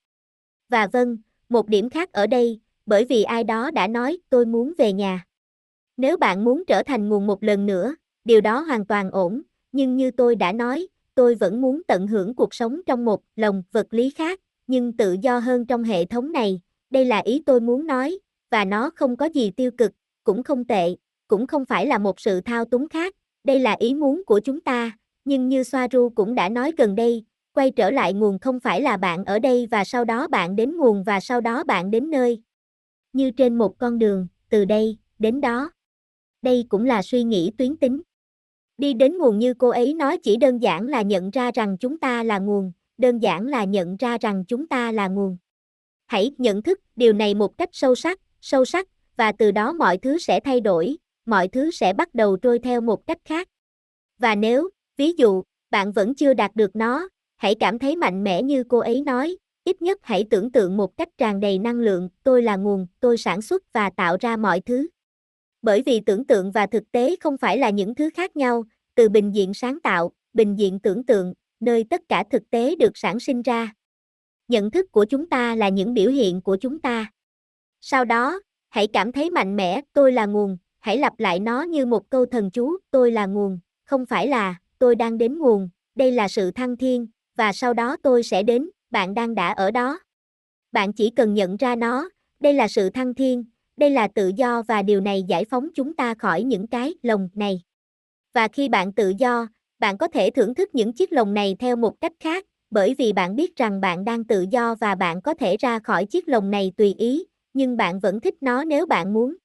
Và 0.69 0.87
vâng, 0.87 1.17
một 1.49 1.69
điểm 1.69 1.91
khác 1.91 2.13
ở 2.13 2.27
đây, 2.27 2.61
bởi 2.87 3.05
vì 3.05 3.23
ai 3.23 3.45
đó 3.45 3.71
đã 3.71 3.87
nói 3.87 4.19
tôi 4.31 4.47
muốn 4.47 4.73
về 4.79 4.93
nhà. 4.93 5.25
Nếu 5.97 6.17
bạn 6.17 6.45
muốn 6.45 6.65
trở 6.67 6.83
thành 6.83 7.09
nguồn 7.09 7.27
một 7.27 7.43
lần 7.43 7.67
nữa, 7.67 7.95
điều 8.25 8.41
đó 8.41 8.61
hoàn 8.61 8.87
toàn 8.87 9.11
ổn, 9.11 9.43
nhưng 9.73 9.97
như 9.97 10.11
tôi 10.11 10.37
đã 10.37 10.53
nói, 10.53 10.87
tôi 11.15 11.35
vẫn 11.35 11.61
muốn 11.61 11.83
tận 11.89 12.07
hưởng 12.07 12.35
cuộc 12.35 12.55
sống 12.55 12.81
trong 12.87 13.05
một 13.05 13.21
lồng 13.37 13.63
vật 13.73 13.87
lý 13.91 14.11
khác, 14.11 14.41
nhưng 14.67 14.93
tự 14.93 15.17
do 15.23 15.39
hơn 15.39 15.67
trong 15.67 15.85
hệ 15.85 16.05
thống 16.05 16.33
này, 16.33 16.61
đây 16.91 17.05
là 17.05 17.19
ý 17.19 17.43
tôi 17.47 17.61
muốn 17.61 17.87
nói, 17.87 18.19
và 18.51 18.65
nó 18.65 18.91
không 18.95 19.17
có 19.17 19.27
gì 19.27 19.51
tiêu 19.51 19.71
cực, 19.71 19.93
cũng 20.25 20.43
không 20.43 20.65
tệ, 20.65 20.97
cũng 21.29 21.47
không 21.47 21.65
phải 21.65 21.87
là 21.87 21.99
một 21.99 22.21
sự 22.21 22.41
thao 22.41 22.65
túng 22.65 22.89
khác, 22.89 23.15
đây 23.45 23.61
là 23.61 23.77
ý 23.79 23.95
muốn 23.95 24.23
của 24.27 24.41
chúng 24.41 24.61
ta, 24.61 24.99
nhưng 25.25 25.49
như 25.49 25.63
Soaru 25.63 26.09
cũng 26.15 26.35
đã 26.35 26.49
nói 26.49 26.73
gần 26.79 26.95
đây, 26.95 27.25
quay 27.53 27.71
trở 27.71 27.91
lại 27.91 28.13
nguồn 28.13 28.39
không 28.39 28.61
phải 28.61 28.81
là 28.81 28.97
bạn 28.97 29.25
ở 29.25 29.39
đây 29.39 29.67
và 29.71 29.85
sau 29.85 30.05
đó 30.05 30.29
bạn 30.29 30.57
đến 30.57 30.77
nguồn 30.77 31.05
và 31.05 31.21
sau 31.21 31.41
đó 31.41 31.65
bạn 31.65 31.91
đến 31.91 32.11
nơi. 32.11 32.43
Như 33.13 33.31
trên 33.31 33.59
một 33.59 33.79
con 33.79 33.99
đường, 33.99 34.27
từ 34.49 34.65
đây, 34.65 34.99
đến 35.19 35.41
đó. 35.41 35.71
Đây 36.43 36.65
cũng 36.69 36.85
là 36.85 37.03
suy 37.03 37.25
nghĩ 37.25 37.53
tuyến 37.59 37.77
tính. 37.77 38.03
Đi 38.79 38.95
đến 38.95 39.19
nguồn 39.19 39.39
như 39.39 39.55
cô 39.55 39.69
ấy 39.69 39.95
nói 39.95 40.19
chỉ 40.19 40.37
đơn 40.37 40.59
giản 40.59 40.87
là 40.87 41.03
nhận 41.03 41.31
ra 41.31 41.51
rằng 41.55 41.77
chúng 41.81 41.99
ta 41.99 42.23
là 42.23 42.39
nguồn, 42.39 42.73
đơn 42.99 43.19
giản 43.19 43.47
là 43.47 43.65
nhận 43.65 43.97
ra 43.97 44.19
rằng 44.19 44.45
chúng 44.49 44.67
ta 44.67 44.93
là 44.93 45.09
nguồn. 45.09 45.37
Hãy 46.07 46.31
nhận 46.39 46.63
thức 46.63 46.81
điều 46.97 47.13
này 47.13 47.35
một 47.35 47.59
cách 47.59 47.69
sâu 47.73 47.95
sắc, 47.95 48.21
sâu 48.47 48.65
sắc, 48.65 48.89
và 49.17 49.33
từ 49.33 49.51
đó 49.51 49.73
mọi 49.73 49.99
thứ 49.99 50.19
sẽ 50.19 50.41
thay 50.41 50.61
đổi, 50.61 50.97
mọi 51.25 51.49
thứ 51.49 51.71
sẽ 51.71 51.93
bắt 51.93 52.15
đầu 52.15 52.37
trôi 52.37 52.59
theo 52.59 52.81
một 52.81 53.07
cách 53.07 53.19
khác. 53.25 53.49
Và 54.19 54.35
nếu, 54.35 54.69
ví 54.97 55.13
dụ, 55.13 55.43
bạn 55.71 55.93
vẫn 55.93 56.15
chưa 56.15 56.35
đạt 56.35 56.57
được 56.57 56.77
nó, 56.77 57.09
hãy 57.37 57.55
cảm 57.61 57.79
thấy 57.79 57.97
mạnh 57.97 58.25
mẽ 58.25 58.43
như 58.43 58.65
cô 58.69 58.79
ấy 58.79 59.03
nói, 59.03 59.37
ít 59.65 59.83
nhất 59.83 59.99
hãy 60.03 60.25
tưởng 60.31 60.53
tượng 60.53 60.77
một 60.77 60.97
cách 60.97 61.09
tràn 61.19 61.41
đầy 61.41 61.59
năng 61.59 61.77
lượng, 61.77 62.09
tôi 62.23 62.43
là 62.43 62.57
nguồn, 62.57 62.87
tôi 63.01 63.19
sản 63.19 63.43
xuất 63.43 63.63
và 63.73 63.91
tạo 63.91 64.17
ra 64.21 64.37
mọi 64.37 64.61
thứ. 64.61 64.89
Bởi 65.63 65.83
vì 65.87 66.01
tưởng 66.01 66.25
tượng 66.25 66.51
và 66.51 66.67
thực 66.67 66.93
tế 66.93 67.17
không 67.21 67.39
phải 67.39 67.59
là 67.59 67.71
những 67.71 67.95
thứ 67.95 68.11
khác 68.15 68.37
nhau, 68.37 68.65
từ 68.95 69.09
bình 69.09 69.35
diện 69.35 69.55
sáng 69.55 69.81
tạo, 69.81 70.13
bình 70.33 70.59
diện 70.59 70.81
tưởng 70.81 71.05
tượng, 71.05 71.35
nơi 71.61 71.85
tất 71.91 72.01
cả 72.09 72.25
thực 72.31 72.51
tế 72.51 72.77
được 72.77 72.93
sản 72.95 73.21
sinh 73.21 73.43
ra. 73.43 73.73
Nhận 74.49 74.71
thức 74.71 74.93
của 74.93 75.05
chúng 75.05 75.29
ta 75.29 75.55
là 75.55 75.69
những 75.69 75.95
biểu 75.95 76.11
hiện 76.11 76.41
của 76.41 76.57
chúng 76.61 76.79
ta. 76.81 77.13
Sau 77.89 78.05
đó, 78.05 78.41
hãy 78.69 78.87
cảm 78.87 79.13
thấy 79.13 79.31
mạnh 79.31 79.57
mẽ, 79.57 79.81
tôi 79.93 80.13
là 80.13 80.27
nguồn, 80.27 80.57
hãy 80.79 80.99
lặp 80.99 81.21
lại 81.21 81.41
nó 81.41 81.63
như 81.63 81.87
một 81.87 82.11
câu 82.11 82.27
thần 82.27 82.51
chú, 82.51 82.77
tôi 82.91 83.11
là 83.11 83.27
nguồn, 83.27 83.59
không 83.85 84.07
phải 84.07 84.29
là, 84.29 84.55
tôi 84.79 84.95
đang 84.95 85.19
đến 85.19 85.39
nguồn, 85.39 85.69
đây 85.95 86.13
là 86.13 86.29
sự 86.29 86.51
thăng 86.51 86.77
thiên, 86.77 87.07
và 87.37 87.53
sau 87.53 87.75
đó 87.75 87.97
tôi 88.03 88.23
sẽ 88.23 88.43
đến, 88.43 88.71
bạn 88.91 89.15
đang 89.15 89.35
đã 89.35 89.53
ở 89.53 89.71
đó. 89.71 89.99
Bạn 90.73 90.93
chỉ 90.93 91.11
cần 91.11 91.35
nhận 91.35 91.57
ra 91.57 91.77
nó, 91.77 92.09
đây 92.41 92.55
là 92.55 92.69
sự 92.69 92.91
thăng 92.91 93.15
thiên, 93.15 93.45
đây 93.77 93.91
là 93.91 94.09
tự 94.09 94.33
do 94.37 94.63
và 94.63 94.83
điều 94.83 95.01
này 95.01 95.23
giải 95.23 95.45
phóng 95.45 95.69
chúng 95.75 95.95
ta 95.95 96.15
khỏi 96.15 96.43
những 96.43 96.67
cái 96.67 96.95
lồng 97.03 97.29
này. 97.35 97.63
Và 98.35 98.49
khi 98.49 98.69
bạn 98.69 98.93
tự 98.93 99.13
do, 99.19 99.47
bạn 99.79 99.99
có 99.99 100.09
thể 100.09 100.31
thưởng 100.31 100.55
thức 100.55 100.75
những 100.75 100.93
chiếc 100.93 101.13
lồng 101.13 101.35
này 101.35 101.57
theo 101.59 101.77
một 101.77 102.01
cách 102.01 102.13
khác, 102.21 102.47
bởi 102.71 102.95
vì 102.95 103.13
bạn 103.13 103.37
biết 103.37 103.57
rằng 103.57 103.81
bạn 103.81 104.05
đang 104.05 104.25
tự 104.25 104.47
do 104.51 104.75
và 104.75 104.95
bạn 104.95 105.23
có 105.23 105.35
thể 105.35 105.57
ra 105.57 105.79
khỏi 105.79 106.07
chiếc 106.07 106.29
lồng 106.29 106.51
này 106.51 106.73
tùy 106.77 106.95
ý, 106.99 107.27
nhưng 107.57 107.77
bạn 107.77 107.99
vẫn 107.99 108.21
thích 108.21 108.35
nó 108.41 108.65
nếu 108.65 108.87
bạn 108.87 109.13
muốn. 109.13 109.37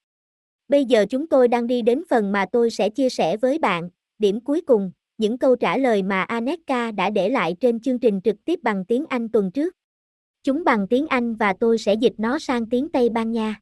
Bây 0.68 0.86
giờ 0.86 1.05
chúng 1.09 1.28
tôi 1.28 1.47
đang 1.47 1.68
đi 1.68 1.82
đến 1.82 2.03
phần 2.09 2.32
mà 2.32 2.45
tôi 2.51 2.70
sẽ 2.70 2.89
chia 2.89 3.09
sẻ 3.09 3.38
với 3.38 3.59
bạn, 3.59 3.89
điểm 4.20 4.39
cuối 4.39 4.62
cùng, 4.62 4.91
những 5.18 5.38
câu 5.38 5.55
trả 5.55 5.78
lời 5.78 6.03
mà 6.03 6.24
Aneka 6.24 6.91
đã 6.91 7.09
để 7.09 7.30
lại 7.30 7.55
trên 7.59 7.80
chương 7.80 7.99
trình 7.99 8.22
trực 8.22 8.36
tiếp 8.45 8.59
bằng 8.64 8.86
tiếng 8.86 9.05
Anh 9.09 9.30
tuần 9.30 9.51
trước. 9.51 9.76
Chúng 10.43 10.64
bằng 10.64 10.88
tiếng 10.88 11.07
Anh 11.07 11.36
và 11.36 11.53
tôi 11.59 11.78
sẽ 11.78 11.93
dịch 11.93 12.14
nó 12.18 12.39
sang 12.39 12.70
tiếng 12.70 12.89
Tây 12.89 13.09
Ban 13.09 13.32
Nha. 13.32 13.59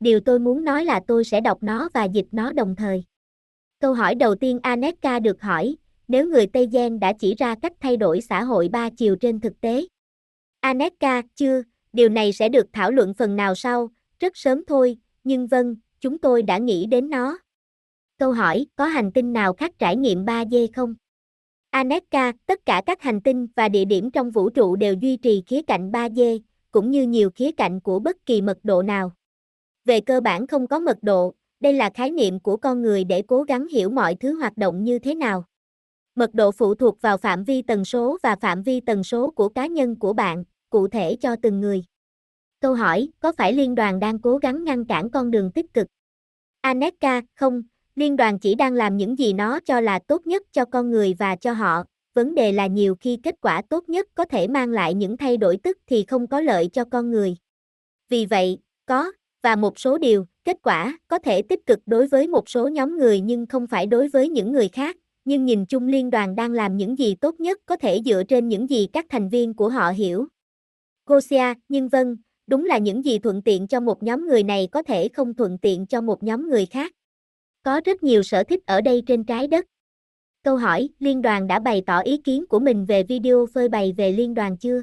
Điều 0.00 0.20
tôi 0.20 0.38
muốn 0.38 0.64
nói 0.64 0.84
là 0.84 1.00
tôi 1.06 1.24
sẽ 1.24 1.40
đọc 1.40 1.62
nó 1.62 1.88
và 1.94 2.04
dịch 2.04 2.26
nó 2.32 2.52
đồng 2.52 2.76
thời. 2.76 3.04
Câu 3.80 3.94
hỏi 3.94 4.14
đầu 4.14 4.34
tiên 4.34 4.58
Aneka 4.62 5.18
được 5.18 5.42
hỏi, 5.42 5.76
nếu 6.08 6.26
người 6.26 6.46
Tây 6.46 6.68
Gen 6.72 7.00
đã 7.00 7.12
chỉ 7.12 7.34
ra 7.34 7.54
cách 7.62 7.72
thay 7.80 7.96
đổi 7.96 8.20
xã 8.20 8.42
hội 8.42 8.68
ba 8.68 8.90
chiều 8.90 9.16
trên 9.16 9.40
thực 9.40 9.60
tế. 9.60 9.86
Aneka, 10.60 11.22
chưa, 11.34 11.62
điều 11.92 12.08
này 12.08 12.32
sẽ 12.32 12.48
được 12.48 12.66
thảo 12.72 12.90
luận 12.90 13.14
phần 13.14 13.36
nào 13.36 13.54
sau, 13.54 13.90
rất 14.20 14.36
sớm 14.36 14.64
thôi, 14.66 14.96
nhưng 15.24 15.46
vâng, 15.46 15.76
chúng 16.00 16.18
tôi 16.18 16.42
đã 16.42 16.58
nghĩ 16.58 16.86
đến 16.86 17.10
nó. 17.10 17.38
Câu 18.18 18.32
hỏi, 18.32 18.66
có 18.76 18.84
hành 18.84 19.12
tinh 19.12 19.32
nào 19.32 19.52
khác 19.52 19.72
trải 19.78 19.96
nghiệm 19.96 20.24
3D 20.24 20.66
không? 20.74 20.94
Aneka, 21.70 22.32
tất 22.46 22.66
cả 22.66 22.82
các 22.86 23.02
hành 23.02 23.20
tinh 23.20 23.46
và 23.56 23.68
địa 23.68 23.84
điểm 23.84 24.10
trong 24.10 24.30
vũ 24.30 24.50
trụ 24.50 24.76
đều 24.76 24.94
duy 24.94 25.16
trì 25.16 25.42
khía 25.46 25.62
cạnh 25.62 25.90
3D, 25.90 26.38
cũng 26.70 26.90
như 26.90 27.06
nhiều 27.06 27.30
khía 27.30 27.52
cạnh 27.52 27.80
của 27.80 27.98
bất 27.98 28.16
kỳ 28.26 28.42
mật 28.42 28.58
độ 28.62 28.82
nào. 28.82 29.12
Về 29.84 30.00
cơ 30.00 30.20
bản 30.20 30.46
không 30.46 30.66
có 30.66 30.78
mật 30.78 30.98
độ, 31.02 31.34
đây 31.60 31.72
là 31.72 31.90
khái 31.90 32.10
niệm 32.10 32.40
của 32.40 32.56
con 32.56 32.82
người 32.82 33.04
để 33.04 33.22
cố 33.22 33.42
gắng 33.42 33.66
hiểu 33.66 33.90
mọi 33.90 34.14
thứ 34.14 34.38
hoạt 34.38 34.56
động 34.56 34.84
như 34.84 34.98
thế 34.98 35.14
nào. 35.14 35.44
Mật 36.14 36.34
độ 36.34 36.50
phụ 36.52 36.74
thuộc 36.74 37.02
vào 37.02 37.16
phạm 37.16 37.44
vi 37.44 37.62
tần 37.62 37.84
số 37.84 38.18
và 38.22 38.36
phạm 38.36 38.62
vi 38.62 38.80
tần 38.80 39.04
số 39.04 39.30
của 39.30 39.48
cá 39.48 39.66
nhân 39.66 39.96
của 39.98 40.12
bạn, 40.12 40.44
cụ 40.70 40.88
thể 40.88 41.16
cho 41.20 41.36
từng 41.42 41.60
người. 41.60 41.84
Câu 42.60 42.74
hỏi, 42.74 43.08
có 43.20 43.32
phải 43.32 43.52
liên 43.52 43.74
đoàn 43.74 44.00
đang 44.00 44.18
cố 44.18 44.38
gắng 44.38 44.64
ngăn 44.64 44.84
cản 44.84 45.10
con 45.10 45.30
đường 45.30 45.52
tích 45.52 45.74
cực? 45.74 45.86
Aneka, 46.60 47.22
không, 47.34 47.62
liên 47.94 48.16
đoàn 48.16 48.38
chỉ 48.38 48.54
đang 48.54 48.72
làm 48.72 48.96
những 48.96 49.18
gì 49.18 49.32
nó 49.32 49.60
cho 49.60 49.80
là 49.80 49.98
tốt 49.98 50.26
nhất 50.26 50.42
cho 50.52 50.64
con 50.64 50.90
người 50.90 51.14
và 51.18 51.36
cho 51.36 51.52
họ. 51.52 51.84
Vấn 52.14 52.34
đề 52.34 52.52
là 52.52 52.66
nhiều 52.66 52.96
khi 53.00 53.18
kết 53.22 53.34
quả 53.40 53.62
tốt 53.68 53.88
nhất 53.88 54.08
có 54.14 54.24
thể 54.24 54.48
mang 54.48 54.70
lại 54.70 54.94
những 54.94 55.16
thay 55.16 55.36
đổi 55.36 55.56
tức 55.56 55.78
thì 55.86 56.04
không 56.04 56.26
có 56.26 56.40
lợi 56.40 56.68
cho 56.72 56.84
con 56.84 57.10
người. 57.10 57.36
Vì 58.08 58.26
vậy, 58.26 58.58
có, 58.86 59.12
và 59.42 59.56
một 59.56 59.78
số 59.78 59.98
điều, 59.98 60.26
kết 60.44 60.56
quả 60.62 60.98
có 61.08 61.18
thể 61.18 61.42
tích 61.42 61.66
cực 61.66 61.78
đối 61.86 62.06
với 62.06 62.28
một 62.28 62.48
số 62.48 62.68
nhóm 62.68 62.98
người 62.98 63.20
nhưng 63.20 63.46
không 63.46 63.66
phải 63.66 63.86
đối 63.86 64.08
với 64.08 64.28
những 64.28 64.52
người 64.52 64.68
khác, 64.68 64.96
nhưng 65.24 65.44
nhìn 65.44 65.66
chung 65.66 65.86
liên 65.86 66.10
đoàn 66.10 66.34
đang 66.34 66.52
làm 66.52 66.76
những 66.76 66.98
gì 66.98 67.14
tốt 67.14 67.40
nhất 67.40 67.58
có 67.66 67.76
thể 67.76 68.00
dựa 68.04 68.22
trên 68.28 68.48
những 68.48 68.70
gì 68.70 68.88
các 68.92 69.06
thành 69.08 69.28
viên 69.28 69.54
của 69.54 69.68
họ 69.68 69.90
hiểu. 69.90 70.26
Gosia, 71.10 71.54
nhưng 71.68 71.88
vâng, 71.88 72.16
đúng 72.46 72.64
là 72.64 72.78
những 72.78 73.04
gì 73.04 73.18
thuận 73.18 73.42
tiện 73.42 73.66
cho 73.66 73.80
một 73.80 74.02
nhóm 74.02 74.26
người 74.26 74.42
này 74.42 74.68
có 74.72 74.82
thể 74.82 75.08
không 75.08 75.34
thuận 75.34 75.58
tiện 75.58 75.86
cho 75.86 76.00
một 76.00 76.22
nhóm 76.22 76.48
người 76.48 76.66
khác. 76.66 76.92
Có 77.62 77.80
rất 77.84 78.02
nhiều 78.02 78.22
sở 78.22 78.44
thích 78.44 78.66
ở 78.66 78.80
đây 78.80 79.02
trên 79.06 79.24
trái 79.24 79.46
đất. 79.46 79.66
Câu 80.44 80.56
hỏi, 80.56 80.88
liên 80.98 81.22
đoàn 81.22 81.46
đã 81.46 81.58
bày 81.58 81.82
tỏ 81.86 82.00
ý 82.00 82.16
kiến 82.16 82.46
của 82.46 82.58
mình 82.58 82.86
về 82.86 83.02
video 83.02 83.46
phơi 83.54 83.68
bày 83.68 83.94
về 83.96 84.12
liên 84.12 84.34
đoàn 84.34 84.56
chưa? 84.56 84.82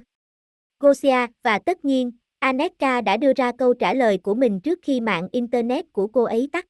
Gosia, 0.79 1.27
và 1.43 1.59
tất 1.59 1.85
nhiên, 1.85 2.11
Aneka 2.39 3.01
đã 3.01 3.17
đưa 3.17 3.33
ra 3.35 3.51
câu 3.57 3.73
trả 3.73 3.93
lời 3.93 4.17
của 4.17 4.35
mình 4.35 4.59
trước 4.59 4.79
khi 4.81 5.01
mạng 5.01 5.27
Internet 5.31 5.93
của 5.93 6.07
cô 6.07 6.23
ấy 6.23 6.49
tắt. 6.51 6.65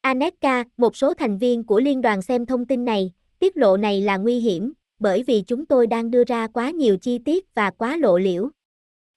Aneka, 0.00 0.64
một 0.76 0.96
số 0.96 1.14
thành 1.14 1.38
viên 1.38 1.64
của 1.64 1.80
liên 1.80 2.00
đoàn 2.00 2.22
xem 2.22 2.46
thông 2.46 2.66
tin 2.66 2.84
này, 2.84 3.12
tiết 3.38 3.56
lộ 3.56 3.76
này 3.76 4.00
là 4.00 4.16
nguy 4.16 4.38
hiểm, 4.38 4.72
bởi 4.98 5.22
vì 5.22 5.42
chúng 5.42 5.66
tôi 5.66 5.86
đang 5.86 6.10
đưa 6.10 6.24
ra 6.24 6.46
quá 6.46 6.70
nhiều 6.70 6.96
chi 6.96 7.18
tiết 7.18 7.54
và 7.54 7.70
quá 7.70 7.96
lộ 7.96 8.18
liễu. 8.18 8.50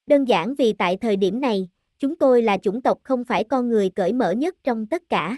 Đơn 0.07 0.25
giản 0.25 0.55
vì 0.55 0.73
tại 0.73 0.97
thời 0.97 1.15
điểm 1.15 1.41
này, 1.41 1.69
chúng 1.99 2.15
tôi 2.15 2.41
là 2.41 2.57
chủng 2.57 2.81
tộc 2.81 2.97
không 3.03 3.23
phải 3.23 3.43
con 3.43 3.69
người 3.69 3.89
cởi 3.89 4.13
mở 4.13 4.31
nhất 4.31 4.55
trong 4.63 4.87
tất 4.87 5.03
cả. 5.09 5.37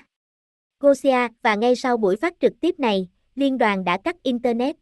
Gosia, 0.80 1.28
và 1.42 1.56
ngay 1.56 1.76
sau 1.76 1.98
buổi 1.98 2.16
phát 2.16 2.34
trực 2.40 2.54
tiếp 2.62 2.80
này, 2.80 3.10
liên 3.36 3.58
đoàn 3.58 3.84
đã 3.84 3.98
cắt 3.98 4.24
Internet. 4.24 4.76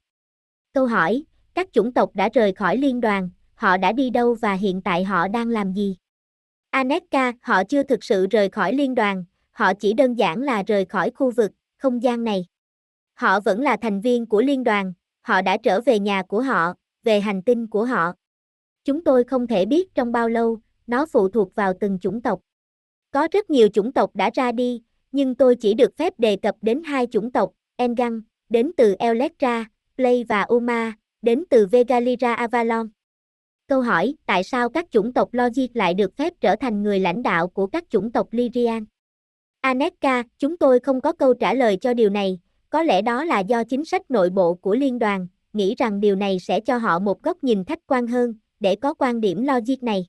Câu 0.73 0.86
hỏi, 0.86 1.23
các 1.53 1.67
chủng 1.73 1.93
tộc 1.93 2.09
đã 2.13 2.29
rời 2.34 2.53
khỏi 2.53 2.77
liên 2.77 3.01
đoàn, 3.01 3.29
họ 3.55 3.77
đã 3.77 3.91
đi 3.91 4.09
đâu 4.09 4.34
và 4.34 4.53
hiện 4.53 4.81
tại 4.81 5.03
họ 5.03 5.27
đang 5.27 5.47
làm 5.47 5.73
gì? 5.73 5.97
Aneka, 6.69 7.34
họ 7.41 7.63
chưa 7.63 7.84
thực 7.84 8.03
sự 8.03 8.27
rời 8.27 8.49
khỏi 8.49 8.73
liên 8.73 8.95
đoàn, 8.95 9.25
họ 9.51 9.73
chỉ 9.73 9.93
đơn 9.93 10.13
giản 10.13 10.41
là 10.41 10.63
rời 10.67 10.86
khỏi 10.86 11.11
khu 11.11 11.31
vực, 11.31 11.51
không 11.77 12.03
gian 12.03 12.23
này. 12.23 12.45
Họ 13.13 13.39
vẫn 13.39 13.61
là 13.61 13.77
thành 13.81 14.01
viên 14.01 14.25
của 14.25 14.41
liên 14.41 14.63
đoàn, 14.63 14.93
họ 15.21 15.41
đã 15.41 15.57
trở 15.57 15.81
về 15.81 15.99
nhà 15.99 16.23
của 16.23 16.41
họ, 16.41 16.73
về 17.03 17.19
hành 17.19 17.41
tinh 17.41 17.67
của 17.67 17.86
họ. 17.86 18.13
Chúng 18.86 19.03
tôi 19.03 19.23
không 19.23 19.47
thể 19.47 19.65
biết 19.65 19.95
trong 19.95 20.11
bao 20.11 20.29
lâu, 20.29 20.59
nó 20.88 21.05
phụ 21.05 21.29
thuộc 21.29 21.55
vào 21.55 21.73
từng 21.79 21.99
chủng 21.99 22.21
tộc. 22.21 22.39
Có 23.11 23.27
rất 23.31 23.49
nhiều 23.49 23.67
chủng 23.67 23.91
tộc 23.91 24.15
đã 24.15 24.29
ra 24.34 24.51
đi, 24.51 24.84
nhưng 25.11 25.36
tôi 25.36 25.55
chỉ 25.55 25.73
được 25.73 25.97
phép 25.97 26.19
đề 26.19 26.36
cập 26.36 26.55
đến 26.61 26.84
hai 26.84 27.07
chủng 27.07 27.31
tộc, 27.31 27.51
Engang, 27.75 28.21
đến 28.49 28.71
từ 28.77 28.95
Electra, 28.99 29.65
Play 29.95 30.23
và 30.23 30.41
Uma, 30.41 30.93
đến 31.21 31.43
từ 31.49 31.67
Vegalira 31.67 32.34
Avalon. 32.34 32.89
Câu 33.67 33.81
hỏi, 33.81 34.15
tại 34.25 34.43
sao 34.43 34.69
các 34.69 34.91
chủng 34.91 35.13
tộc 35.13 35.34
Logic 35.34 35.75
lại 35.75 35.93
được 35.93 36.17
phép 36.17 36.34
trở 36.41 36.55
thành 36.55 36.84
người 36.84 36.99
lãnh 36.99 37.23
đạo 37.23 37.47
của 37.47 37.67
các 37.67 37.84
chủng 37.89 38.11
tộc 38.11 38.27
Lyrian? 38.31 38.86
Aneka, 39.61 40.23
chúng 40.39 40.57
tôi 40.57 40.79
không 40.79 41.01
có 41.01 41.13
câu 41.13 41.34
trả 41.34 41.53
lời 41.53 41.77
cho 41.77 41.93
điều 41.93 42.09
này, 42.09 42.39
có 42.69 42.84
lẽ 42.84 43.01
đó 43.01 43.23
là 43.23 43.39
do 43.39 43.63
chính 43.63 43.86
sách 43.86 44.11
nội 44.11 44.29
bộ 44.29 44.53
của 44.53 44.75
liên 44.75 44.99
đoàn, 44.99 45.27
nghĩ 45.53 45.75
rằng 45.75 45.99
điều 45.99 46.15
này 46.15 46.39
sẽ 46.39 46.59
cho 46.59 46.77
họ 46.77 46.99
một 46.99 47.23
góc 47.23 47.43
nhìn 47.43 47.63
khách 47.63 47.79
quan 47.88 48.07
hơn, 48.07 48.36
để 48.64 48.76
có 48.76 48.93
quan 48.93 49.22
điểm 49.22 49.43
logic 49.43 49.84
này. 49.84 50.05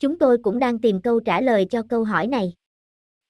Chúng 0.00 0.18
tôi 0.18 0.38
cũng 0.38 0.58
đang 0.58 0.78
tìm 0.78 1.00
câu 1.00 1.20
trả 1.20 1.40
lời 1.40 1.66
cho 1.70 1.82
câu 1.88 2.04
hỏi 2.04 2.26
này. 2.26 2.52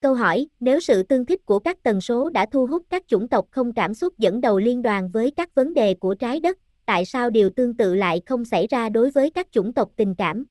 Câu 0.01 0.13
hỏi, 0.13 0.47
nếu 0.59 0.79
sự 0.79 1.03
tương 1.03 1.25
thích 1.25 1.45
của 1.45 1.59
các 1.59 1.83
tần 1.83 2.01
số 2.01 2.29
đã 2.29 2.45
thu 2.51 2.65
hút 2.65 2.85
các 2.89 3.07
chủng 3.07 3.27
tộc 3.27 3.47
không 3.51 3.73
cảm 3.73 3.93
xúc 3.93 4.17
dẫn 4.17 4.41
đầu 4.41 4.59
liên 4.59 4.81
đoàn 4.81 5.09
với 5.09 5.31
các 5.31 5.55
vấn 5.55 5.73
đề 5.73 5.93
của 5.93 6.15
trái 6.15 6.39
đất, 6.39 6.57
tại 6.85 7.05
sao 7.05 7.29
điều 7.29 7.49
tương 7.49 7.77
tự 7.77 7.95
lại 7.95 8.21
không 8.25 8.45
xảy 8.45 8.67
ra 8.67 8.89
đối 8.89 9.11
với 9.11 9.29
các 9.29 9.47
chủng 9.51 9.73
tộc 9.73 9.91
tình 9.95 10.15
cảm? 10.15 10.45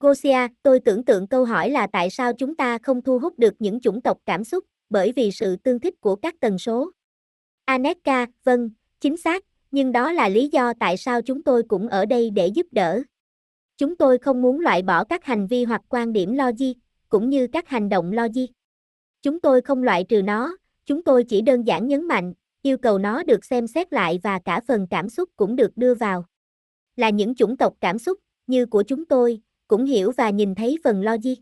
Gosia, 0.00 0.48
tôi 0.62 0.80
tưởng 0.80 1.04
tượng 1.04 1.26
câu 1.26 1.44
hỏi 1.44 1.70
là 1.70 1.86
tại 1.92 2.10
sao 2.10 2.32
chúng 2.32 2.54
ta 2.54 2.78
không 2.78 3.02
thu 3.02 3.18
hút 3.18 3.38
được 3.38 3.54
những 3.58 3.80
chủng 3.80 4.00
tộc 4.00 4.18
cảm 4.26 4.44
xúc, 4.44 4.64
bởi 4.90 5.12
vì 5.12 5.30
sự 5.30 5.56
tương 5.56 5.80
thích 5.80 6.00
của 6.00 6.16
các 6.16 6.34
tần 6.40 6.58
số. 6.58 6.90
Aneka, 7.64 8.26
vâng, 8.44 8.70
chính 9.00 9.16
xác, 9.16 9.44
nhưng 9.70 9.92
đó 9.92 10.12
là 10.12 10.28
lý 10.28 10.48
do 10.48 10.72
tại 10.80 10.96
sao 10.96 11.22
chúng 11.22 11.42
tôi 11.42 11.62
cũng 11.68 11.88
ở 11.88 12.06
đây 12.06 12.30
để 12.30 12.46
giúp 12.46 12.66
đỡ. 12.72 13.02
Chúng 13.76 13.96
tôi 13.96 14.18
không 14.18 14.42
muốn 14.42 14.60
loại 14.60 14.82
bỏ 14.82 15.04
các 15.04 15.24
hành 15.24 15.46
vi 15.46 15.64
hoặc 15.64 15.82
quan 15.88 16.12
điểm 16.12 16.34
logic, 16.34 16.72
cũng 17.08 17.30
như 17.30 17.46
các 17.46 17.68
hành 17.68 17.88
động 17.88 18.12
logic. 18.12 18.46
Chúng 19.22 19.40
tôi 19.40 19.60
không 19.60 19.82
loại 19.82 20.04
trừ 20.04 20.22
nó, 20.22 20.56
chúng 20.86 21.04
tôi 21.04 21.24
chỉ 21.24 21.40
đơn 21.40 21.62
giản 21.62 21.88
nhấn 21.88 22.08
mạnh, 22.08 22.34
yêu 22.62 22.78
cầu 22.78 22.98
nó 22.98 23.22
được 23.22 23.44
xem 23.44 23.66
xét 23.66 23.92
lại 23.92 24.20
và 24.22 24.38
cả 24.38 24.60
phần 24.68 24.86
cảm 24.90 25.08
xúc 25.08 25.30
cũng 25.36 25.56
được 25.56 25.76
đưa 25.76 25.94
vào. 25.94 26.24
Là 26.96 27.10
những 27.10 27.34
chủng 27.34 27.56
tộc 27.56 27.74
cảm 27.80 27.98
xúc, 27.98 28.18
như 28.46 28.66
của 28.66 28.82
chúng 28.82 29.04
tôi, 29.04 29.40
cũng 29.68 29.84
hiểu 29.84 30.12
và 30.16 30.30
nhìn 30.30 30.54
thấy 30.54 30.78
phần 30.84 31.02
logic. 31.02 31.34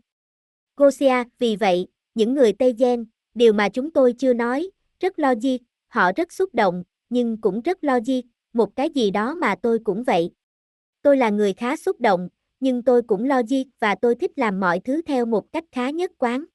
Gosia, 0.77 1.23
vì 1.39 1.55
vậy, 1.55 1.87
những 2.15 2.33
người 2.33 2.53
Tây 2.53 2.75
Gen, 2.79 3.05
điều 3.33 3.53
mà 3.53 3.69
chúng 3.69 3.91
tôi 3.91 4.13
chưa 4.13 4.33
nói, 4.33 4.69
rất 4.99 5.19
logic, 5.19 5.57
họ 5.87 6.11
rất 6.15 6.33
xúc 6.33 6.55
động, 6.55 6.83
nhưng 7.09 7.41
cũng 7.41 7.61
rất 7.61 7.83
logic, 7.83 8.21
một 8.53 8.75
cái 8.75 8.89
gì 8.89 9.11
đó 9.11 9.35
mà 9.35 9.55
tôi 9.61 9.79
cũng 9.83 10.03
vậy. 10.03 10.31
Tôi 11.01 11.17
là 11.17 11.29
người 11.29 11.53
khá 11.53 11.75
xúc 11.75 12.01
động, 12.01 12.29
nhưng 12.59 12.83
tôi 12.83 13.01
cũng 13.01 13.25
logic 13.25 13.63
và 13.79 13.95
tôi 13.95 14.15
thích 14.15 14.31
làm 14.35 14.59
mọi 14.59 14.79
thứ 14.79 15.01
theo 15.01 15.25
một 15.25 15.51
cách 15.51 15.63
khá 15.71 15.89
nhất 15.89 16.11
quán. 16.17 16.45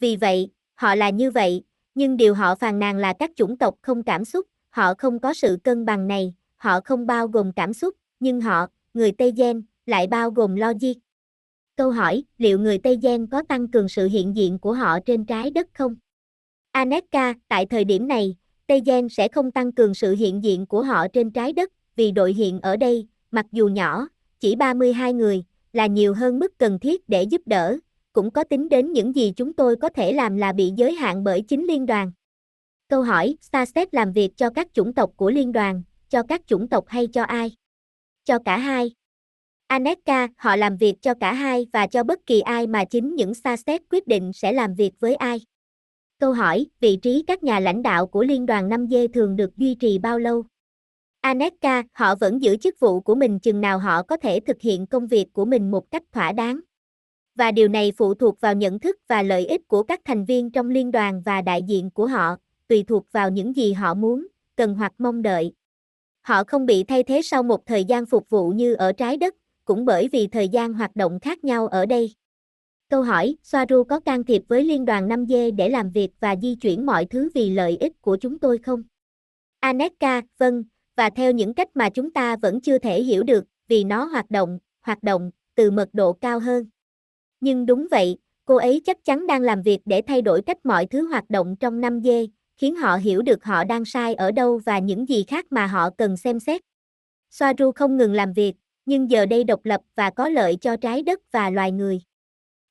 Vì 0.00 0.16
vậy, 0.16 0.50
họ 0.74 0.94
là 0.94 1.10
như 1.10 1.30
vậy, 1.30 1.62
nhưng 1.94 2.16
điều 2.16 2.34
họ 2.34 2.54
phàn 2.54 2.78
nàn 2.78 2.98
là 2.98 3.12
các 3.18 3.30
chủng 3.36 3.58
tộc 3.58 3.74
không 3.82 4.02
cảm 4.02 4.24
xúc, 4.24 4.46
họ 4.70 4.94
không 4.94 5.20
có 5.20 5.34
sự 5.34 5.58
cân 5.64 5.84
bằng 5.84 6.06
này, 6.06 6.34
họ 6.56 6.80
không 6.80 7.06
bao 7.06 7.28
gồm 7.28 7.52
cảm 7.52 7.72
xúc, 7.72 7.94
nhưng 8.20 8.40
họ, 8.40 8.66
người 8.94 9.12
Tây 9.12 9.32
Gen, 9.36 9.62
lại 9.86 10.06
bao 10.06 10.30
gồm 10.30 10.56
logic. 10.56 10.94
Câu 11.76 11.90
hỏi, 11.90 12.24
liệu 12.38 12.58
người 12.58 12.78
Tây 12.78 12.98
Gen 13.02 13.26
có 13.26 13.42
tăng 13.48 13.68
cường 13.68 13.88
sự 13.88 14.08
hiện 14.08 14.36
diện 14.36 14.58
của 14.58 14.72
họ 14.72 14.98
trên 15.06 15.24
trái 15.24 15.50
đất 15.50 15.68
không? 15.74 15.94
Aneka, 16.72 17.34
tại 17.48 17.66
thời 17.66 17.84
điểm 17.84 18.08
này, 18.08 18.36
Tây 18.66 18.82
Gen 18.86 19.08
sẽ 19.08 19.28
không 19.28 19.50
tăng 19.50 19.72
cường 19.72 19.94
sự 19.94 20.14
hiện 20.14 20.44
diện 20.44 20.66
của 20.66 20.82
họ 20.82 21.08
trên 21.08 21.30
trái 21.30 21.52
đất, 21.52 21.72
vì 21.96 22.10
đội 22.10 22.32
hiện 22.32 22.60
ở 22.60 22.76
đây, 22.76 23.06
mặc 23.30 23.46
dù 23.52 23.68
nhỏ, 23.68 24.08
chỉ 24.40 24.56
32 24.56 25.12
người, 25.12 25.44
là 25.72 25.86
nhiều 25.86 26.14
hơn 26.14 26.38
mức 26.38 26.58
cần 26.58 26.78
thiết 26.78 27.08
để 27.08 27.22
giúp 27.22 27.42
đỡ, 27.46 27.78
cũng 28.12 28.30
có 28.30 28.44
tính 28.44 28.68
đến 28.68 28.92
những 28.92 29.16
gì 29.16 29.32
chúng 29.36 29.52
tôi 29.52 29.76
có 29.76 29.88
thể 29.88 30.12
làm 30.12 30.36
là 30.36 30.52
bị 30.52 30.72
giới 30.76 30.92
hạn 30.92 31.24
bởi 31.24 31.42
chính 31.42 31.66
liên 31.66 31.86
đoàn. 31.86 32.12
Câu 32.88 33.02
hỏi, 33.02 33.36
Starset 33.40 33.94
làm 33.94 34.12
việc 34.12 34.36
cho 34.36 34.50
các 34.50 34.68
chủng 34.72 34.94
tộc 34.94 35.10
của 35.16 35.30
liên 35.30 35.52
đoàn, 35.52 35.82
cho 36.08 36.22
các 36.22 36.46
chủng 36.46 36.68
tộc 36.68 36.84
hay 36.88 37.06
cho 37.06 37.22
ai? 37.22 37.56
Cho 38.24 38.38
cả 38.44 38.58
hai. 38.58 38.90
Aneka, 39.66 40.28
họ 40.36 40.56
làm 40.56 40.76
việc 40.76 40.94
cho 41.02 41.14
cả 41.14 41.32
hai 41.32 41.66
và 41.72 41.86
cho 41.86 42.04
bất 42.04 42.26
kỳ 42.26 42.40
ai 42.40 42.66
mà 42.66 42.84
chính 42.84 43.14
những 43.14 43.34
Starset 43.34 43.82
quyết 43.90 44.06
định 44.06 44.32
sẽ 44.32 44.52
làm 44.52 44.74
việc 44.74 44.92
với 45.00 45.14
ai. 45.14 45.40
Câu 46.18 46.32
hỏi, 46.32 46.66
vị 46.80 46.96
trí 46.96 47.24
các 47.26 47.42
nhà 47.42 47.60
lãnh 47.60 47.82
đạo 47.82 48.06
của 48.06 48.22
liên 48.22 48.46
đoàn 48.46 48.68
5G 48.68 49.08
thường 49.08 49.36
được 49.36 49.56
duy 49.56 49.74
trì 49.74 49.98
bao 49.98 50.18
lâu? 50.18 50.44
Aneka, 51.20 51.82
họ 51.92 52.14
vẫn 52.14 52.42
giữ 52.42 52.56
chức 52.56 52.80
vụ 52.80 53.00
của 53.00 53.14
mình 53.14 53.38
chừng 53.38 53.60
nào 53.60 53.78
họ 53.78 54.02
có 54.02 54.16
thể 54.16 54.40
thực 54.40 54.60
hiện 54.60 54.86
công 54.86 55.06
việc 55.06 55.32
của 55.32 55.44
mình 55.44 55.70
một 55.70 55.90
cách 55.90 56.02
thỏa 56.12 56.32
đáng. 56.32 56.60
Và 57.34 57.52
điều 57.52 57.68
này 57.68 57.92
phụ 57.96 58.14
thuộc 58.14 58.40
vào 58.40 58.54
nhận 58.54 58.78
thức 58.78 58.96
và 59.08 59.22
lợi 59.22 59.46
ích 59.46 59.68
của 59.68 59.82
các 59.82 60.00
thành 60.04 60.24
viên 60.24 60.50
trong 60.50 60.70
liên 60.70 60.90
đoàn 60.90 61.22
và 61.22 61.42
đại 61.42 61.62
diện 61.62 61.90
của 61.90 62.06
họ, 62.06 62.36
tùy 62.68 62.84
thuộc 62.88 63.12
vào 63.12 63.30
những 63.30 63.56
gì 63.56 63.72
họ 63.72 63.94
muốn, 63.94 64.26
cần 64.56 64.74
hoặc 64.74 64.92
mong 64.98 65.22
đợi. 65.22 65.52
Họ 66.20 66.44
không 66.44 66.66
bị 66.66 66.84
thay 66.84 67.02
thế 67.02 67.22
sau 67.22 67.42
một 67.42 67.66
thời 67.66 67.84
gian 67.84 68.06
phục 68.06 68.30
vụ 68.30 68.50
như 68.50 68.74
ở 68.74 68.92
trái 68.92 69.16
đất, 69.16 69.34
cũng 69.64 69.84
bởi 69.84 70.08
vì 70.08 70.26
thời 70.26 70.48
gian 70.48 70.72
hoạt 70.72 70.96
động 70.96 71.20
khác 71.20 71.44
nhau 71.44 71.66
ở 71.66 71.86
đây. 71.86 72.14
Câu 72.88 73.02
hỏi, 73.02 73.36
Soaru 73.42 73.84
có 73.84 74.00
can 74.00 74.24
thiệp 74.24 74.42
với 74.48 74.64
liên 74.64 74.84
đoàn 74.84 75.08
5G 75.08 75.56
để 75.56 75.68
làm 75.68 75.90
việc 75.90 76.10
và 76.20 76.36
di 76.42 76.54
chuyển 76.54 76.86
mọi 76.86 77.04
thứ 77.04 77.30
vì 77.34 77.50
lợi 77.50 77.76
ích 77.76 77.92
của 78.00 78.16
chúng 78.16 78.38
tôi 78.38 78.58
không? 78.58 78.82
Aneka, 79.60 80.22
vâng, 80.38 80.64
và 81.00 81.10
theo 81.10 81.32
những 81.32 81.54
cách 81.54 81.68
mà 81.74 81.90
chúng 81.90 82.10
ta 82.10 82.36
vẫn 82.36 82.60
chưa 82.60 82.78
thể 82.78 83.02
hiểu 83.02 83.22
được, 83.22 83.44
vì 83.68 83.84
nó 83.84 84.04
hoạt 84.04 84.30
động, 84.30 84.58
hoạt 84.82 85.02
động, 85.02 85.30
từ 85.54 85.70
mật 85.70 85.88
độ 85.92 86.12
cao 86.12 86.38
hơn. 86.38 86.66
Nhưng 87.40 87.66
đúng 87.66 87.86
vậy, 87.90 88.16
cô 88.44 88.56
ấy 88.56 88.82
chắc 88.84 89.04
chắn 89.04 89.26
đang 89.26 89.42
làm 89.42 89.62
việc 89.62 89.80
để 89.84 90.02
thay 90.02 90.22
đổi 90.22 90.42
cách 90.42 90.66
mọi 90.66 90.86
thứ 90.86 91.06
hoạt 91.06 91.30
động 91.30 91.56
trong 91.60 91.80
5G, 91.80 92.26
khiến 92.56 92.76
họ 92.76 92.96
hiểu 92.96 93.22
được 93.22 93.44
họ 93.44 93.64
đang 93.64 93.84
sai 93.84 94.14
ở 94.14 94.30
đâu 94.30 94.60
và 94.66 94.78
những 94.78 95.08
gì 95.08 95.24
khác 95.28 95.46
mà 95.50 95.66
họ 95.66 95.90
cần 95.98 96.16
xem 96.16 96.40
xét. 96.40 96.60
Soaru 97.30 97.72
không 97.72 97.96
ngừng 97.96 98.12
làm 98.12 98.32
việc, 98.32 98.54
nhưng 98.86 99.10
giờ 99.10 99.26
đây 99.26 99.44
độc 99.44 99.64
lập 99.64 99.80
và 99.94 100.10
có 100.10 100.28
lợi 100.28 100.56
cho 100.56 100.76
trái 100.76 101.02
đất 101.02 101.20
và 101.32 101.50
loài 101.50 101.72
người. 101.72 102.00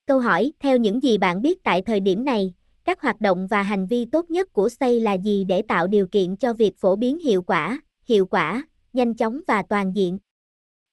Câu 0.07 0.19
hỏi, 0.19 0.51
theo 0.59 0.77
những 0.77 1.03
gì 1.03 1.17
bạn 1.17 1.41
biết 1.41 1.63
tại 1.63 1.81
thời 1.81 1.99
điểm 1.99 2.25
này, 2.25 2.53
các 2.83 3.01
hoạt 3.01 3.21
động 3.21 3.47
và 3.47 3.61
hành 3.61 3.87
vi 3.87 4.05
tốt 4.05 4.31
nhất 4.31 4.53
của 4.53 4.69
xây 4.69 4.99
là 4.99 5.13
gì 5.13 5.43
để 5.43 5.61
tạo 5.61 5.87
điều 5.87 6.07
kiện 6.07 6.35
cho 6.35 6.53
việc 6.53 6.77
phổ 6.77 6.95
biến 6.95 7.19
hiệu 7.19 7.41
quả, 7.41 7.81
hiệu 8.09 8.25
quả, 8.25 8.67
nhanh 8.93 9.15
chóng 9.15 9.41
và 9.47 9.63
toàn 9.69 9.95
diện? 9.95 10.17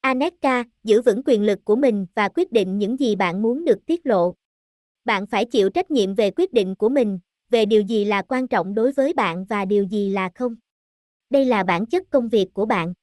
Aneka, 0.01 0.63
giữ 0.83 1.01
vững 1.01 1.21
quyền 1.25 1.43
lực 1.43 1.59
của 1.63 1.75
mình 1.75 2.05
và 2.15 2.29
quyết 2.29 2.51
định 2.51 2.77
những 2.77 2.99
gì 2.99 3.15
bạn 3.15 3.41
muốn 3.41 3.65
được 3.65 3.85
tiết 3.85 4.05
lộ. 4.05 4.35
Bạn 5.05 5.27
phải 5.27 5.45
chịu 5.45 5.69
trách 5.69 5.91
nhiệm 5.91 6.15
về 6.15 6.31
quyết 6.31 6.53
định 6.53 6.75
của 6.75 6.89
mình, 6.89 7.19
về 7.49 7.65
điều 7.65 7.81
gì 7.81 8.05
là 8.05 8.21
quan 8.21 8.47
trọng 8.47 8.75
đối 8.75 8.91
với 8.91 9.13
bạn 9.13 9.45
và 9.45 9.65
điều 9.65 9.83
gì 9.83 10.09
là 10.09 10.29
không. 10.35 10.55
Đây 11.29 11.45
là 11.45 11.63
bản 11.63 11.85
chất 11.85 12.03
công 12.09 12.29
việc 12.29 12.47
của 12.53 12.65
bạn. 12.65 12.93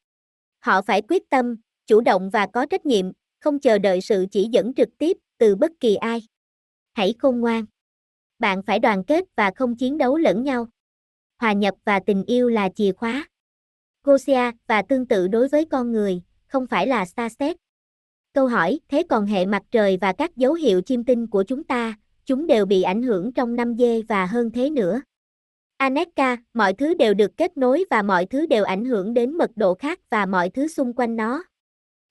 Họ 0.58 0.82
phải 0.82 1.02
quyết 1.02 1.22
tâm, 1.30 1.56
chủ 1.86 2.00
động 2.00 2.30
và 2.30 2.46
có 2.46 2.66
trách 2.66 2.86
nhiệm, 2.86 3.12
không 3.40 3.58
chờ 3.58 3.78
đợi 3.78 4.00
sự 4.00 4.26
chỉ 4.30 4.48
dẫn 4.52 4.74
trực 4.74 4.88
tiếp 4.98 5.16
từ 5.38 5.56
bất 5.56 5.72
kỳ 5.80 5.94
ai. 5.94 6.22
Hãy 6.92 7.14
khôn 7.18 7.40
ngoan. 7.40 7.64
Bạn 8.38 8.62
phải 8.62 8.78
đoàn 8.78 9.04
kết 9.04 9.24
và 9.36 9.50
không 9.56 9.76
chiến 9.76 9.98
đấu 9.98 10.16
lẫn 10.16 10.44
nhau. 10.44 10.66
Hòa 11.38 11.52
nhập 11.52 11.74
và 11.84 12.00
tình 12.06 12.24
yêu 12.26 12.48
là 12.48 12.68
chìa 12.74 12.92
khóa. 12.92 13.28
Gosia 14.04 14.50
và 14.66 14.82
tương 14.82 15.06
tự 15.06 15.28
đối 15.28 15.48
với 15.48 15.64
con 15.64 15.92
người, 15.92 16.22
không 16.46 16.66
phải 16.66 16.86
là 16.86 17.04
xa 17.04 17.28
xét. 17.28 17.56
Câu 18.32 18.46
hỏi, 18.46 18.80
thế 18.88 19.02
còn 19.08 19.26
hệ 19.26 19.46
mặt 19.46 19.62
trời 19.70 19.98
và 20.00 20.12
các 20.12 20.36
dấu 20.36 20.54
hiệu 20.54 20.80
chim 20.80 21.04
tinh 21.04 21.26
của 21.26 21.42
chúng 21.42 21.64
ta, 21.64 21.94
chúng 22.24 22.46
đều 22.46 22.66
bị 22.66 22.82
ảnh 22.82 23.02
hưởng 23.02 23.32
trong 23.32 23.56
năm 23.56 23.76
dê 23.78 24.02
và 24.02 24.26
hơn 24.26 24.50
thế 24.50 24.70
nữa. 24.70 25.00
Aneka, 25.76 26.36
mọi 26.54 26.74
thứ 26.74 26.94
đều 26.94 27.14
được 27.14 27.36
kết 27.36 27.56
nối 27.56 27.84
và 27.90 28.02
mọi 28.02 28.26
thứ 28.26 28.46
đều 28.46 28.64
ảnh 28.64 28.84
hưởng 28.84 29.14
đến 29.14 29.32
mật 29.38 29.50
độ 29.56 29.74
khác 29.74 30.00
và 30.10 30.26
mọi 30.26 30.50
thứ 30.50 30.68
xung 30.68 30.92
quanh 30.92 31.16
nó. 31.16 31.44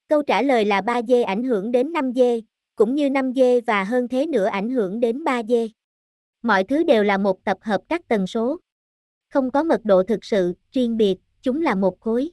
Câu 0.07 0.21
trả 0.21 0.41
lời 0.41 0.65
là 0.65 0.81
3 0.81 1.01
dê 1.07 1.23
ảnh 1.23 1.43
hưởng 1.43 1.71
đến 1.71 1.93
5 1.93 2.13
dê, 2.15 2.41
cũng 2.75 2.95
như 2.95 3.09
5 3.09 3.33
dê 3.33 3.61
và 3.61 3.83
hơn 3.83 4.07
thế 4.07 4.27
nữa 4.27 4.45
ảnh 4.45 4.69
hưởng 4.69 4.99
đến 4.99 5.23
3 5.23 5.43
dê. 5.43 5.69
Mọi 6.41 6.63
thứ 6.63 6.83
đều 6.83 7.03
là 7.03 7.17
một 7.17 7.43
tập 7.43 7.57
hợp 7.61 7.81
các 7.89 8.01
tần 8.07 8.27
số. 8.27 8.59
Không 9.29 9.51
có 9.51 9.63
mật 9.63 9.81
độ 9.83 10.03
thực 10.03 10.25
sự, 10.25 10.53
riêng 10.71 10.97
biệt, 10.97 11.15
chúng 11.43 11.61
là 11.61 11.75
một 11.75 11.99
khối. 11.99 12.31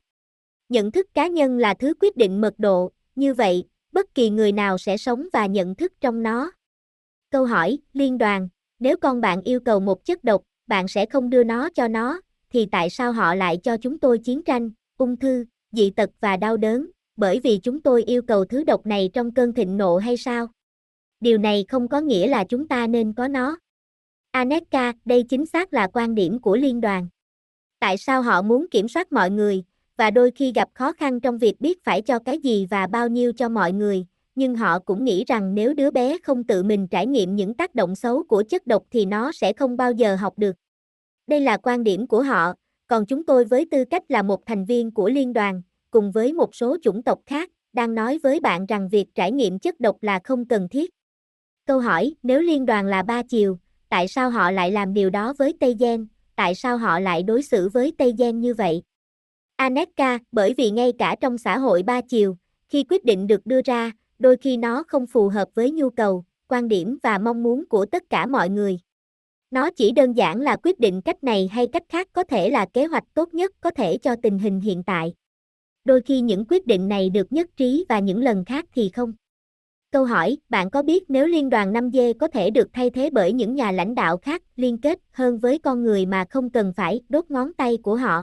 Nhận 0.69 0.93
thức 0.93 1.07
cá 1.15 1.27
nhân 1.27 1.59
là 1.59 1.75
thứ 1.75 1.95
quyết 2.01 2.17
định 2.17 2.41
mật 2.41 2.55
độ, 2.59 2.91
như 3.15 3.35
vậy, 3.35 3.65
bất 3.93 4.15
kỳ 4.15 4.31
người 4.31 4.53
nào 4.53 4.79
sẽ 4.79 4.97
sống 4.97 5.27
và 5.33 5.47
nhận 5.47 5.75
thức 5.75 5.93
trong 6.01 6.23
nó. 6.23 6.53
Câu 7.31 7.45
hỏi, 7.45 7.79
liên 7.93 8.19
đoàn, 8.19 8.49
nếu 8.79 8.97
con 8.97 9.21
bạn 9.21 9.43
yêu 9.43 9.61
cầu 9.61 9.81
một 9.81 10.05
chất 10.05 10.25
độc, 10.25 10.43
bạn 10.67 10.89
sẽ 10.89 11.07
không 11.07 11.31
đưa 11.31 11.45
nó 11.45 11.69
cho 11.75 11.89
nó, 11.89 12.21
thì 12.51 12.67
tại 12.73 12.91
sao 12.91 13.13
họ 13.13 13.35
lại 13.35 13.59
cho 13.63 13.77
chúng 13.77 13.99
tôi 13.99 14.19
chiến 14.19 14.43
tranh, 14.43 14.71
ung 14.99 15.17
thư, 15.17 15.45
dị 15.73 15.91
tật 15.91 16.11
và 16.21 16.37
đau 16.37 16.57
đớn, 16.57 16.87
bởi 17.17 17.41
vì 17.41 17.59
chúng 17.59 17.83
tôi 17.83 18.03
yêu 18.03 18.23
cầu 18.23 18.45
thứ 18.45 18.65
độc 18.65 18.87
này 18.87 19.11
trong 19.13 19.35
cơn 19.35 19.53
thịnh 19.53 19.77
nộ 19.77 19.97
hay 19.97 20.17
sao? 20.17 20.49
Điều 21.21 21.39
này 21.39 21.65
không 21.69 21.89
có 21.89 22.01
nghĩa 22.01 22.29
là 22.29 22.45
chúng 22.45 22.69
ta 22.69 22.87
nên 22.87 23.13
có 23.13 23.29
nó. 23.29 23.59
Aneka, 24.31 24.93
đây 25.05 25.23
chính 25.29 25.47
xác 25.47 25.73
là 25.73 25.89
quan 25.93 26.15
điểm 26.15 26.39
của 26.39 26.57
liên 26.57 26.81
đoàn. 26.81 27.09
Tại 27.81 27.97
sao 27.99 28.23
họ 28.23 28.43
muốn 28.43 28.67
kiểm 28.71 28.89
soát 28.89 29.13
mọi 29.13 29.31
người, 29.31 29.65
và 29.97 30.11
đôi 30.11 30.31
khi 30.31 30.53
gặp 30.53 30.69
khó 30.75 30.93
khăn 30.93 31.21
trong 31.21 31.39
việc 31.39 31.61
biết 31.61 31.85
phải 31.85 32.03
cho 32.03 32.19
cái 32.19 32.39
gì 32.39 32.67
và 32.71 32.87
bao 32.87 33.09
nhiêu 33.09 33.33
cho 33.33 33.49
mọi 33.49 33.73
người, 33.73 34.07
nhưng 34.35 34.57
họ 34.57 34.79
cũng 34.79 35.05
nghĩ 35.05 35.25
rằng 35.25 35.55
nếu 35.55 35.75
đứa 35.75 35.91
bé 35.91 36.19
không 36.23 36.45
tự 36.45 36.63
mình 36.63 36.89
trải 36.89 37.07
nghiệm 37.07 37.37
những 37.37 37.55
tác 37.55 37.75
động 37.75 37.95
xấu 37.95 38.23
của 38.23 38.43
chất 38.49 38.67
độc 38.67 38.83
thì 38.91 39.05
nó 39.05 39.33
sẽ 39.33 39.53
không 39.53 39.77
bao 39.77 39.93
giờ 39.93 40.17
học 40.17 40.39
được. 40.39 40.57
Đây 41.27 41.41
là 41.41 41.57
quan 41.57 41.85
điểm 41.85 42.07
của 42.07 42.23
họ, 42.23 42.53
còn 42.87 43.07
chúng 43.07 43.27
tôi 43.27 43.45
với 43.45 43.67
tư 43.71 43.85
cách 43.85 44.03
là 44.09 44.23
một 44.23 44.47
thành 44.47 44.65
viên 44.65 44.91
của 44.91 45.09
liên 45.09 45.33
đoàn, 45.33 45.63
cùng 45.91 46.13
với 46.13 46.33
một 46.33 46.55
số 46.55 46.77
chủng 46.83 47.03
tộc 47.03 47.19
khác, 47.27 47.51
đang 47.73 47.95
nói 47.95 48.19
với 48.23 48.41
bạn 48.41 48.67
rằng 48.67 48.89
việc 48.89 49.15
trải 49.15 49.33
nghiệm 49.33 49.59
chất 49.59 49.81
độc 49.81 50.03
là 50.03 50.21
không 50.25 50.45
cần 50.45 50.69
thiết. 50.69 50.91
Câu 51.67 51.81
hỏi, 51.81 52.15
nếu 52.23 52.41
liên 52.41 52.67
đoàn 52.67 52.87
là 52.87 53.03
ba 53.03 53.23
chiều, 53.23 53.59
tại 53.89 54.09
sao 54.09 54.31
họ 54.31 54.51
lại 54.51 54.73
làm 54.73 54.95
điều 54.95 55.11
đó 55.11 55.35
với 55.39 55.55
Tây 55.61 55.77
Gen, 55.79 56.07
tại 56.41 56.55
sao 56.55 56.77
họ 56.79 57.01
lại 57.01 57.23
đối 57.23 57.43
xử 57.43 57.69
với 57.69 57.93
Tây 57.99 58.15
Gen 58.19 58.41
như 58.41 58.55
vậy? 58.55 58.83
Aneka, 59.57 60.19
bởi 60.33 60.55
vì 60.55 60.71
ngay 60.71 60.93
cả 60.99 61.17
trong 61.21 61.39
xã 61.39 61.59
hội 61.59 61.83
ba 61.83 62.01
chiều, 62.01 62.37
khi 62.69 62.85
quyết 62.91 63.05
định 63.05 63.27
được 63.27 63.47
đưa 63.47 63.61
ra, 63.65 63.93
đôi 64.19 64.37
khi 64.37 64.57
nó 64.57 64.83
không 64.89 65.07
phù 65.07 65.29
hợp 65.29 65.49
với 65.55 65.71
nhu 65.71 65.91
cầu, 65.91 66.25
quan 66.49 66.69
điểm 66.69 66.99
và 67.03 67.19
mong 67.19 67.43
muốn 67.43 67.69
của 67.69 67.87
tất 67.87 68.11
cả 68.11 68.27
mọi 68.27 68.49
người. 68.49 68.79
Nó 69.51 69.71
chỉ 69.71 69.91
đơn 69.91 70.13
giản 70.13 70.41
là 70.41 70.57
quyết 70.63 70.81
định 70.81 71.03
cách 71.03 71.25
này 71.25 71.49
hay 71.53 71.67
cách 71.67 71.83
khác 71.89 72.09
có 72.13 72.25
thể 72.25 72.51
là 72.51 72.67
kế 72.67 72.87
hoạch 72.87 73.05
tốt 73.15 73.35
nhất 73.35 73.53
có 73.61 73.71
thể 73.71 73.99
cho 73.99 74.17
tình 74.23 74.39
hình 74.39 74.61
hiện 74.61 74.83
tại. 74.83 75.15
Đôi 75.85 76.01
khi 76.01 76.21
những 76.21 76.45
quyết 76.49 76.67
định 76.67 76.89
này 76.89 77.11
được 77.11 77.33
nhất 77.33 77.51
trí 77.57 77.85
và 77.89 77.99
những 77.99 78.23
lần 78.23 78.45
khác 78.45 78.65
thì 78.75 78.91
không. 78.95 79.13
Câu 79.93 80.05
hỏi, 80.05 80.39
bạn 80.49 80.71
có 80.71 80.83
biết 80.83 81.05
nếu 81.09 81.27
liên 81.27 81.51
đoàn 81.51 81.73
5G 81.73 82.15
có 82.15 82.29
thể 82.29 82.51
được 82.51 82.69
thay 82.73 82.91
thế 82.91 83.11
bởi 83.13 83.33
những 83.33 83.55
nhà 83.55 83.73
lãnh 83.73 83.95
đạo 83.95 84.17
khác 84.17 84.43
liên 84.57 84.79
kết 84.79 84.99
hơn 85.13 85.39
với 85.39 85.59
con 85.59 85.83
người 85.83 86.07
mà 86.07 86.25
không 86.31 86.51
cần 86.51 86.73
phải 86.77 87.01
đốt 87.09 87.25
ngón 87.29 87.53
tay 87.53 87.79
của 87.83 87.97
họ? 87.97 88.23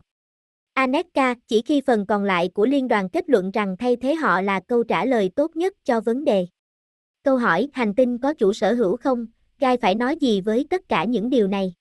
Aneka, 0.73 1.35
chỉ 1.47 1.61
khi 1.61 1.81
phần 1.81 2.05
còn 2.05 2.23
lại 2.23 2.49
của 2.53 2.65
liên 2.65 2.87
đoàn 2.87 3.09
kết 3.09 3.29
luận 3.29 3.51
rằng 3.51 3.75
thay 3.79 3.95
thế 3.95 4.15
họ 4.15 4.41
là 4.41 4.59
câu 4.67 4.83
trả 4.83 5.05
lời 5.05 5.29
tốt 5.35 5.55
nhất 5.55 5.73
cho 5.83 6.01
vấn 6.01 6.23
đề. 6.23 6.47
Câu 7.23 7.37
hỏi, 7.37 7.69
hành 7.73 7.95
tinh 7.95 8.17
có 8.17 8.33
chủ 8.33 8.53
sở 8.53 8.73
hữu 8.73 8.97
không? 8.97 9.25
Gai 9.59 9.77
phải 9.77 9.95
nói 9.95 10.15
gì 10.15 10.41
với 10.41 10.65
tất 10.69 10.89
cả 10.89 11.03
những 11.03 11.29
điều 11.29 11.47
này? 11.47 11.73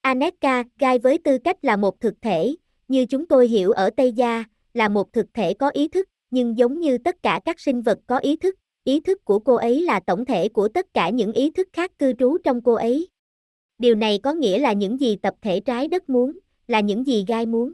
Aneka, 0.00 0.64
Gai 0.78 0.98
với 0.98 1.18
tư 1.18 1.38
cách 1.44 1.64
là 1.64 1.76
một 1.76 2.00
thực 2.00 2.14
thể, 2.22 2.54
như 2.88 3.06
chúng 3.06 3.26
tôi 3.26 3.48
hiểu 3.48 3.70
ở 3.70 3.90
Tây 3.96 4.12
Gia, 4.12 4.44
là 4.74 4.88
một 4.88 5.12
thực 5.12 5.26
thể 5.34 5.54
có 5.54 5.68
ý 5.68 5.88
thức, 5.88 6.08
nhưng 6.30 6.58
giống 6.58 6.80
như 6.80 6.98
tất 6.98 7.22
cả 7.22 7.40
các 7.44 7.60
sinh 7.60 7.82
vật 7.82 7.98
có 8.06 8.18
ý 8.18 8.36
thức, 8.36 8.54
ý 8.84 9.00
thức 9.00 9.24
của 9.24 9.38
cô 9.38 9.54
ấy 9.54 9.82
là 9.82 10.00
tổng 10.00 10.24
thể 10.24 10.48
của 10.48 10.68
tất 10.68 10.94
cả 10.94 11.10
những 11.10 11.32
ý 11.32 11.50
thức 11.50 11.68
khác 11.72 11.98
cư 11.98 12.12
trú 12.12 12.38
trong 12.44 12.60
cô 12.62 12.74
ấy. 12.74 13.08
Điều 13.78 13.94
này 13.94 14.18
có 14.18 14.32
nghĩa 14.32 14.58
là 14.58 14.72
những 14.72 15.00
gì 15.00 15.16
tập 15.16 15.34
thể 15.42 15.60
trái 15.60 15.88
đất 15.88 16.08
muốn, 16.08 16.38
là 16.66 16.80
những 16.80 17.06
gì 17.06 17.24
gai 17.28 17.46
muốn. 17.46 17.72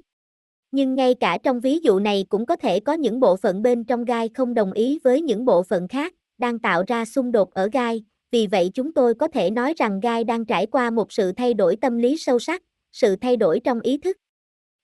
Nhưng 0.70 0.94
ngay 0.94 1.14
cả 1.14 1.38
trong 1.42 1.60
ví 1.60 1.78
dụ 1.78 1.98
này 1.98 2.24
cũng 2.28 2.46
có 2.46 2.56
thể 2.56 2.80
có 2.80 2.92
những 2.92 3.20
bộ 3.20 3.36
phận 3.36 3.62
bên 3.62 3.84
trong 3.84 4.04
gai 4.04 4.28
không 4.34 4.54
đồng 4.54 4.72
ý 4.72 4.98
với 5.04 5.22
những 5.22 5.44
bộ 5.44 5.62
phận 5.62 5.88
khác, 5.88 6.14
đang 6.38 6.58
tạo 6.58 6.84
ra 6.86 7.04
xung 7.04 7.32
đột 7.32 7.54
ở 7.54 7.68
gai, 7.72 8.04
vì 8.30 8.46
vậy 8.46 8.70
chúng 8.74 8.92
tôi 8.92 9.14
có 9.14 9.28
thể 9.28 9.50
nói 9.50 9.74
rằng 9.76 10.00
gai 10.00 10.24
đang 10.24 10.44
trải 10.44 10.66
qua 10.66 10.90
một 10.90 11.12
sự 11.12 11.32
thay 11.32 11.54
đổi 11.54 11.76
tâm 11.76 11.98
lý 11.98 12.16
sâu 12.16 12.38
sắc, 12.38 12.62
sự 12.92 13.16
thay 13.16 13.36
đổi 13.36 13.60
trong 13.60 13.80
ý 13.80 13.98
thức. 13.98 14.16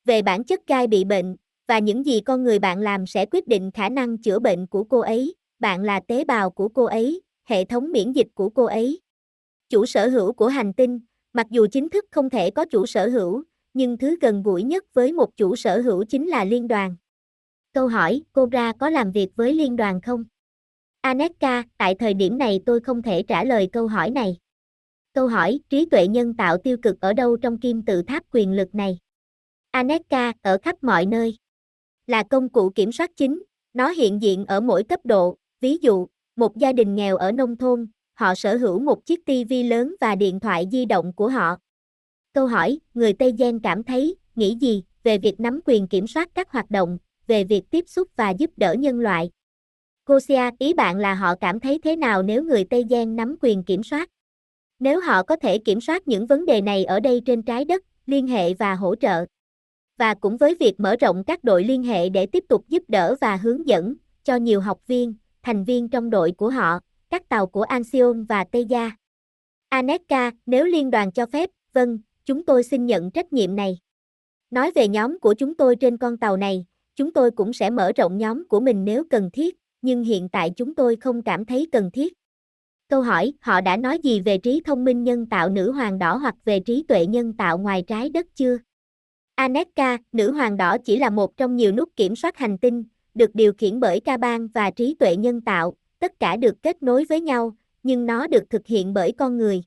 Về 0.05 0.23
bản 0.23 0.45
chất 0.45 0.67
gai 0.67 0.87
bị 0.87 1.05
bệnh, 1.05 1.37
và 1.69 1.79
những 1.79 2.07
gì 2.07 2.21
con 2.21 2.45
người 2.45 2.59
bạn 2.59 2.81
làm 2.81 3.07
sẽ 3.07 3.27
quyết 3.27 3.49
định 3.49 3.71
khả 3.75 3.89
năng 3.89 4.19
chữa 4.19 4.39
bệnh 4.39 4.67
của 4.67 4.85
cô 4.85 5.01
ấy, 5.01 5.35
bạn 5.59 5.83
là 5.83 6.01
tế 6.01 6.25
bào 6.25 6.51
của 6.51 6.69
cô 6.69 6.85
ấy, 6.85 7.23
hệ 7.45 7.65
thống 7.65 7.93
miễn 7.93 8.13
dịch 8.13 8.29
của 8.35 8.49
cô 8.49 8.65
ấy. 8.65 9.01
Chủ 9.69 9.87
sở 9.87 10.09
hữu 10.09 10.33
của 10.33 10.49
hành 10.49 10.73
tinh, 10.73 11.01
mặc 11.33 11.47
dù 11.51 11.67
chính 11.73 11.89
thức 11.89 12.05
không 12.11 12.31
thể 12.31 12.51
có 12.51 12.65
chủ 12.65 12.87
sở 12.87 13.09
hữu, 13.09 13.43
nhưng 13.75 13.99
thứ 13.99 14.17
gần 14.21 14.43
gũi 14.43 14.63
nhất 14.63 14.85
với 14.95 15.13
một 15.13 15.37
chủ 15.37 15.57
sở 15.57 15.81
hữu 15.81 16.05
chính 16.05 16.29
là 16.29 16.45
liên 16.45 16.69
đoàn. 16.69 16.97
Câu 17.73 17.89
hỏi, 17.89 18.23
Cobra 18.33 18.73
có 18.73 18.91
làm 18.91 19.13
việc 19.13 19.29
với 19.37 19.55
liên 19.55 19.77
đoàn 19.77 20.01
không? 20.01 20.25
Aneka, 21.01 21.63
tại 21.79 21.95
thời 21.95 22.15
điểm 22.15 22.39
này 22.39 22.61
tôi 22.67 22.81
không 22.81 23.03
thể 23.03 23.23
trả 23.23 23.45
lời 23.45 23.69
câu 23.73 23.87
hỏi 23.87 24.11
này. 24.11 24.37
Câu 25.13 25.29
hỏi, 25.29 25.61
trí 25.69 25.87
tuệ 25.87 26.07
nhân 26.07 26.35
tạo 26.35 26.59
tiêu 26.59 26.77
cực 26.83 27.01
ở 27.01 27.13
đâu 27.13 27.37
trong 27.37 27.59
kim 27.59 27.83
tự 27.83 28.03
tháp 28.03 28.23
quyền 28.33 28.53
lực 28.53 28.75
này? 28.75 28.99
Aneka, 29.71 30.33
ở 30.43 30.59
khắp 30.63 30.83
mọi 30.83 31.07
nơi. 31.07 31.37
Là 32.07 32.23
công 32.23 32.49
cụ 32.49 32.71
kiểm 32.75 32.93
soát 32.93 33.11
chính, 33.17 33.43
nó 33.73 33.91
hiện 33.91 34.23
diện 34.23 34.47
ở 34.47 34.61
mỗi 34.61 34.85
cấp 34.85 35.01
độ, 35.05 35.37
ví 35.65 35.79
dụ, 35.81 36.07
một 36.37 36.57
gia 36.57 36.73
đình 36.73 36.95
nghèo 36.95 37.17
ở 37.17 37.33
nông 37.33 37.57
thôn, 37.57 37.87
họ 38.15 38.35
sở 38.35 38.57
hữu 38.57 38.81
một 38.81 39.07
chiếc 39.07 39.27
TV 39.27 39.53
lớn 39.65 39.95
và 40.01 40.15
điện 40.15 40.41
thoại 40.41 40.67
di 40.73 40.85
động 40.85 41.13
của 41.13 41.29
họ. 41.29 41.57
Câu 42.35 42.47
hỏi, 42.47 42.79
người 42.95 43.13
Tây 43.13 43.33
Gen 43.39 43.59
cảm 43.59 43.85
thấy, 43.85 44.17
nghĩ 44.37 44.57
gì 44.61 44.85
về 45.03 45.19
việc 45.19 45.41
nắm 45.41 45.61
quyền 45.65 45.89
kiểm 45.89 46.07
soát 46.07 46.29
các 46.35 46.51
hoạt 46.51 46.71
động, 46.71 46.99
về 47.27 47.45
việc 47.45 47.71
tiếp 47.71 47.85
xúc 47.89 48.09
và 48.17 48.31
giúp 48.31 48.51
đỡ 48.57 48.75
nhân 48.75 49.01
loại? 49.01 49.31
Gosia, 50.07 50.51
ý 50.59 50.75
bạn 50.75 50.97
là 50.97 51.15
họ 51.15 51.35
cảm 51.35 51.61
thấy 51.61 51.79
thế 51.85 51.97
nào 51.97 52.23
nếu 52.23 52.45
người 52.45 52.65
Tây 52.65 52.85
Gen 52.91 53.17
nắm 53.17 53.37
quyền 53.41 53.63
kiểm 53.63 53.83
soát? 53.83 54.11
Nếu 54.79 55.01
họ 55.01 55.23
có 55.23 55.37
thể 55.37 55.59
kiểm 55.59 55.81
soát 55.81 56.09
những 56.09 56.27
vấn 56.27 56.47
đề 56.47 56.61
này 56.61 56.85
ở 56.85 57.01
đây 57.01 57.23
trên 57.27 57.43
trái 57.43 57.65
đất, 57.65 57.83
liên 58.07 58.27
hệ 58.27 58.55
và 58.55 58.75
hỗ 58.75 58.95
trợ. 58.95 59.25
Và 59.99 60.15
cũng 60.15 60.37
với 60.37 60.55
việc 60.61 60.81
mở 60.81 60.97
rộng 60.97 61.25
các 61.25 61.45
đội 61.45 61.65
liên 61.65 61.83
hệ 61.83 62.09
để 62.09 62.27
tiếp 62.27 62.45
tục 62.49 62.65
giúp 62.69 62.83
đỡ 62.89 63.17
và 63.21 63.37
hướng 63.37 63.69
dẫn 63.69 63.95
cho 64.25 64.37
nhiều 64.37 64.61
học 64.61 64.87
viên, 64.87 65.15
thành 65.45 65.65
viên 65.65 65.89
trong 65.89 66.11
đội 66.11 66.33
của 66.33 66.51
họ, 66.51 66.79
các 67.11 67.29
tàu 67.29 67.47
của 67.47 67.63
Anxion 67.63 68.25
và 68.25 68.45
Tây 68.45 68.65
Gia. 68.65 68.91
Aneka, 69.69 70.31
nếu 70.47 70.65
liên 70.65 70.91
đoàn 70.91 71.13
cho 71.13 71.27
phép, 71.27 71.51
vâng, 71.73 71.99
chúng 72.25 72.45
tôi 72.45 72.63
xin 72.63 72.87
nhận 72.87 73.11
trách 73.11 73.33
nhiệm 73.33 73.57
này. 73.57 73.79
Nói 74.51 74.71
về 74.75 74.89
nhóm 74.89 75.19
của 75.19 75.35
chúng 75.35 75.55
tôi 75.55 75.77
trên 75.77 75.97
con 75.97 76.17
tàu 76.17 76.37
này, 76.37 76.67
chúng 76.97 77.13
tôi 77.13 77.31
cũng 77.31 77.53
sẽ 77.53 77.71
mở 77.71 77.93
rộng 77.97 78.19
nhóm 78.19 78.49
của 78.49 78.61
mình 78.61 78.85
nếu 78.85 79.05
cần 79.11 79.31
thiết, 79.33 79.57
nhưng 79.83 80.05
hiện 80.05 80.29
tại 80.29 80.51
chúng 80.57 80.75
tôi 80.75 80.97
không 80.97 81.23
cảm 81.23 81.45
thấy 81.45 81.67
cần 81.73 81.91
thiết. 81.91 82.13
Câu 82.89 83.03
hỏi, 83.03 83.33
họ 83.41 83.61
đã 83.61 83.77
nói 83.77 83.99
gì 83.99 84.21
về 84.21 84.39
trí 84.39 84.63
thông 84.65 84.85
minh 84.85 85.03
nhân 85.03 85.27
tạo 85.27 85.49
nữ 85.49 85.73
hoàng 85.73 85.99
đỏ 85.99 86.17
hoặc 86.17 86.35
về 86.45 86.61
trí 86.61 86.85
tuệ 86.89 87.07
nhân 87.07 87.33
tạo 87.33 87.59
ngoài 87.59 87.85
trái 87.87 88.09
đất 88.09 88.27
chưa? 88.35 88.59
Aneka, 89.35 89.99
nữ 90.13 90.33
hoàng 90.33 90.57
đỏ 90.57 90.77
chỉ 90.85 90.97
là 90.97 91.11
một 91.11 91.37
trong 91.37 91.57
nhiều 91.57 91.73
nút 91.73 91.89
kiểm 91.97 92.17
soát 92.17 92.37
hành 92.37 92.59
tinh, 92.59 92.85
được 93.15 93.35
điều 93.35 93.53
khiển 93.53 93.81
bởi 93.81 94.01
ca 94.01 94.17
ban 94.17 94.49
và 94.49 94.71
trí 94.71 94.95
tuệ 94.95 95.17
nhân 95.17 95.41
tạo, 95.41 95.75
tất 95.99 96.13
cả 96.21 96.37
được 96.37 96.63
kết 96.63 96.83
nối 96.83 97.05
với 97.09 97.21
nhau, 97.21 97.57
nhưng 97.83 98.07
nó 98.07 98.27
được 98.27 98.51
thực 98.51 98.67
hiện 98.67 98.95
bởi 98.95 99.13
con 99.13 99.37
người. 99.37 99.63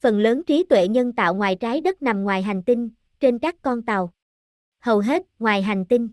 Phần 0.00 0.20
lớn 0.20 0.42
trí 0.46 0.64
tuệ 0.64 0.88
nhân 0.88 1.12
tạo 1.12 1.34
ngoài 1.34 1.56
trái 1.56 1.80
đất 1.80 2.02
nằm 2.02 2.22
ngoài 2.22 2.42
hành 2.42 2.62
tinh, 2.62 2.90
trên 3.20 3.38
các 3.38 3.56
con 3.62 3.82
tàu. 3.82 4.12
Hầu 4.80 4.98
hết, 4.98 5.22
ngoài 5.38 5.62
hành 5.62 5.84
tinh. 5.84 6.08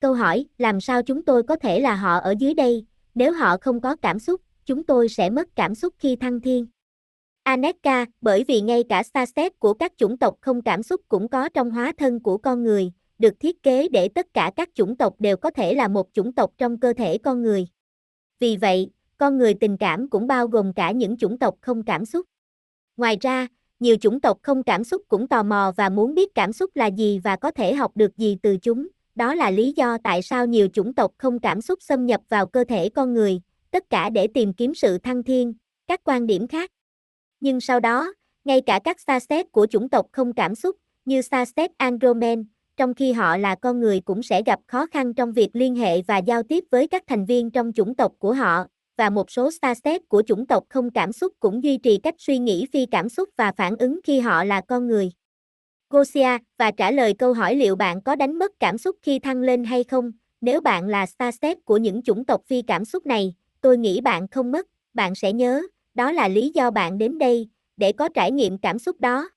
Câu 0.00 0.14
hỏi, 0.14 0.46
làm 0.58 0.80
sao 0.80 1.02
chúng 1.02 1.24
tôi 1.24 1.42
có 1.42 1.56
thể 1.56 1.80
là 1.80 1.94
họ 1.94 2.18
ở 2.18 2.34
dưới 2.38 2.54
đây, 2.54 2.86
nếu 3.14 3.32
họ 3.32 3.56
không 3.60 3.80
có 3.80 3.96
cảm 3.96 4.18
xúc, 4.18 4.40
chúng 4.66 4.84
tôi 4.84 5.08
sẽ 5.08 5.30
mất 5.30 5.48
cảm 5.56 5.74
xúc 5.74 5.94
khi 5.98 6.16
thăng 6.16 6.40
thiên. 6.40 6.66
Aneka, 7.42 8.06
bởi 8.20 8.44
vì 8.48 8.60
ngay 8.60 8.84
cả 8.88 9.02
xa 9.02 9.26
xét 9.26 9.58
của 9.58 9.74
các 9.74 9.92
chủng 9.96 10.18
tộc 10.18 10.36
không 10.40 10.62
cảm 10.62 10.82
xúc 10.82 11.00
cũng 11.08 11.28
có 11.28 11.48
trong 11.48 11.70
hóa 11.70 11.92
thân 11.98 12.20
của 12.20 12.38
con 12.38 12.62
người, 12.62 12.92
được 13.22 13.40
thiết 13.40 13.62
kế 13.62 13.88
để 13.88 14.08
tất 14.08 14.26
cả 14.34 14.52
các 14.56 14.68
chủng 14.74 14.96
tộc 14.96 15.14
đều 15.18 15.36
có 15.36 15.50
thể 15.50 15.74
là 15.74 15.88
một 15.88 16.06
chủng 16.12 16.32
tộc 16.32 16.50
trong 16.58 16.80
cơ 16.80 16.92
thể 16.92 17.18
con 17.18 17.42
người. 17.42 17.66
Vì 18.40 18.56
vậy, 18.56 18.90
con 19.18 19.38
người 19.38 19.54
tình 19.54 19.76
cảm 19.76 20.10
cũng 20.10 20.26
bao 20.26 20.46
gồm 20.46 20.72
cả 20.72 20.90
những 20.90 21.16
chủng 21.16 21.38
tộc 21.38 21.54
không 21.60 21.82
cảm 21.82 22.04
xúc. 22.04 22.26
Ngoài 22.96 23.16
ra, 23.20 23.46
nhiều 23.80 23.96
chủng 24.00 24.20
tộc 24.20 24.38
không 24.42 24.62
cảm 24.62 24.84
xúc 24.84 25.02
cũng 25.08 25.28
tò 25.28 25.42
mò 25.42 25.72
và 25.76 25.88
muốn 25.88 26.14
biết 26.14 26.34
cảm 26.34 26.52
xúc 26.52 26.70
là 26.74 26.86
gì 26.86 27.18
và 27.18 27.36
có 27.36 27.50
thể 27.50 27.74
học 27.74 27.92
được 27.94 28.16
gì 28.16 28.36
từ 28.42 28.56
chúng. 28.56 28.88
Đó 29.14 29.34
là 29.34 29.50
lý 29.50 29.72
do 29.76 29.98
tại 30.04 30.22
sao 30.22 30.46
nhiều 30.46 30.68
chủng 30.72 30.94
tộc 30.94 31.12
không 31.18 31.38
cảm 31.38 31.60
xúc 31.60 31.82
xâm 31.82 32.06
nhập 32.06 32.20
vào 32.28 32.46
cơ 32.46 32.64
thể 32.64 32.88
con 32.88 33.14
người, 33.14 33.40
tất 33.70 33.90
cả 33.90 34.10
để 34.10 34.26
tìm 34.34 34.52
kiếm 34.52 34.74
sự 34.74 34.98
thăng 34.98 35.22
thiên, 35.22 35.54
các 35.86 36.00
quan 36.04 36.26
điểm 36.26 36.48
khác. 36.48 36.70
Nhưng 37.40 37.60
sau 37.60 37.80
đó, 37.80 38.14
ngay 38.44 38.60
cả 38.60 38.80
các 38.84 39.00
xa 39.00 39.20
xét 39.20 39.52
của 39.52 39.66
chủng 39.66 39.88
tộc 39.88 40.06
không 40.12 40.32
cảm 40.32 40.54
xúc, 40.54 40.76
như 41.04 41.22
xa 41.22 41.44
xét 41.44 41.70
Andromen, 41.76 42.44
trong 42.76 42.94
khi 42.94 43.12
họ 43.12 43.36
là 43.36 43.54
con 43.54 43.80
người 43.80 44.00
cũng 44.00 44.22
sẽ 44.22 44.42
gặp 44.42 44.60
khó 44.66 44.86
khăn 44.86 45.14
trong 45.14 45.32
việc 45.32 45.48
liên 45.52 45.74
hệ 45.76 46.02
và 46.02 46.18
giao 46.18 46.42
tiếp 46.42 46.64
với 46.70 46.88
các 46.88 47.02
thành 47.06 47.24
viên 47.24 47.50
trong 47.50 47.72
chủng 47.72 47.94
tộc 47.94 48.12
của 48.18 48.32
họ, 48.32 48.64
và 48.96 49.10
một 49.10 49.30
số 49.30 49.50
xa 49.50 49.74
của 50.08 50.22
chủng 50.26 50.46
tộc 50.46 50.64
không 50.68 50.90
cảm 50.90 51.12
xúc 51.12 51.32
cũng 51.40 51.62
duy 51.62 51.76
trì 51.76 51.98
cách 52.02 52.14
suy 52.18 52.38
nghĩ 52.38 52.66
phi 52.72 52.86
cảm 52.86 53.08
xúc 53.08 53.28
và 53.36 53.52
phản 53.56 53.76
ứng 53.76 54.00
khi 54.04 54.20
họ 54.20 54.44
là 54.44 54.60
con 54.60 54.86
người. 54.88 55.10
Gosia, 55.90 56.38
và 56.58 56.70
trả 56.70 56.90
lời 56.90 57.14
câu 57.18 57.32
hỏi 57.32 57.54
liệu 57.54 57.76
bạn 57.76 58.02
có 58.02 58.16
đánh 58.16 58.38
mất 58.38 58.52
cảm 58.60 58.78
xúc 58.78 58.96
khi 59.02 59.18
thăng 59.18 59.40
lên 59.40 59.64
hay 59.64 59.84
không, 59.84 60.12
nếu 60.40 60.60
bạn 60.60 60.88
là 60.88 61.06
xa 61.06 61.30
của 61.64 61.76
những 61.76 62.02
chủng 62.02 62.24
tộc 62.24 62.40
phi 62.46 62.62
cảm 62.62 62.84
xúc 62.84 63.06
này, 63.06 63.34
tôi 63.60 63.78
nghĩ 63.78 64.00
bạn 64.00 64.28
không 64.28 64.52
mất, 64.52 64.66
bạn 64.94 65.14
sẽ 65.14 65.32
nhớ, 65.32 65.62
đó 65.94 66.12
là 66.12 66.28
lý 66.28 66.50
do 66.54 66.70
bạn 66.70 66.98
đến 66.98 67.18
đây, 67.18 67.48
để 67.76 67.92
có 67.92 68.08
trải 68.14 68.32
nghiệm 68.32 68.58
cảm 68.58 68.78
xúc 68.78 69.00
đó. 69.00 69.28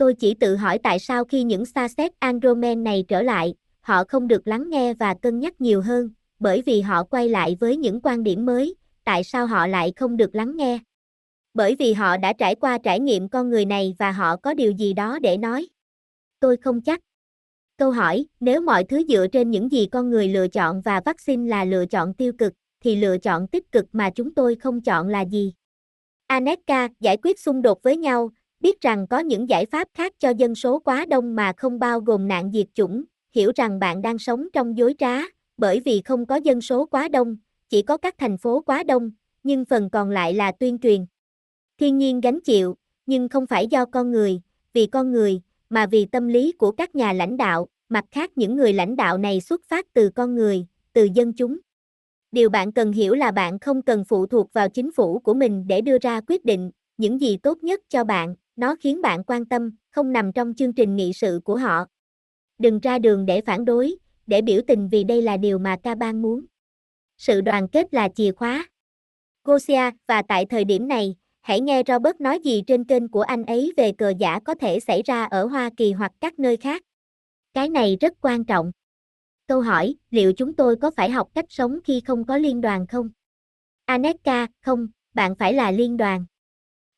Tôi 0.00 0.14
chỉ 0.14 0.34
tự 0.34 0.56
hỏi 0.56 0.78
tại 0.78 0.98
sao 0.98 1.24
khi 1.24 1.42
những 1.42 1.66
xa 1.66 1.88
xét 1.88 2.12
Andromen 2.18 2.84
này 2.84 3.04
trở 3.08 3.22
lại, 3.22 3.54
họ 3.80 4.04
không 4.04 4.28
được 4.28 4.46
lắng 4.46 4.70
nghe 4.70 4.94
và 4.94 5.14
cân 5.14 5.40
nhắc 5.40 5.60
nhiều 5.60 5.80
hơn, 5.80 6.10
bởi 6.38 6.62
vì 6.62 6.80
họ 6.80 7.04
quay 7.04 7.28
lại 7.28 7.56
với 7.60 7.76
những 7.76 8.00
quan 8.02 8.22
điểm 8.22 8.46
mới, 8.46 8.74
tại 9.04 9.24
sao 9.24 9.46
họ 9.46 9.66
lại 9.66 9.92
không 9.96 10.16
được 10.16 10.34
lắng 10.34 10.56
nghe? 10.56 10.78
Bởi 11.54 11.76
vì 11.78 11.92
họ 11.92 12.16
đã 12.16 12.32
trải 12.32 12.54
qua 12.54 12.78
trải 12.78 13.00
nghiệm 13.00 13.28
con 13.28 13.50
người 13.50 13.64
này 13.64 13.94
và 13.98 14.12
họ 14.12 14.36
có 14.36 14.54
điều 14.54 14.72
gì 14.72 14.92
đó 14.92 15.18
để 15.18 15.36
nói. 15.36 15.68
Tôi 16.40 16.56
không 16.56 16.80
chắc. 16.80 17.00
Câu 17.76 17.90
hỏi, 17.90 18.26
nếu 18.40 18.60
mọi 18.60 18.84
thứ 18.84 19.02
dựa 19.08 19.26
trên 19.26 19.50
những 19.50 19.72
gì 19.72 19.86
con 19.86 20.10
người 20.10 20.28
lựa 20.28 20.48
chọn 20.48 20.80
và 20.80 21.00
vaccine 21.04 21.50
là 21.50 21.64
lựa 21.64 21.86
chọn 21.86 22.14
tiêu 22.14 22.32
cực, 22.38 22.52
thì 22.84 22.96
lựa 22.96 23.18
chọn 23.18 23.46
tích 23.46 23.72
cực 23.72 23.86
mà 23.92 24.10
chúng 24.10 24.34
tôi 24.34 24.54
không 24.54 24.80
chọn 24.80 25.08
là 25.08 25.20
gì? 25.20 25.54
Aneka, 26.26 26.88
giải 27.00 27.16
quyết 27.16 27.40
xung 27.40 27.62
đột 27.62 27.82
với 27.82 27.96
nhau, 27.96 28.30
biết 28.60 28.80
rằng 28.80 29.06
có 29.06 29.18
những 29.18 29.48
giải 29.48 29.66
pháp 29.66 29.88
khác 29.94 30.12
cho 30.18 30.30
dân 30.30 30.54
số 30.54 30.78
quá 30.78 31.06
đông 31.08 31.34
mà 31.34 31.52
không 31.56 31.78
bao 31.78 32.00
gồm 32.00 32.28
nạn 32.28 32.50
diệt 32.54 32.66
chủng, 32.74 33.04
hiểu 33.34 33.52
rằng 33.56 33.78
bạn 33.78 34.02
đang 34.02 34.18
sống 34.18 34.48
trong 34.52 34.78
dối 34.78 34.94
trá, 34.98 35.16
bởi 35.56 35.80
vì 35.80 36.02
không 36.04 36.26
có 36.26 36.36
dân 36.36 36.60
số 36.60 36.86
quá 36.86 37.08
đông, 37.08 37.36
chỉ 37.68 37.82
có 37.82 37.96
các 37.96 38.14
thành 38.18 38.38
phố 38.38 38.60
quá 38.60 38.82
đông, 38.82 39.10
nhưng 39.42 39.64
phần 39.64 39.90
còn 39.90 40.10
lại 40.10 40.34
là 40.34 40.52
tuyên 40.52 40.78
truyền. 40.78 41.06
Thiên 41.78 41.98
nhiên 41.98 42.20
gánh 42.20 42.40
chịu, 42.40 42.76
nhưng 43.06 43.28
không 43.28 43.46
phải 43.46 43.66
do 43.66 43.84
con 43.84 44.10
người, 44.10 44.40
vì 44.72 44.86
con 44.86 45.12
người, 45.12 45.40
mà 45.70 45.86
vì 45.86 46.04
tâm 46.04 46.28
lý 46.28 46.52
của 46.52 46.70
các 46.70 46.94
nhà 46.94 47.12
lãnh 47.12 47.36
đạo, 47.36 47.68
mặt 47.88 48.04
khác 48.10 48.30
những 48.36 48.56
người 48.56 48.72
lãnh 48.72 48.96
đạo 48.96 49.18
này 49.18 49.40
xuất 49.40 49.60
phát 49.64 49.86
từ 49.92 50.10
con 50.10 50.34
người, 50.34 50.66
từ 50.92 51.08
dân 51.14 51.32
chúng. 51.32 51.58
Điều 52.32 52.50
bạn 52.50 52.72
cần 52.72 52.92
hiểu 52.92 53.14
là 53.14 53.30
bạn 53.30 53.58
không 53.58 53.82
cần 53.82 54.04
phụ 54.04 54.26
thuộc 54.26 54.52
vào 54.52 54.68
chính 54.68 54.92
phủ 54.92 55.18
của 55.18 55.34
mình 55.34 55.66
để 55.66 55.80
đưa 55.80 55.98
ra 55.98 56.20
quyết 56.20 56.44
định, 56.44 56.70
những 56.96 57.20
gì 57.20 57.36
tốt 57.36 57.58
nhất 57.62 57.80
cho 57.88 58.04
bạn, 58.04 58.34
nó 58.60 58.76
khiến 58.80 59.02
bạn 59.02 59.24
quan 59.24 59.44
tâm, 59.44 59.70
không 59.90 60.12
nằm 60.12 60.32
trong 60.32 60.54
chương 60.54 60.72
trình 60.72 60.96
nghị 60.96 61.12
sự 61.12 61.40
của 61.44 61.56
họ. 61.56 61.84
Đừng 62.58 62.80
ra 62.80 62.98
đường 62.98 63.26
để 63.26 63.40
phản 63.40 63.64
đối, 63.64 63.96
để 64.26 64.42
biểu 64.42 64.60
tình 64.66 64.88
vì 64.88 65.04
đây 65.04 65.22
là 65.22 65.36
điều 65.36 65.58
mà 65.58 65.76
ca 65.82 65.94
bang 65.94 66.22
muốn. 66.22 66.44
Sự 67.18 67.40
đoàn 67.40 67.68
kết 67.68 67.94
là 67.94 68.08
chìa 68.08 68.32
khóa. 68.32 68.68
Gosia, 69.44 69.90
và 70.06 70.22
tại 70.22 70.46
thời 70.46 70.64
điểm 70.64 70.88
này, 70.88 71.16
hãy 71.40 71.60
nghe 71.60 71.82
Robert 71.86 72.20
nói 72.20 72.40
gì 72.44 72.62
trên 72.66 72.84
kênh 72.84 73.08
của 73.08 73.20
anh 73.20 73.44
ấy 73.44 73.72
về 73.76 73.92
cờ 73.92 74.12
giả 74.18 74.40
có 74.44 74.54
thể 74.54 74.80
xảy 74.80 75.02
ra 75.02 75.24
ở 75.24 75.46
Hoa 75.46 75.70
Kỳ 75.76 75.92
hoặc 75.92 76.12
các 76.20 76.38
nơi 76.38 76.56
khác. 76.56 76.82
Cái 77.54 77.68
này 77.68 77.96
rất 78.00 78.12
quan 78.20 78.44
trọng. 78.44 78.72
Câu 79.46 79.60
hỏi, 79.60 79.94
liệu 80.10 80.32
chúng 80.32 80.54
tôi 80.54 80.76
có 80.76 80.90
phải 80.90 81.10
học 81.10 81.28
cách 81.34 81.46
sống 81.48 81.78
khi 81.84 82.00
không 82.00 82.24
có 82.24 82.36
liên 82.36 82.60
đoàn 82.60 82.86
không? 82.86 83.08
Aneka, 83.84 84.46
không, 84.62 84.88
bạn 85.14 85.34
phải 85.34 85.52
là 85.52 85.70
liên 85.70 85.96
đoàn. 85.96 86.26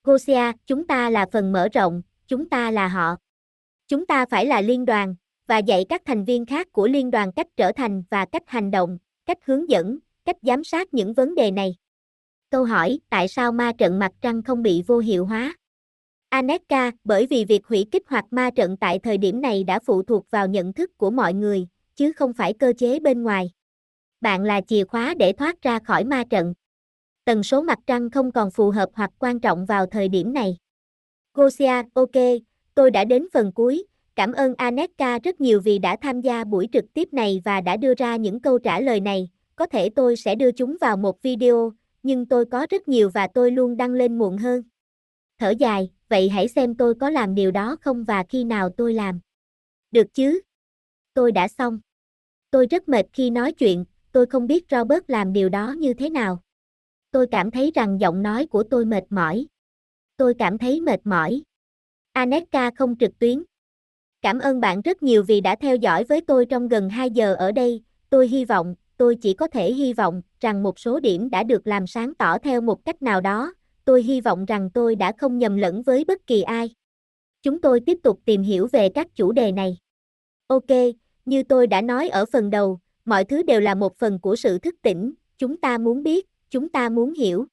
Gosia, 0.05 0.53
chúng 0.67 0.87
ta 0.87 1.11
là 1.11 1.27
phần 1.33 1.53
mở 1.53 1.69
rộng, 1.73 2.03
chúng 2.29 2.49
ta 2.49 2.71
là 2.71 2.89
họ. 2.89 3.17
Chúng 3.89 4.07
ta 4.07 4.27
phải 4.27 4.47
là 4.47 4.61
liên 4.61 4.85
đoàn, 4.85 5.15
và 5.47 5.59
dạy 5.59 5.85
các 5.89 6.03
thành 6.05 6.25
viên 6.25 6.47
khác 6.47 6.73
của 6.73 6.89
liên 6.89 7.11
đoàn 7.11 7.33
cách 7.33 7.47
trở 7.57 7.73
thành 7.73 8.03
và 8.11 8.25
cách 8.25 8.43
hành 8.47 8.71
động, 8.71 8.99
cách 9.27 9.39
hướng 9.45 9.71
dẫn, 9.71 9.99
cách 10.25 10.37
giám 10.43 10.65
sát 10.65 10.95
những 10.95 11.15
vấn 11.15 11.35
đề 11.35 11.51
này. 11.51 11.77
Câu 12.51 12.65
hỏi, 12.65 13.01
tại 13.11 13.29
sao 13.29 13.53
ma 13.53 13.73
trận 13.79 13.99
mặt 13.99 14.13
trăng 14.21 14.43
không 14.43 14.63
bị 14.63 14.83
vô 14.87 14.99
hiệu 14.99 15.27
hóa? 15.27 15.57
Aneka, 16.29 16.91
bởi 17.05 17.27
vì 17.27 17.45
việc 17.45 17.67
hủy 17.67 17.87
kích 17.91 18.09
hoạt 18.09 18.25
ma 18.31 18.51
trận 18.51 18.77
tại 18.77 18.99
thời 18.99 19.19
điểm 19.19 19.41
này 19.41 19.65
đã 19.65 19.79
phụ 19.79 20.03
thuộc 20.03 20.31
vào 20.31 20.47
nhận 20.47 20.73
thức 20.73 20.91
của 20.97 21.11
mọi 21.11 21.35
người, 21.35 21.67
chứ 21.97 22.13
không 22.13 22.33
phải 22.33 22.53
cơ 22.53 22.73
chế 22.79 23.01
bên 23.01 23.23
ngoài. 23.23 23.51
Bạn 24.21 24.43
là 24.43 24.61
chìa 24.61 24.85
khóa 24.85 25.15
để 25.15 25.33
thoát 25.33 25.63
ra 25.63 25.79
khỏi 25.79 26.05
ma 26.05 26.25
trận. 26.31 26.55
Tần 27.25 27.43
số 27.43 27.63
mặt 27.63 27.79
trăng 27.87 28.11
không 28.11 28.33
còn 28.33 28.51
phù 28.51 28.71
hợp 28.71 28.89
hoặc 28.95 29.11
quan 29.19 29.41
trọng 29.41 29.67
vào 29.67 29.87
thời 29.87 30.09
điểm 30.09 30.33
này. 30.33 30.57
Gosia, 31.35 31.83
ok, 31.95 32.17
tôi 32.75 32.91
đã 32.91 33.05
đến 33.05 33.27
phần 33.33 33.53
cuối, 33.53 33.87
Cảm 34.17 34.33
ơn 34.33 34.55
Aneka 34.55 35.19
rất 35.19 35.41
nhiều 35.41 35.61
vì 35.61 35.79
đã 35.79 35.97
tham 35.97 36.21
gia 36.21 36.45
buổi 36.45 36.69
trực 36.73 36.85
tiếp 36.95 37.09
này 37.13 37.43
và 37.45 37.61
đã 37.61 37.77
đưa 37.77 37.95
ra 37.95 38.17
những 38.17 38.41
câu 38.41 38.59
trả 38.59 38.81
lời 38.81 39.01
này. 39.01 39.29
Có 39.57 39.67
thể 39.67 39.89
tôi 39.89 40.17
sẽ 40.17 40.35
đưa 40.35 40.53
chúng 40.53 40.77
vào 40.81 40.97
một 40.97 41.23
video, 41.23 41.73
nhưng 42.03 42.27
tôi 42.27 42.45
có 42.45 42.67
rất 42.71 42.89
nhiều 42.89 43.11
và 43.11 43.27
tôi 43.27 43.51
luôn 43.51 43.77
đăng 43.77 43.93
lên 43.93 44.19
muộn 44.19 44.39
hơn. 44.39 44.63
Thở 45.39 45.51
dài, 45.59 45.91
vậy 46.09 46.29
hãy 46.29 46.49
xem 46.49 46.75
tôi 46.75 46.95
có 46.95 47.11
làm 47.11 47.35
điều 47.35 47.51
đó 47.51 47.77
không 47.81 48.05
và 48.05 48.25
khi 48.29 48.45
nào 48.45 48.69
tôi 48.77 48.95
làm. 48.95 49.21
Được 49.91 50.15
chứ? 50.15 50.41
Tôi 51.15 51.33
đã 51.33 51.49
xong. 51.49 51.81
Tôi 52.51 52.67
rất 52.67 52.89
mệt 52.89 53.07
khi 53.13 53.31
nói 53.31 53.53
chuyện, 53.53 53.85
tôi 54.13 54.27
không 54.27 54.47
biết 54.47 54.65
Robert 54.71 55.05
làm 55.09 55.33
điều 55.33 55.49
đó 55.49 55.75
như 55.79 55.95
thế 55.95 56.11
nào. 56.11 56.43
Tôi 57.13 57.27
cảm 57.31 57.51
thấy 57.51 57.71
rằng 57.75 58.01
giọng 58.01 58.23
nói 58.23 58.47
của 58.47 58.63
tôi 58.63 58.85
mệt 58.85 59.05
mỏi. 59.11 59.47
Tôi 60.17 60.35
cảm 60.39 60.59
thấy 60.59 60.81
mệt 60.81 61.01
mỏi. 61.05 61.43
Aneka 62.13 62.71
không 62.77 62.97
trực 62.99 63.19
tuyến. 63.19 63.43
Cảm 64.23 64.39
ơn 64.39 64.61
bạn 64.61 64.81
rất 64.81 65.03
nhiều 65.03 65.23
vì 65.23 65.41
đã 65.41 65.57
theo 65.57 65.77
dõi 65.77 66.05
với 66.05 66.21
tôi 66.21 66.47
trong 66.47 66.69
gần 66.69 66.89
2 66.89 67.11
giờ 67.11 67.35
ở 67.35 67.53
đây. 67.53 67.83
Tôi 68.11 68.29
hy 68.29 68.45
vọng, 68.45 68.75
tôi 68.97 69.17
chỉ 69.17 69.35
có 69.35 69.49
thể 69.49 69.73
hy 69.73 69.93
vọng 69.93 70.23
rằng 70.41 70.63
một 70.63 70.79
số 70.79 71.01
điểm 71.01 71.31
đã 71.31 71.43
được 71.43 71.67
làm 71.67 71.87
sáng 71.87 72.15
tỏ 72.15 72.39
theo 72.39 72.61
một 72.61 72.85
cách 72.85 73.03
nào 73.03 73.21
đó. 73.21 73.55
Tôi 73.85 74.03
hy 74.03 74.21
vọng 74.21 74.45
rằng 74.45 74.71
tôi 74.71 74.95
đã 74.95 75.13
không 75.19 75.39
nhầm 75.39 75.57
lẫn 75.57 75.83
với 75.83 76.05
bất 76.05 76.27
kỳ 76.27 76.43
ai. 76.43 76.75
Chúng 77.43 77.61
tôi 77.61 77.81
tiếp 77.81 77.99
tục 78.03 78.21
tìm 78.25 78.43
hiểu 78.43 78.69
về 78.73 78.89
các 78.89 79.15
chủ 79.15 79.33
đề 79.33 79.53
này. 79.53 79.79
Ok, 80.47 80.71
như 81.25 81.43
tôi 81.43 81.67
đã 81.67 81.81
nói 81.81 82.09
ở 82.09 82.25
phần 82.33 82.51
đầu, 82.51 82.79
mọi 83.05 83.25
thứ 83.25 83.43
đều 83.43 83.61
là 83.61 83.75
một 83.75 83.99
phần 83.99 84.19
của 84.19 84.37
sự 84.37 84.59
thức 84.59 84.75
tỉnh, 84.83 85.13
chúng 85.39 85.57
ta 85.57 85.79
muốn 85.79 86.03
biết, 86.03 86.27
chúng 86.53 86.69
ta 86.69 86.89
muốn 86.89 87.13
hiểu. 87.15 87.47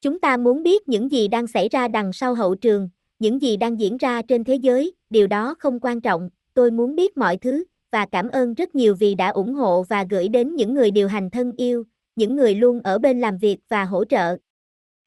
Chúng 0.00 0.20
ta 0.20 0.36
muốn 0.36 0.62
biết 0.62 0.88
những 0.88 1.12
gì 1.12 1.28
đang 1.28 1.46
xảy 1.46 1.68
ra 1.68 1.88
đằng 1.88 2.12
sau 2.12 2.34
hậu 2.34 2.54
trường, 2.54 2.88
những 3.18 3.42
gì 3.42 3.56
đang 3.56 3.80
diễn 3.80 3.96
ra 3.96 4.22
trên 4.22 4.44
thế 4.44 4.54
giới, 4.54 4.92
điều 5.10 5.26
đó 5.26 5.54
không 5.58 5.80
quan 5.80 6.00
trọng, 6.00 6.30
tôi 6.54 6.70
muốn 6.70 6.96
biết 6.96 7.16
mọi 7.16 7.36
thứ, 7.36 7.64
và 7.92 8.06
cảm 8.06 8.28
ơn 8.28 8.54
rất 8.54 8.74
nhiều 8.74 8.94
vì 8.94 9.14
đã 9.14 9.28
ủng 9.28 9.54
hộ 9.54 9.82
và 9.82 10.04
gửi 10.10 10.28
đến 10.28 10.54
những 10.54 10.74
người 10.74 10.90
điều 10.90 11.08
hành 11.08 11.30
thân 11.30 11.52
yêu, 11.56 11.84
những 12.16 12.36
người 12.36 12.54
luôn 12.54 12.80
ở 12.80 12.98
bên 12.98 13.20
làm 13.20 13.38
việc 13.38 13.58
và 13.68 13.84
hỗ 13.84 14.04
trợ. 14.04 14.36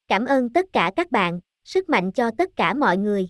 Cảm 0.07 0.25
ơn 0.25 0.49
tất 0.49 0.65
cả 0.73 0.91
các 0.95 1.11
bạn, 1.11 1.39
sức 1.63 1.89
mạnh 1.89 2.11
cho 2.11 2.31
tất 2.37 2.55
cả 2.55 2.73
mọi 2.73 2.97
người. 2.97 3.29